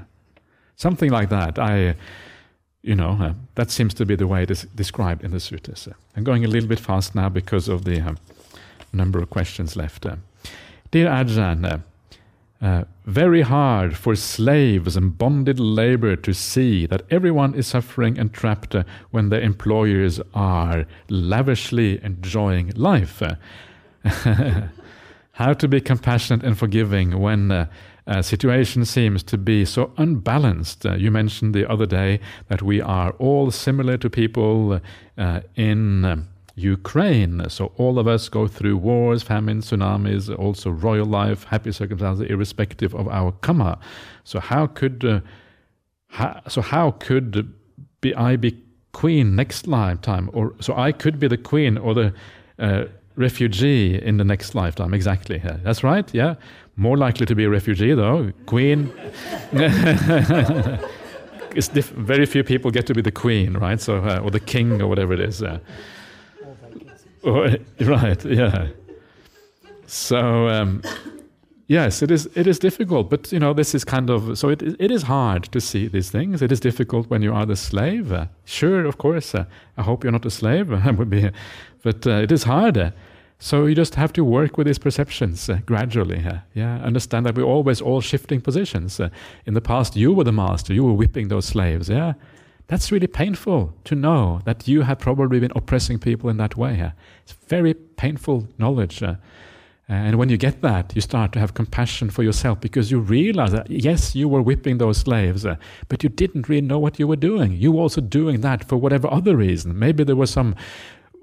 Something 0.75 1.11
like 1.11 1.29
that. 1.29 1.57
I, 1.57 1.95
you 2.81 2.95
know, 2.95 3.35
that 3.55 3.71
seems 3.71 3.93
to 3.95 4.05
be 4.05 4.15
the 4.15 4.27
way 4.27 4.43
it 4.43 4.51
is 4.51 4.63
described 4.75 5.23
in 5.23 5.31
the 5.31 5.37
suttas. 5.37 5.87
Uh. 5.87 5.93
I'm 6.15 6.23
going 6.23 6.43
a 6.43 6.47
little 6.47 6.67
bit 6.67 6.79
fast 6.79 7.15
now 7.15 7.29
because 7.29 7.67
of 7.67 7.85
the 7.85 8.01
um, 8.01 8.17
number 8.91 9.19
of 9.19 9.29
questions 9.29 9.75
left. 9.75 10.05
Dear 10.91 11.07
Ajahn, 11.07 11.81
uh, 12.61 12.83
very 13.05 13.41
hard 13.41 13.95
for 13.95 14.15
slaves 14.15 14.95
and 14.95 15.17
bonded 15.17 15.59
labor 15.59 16.15
to 16.15 16.33
see 16.33 16.85
that 16.87 17.03
everyone 17.11 17.53
is 17.53 17.67
suffering 17.67 18.17
and 18.17 18.33
trapped 18.33 18.75
when 19.11 19.29
their 19.29 19.41
employers 19.41 20.19
are 20.33 20.85
lavishly 21.09 22.03
enjoying 22.03 22.71
life. 22.75 23.21
how 25.37 25.53
to 25.53 25.67
be 25.67 25.79
compassionate 25.79 26.43
and 26.43 26.57
forgiving 26.57 27.19
when 27.19 27.51
uh, 27.51 27.67
a 28.07 28.23
situation 28.23 28.83
seems 28.83 29.21
to 29.21 29.37
be 29.37 29.63
so 29.65 29.93
unbalanced. 29.97 30.83
Uh, 30.83 30.95
you 30.95 31.11
mentioned 31.11 31.53
the 31.53 31.69
other 31.69 31.85
day 31.85 32.19
that 32.47 32.63
we 32.63 32.81
are 32.81 33.11
all 33.19 33.51
similar 33.51 33.97
to 33.97 34.09
people 34.09 34.81
uh, 35.17 35.41
in 35.55 36.05
um, 36.05 36.27
Ukraine. 36.57 37.47
So 37.49 37.71
all 37.77 37.99
of 37.99 38.07
us 38.07 38.29
go 38.29 38.47
through 38.47 38.77
wars, 38.77 39.21
famines, 39.23 39.69
tsunamis, 39.69 40.37
also 40.37 40.71
royal 40.71 41.05
life, 41.05 41.43
happy 41.45 41.71
circumstances, 41.71 42.25
irrespective 42.29 42.95
of 42.95 43.07
our 43.07 43.31
karma. 43.31 43.77
So 44.23 44.39
how 44.39 44.67
could 44.67 45.05
uh, 45.05 45.21
so 46.49 46.61
how 46.61 46.91
could 46.91 47.53
be 48.01 48.13
I 48.15 48.35
be 48.35 48.57
queen 48.91 49.35
next 49.35 49.67
lifetime, 49.67 50.29
or 50.33 50.55
so 50.59 50.75
I 50.75 50.91
could 50.91 51.19
be 51.19 51.27
the 51.27 51.37
queen 51.37 51.77
or 51.77 51.93
the 51.93 52.13
uh, 52.57 52.85
refugee 53.15 54.01
in 54.01 54.17
the 54.17 54.23
next 54.23 54.55
lifetime. 54.55 54.93
Exactly. 54.93 55.39
Yeah. 55.43 55.57
That's 55.63 55.83
right. 55.83 56.11
Yeah. 56.13 56.35
More 56.75 56.97
likely 56.97 57.25
to 57.27 57.35
be 57.35 57.43
a 57.43 57.49
refugee, 57.49 57.93
though. 57.93 58.31
Queen. 58.45 58.91
it's 61.55 61.67
diff- 61.67 61.89
very 61.89 62.25
few 62.25 62.43
people 62.43 62.71
get 62.71 62.85
to 62.87 62.93
be 62.93 63.01
the 63.01 63.11
queen, 63.11 63.57
right? 63.57 63.81
So, 63.81 63.97
uh, 63.97 64.21
or 64.23 64.31
the 64.31 64.39
king, 64.39 64.81
or 64.81 64.87
whatever 64.87 65.13
it 65.13 65.19
is. 65.19 65.43
Uh. 65.43 65.59
Right. 67.23 68.23
Yeah. 68.25 68.67
So. 69.85 70.47
Um, 70.47 70.81
yes, 71.67 72.01
it 72.01 72.11
is. 72.11 72.27
It 72.35 72.47
is 72.47 72.59
difficult, 72.59 73.09
but 73.09 73.31
you 73.31 73.39
know, 73.39 73.53
this 73.53 73.75
is 73.75 73.83
kind 73.83 74.09
of 74.09 74.37
so. 74.37 74.49
It 74.49 74.61
it 74.61 74.91
is 74.91 75.03
hard 75.03 75.43
to 75.51 75.61
see 75.61 75.87
these 75.87 76.09
things. 76.09 76.41
It 76.41 76.51
is 76.51 76.59
difficult 76.59 77.09
when 77.09 77.21
you 77.21 77.33
are 77.33 77.45
the 77.45 77.55
slave. 77.55 78.13
Sure, 78.45 78.85
of 78.85 78.97
course. 78.97 79.35
Uh, 79.35 79.45
I 79.77 79.83
hope 79.83 80.03
you're 80.03 80.11
not 80.11 80.25
a 80.25 80.31
slave. 80.31 80.71
I 80.87 80.91
would 80.91 81.09
be, 81.09 81.29
but 81.83 82.07
uh, 82.07 82.21
it 82.23 82.31
is 82.31 82.43
harder. 82.43 82.93
So 83.39 83.67
you 83.67 83.75
just 83.75 83.95
have 83.95 84.11
to 84.13 84.23
work 84.23 84.57
with 84.57 84.65
these 84.65 84.79
perceptions 84.79 85.47
uh, 85.47 85.59
gradually. 85.65 86.25
Uh, 86.25 86.39
yeah, 86.55 86.77
understand 86.77 87.25
that 87.27 87.35
we're 87.35 87.43
always 87.43 87.81
all 87.81 88.01
shifting 88.01 88.41
positions. 88.41 88.99
Uh, 88.99 89.09
in 89.45 89.53
the 89.53 89.61
past, 89.61 89.95
you 89.95 90.11
were 90.11 90.23
the 90.23 90.31
master, 90.31 90.73
you 90.73 90.83
were 90.83 90.93
whipping 90.93 91.27
those 91.27 91.45
slaves. 91.45 91.87
Yeah, 91.87 92.13
that's 92.67 92.91
really 92.91 93.07
painful 93.07 93.73
to 93.85 93.95
know 93.95 94.41
that 94.45 94.67
you 94.67 94.81
have 94.81 94.99
probably 94.99 95.39
been 95.39 95.53
oppressing 95.55 95.99
people 95.99 96.29
in 96.29 96.37
that 96.37 96.57
way. 96.57 96.91
It's 97.23 97.33
very 97.47 97.73
painful 97.73 98.47
knowledge. 98.57 99.01
Uh, 99.01 99.15
and 99.89 100.17
when 100.17 100.27
you 100.27 100.35
get 100.35 100.61
that, 100.61 100.93
you 100.93 100.99
start 100.99 101.31
to 101.31 101.39
have 101.39 101.53
compassion 101.53 102.09
for 102.09 102.21
yourself 102.21 102.59
because 102.59 102.91
you 102.91 102.99
realize 102.99 103.53
that, 103.53 103.69
yes, 103.69 104.15
you 104.15 104.27
were 104.27 104.41
whipping 104.41 104.79
those 104.79 104.97
slaves, 104.97 105.45
uh, 105.45 105.55
but 105.87 106.03
you 106.03 106.09
didn't 106.09 106.49
really 106.49 106.61
know 106.61 106.77
what 106.77 106.99
you 106.99 107.07
were 107.07 107.15
doing. 107.15 107.53
You 107.53 107.71
were 107.71 107.81
also 107.81 108.01
doing 108.01 108.41
that 108.41 108.67
for 108.67 108.75
whatever 108.75 109.09
other 109.09 109.37
reason. 109.37 109.79
Maybe 109.79 110.03
there 110.03 110.17
was 110.17 110.29
some 110.29 110.55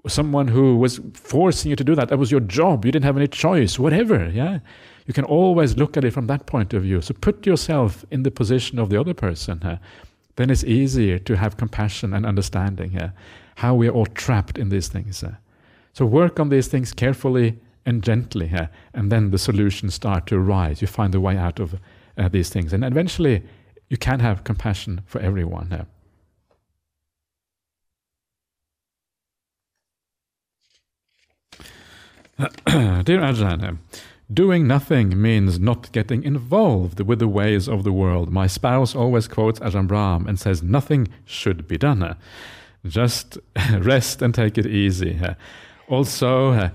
someone 0.06 0.48
who 0.48 0.76
was 0.76 1.00
forcing 1.14 1.70
you 1.70 1.76
to 1.76 1.84
do 1.84 1.94
that. 1.94 2.08
That 2.10 2.18
was 2.18 2.30
your 2.30 2.40
job. 2.40 2.84
You 2.84 2.92
didn't 2.92 3.06
have 3.06 3.16
any 3.16 3.26
choice, 3.26 3.78
whatever. 3.78 4.28
Yeah. 4.28 4.58
You 5.06 5.14
can 5.14 5.24
always 5.24 5.76
look 5.78 5.96
at 5.96 6.04
it 6.04 6.12
from 6.12 6.26
that 6.26 6.44
point 6.46 6.74
of 6.74 6.82
view. 6.82 7.00
So 7.00 7.14
put 7.14 7.46
yourself 7.46 8.04
in 8.10 8.22
the 8.22 8.30
position 8.30 8.78
of 8.78 8.90
the 8.90 9.00
other 9.00 9.14
person. 9.14 9.78
Then 10.36 10.50
it's 10.50 10.64
easier 10.64 11.18
to 11.20 11.36
have 11.36 11.56
compassion 11.56 12.12
and 12.12 12.26
understanding 12.26 12.98
uh, 12.98 13.10
how 13.56 13.74
we 13.74 13.88
are 13.88 13.92
all 13.92 14.06
trapped 14.06 14.58
in 14.58 14.68
these 14.68 14.88
things. 14.88 15.22
Uh. 15.22 15.34
So 15.92 16.04
work 16.04 16.40
on 16.40 16.48
these 16.48 16.66
things 16.66 16.92
carefully 16.92 17.58
and 17.86 18.02
gently, 18.02 18.50
uh, 18.52 18.66
and 18.92 19.12
then 19.12 19.30
the 19.30 19.38
solutions 19.38 19.94
start 19.94 20.26
to 20.26 20.36
arise. 20.36 20.80
You 20.80 20.88
find 20.88 21.14
the 21.14 21.20
way 21.20 21.36
out 21.36 21.60
of 21.60 21.76
uh, 22.18 22.28
these 22.28 22.48
things, 22.48 22.72
and 22.72 22.84
eventually 22.84 23.42
you 23.88 23.96
can 23.96 24.20
have 24.20 24.42
compassion 24.44 25.02
for 25.06 25.20
everyone. 25.20 25.72
Uh. 25.72 25.84
Dear 33.04 33.20
Ajahn, 33.20 33.78
doing 34.32 34.66
nothing 34.66 35.20
means 35.20 35.60
not 35.60 35.92
getting 35.92 36.22
involved 36.22 37.00
with 37.00 37.18
the 37.18 37.28
ways 37.28 37.68
of 37.68 37.84
the 37.84 37.92
world. 37.92 38.30
My 38.30 38.46
spouse 38.46 38.94
always 38.94 39.28
quotes 39.28 39.60
Ajahn 39.60 39.86
Brahm 39.86 40.26
and 40.26 40.38
says 40.38 40.62
nothing 40.62 41.08
should 41.24 41.68
be 41.68 41.76
done. 41.76 42.16
Just 42.86 43.38
rest 43.78 44.22
and 44.22 44.34
take 44.34 44.56
it 44.58 44.66
easy. 44.66 45.20
Also, 45.88 46.70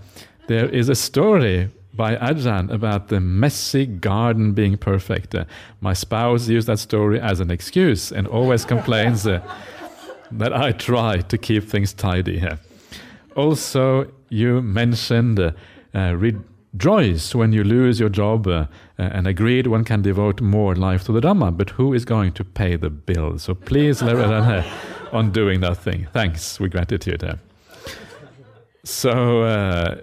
there 0.48 0.70
is 0.70 0.90
a 0.90 0.96
story 0.96 1.70
by 1.94 2.16
Ajahn 2.16 2.72
about 2.72 3.08
the 3.10 3.20
messy 3.20 3.86
garden 3.86 4.54
being 4.54 4.78
perfect. 4.78 5.36
my 5.82 5.94
spouse 5.94 6.48
used 6.48 6.68
that 6.68 6.80
story 6.80 7.20
as 7.20 7.40
an 7.40 7.52
excuse 7.52 8.12
and 8.12 8.28
always 8.28 8.64
complains 8.64 9.24
that 9.24 10.54
I 10.54 10.72
try 10.72 11.18
to 11.18 11.38
keep 11.38 11.64
things 11.64 11.94
tidy. 11.94 12.48
Also, 13.36 14.12
you 14.30 14.62
mentioned 14.62 15.40
uh, 15.40 15.54
uh, 16.74 16.78
rejoice 16.78 17.36
when 17.36 17.54
you 17.54 17.64
lose 17.64 18.00
your 18.00 18.10
job 18.10 18.48
uh, 18.48 18.66
and 18.98 19.28
agreed 19.28 19.68
one 19.68 19.84
can 19.84 20.02
devote 20.02 20.42
more 20.42 20.76
life 20.76 21.04
to 21.06 21.12
the 21.12 21.22
Dhamma, 21.22 21.56
but 21.56 21.72
who 21.72 21.94
is 21.94 22.06
going 22.06 22.34
to 22.34 22.44
pay 22.44 22.76
the 22.76 22.90
bill? 22.90 23.40
So 23.40 23.56
please 23.56 24.02
let 24.02 24.16
us 24.18 24.66
on 25.12 25.32
doing 25.32 25.62
that 25.62 25.78
thing. 25.78 26.08
Thanks, 26.14 26.60
with 26.60 26.72
gratitude. 26.72 27.40
So, 28.84 29.44
uh, 29.44 30.02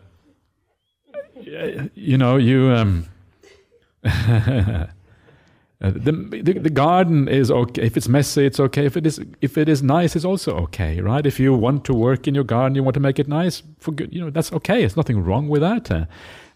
you 1.94 2.18
know, 2.18 2.36
you. 2.36 2.70
Um, 2.70 3.06
Uh, 5.82 5.90
the, 5.90 6.12
the, 6.42 6.58
the 6.58 6.70
garden 6.70 7.28
is 7.28 7.50
okay 7.50 7.82
if 7.82 7.98
it's 7.98 8.08
messy. 8.08 8.46
It's 8.46 8.58
okay 8.58 8.86
if 8.86 8.96
it 8.96 9.06
is 9.06 9.20
if 9.42 9.58
it 9.58 9.68
is 9.68 9.82
nice. 9.82 10.16
It's 10.16 10.24
also 10.24 10.56
okay, 10.56 11.02
right? 11.02 11.26
If 11.26 11.38
you 11.38 11.52
want 11.52 11.84
to 11.84 11.92
work 11.92 12.26
in 12.26 12.34
your 12.34 12.44
garden, 12.44 12.74
you 12.74 12.82
want 12.82 12.94
to 12.94 13.00
make 13.00 13.18
it 13.18 13.28
nice. 13.28 13.62
For 13.78 13.92
good, 13.92 14.10
you 14.10 14.22
know 14.22 14.30
that's 14.30 14.50
okay. 14.54 14.80
There's 14.80 14.96
nothing 14.96 15.22
wrong 15.22 15.48
with 15.50 15.60
that. 15.60 16.08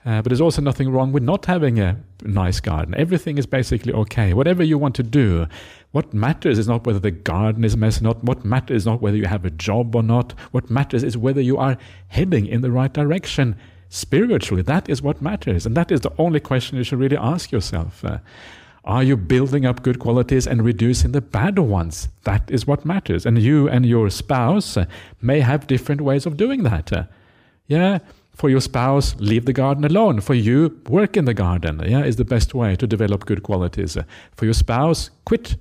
Uh, 0.04 0.10
uh, 0.10 0.22
but 0.22 0.30
there's 0.30 0.40
also 0.40 0.62
nothing 0.62 0.90
wrong 0.90 1.12
with 1.12 1.22
not 1.22 1.46
having 1.46 1.78
a 1.78 1.96
nice 2.22 2.60
garden. 2.60 2.94
Everything 2.94 3.38
is 3.38 3.46
basically 3.46 3.92
okay. 3.92 4.34
Whatever 4.34 4.62
you 4.62 4.78
want 4.78 4.94
to 4.96 5.02
do, 5.02 5.46
what 5.92 6.12
matters 6.14 6.58
is 6.58 6.68
not 6.68 6.86
whether 6.86 6.98
the 6.98 7.10
garden 7.10 7.64
is 7.64 7.76
messy 7.76 8.00
or 8.00 8.08
not. 8.08 8.24
What 8.24 8.44
matters 8.44 8.82
is 8.82 8.86
not 8.86 9.00
whether 9.00 9.16
you 9.16 9.26
have 9.26 9.44
a 9.44 9.50
job 9.50 9.94
or 9.94 10.02
not. 10.02 10.32
What 10.52 10.70
matters 10.70 11.02
is 11.02 11.16
whether 11.16 11.40
you 11.40 11.56
are 11.56 11.76
heading 12.08 12.46
in 12.46 12.60
the 12.60 12.70
right 12.70 12.92
direction 12.92 13.56
spiritually. 13.88 14.62
That 14.62 14.88
is 14.88 15.02
what 15.02 15.22
matters, 15.22 15.66
and 15.66 15.76
that 15.76 15.90
is 15.90 16.00
the 16.00 16.12
only 16.18 16.40
question 16.40 16.78
you 16.78 16.84
should 16.84 16.98
really 16.98 17.16
ask 17.16 17.50
yourself. 17.50 18.04
Uh, 18.04 18.18
are 18.84 19.02
you 19.02 19.16
building 19.16 19.66
up 19.66 19.82
good 19.82 19.98
qualities 19.98 20.46
and 20.46 20.64
reducing 20.64 21.12
the 21.12 21.20
bad 21.20 21.58
ones? 21.58 22.08
That 22.24 22.50
is 22.50 22.66
what 22.66 22.84
matters. 22.84 23.26
And 23.26 23.38
you 23.38 23.68
and 23.68 23.84
your 23.84 24.08
spouse 24.10 24.78
may 25.20 25.40
have 25.40 25.66
different 25.66 26.00
ways 26.00 26.24
of 26.24 26.36
doing 26.36 26.62
that. 26.62 27.08
Yeah, 27.66 27.98
for 28.40 28.48
your 28.48 28.62
spouse, 28.62 29.14
leave 29.18 29.44
the 29.44 29.52
garden 29.52 29.84
alone. 29.84 30.22
For 30.22 30.32
you, 30.32 30.80
work 30.88 31.14
in 31.14 31.26
the 31.26 31.34
garden. 31.34 31.82
Yeah, 31.86 32.04
is 32.04 32.16
the 32.16 32.24
best 32.24 32.54
way 32.54 32.74
to 32.74 32.86
develop 32.86 33.26
good 33.26 33.42
qualities. 33.42 33.98
For 34.34 34.46
your 34.46 34.54
spouse, 34.54 35.10
quit 35.26 35.56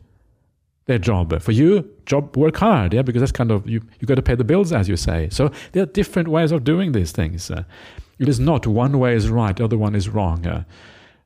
their 0.85 0.97
job. 0.97 1.41
For 1.41 1.51
you, 1.51 1.85
job 2.06 2.38
work 2.38 2.56
hard. 2.56 2.93
Yeah, 2.93 3.01
because 3.01 3.19
that's 3.19 3.34
kind 3.34 3.51
of 3.51 3.68
you. 3.68 3.81
You 3.99 4.07
got 4.07 4.15
to 4.15 4.22
pay 4.22 4.35
the 4.35 4.45
bills, 4.45 4.72
as 4.72 4.88
you 4.88 4.95
say. 4.95 5.27
So 5.30 5.51
there 5.73 5.84
are 5.84 5.88
different 5.88 6.30
ways 6.30 6.53
of 6.53 6.64
doing 6.64 6.93
these 6.93 7.11
things. 7.11 7.51
It 7.51 8.30
is 8.30 8.39
not 8.39 8.65
one 8.65 8.97
way 8.97 9.14
is 9.14 9.30
right, 9.30 9.56
the 9.57 9.65
other 9.65 9.77
one 9.77 9.93
is 9.93 10.07
wrong. 10.07 10.65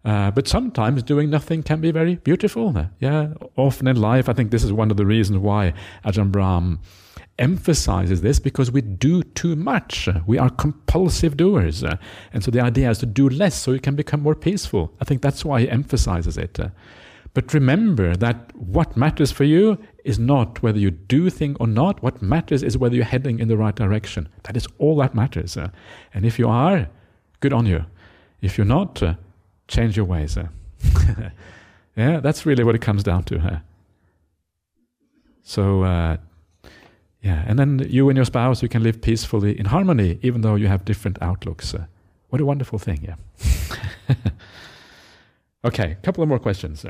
Uh, 0.03 0.31
but 0.31 0.47
sometimes 0.47 1.03
doing 1.03 1.29
nothing 1.29 1.61
can 1.61 1.79
be 1.79 1.91
very 1.91 2.15
beautiful. 2.15 2.89
Yeah, 2.99 3.35
often 3.57 3.87
in 3.87 3.97
life, 4.01 4.27
I 4.27 4.33
think 4.33 4.49
this 4.49 4.63
is 4.63 4.73
one 4.73 4.89
of 4.89 4.97
the 4.97 5.05
reasons 5.05 5.37
why 5.37 5.73
Ajahn 6.03 6.31
Brahm 6.31 6.79
emphasizes 7.39 8.21
this 8.21 8.39
because 8.39 8.71
we 8.71 8.81
do 8.81 9.23
too 9.23 9.55
much. 9.55 10.07
We 10.27 10.37
are 10.37 10.49
compulsive 10.49 11.35
doers. 11.37 11.83
And 12.31 12.43
so 12.43 12.51
the 12.51 12.61
idea 12.61 12.89
is 12.89 12.99
to 12.99 13.05
do 13.05 13.29
less 13.29 13.55
so 13.55 13.71
you 13.71 13.79
can 13.79 13.95
become 13.95 14.21
more 14.21 14.35
peaceful. 14.35 14.93
I 15.01 15.05
think 15.05 15.21
that's 15.21 15.43
why 15.43 15.61
he 15.61 15.69
emphasizes 15.69 16.37
it. 16.37 16.59
But 17.33 17.53
remember 17.53 18.15
that 18.15 18.55
what 18.55 18.95
matters 18.95 19.31
for 19.31 19.43
you 19.43 19.79
is 20.05 20.19
not 20.19 20.61
whether 20.61 20.77
you 20.77 20.91
do 20.91 21.31
thing 21.31 21.57
or 21.59 21.65
not. 21.65 22.03
What 22.03 22.21
matters 22.21 22.61
is 22.61 22.77
whether 22.77 22.95
you're 22.95 23.05
heading 23.05 23.39
in 23.39 23.47
the 23.47 23.57
right 23.57 23.75
direction. 23.75 24.29
That 24.43 24.55
is 24.55 24.67
all 24.77 24.95
that 24.97 25.15
matters. 25.15 25.57
And 26.13 26.25
if 26.25 26.37
you 26.37 26.47
are, 26.47 26.87
good 27.39 27.53
on 27.53 27.65
you. 27.65 27.85
If 28.41 28.57
you're 28.57 28.65
not, 28.65 29.01
change 29.67 29.97
your 29.97 30.05
ways. 30.05 30.37
Yeah, 31.95 32.21
that's 32.21 32.45
really 32.45 32.63
what 32.63 32.75
it 32.75 32.81
comes 32.81 33.03
down 33.03 33.23
to. 33.25 33.61
So, 35.43 35.83
uh, 35.83 36.17
yeah, 37.23 37.45
and 37.47 37.57
then 37.57 37.85
you 37.89 38.09
and 38.09 38.17
your 38.17 38.25
spouse, 38.25 38.61
you 38.61 38.67
can 38.67 38.83
live 38.83 39.01
peacefully 39.01 39.57
in 39.57 39.67
harmony, 39.67 40.19
even 40.21 40.41
though 40.41 40.55
you 40.55 40.67
have 40.67 40.83
different 40.83 41.17
outlooks. 41.21 41.73
Uh, 41.73 41.85
what 42.29 42.41
a 42.41 42.45
wonderful 42.45 42.77
thing, 42.77 42.99
yeah. 43.01 44.15
okay, 45.65 45.91
a 45.91 45.95
couple 45.95 46.21
of 46.21 46.27
more 46.27 46.39
questions. 46.39 46.85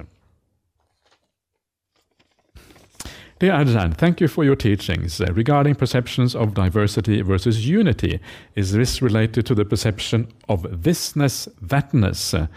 Dear 3.39 3.51
Ajahn, 3.51 3.93
thank 3.95 4.21
you 4.21 4.27
for 4.27 4.43
your 4.43 4.55
teachings. 4.55 5.21
Uh, 5.21 5.25
regarding 5.33 5.75
perceptions 5.75 6.35
of 6.35 6.55
diversity 6.55 7.21
versus 7.21 7.67
unity, 7.67 8.19
is 8.55 8.71
this 8.71 9.03
related 9.03 9.45
to 9.45 9.53
the 9.53 9.65
perception 9.65 10.27
of 10.49 10.63
thisness, 10.63 11.47
thatness 11.63 12.33
uh, 12.33 12.47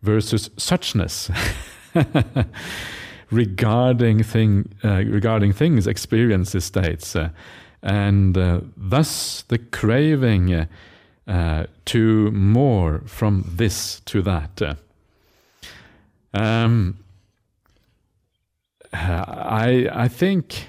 versus 0.00 0.48
suchness? 0.50 1.28
regarding 3.30 4.22
thing, 4.22 4.72
uh, 4.84 5.04
regarding 5.06 5.52
things, 5.52 5.86
experiences, 5.86 6.64
states, 6.64 7.14
uh, 7.14 7.30
and 7.82 8.36
uh, 8.36 8.60
thus 8.76 9.42
the 9.48 9.58
craving 9.58 10.66
to 11.84 12.30
more 12.30 13.02
from 13.06 13.44
this 13.46 14.00
to 14.00 14.22
that. 14.22 14.78
Um, 16.32 16.98
I 18.92 19.88
I 19.92 20.08
think 20.08 20.68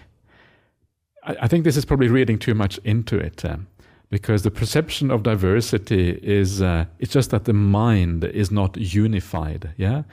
I, 1.24 1.48
think 1.48 1.64
this 1.64 1.78
is 1.78 1.86
probably 1.86 2.08
reading 2.08 2.40
too 2.40 2.54
much 2.54 2.78
into 2.80 3.18
it. 3.18 3.46
Um, 3.46 3.68
because 4.10 4.42
the 4.44 4.52
perception 4.52 5.12
of 5.12 5.24
diversity 5.24 6.20
is 6.24 6.62
uh, 6.62 6.86
it's 7.00 7.14
just 7.14 7.32
that 7.32 7.46
the 7.46 7.54
mind 7.54 8.24
is 8.24 8.52
not 8.52 8.76
unified 8.78 9.72
yeah 9.78 10.04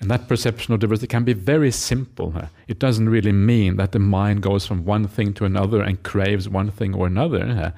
and 0.00 0.10
that 0.10 0.26
perception 0.26 0.74
of 0.74 0.80
diversity 0.80 1.06
can 1.06 1.24
be 1.24 1.32
very 1.32 1.70
simple 1.70 2.34
it 2.68 2.78
doesn't 2.78 3.08
really 3.08 3.32
mean 3.32 3.76
that 3.76 3.92
the 3.92 3.98
mind 3.98 4.42
goes 4.42 4.66
from 4.66 4.84
one 4.84 5.06
thing 5.06 5.32
to 5.34 5.44
another 5.44 5.82
and 5.82 6.02
craves 6.02 6.48
one 6.48 6.70
thing 6.70 6.94
or 6.94 7.06
another 7.06 7.72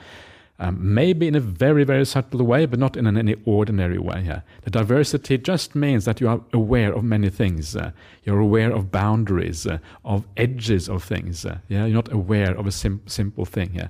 um, 0.58 0.94
maybe 0.94 1.26
in 1.26 1.34
a 1.34 1.40
very, 1.40 1.82
very 1.82 2.06
subtle 2.06 2.44
way, 2.44 2.64
but 2.66 2.78
not 2.78 2.96
in 2.96 3.06
an, 3.06 3.18
any 3.18 3.34
ordinary 3.44 3.98
way. 3.98 4.40
The 4.62 4.70
diversity 4.70 5.36
just 5.38 5.74
means 5.74 6.04
that 6.04 6.20
you 6.20 6.28
are 6.28 6.40
aware 6.52 6.92
of 6.92 7.02
many 7.02 7.28
things. 7.28 7.74
Uh, 7.74 7.90
you're 8.22 8.38
aware 8.38 8.70
of 8.70 8.92
boundaries, 8.92 9.66
uh, 9.66 9.78
of 10.04 10.24
edges 10.36 10.88
of 10.88 11.02
things. 11.02 11.44
Uh, 11.44 11.58
yeah, 11.68 11.86
you're 11.86 11.94
not 11.94 12.12
aware 12.12 12.56
of 12.56 12.66
a 12.66 12.72
sim- 12.72 13.02
simple 13.06 13.44
thing. 13.44 13.72
Yeah. 13.74 13.88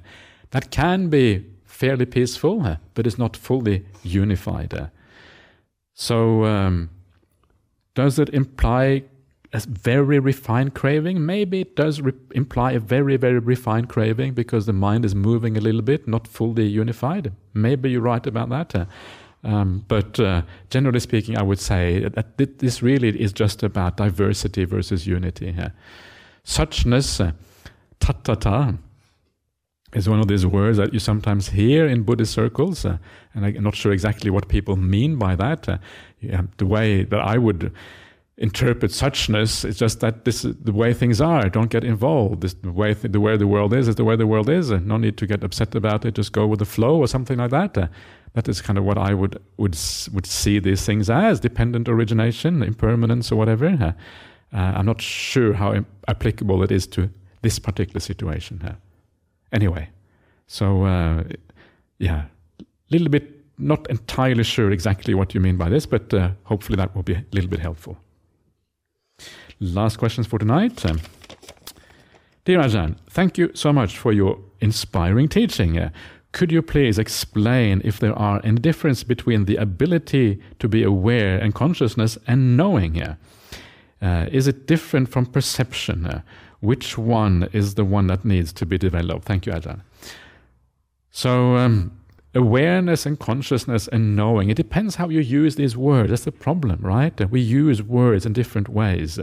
That 0.52 0.70
can 0.70 1.11
be 1.11 1.44
fairly 1.85 2.06
peaceful, 2.06 2.78
but 2.94 3.06
it's 3.06 3.19
not 3.19 3.36
fully 3.36 3.85
unified. 4.02 4.90
So, 5.94 6.44
um, 6.44 6.90
does 7.94 8.19
it 8.19 8.28
imply 8.31 9.05
a 9.55 9.61
very 9.69 10.19
refined 10.19 10.74
craving. 10.74 11.24
Maybe 11.24 11.61
it 11.61 11.77
does 11.77 12.01
re- 12.01 12.12
imply 12.35 12.73
a 12.73 12.81
very, 12.81 13.16
very 13.16 13.39
refined 13.39 13.89
craving 13.89 14.35
because 14.35 14.66
the 14.66 14.73
mind 14.73 15.05
is 15.05 15.15
moving 15.15 15.56
a 15.56 15.61
little 15.61 15.81
bit, 15.81 16.09
not 16.09 16.27
fully 16.27 16.66
unified. 16.66 17.32
Maybe 17.55 17.93
you're 17.93 18.01
right 18.01 18.27
about 18.27 18.48
that. 18.48 18.89
Um, 19.44 19.85
but 19.86 20.19
uh, 20.19 20.43
generally 20.70 20.98
speaking, 20.98 21.39
I 21.39 21.43
would 21.43 21.61
say 21.61 22.01
that 22.01 22.59
this 22.59 22.82
really 22.82 23.11
is 23.20 23.32
just 23.32 23.62
about 23.62 23.97
diversity 23.97 24.65
versus 24.65 25.06
unity. 25.06 25.55
Suchness, 26.44 27.32
tattata, 28.01 28.78
is 29.95 30.09
one 30.09 30.21
of 30.21 30.29
these 30.29 30.45
words 30.45 30.77
that 30.79 30.93
you 30.93 30.99
sometimes 30.99 31.49
hear 31.49 31.87
in 31.87 32.03
Buddhist 32.03 32.33
circles, 32.33 32.85
uh, 32.85 32.99
and 33.33 33.47
I'm 33.47 33.62
not 33.62 33.77
sure 33.77 33.93
exactly 33.93 34.31
what 34.31 34.49
people 34.49 34.77
mean 34.77 35.16
by 35.16 35.37
that. 35.37 35.69
Uh, 35.69 35.79
yeah, 36.21 36.43
the 36.57 36.66
way 36.66 37.05
that 37.05 37.21
I 37.21 37.39
would 37.39 37.73
interpret 38.37 38.91
suchness 38.91 39.65
is 39.65 39.79
just 39.79 40.01
that 40.01 40.25
this 40.25 40.45
is 40.45 40.57
the 40.57 40.73
way 40.73 40.93
things 40.93 41.21
are. 41.21 41.49
Don't 41.49 41.71
get 41.71 41.85
involved. 41.85 42.41
This, 42.41 42.55
the 42.55 42.73
way 42.73 42.95
th- 42.95 43.12
the 43.12 43.21
way 43.21 43.37
the 43.37 43.47
world 43.47 43.73
is 43.73 43.87
is 43.87 43.95
the 43.95 44.05
way 44.05 44.16
the 44.16 44.27
world 44.27 44.49
is, 44.49 44.71
and 44.71 44.87
no 44.87 44.97
need 44.97 45.16
to 45.19 45.27
get 45.27 45.45
upset 45.45 45.75
about 45.75 46.05
it. 46.05 46.15
Just 46.15 46.33
go 46.33 46.47
with 46.47 46.59
the 46.59 46.65
flow 46.65 46.99
or 46.99 47.07
something 47.07 47.39
like 47.39 47.51
that. 47.51 47.79
Uh, 47.79 47.87
that 48.33 48.49
is 48.49 48.61
kind 48.61 48.79
of 48.79 48.85
what 48.85 48.99
I 48.99 49.15
would 49.15 49.41
would 49.57 49.79
would 50.12 50.27
see 50.27 50.59
these 50.59 50.85
things 50.85 51.09
as 51.09 51.39
dependent 51.39 51.89
origination, 51.89 52.62
impermanence, 52.62 53.31
or 53.31 53.37
whatever. 53.37 53.66
Uh, 53.66 53.93
uh 54.57 54.73
I'm 54.77 54.87
not 54.87 55.01
sure 55.01 55.55
how 55.55 55.73
Im- 55.73 55.87
applicable 56.09 56.62
it 56.65 56.73
is 56.73 56.87
to 56.89 57.11
this 57.43 57.59
particular 57.61 58.01
situation. 58.01 58.77
Uh, 59.55 59.57
anyway, 59.57 59.89
so 60.47 60.85
uh, 60.85 61.25
yeah, 61.99 62.25
a 62.61 62.65
little 62.91 63.09
bit 63.09 63.31
not 63.59 63.89
entirely 63.89 64.45
sure 64.45 64.73
exactly 64.73 65.15
what 65.15 65.35
you 65.35 65.41
mean 65.41 65.57
by 65.57 65.69
this, 65.69 65.87
but 65.87 66.13
uh, 66.13 66.31
hopefully 66.45 66.77
that 66.77 66.95
will 66.95 67.03
be 67.03 67.15
a 67.15 67.25
little 67.33 67.51
bit 67.51 67.61
helpful. 67.61 67.97
Last 69.61 69.99
questions 69.99 70.27
for 70.27 70.39
tonight. 70.39 70.85
Um, 70.85 71.01
Dear 72.45 72.61
Ajahn, 72.61 72.97
thank 73.09 73.39
you 73.39 73.51
so 73.55 73.73
much 73.73 73.97
for 73.97 74.13
your 74.13 74.39
inspiring 74.61 75.29
teaching. 75.29 75.79
Uh, 75.79 75.91
could 76.33 76.53
you 76.53 76.63
please 76.63 76.99
explain 76.99 77.81
if 77.85 78.01
there 78.01 78.19
are 78.19 78.41
any 78.45 78.61
difference 78.61 79.05
between 79.05 79.45
the 79.45 79.57
ability 79.57 80.41
to 80.59 80.69
be 80.69 80.83
aware 80.83 81.39
and 81.39 81.55
consciousness 81.55 82.19
and 82.27 82.57
knowing? 82.57 83.01
Uh, 83.01 83.17
is 84.33 84.47
it 84.49 84.67
different 84.67 85.09
from 85.09 85.25
perception? 85.25 86.23
Which 86.65 86.97
one 86.97 87.49
is 87.53 87.74
the 87.74 87.85
one 87.85 88.07
that 88.07 88.24
needs 88.24 88.53
to 88.55 88.65
be 88.65 88.78
developed? 88.78 89.24
Thank 89.27 89.45
you, 89.45 89.53
Ajahn. 89.53 89.82
So, 91.11 91.57
um, 91.57 91.93
awareness 92.35 93.05
and 93.05 93.19
consciousness 93.19 93.86
and 93.89 94.16
knowing, 94.16 94.49
it 94.49 94.57
depends 94.57 94.97
how 94.97 95.11
you 95.11 95.20
use 95.20 95.57
these 95.57 95.77
words. 95.77 96.09
That's 96.09 96.24
the 96.24 96.32
problem, 96.32 96.81
right? 96.81 97.31
We 97.31 97.41
use 97.41 97.82
words 97.82 98.24
in 98.24 98.32
different 98.32 98.70
ways. 98.70 99.20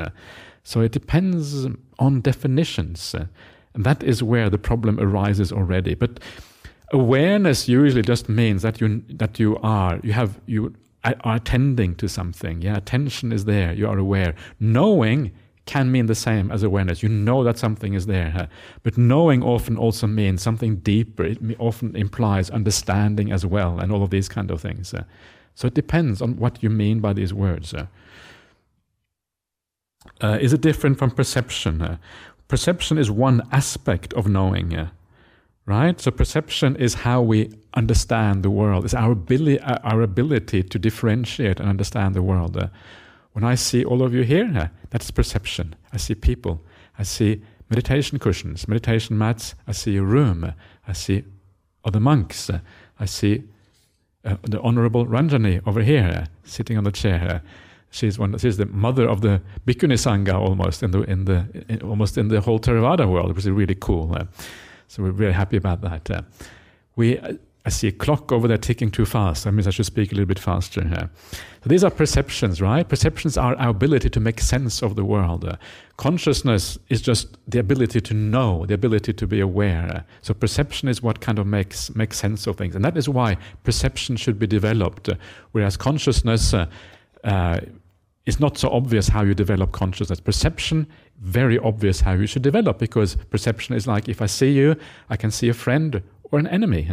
So, 0.63 0.81
it 0.81 0.91
depends 0.91 1.65
on 1.97 2.22
definitions. 2.22 3.15
And 3.73 3.84
that 3.85 4.03
is 4.03 4.22
where 4.22 4.49
the 4.49 4.59
problem 4.59 4.99
arises 4.99 5.51
already. 5.51 5.95
But 5.95 6.19
awareness 6.93 7.68
usually 7.68 8.03
just 8.03 8.30
means 8.30 8.61
that 8.61 8.80
you 8.81 9.03
that 9.09 9.39
you 9.39 9.57
are 9.63 9.99
you 10.03 10.13
have 10.13 10.39
you 10.45 10.76
are 11.03 11.35
attending 11.35 11.95
to 11.95 12.07
something 12.07 12.61
yeah 12.61 12.76
attention 12.76 13.31
is 13.31 13.45
there 13.45 13.73
you 13.73 13.88
are 13.88 13.97
aware 13.97 14.35
knowing 14.59 15.31
can 15.65 15.91
mean 15.91 16.07
the 16.07 16.15
same 16.15 16.51
as 16.51 16.63
awareness 16.63 17.03
you 17.03 17.09
know 17.09 17.43
that 17.43 17.57
something 17.57 17.93
is 17.93 18.07
there 18.07 18.49
but 18.83 18.97
knowing 18.97 19.43
often 19.43 19.77
also 19.77 20.07
means 20.07 20.41
something 20.41 20.77
deeper 20.77 21.23
it 21.23 21.38
often 21.59 21.95
implies 21.95 22.49
understanding 22.49 23.31
as 23.31 23.45
well 23.45 23.79
and 23.79 23.91
all 23.91 24.03
of 24.03 24.09
these 24.09 24.27
kind 24.27 24.49
of 24.49 24.59
things 24.59 24.93
so 25.55 25.67
it 25.67 25.73
depends 25.73 26.21
on 26.21 26.38
what 26.38 26.63
you 26.63 26.69
mean 26.69 26.99
by 26.99 27.13
these 27.13 27.33
words. 27.33 27.73
Uh, 30.19 30.38
is 30.41 30.53
it 30.53 30.61
different 30.61 30.97
from 30.97 31.11
perception 31.11 31.99
perception 32.47 32.97
is 32.97 33.09
one 33.09 33.41
aspect 33.51 34.13
of 34.13 34.27
knowing 34.27 34.89
right? 35.65 36.01
So 36.01 36.11
perception 36.11 36.75
is 36.75 36.95
how 36.95 37.21
we 37.21 37.49
understand 37.75 38.43
the 38.43 38.49
world. 38.49 38.83
It's 38.83 38.93
our 38.93 39.11
ability, 39.11 39.59
our 39.61 40.01
ability 40.01 40.63
to 40.63 40.79
differentiate 40.79 41.59
and 41.59 41.69
understand 41.69 42.13
the 42.15 42.21
world. 42.21 42.69
When 43.34 43.44
I 43.44 43.56
see 43.56 43.84
all 43.84 44.03
of 44.03 44.14
you 44.14 44.24
here, 44.24 44.72
that's 44.90 45.10
perception. 45.12 45.76
I 45.94 45.98
see 45.98 46.16
people. 46.16 46.62
I 46.99 47.03
see 47.03 47.41
meditation 47.70 48.20
cushions, 48.20 48.68
meditation 48.68 49.18
mats. 49.18 49.56
I 49.68 49.72
see 49.72 49.98
a 49.98 50.03
room. 50.03 50.53
I 50.88 50.94
see 50.94 51.24
other 51.86 51.99
monks. 51.99 52.49
I 52.99 53.06
see 53.06 53.44
uh, 54.26 54.36
the 54.44 54.62
Honorable 54.62 55.06
Ranjani 55.06 55.66
over 55.66 55.82
here, 55.82 56.28
sitting 56.44 56.78
on 56.78 56.84
the 56.84 56.91
chair. 56.91 57.41
She's 57.90 58.20
one. 58.20 58.38
She's 58.38 58.58
the 58.58 58.66
mother 58.66 59.08
of 59.08 59.22
the 59.22 59.41
Bhikkhuni 59.66 59.98
Sangha, 59.98 60.34
almost 60.34 60.84
in 60.84 60.91
the 60.91 61.02
in 61.03 61.26
the 61.26 61.45
in, 61.68 61.82
almost 61.82 62.18
in 62.18 62.28
the 62.28 62.40
whole 62.41 62.60
Theravada 62.60 63.10
world, 63.10 63.36
which 63.36 63.45
is 63.45 63.52
really 63.52 63.76
cool. 63.76 64.14
Uh, 64.16 64.26
so 64.88 65.03
we're 65.03 65.12
very 65.12 65.34
happy 65.34 65.58
about 65.58 65.82
that. 65.82 66.10
Uh, 66.12 66.22
we, 66.95 67.20
I 67.63 67.69
see 67.69 67.88
a 67.88 67.91
clock 67.91 68.31
over 68.31 68.47
there 68.47 68.57
ticking 68.57 68.89
too 68.89 69.05
fast. 69.05 69.43
That 69.43 69.51
means 69.51 69.67
I 69.67 69.69
should 69.69 69.85
speak 69.85 70.11
a 70.11 70.15
little 70.15 70.27
bit 70.27 70.39
faster 70.39 70.83
here. 70.83 71.11
So 71.63 71.69
these 71.69 71.83
are 71.83 71.91
perceptions, 71.91 72.59
right? 72.59 72.88
Perceptions 72.88 73.38
are 73.38 73.55
our 73.57 73.69
ability 73.69 74.09
to 74.09 74.19
make 74.19 74.39
sense 74.39 74.81
of 74.81 74.95
the 74.95 75.05
world. 75.05 75.45
Consciousness 75.97 76.79
is 76.89 77.01
just 77.01 77.38
the 77.47 77.59
ability 77.59 78.01
to 78.01 78.13
know, 78.15 78.65
the 78.65 78.73
ability 78.73 79.13
to 79.13 79.27
be 79.27 79.39
aware. 79.39 80.05
So 80.23 80.33
perception 80.33 80.89
is 80.89 81.03
what 81.03 81.21
kind 81.21 81.38
of 81.38 81.45
makes 81.45 81.93
makes 81.95 82.17
sense 82.17 82.47
of 82.47 82.57
things, 82.57 82.75
and 82.75 82.83
that 82.83 82.97
is 82.97 83.07
why 83.07 83.38
perception 83.63 84.15
should 84.15 84.39
be 84.39 84.47
developed. 84.47 85.09
Whereas 85.51 85.77
consciousness 85.77 86.55
uh, 86.55 86.65
uh, 87.23 87.59
it's 88.25 88.39
not 88.39 88.57
so 88.57 88.69
obvious 88.69 89.07
how 89.07 89.23
you 89.23 89.33
develop 89.33 89.71
consciousness. 89.71 90.19
Perception, 90.19 90.88
very 91.19 91.57
obvious 91.59 92.01
how 92.01 92.13
you 92.13 92.27
should 92.27 92.43
develop 92.43 92.79
because 92.79 93.15
perception 93.29 93.75
is 93.75 93.88
like 93.88 94.09
if 94.09 94.21
I 94.21 94.27
see 94.27 94.51
you, 94.51 94.75
I 95.09 95.17
can 95.17 95.31
see 95.31 95.49
a 95.49 95.53
friend 95.53 96.01
or 96.23 96.39
an 96.39 96.47
enemy. 96.47 96.88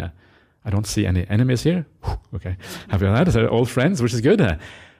I 0.68 0.70
don't 0.70 0.86
see 0.86 1.06
any 1.06 1.26
enemies 1.30 1.62
here. 1.62 1.86
okay, 2.34 2.58
have 2.90 3.00
you 3.00 3.08
that? 3.08 3.32
So 3.32 3.46
all 3.46 3.64
friends, 3.64 4.02
which 4.02 4.12
is 4.12 4.20
good. 4.20 4.42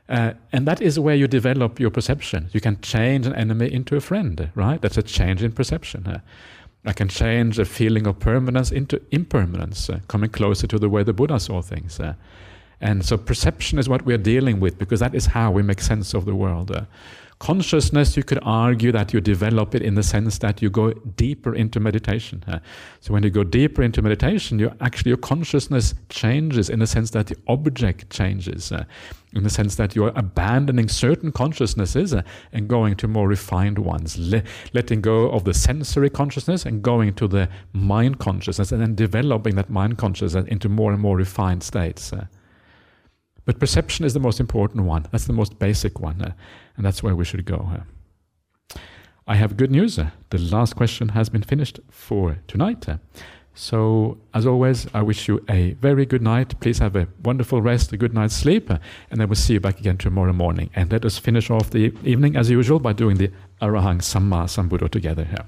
Uh, 0.08 0.32
and 0.50 0.66
that 0.66 0.80
is 0.80 0.98
where 0.98 1.14
you 1.14 1.28
develop 1.28 1.78
your 1.78 1.90
perception. 1.90 2.48
You 2.54 2.60
can 2.62 2.80
change 2.80 3.26
an 3.26 3.34
enemy 3.34 3.70
into 3.70 3.94
a 3.94 4.00
friend, 4.00 4.50
right? 4.54 4.80
That's 4.80 4.96
a 4.96 5.02
change 5.02 5.42
in 5.42 5.52
perception. 5.52 6.06
Uh, 6.06 6.20
I 6.86 6.94
can 6.94 7.08
change 7.08 7.58
a 7.58 7.66
feeling 7.66 8.06
of 8.06 8.18
permanence 8.18 8.72
into 8.72 9.02
impermanence, 9.10 9.90
uh, 9.90 10.00
coming 10.08 10.30
closer 10.30 10.66
to 10.66 10.78
the 10.78 10.88
way 10.88 11.02
the 11.02 11.12
Buddha 11.12 11.38
saw 11.38 11.60
things. 11.60 12.00
Uh, 12.00 12.14
and 12.80 13.04
so 13.04 13.18
perception 13.18 13.78
is 13.78 13.90
what 13.90 14.06
we 14.06 14.14
are 14.14 14.24
dealing 14.34 14.60
with 14.60 14.78
because 14.78 15.00
that 15.00 15.14
is 15.14 15.26
how 15.26 15.50
we 15.50 15.62
make 15.62 15.82
sense 15.82 16.14
of 16.14 16.24
the 16.24 16.34
world. 16.34 16.74
Consciousness, 17.38 18.16
you 18.16 18.24
could 18.24 18.40
argue 18.42 18.90
that 18.90 19.12
you 19.12 19.20
develop 19.20 19.72
it 19.74 19.80
in 19.80 19.94
the 19.94 20.02
sense 20.02 20.38
that 20.38 20.60
you 20.60 20.68
go 20.70 20.92
deeper 20.92 21.54
into 21.54 21.78
meditation. 21.78 22.42
So 23.00 23.12
when 23.12 23.22
you 23.22 23.30
go 23.30 23.44
deeper 23.44 23.80
into 23.82 24.02
meditation, 24.02 24.58
you 24.58 24.72
actually 24.80 25.10
your 25.10 25.18
consciousness 25.18 25.94
changes 26.08 26.68
in 26.68 26.80
the 26.80 26.86
sense 26.86 27.10
that 27.12 27.28
the 27.28 27.36
object 27.46 28.10
changes, 28.10 28.72
in 29.34 29.44
the 29.44 29.50
sense 29.50 29.76
that 29.76 29.94
you're 29.94 30.12
abandoning 30.16 30.88
certain 30.88 31.30
consciousnesses 31.30 32.12
and 32.52 32.68
going 32.68 32.96
to 32.96 33.06
more 33.06 33.28
refined 33.28 33.78
ones, 33.78 34.18
Le- 34.18 34.42
letting 34.74 35.00
go 35.00 35.30
of 35.30 35.44
the 35.44 35.54
sensory 35.54 36.10
consciousness 36.10 36.66
and 36.66 36.82
going 36.82 37.14
to 37.14 37.28
the 37.28 37.48
mind 37.72 38.18
consciousness, 38.18 38.72
and 38.72 38.82
then 38.82 38.96
developing 38.96 39.54
that 39.54 39.70
mind 39.70 39.96
consciousness 39.96 40.44
into 40.48 40.68
more 40.68 40.92
and 40.92 41.00
more 41.00 41.16
refined 41.16 41.62
states. 41.62 42.12
But 43.48 43.60
perception 43.60 44.04
is 44.04 44.12
the 44.12 44.20
most 44.20 44.40
important 44.40 44.84
one. 44.84 45.06
That's 45.10 45.24
the 45.24 45.32
most 45.32 45.58
basic 45.58 46.00
one, 46.00 46.20
uh, 46.20 46.32
and 46.76 46.84
that's 46.84 47.02
where 47.02 47.16
we 47.16 47.24
should 47.24 47.46
go. 47.46 47.70
Uh. 47.72 48.78
I 49.26 49.36
have 49.36 49.56
good 49.56 49.70
news. 49.70 49.98
Uh, 49.98 50.10
the 50.28 50.36
last 50.36 50.76
question 50.76 51.08
has 51.08 51.30
been 51.30 51.42
finished 51.42 51.80
for 51.90 52.36
tonight. 52.46 52.86
Uh. 52.86 52.98
So, 53.54 54.18
as 54.34 54.46
always, 54.46 54.86
I 54.92 55.00
wish 55.00 55.28
you 55.28 55.42
a 55.48 55.72
very 55.80 56.04
good 56.04 56.20
night. 56.20 56.60
Please 56.60 56.78
have 56.80 56.94
a 56.94 57.08
wonderful 57.24 57.62
rest, 57.62 57.90
a 57.94 57.96
good 57.96 58.12
night's 58.12 58.36
sleep, 58.36 58.70
uh, 58.70 58.76
and 59.10 59.18
then 59.18 59.28
we'll 59.30 59.36
see 59.36 59.54
you 59.54 59.60
back 59.60 59.80
again 59.80 59.96
tomorrow 59.96 60.34
morning. 60.34 60.68
And 60.74 60.92
let 60.92 61.06
us 61.06 61.16
finish 61.16 61.48
off 61.48 61.70
the 61.70 61.94
evening, 62.04 62.36
as 62.36 62.50
usual, 62.50 62.80
by 62.80 62.92
doing 62.92 63.16
the 63.16 63.30
Arahang 63.62 64.02
Samma 64.02 64.44
Sambuddha 64.44 64.90
together 64.90 65.24
here. 65.24 65.46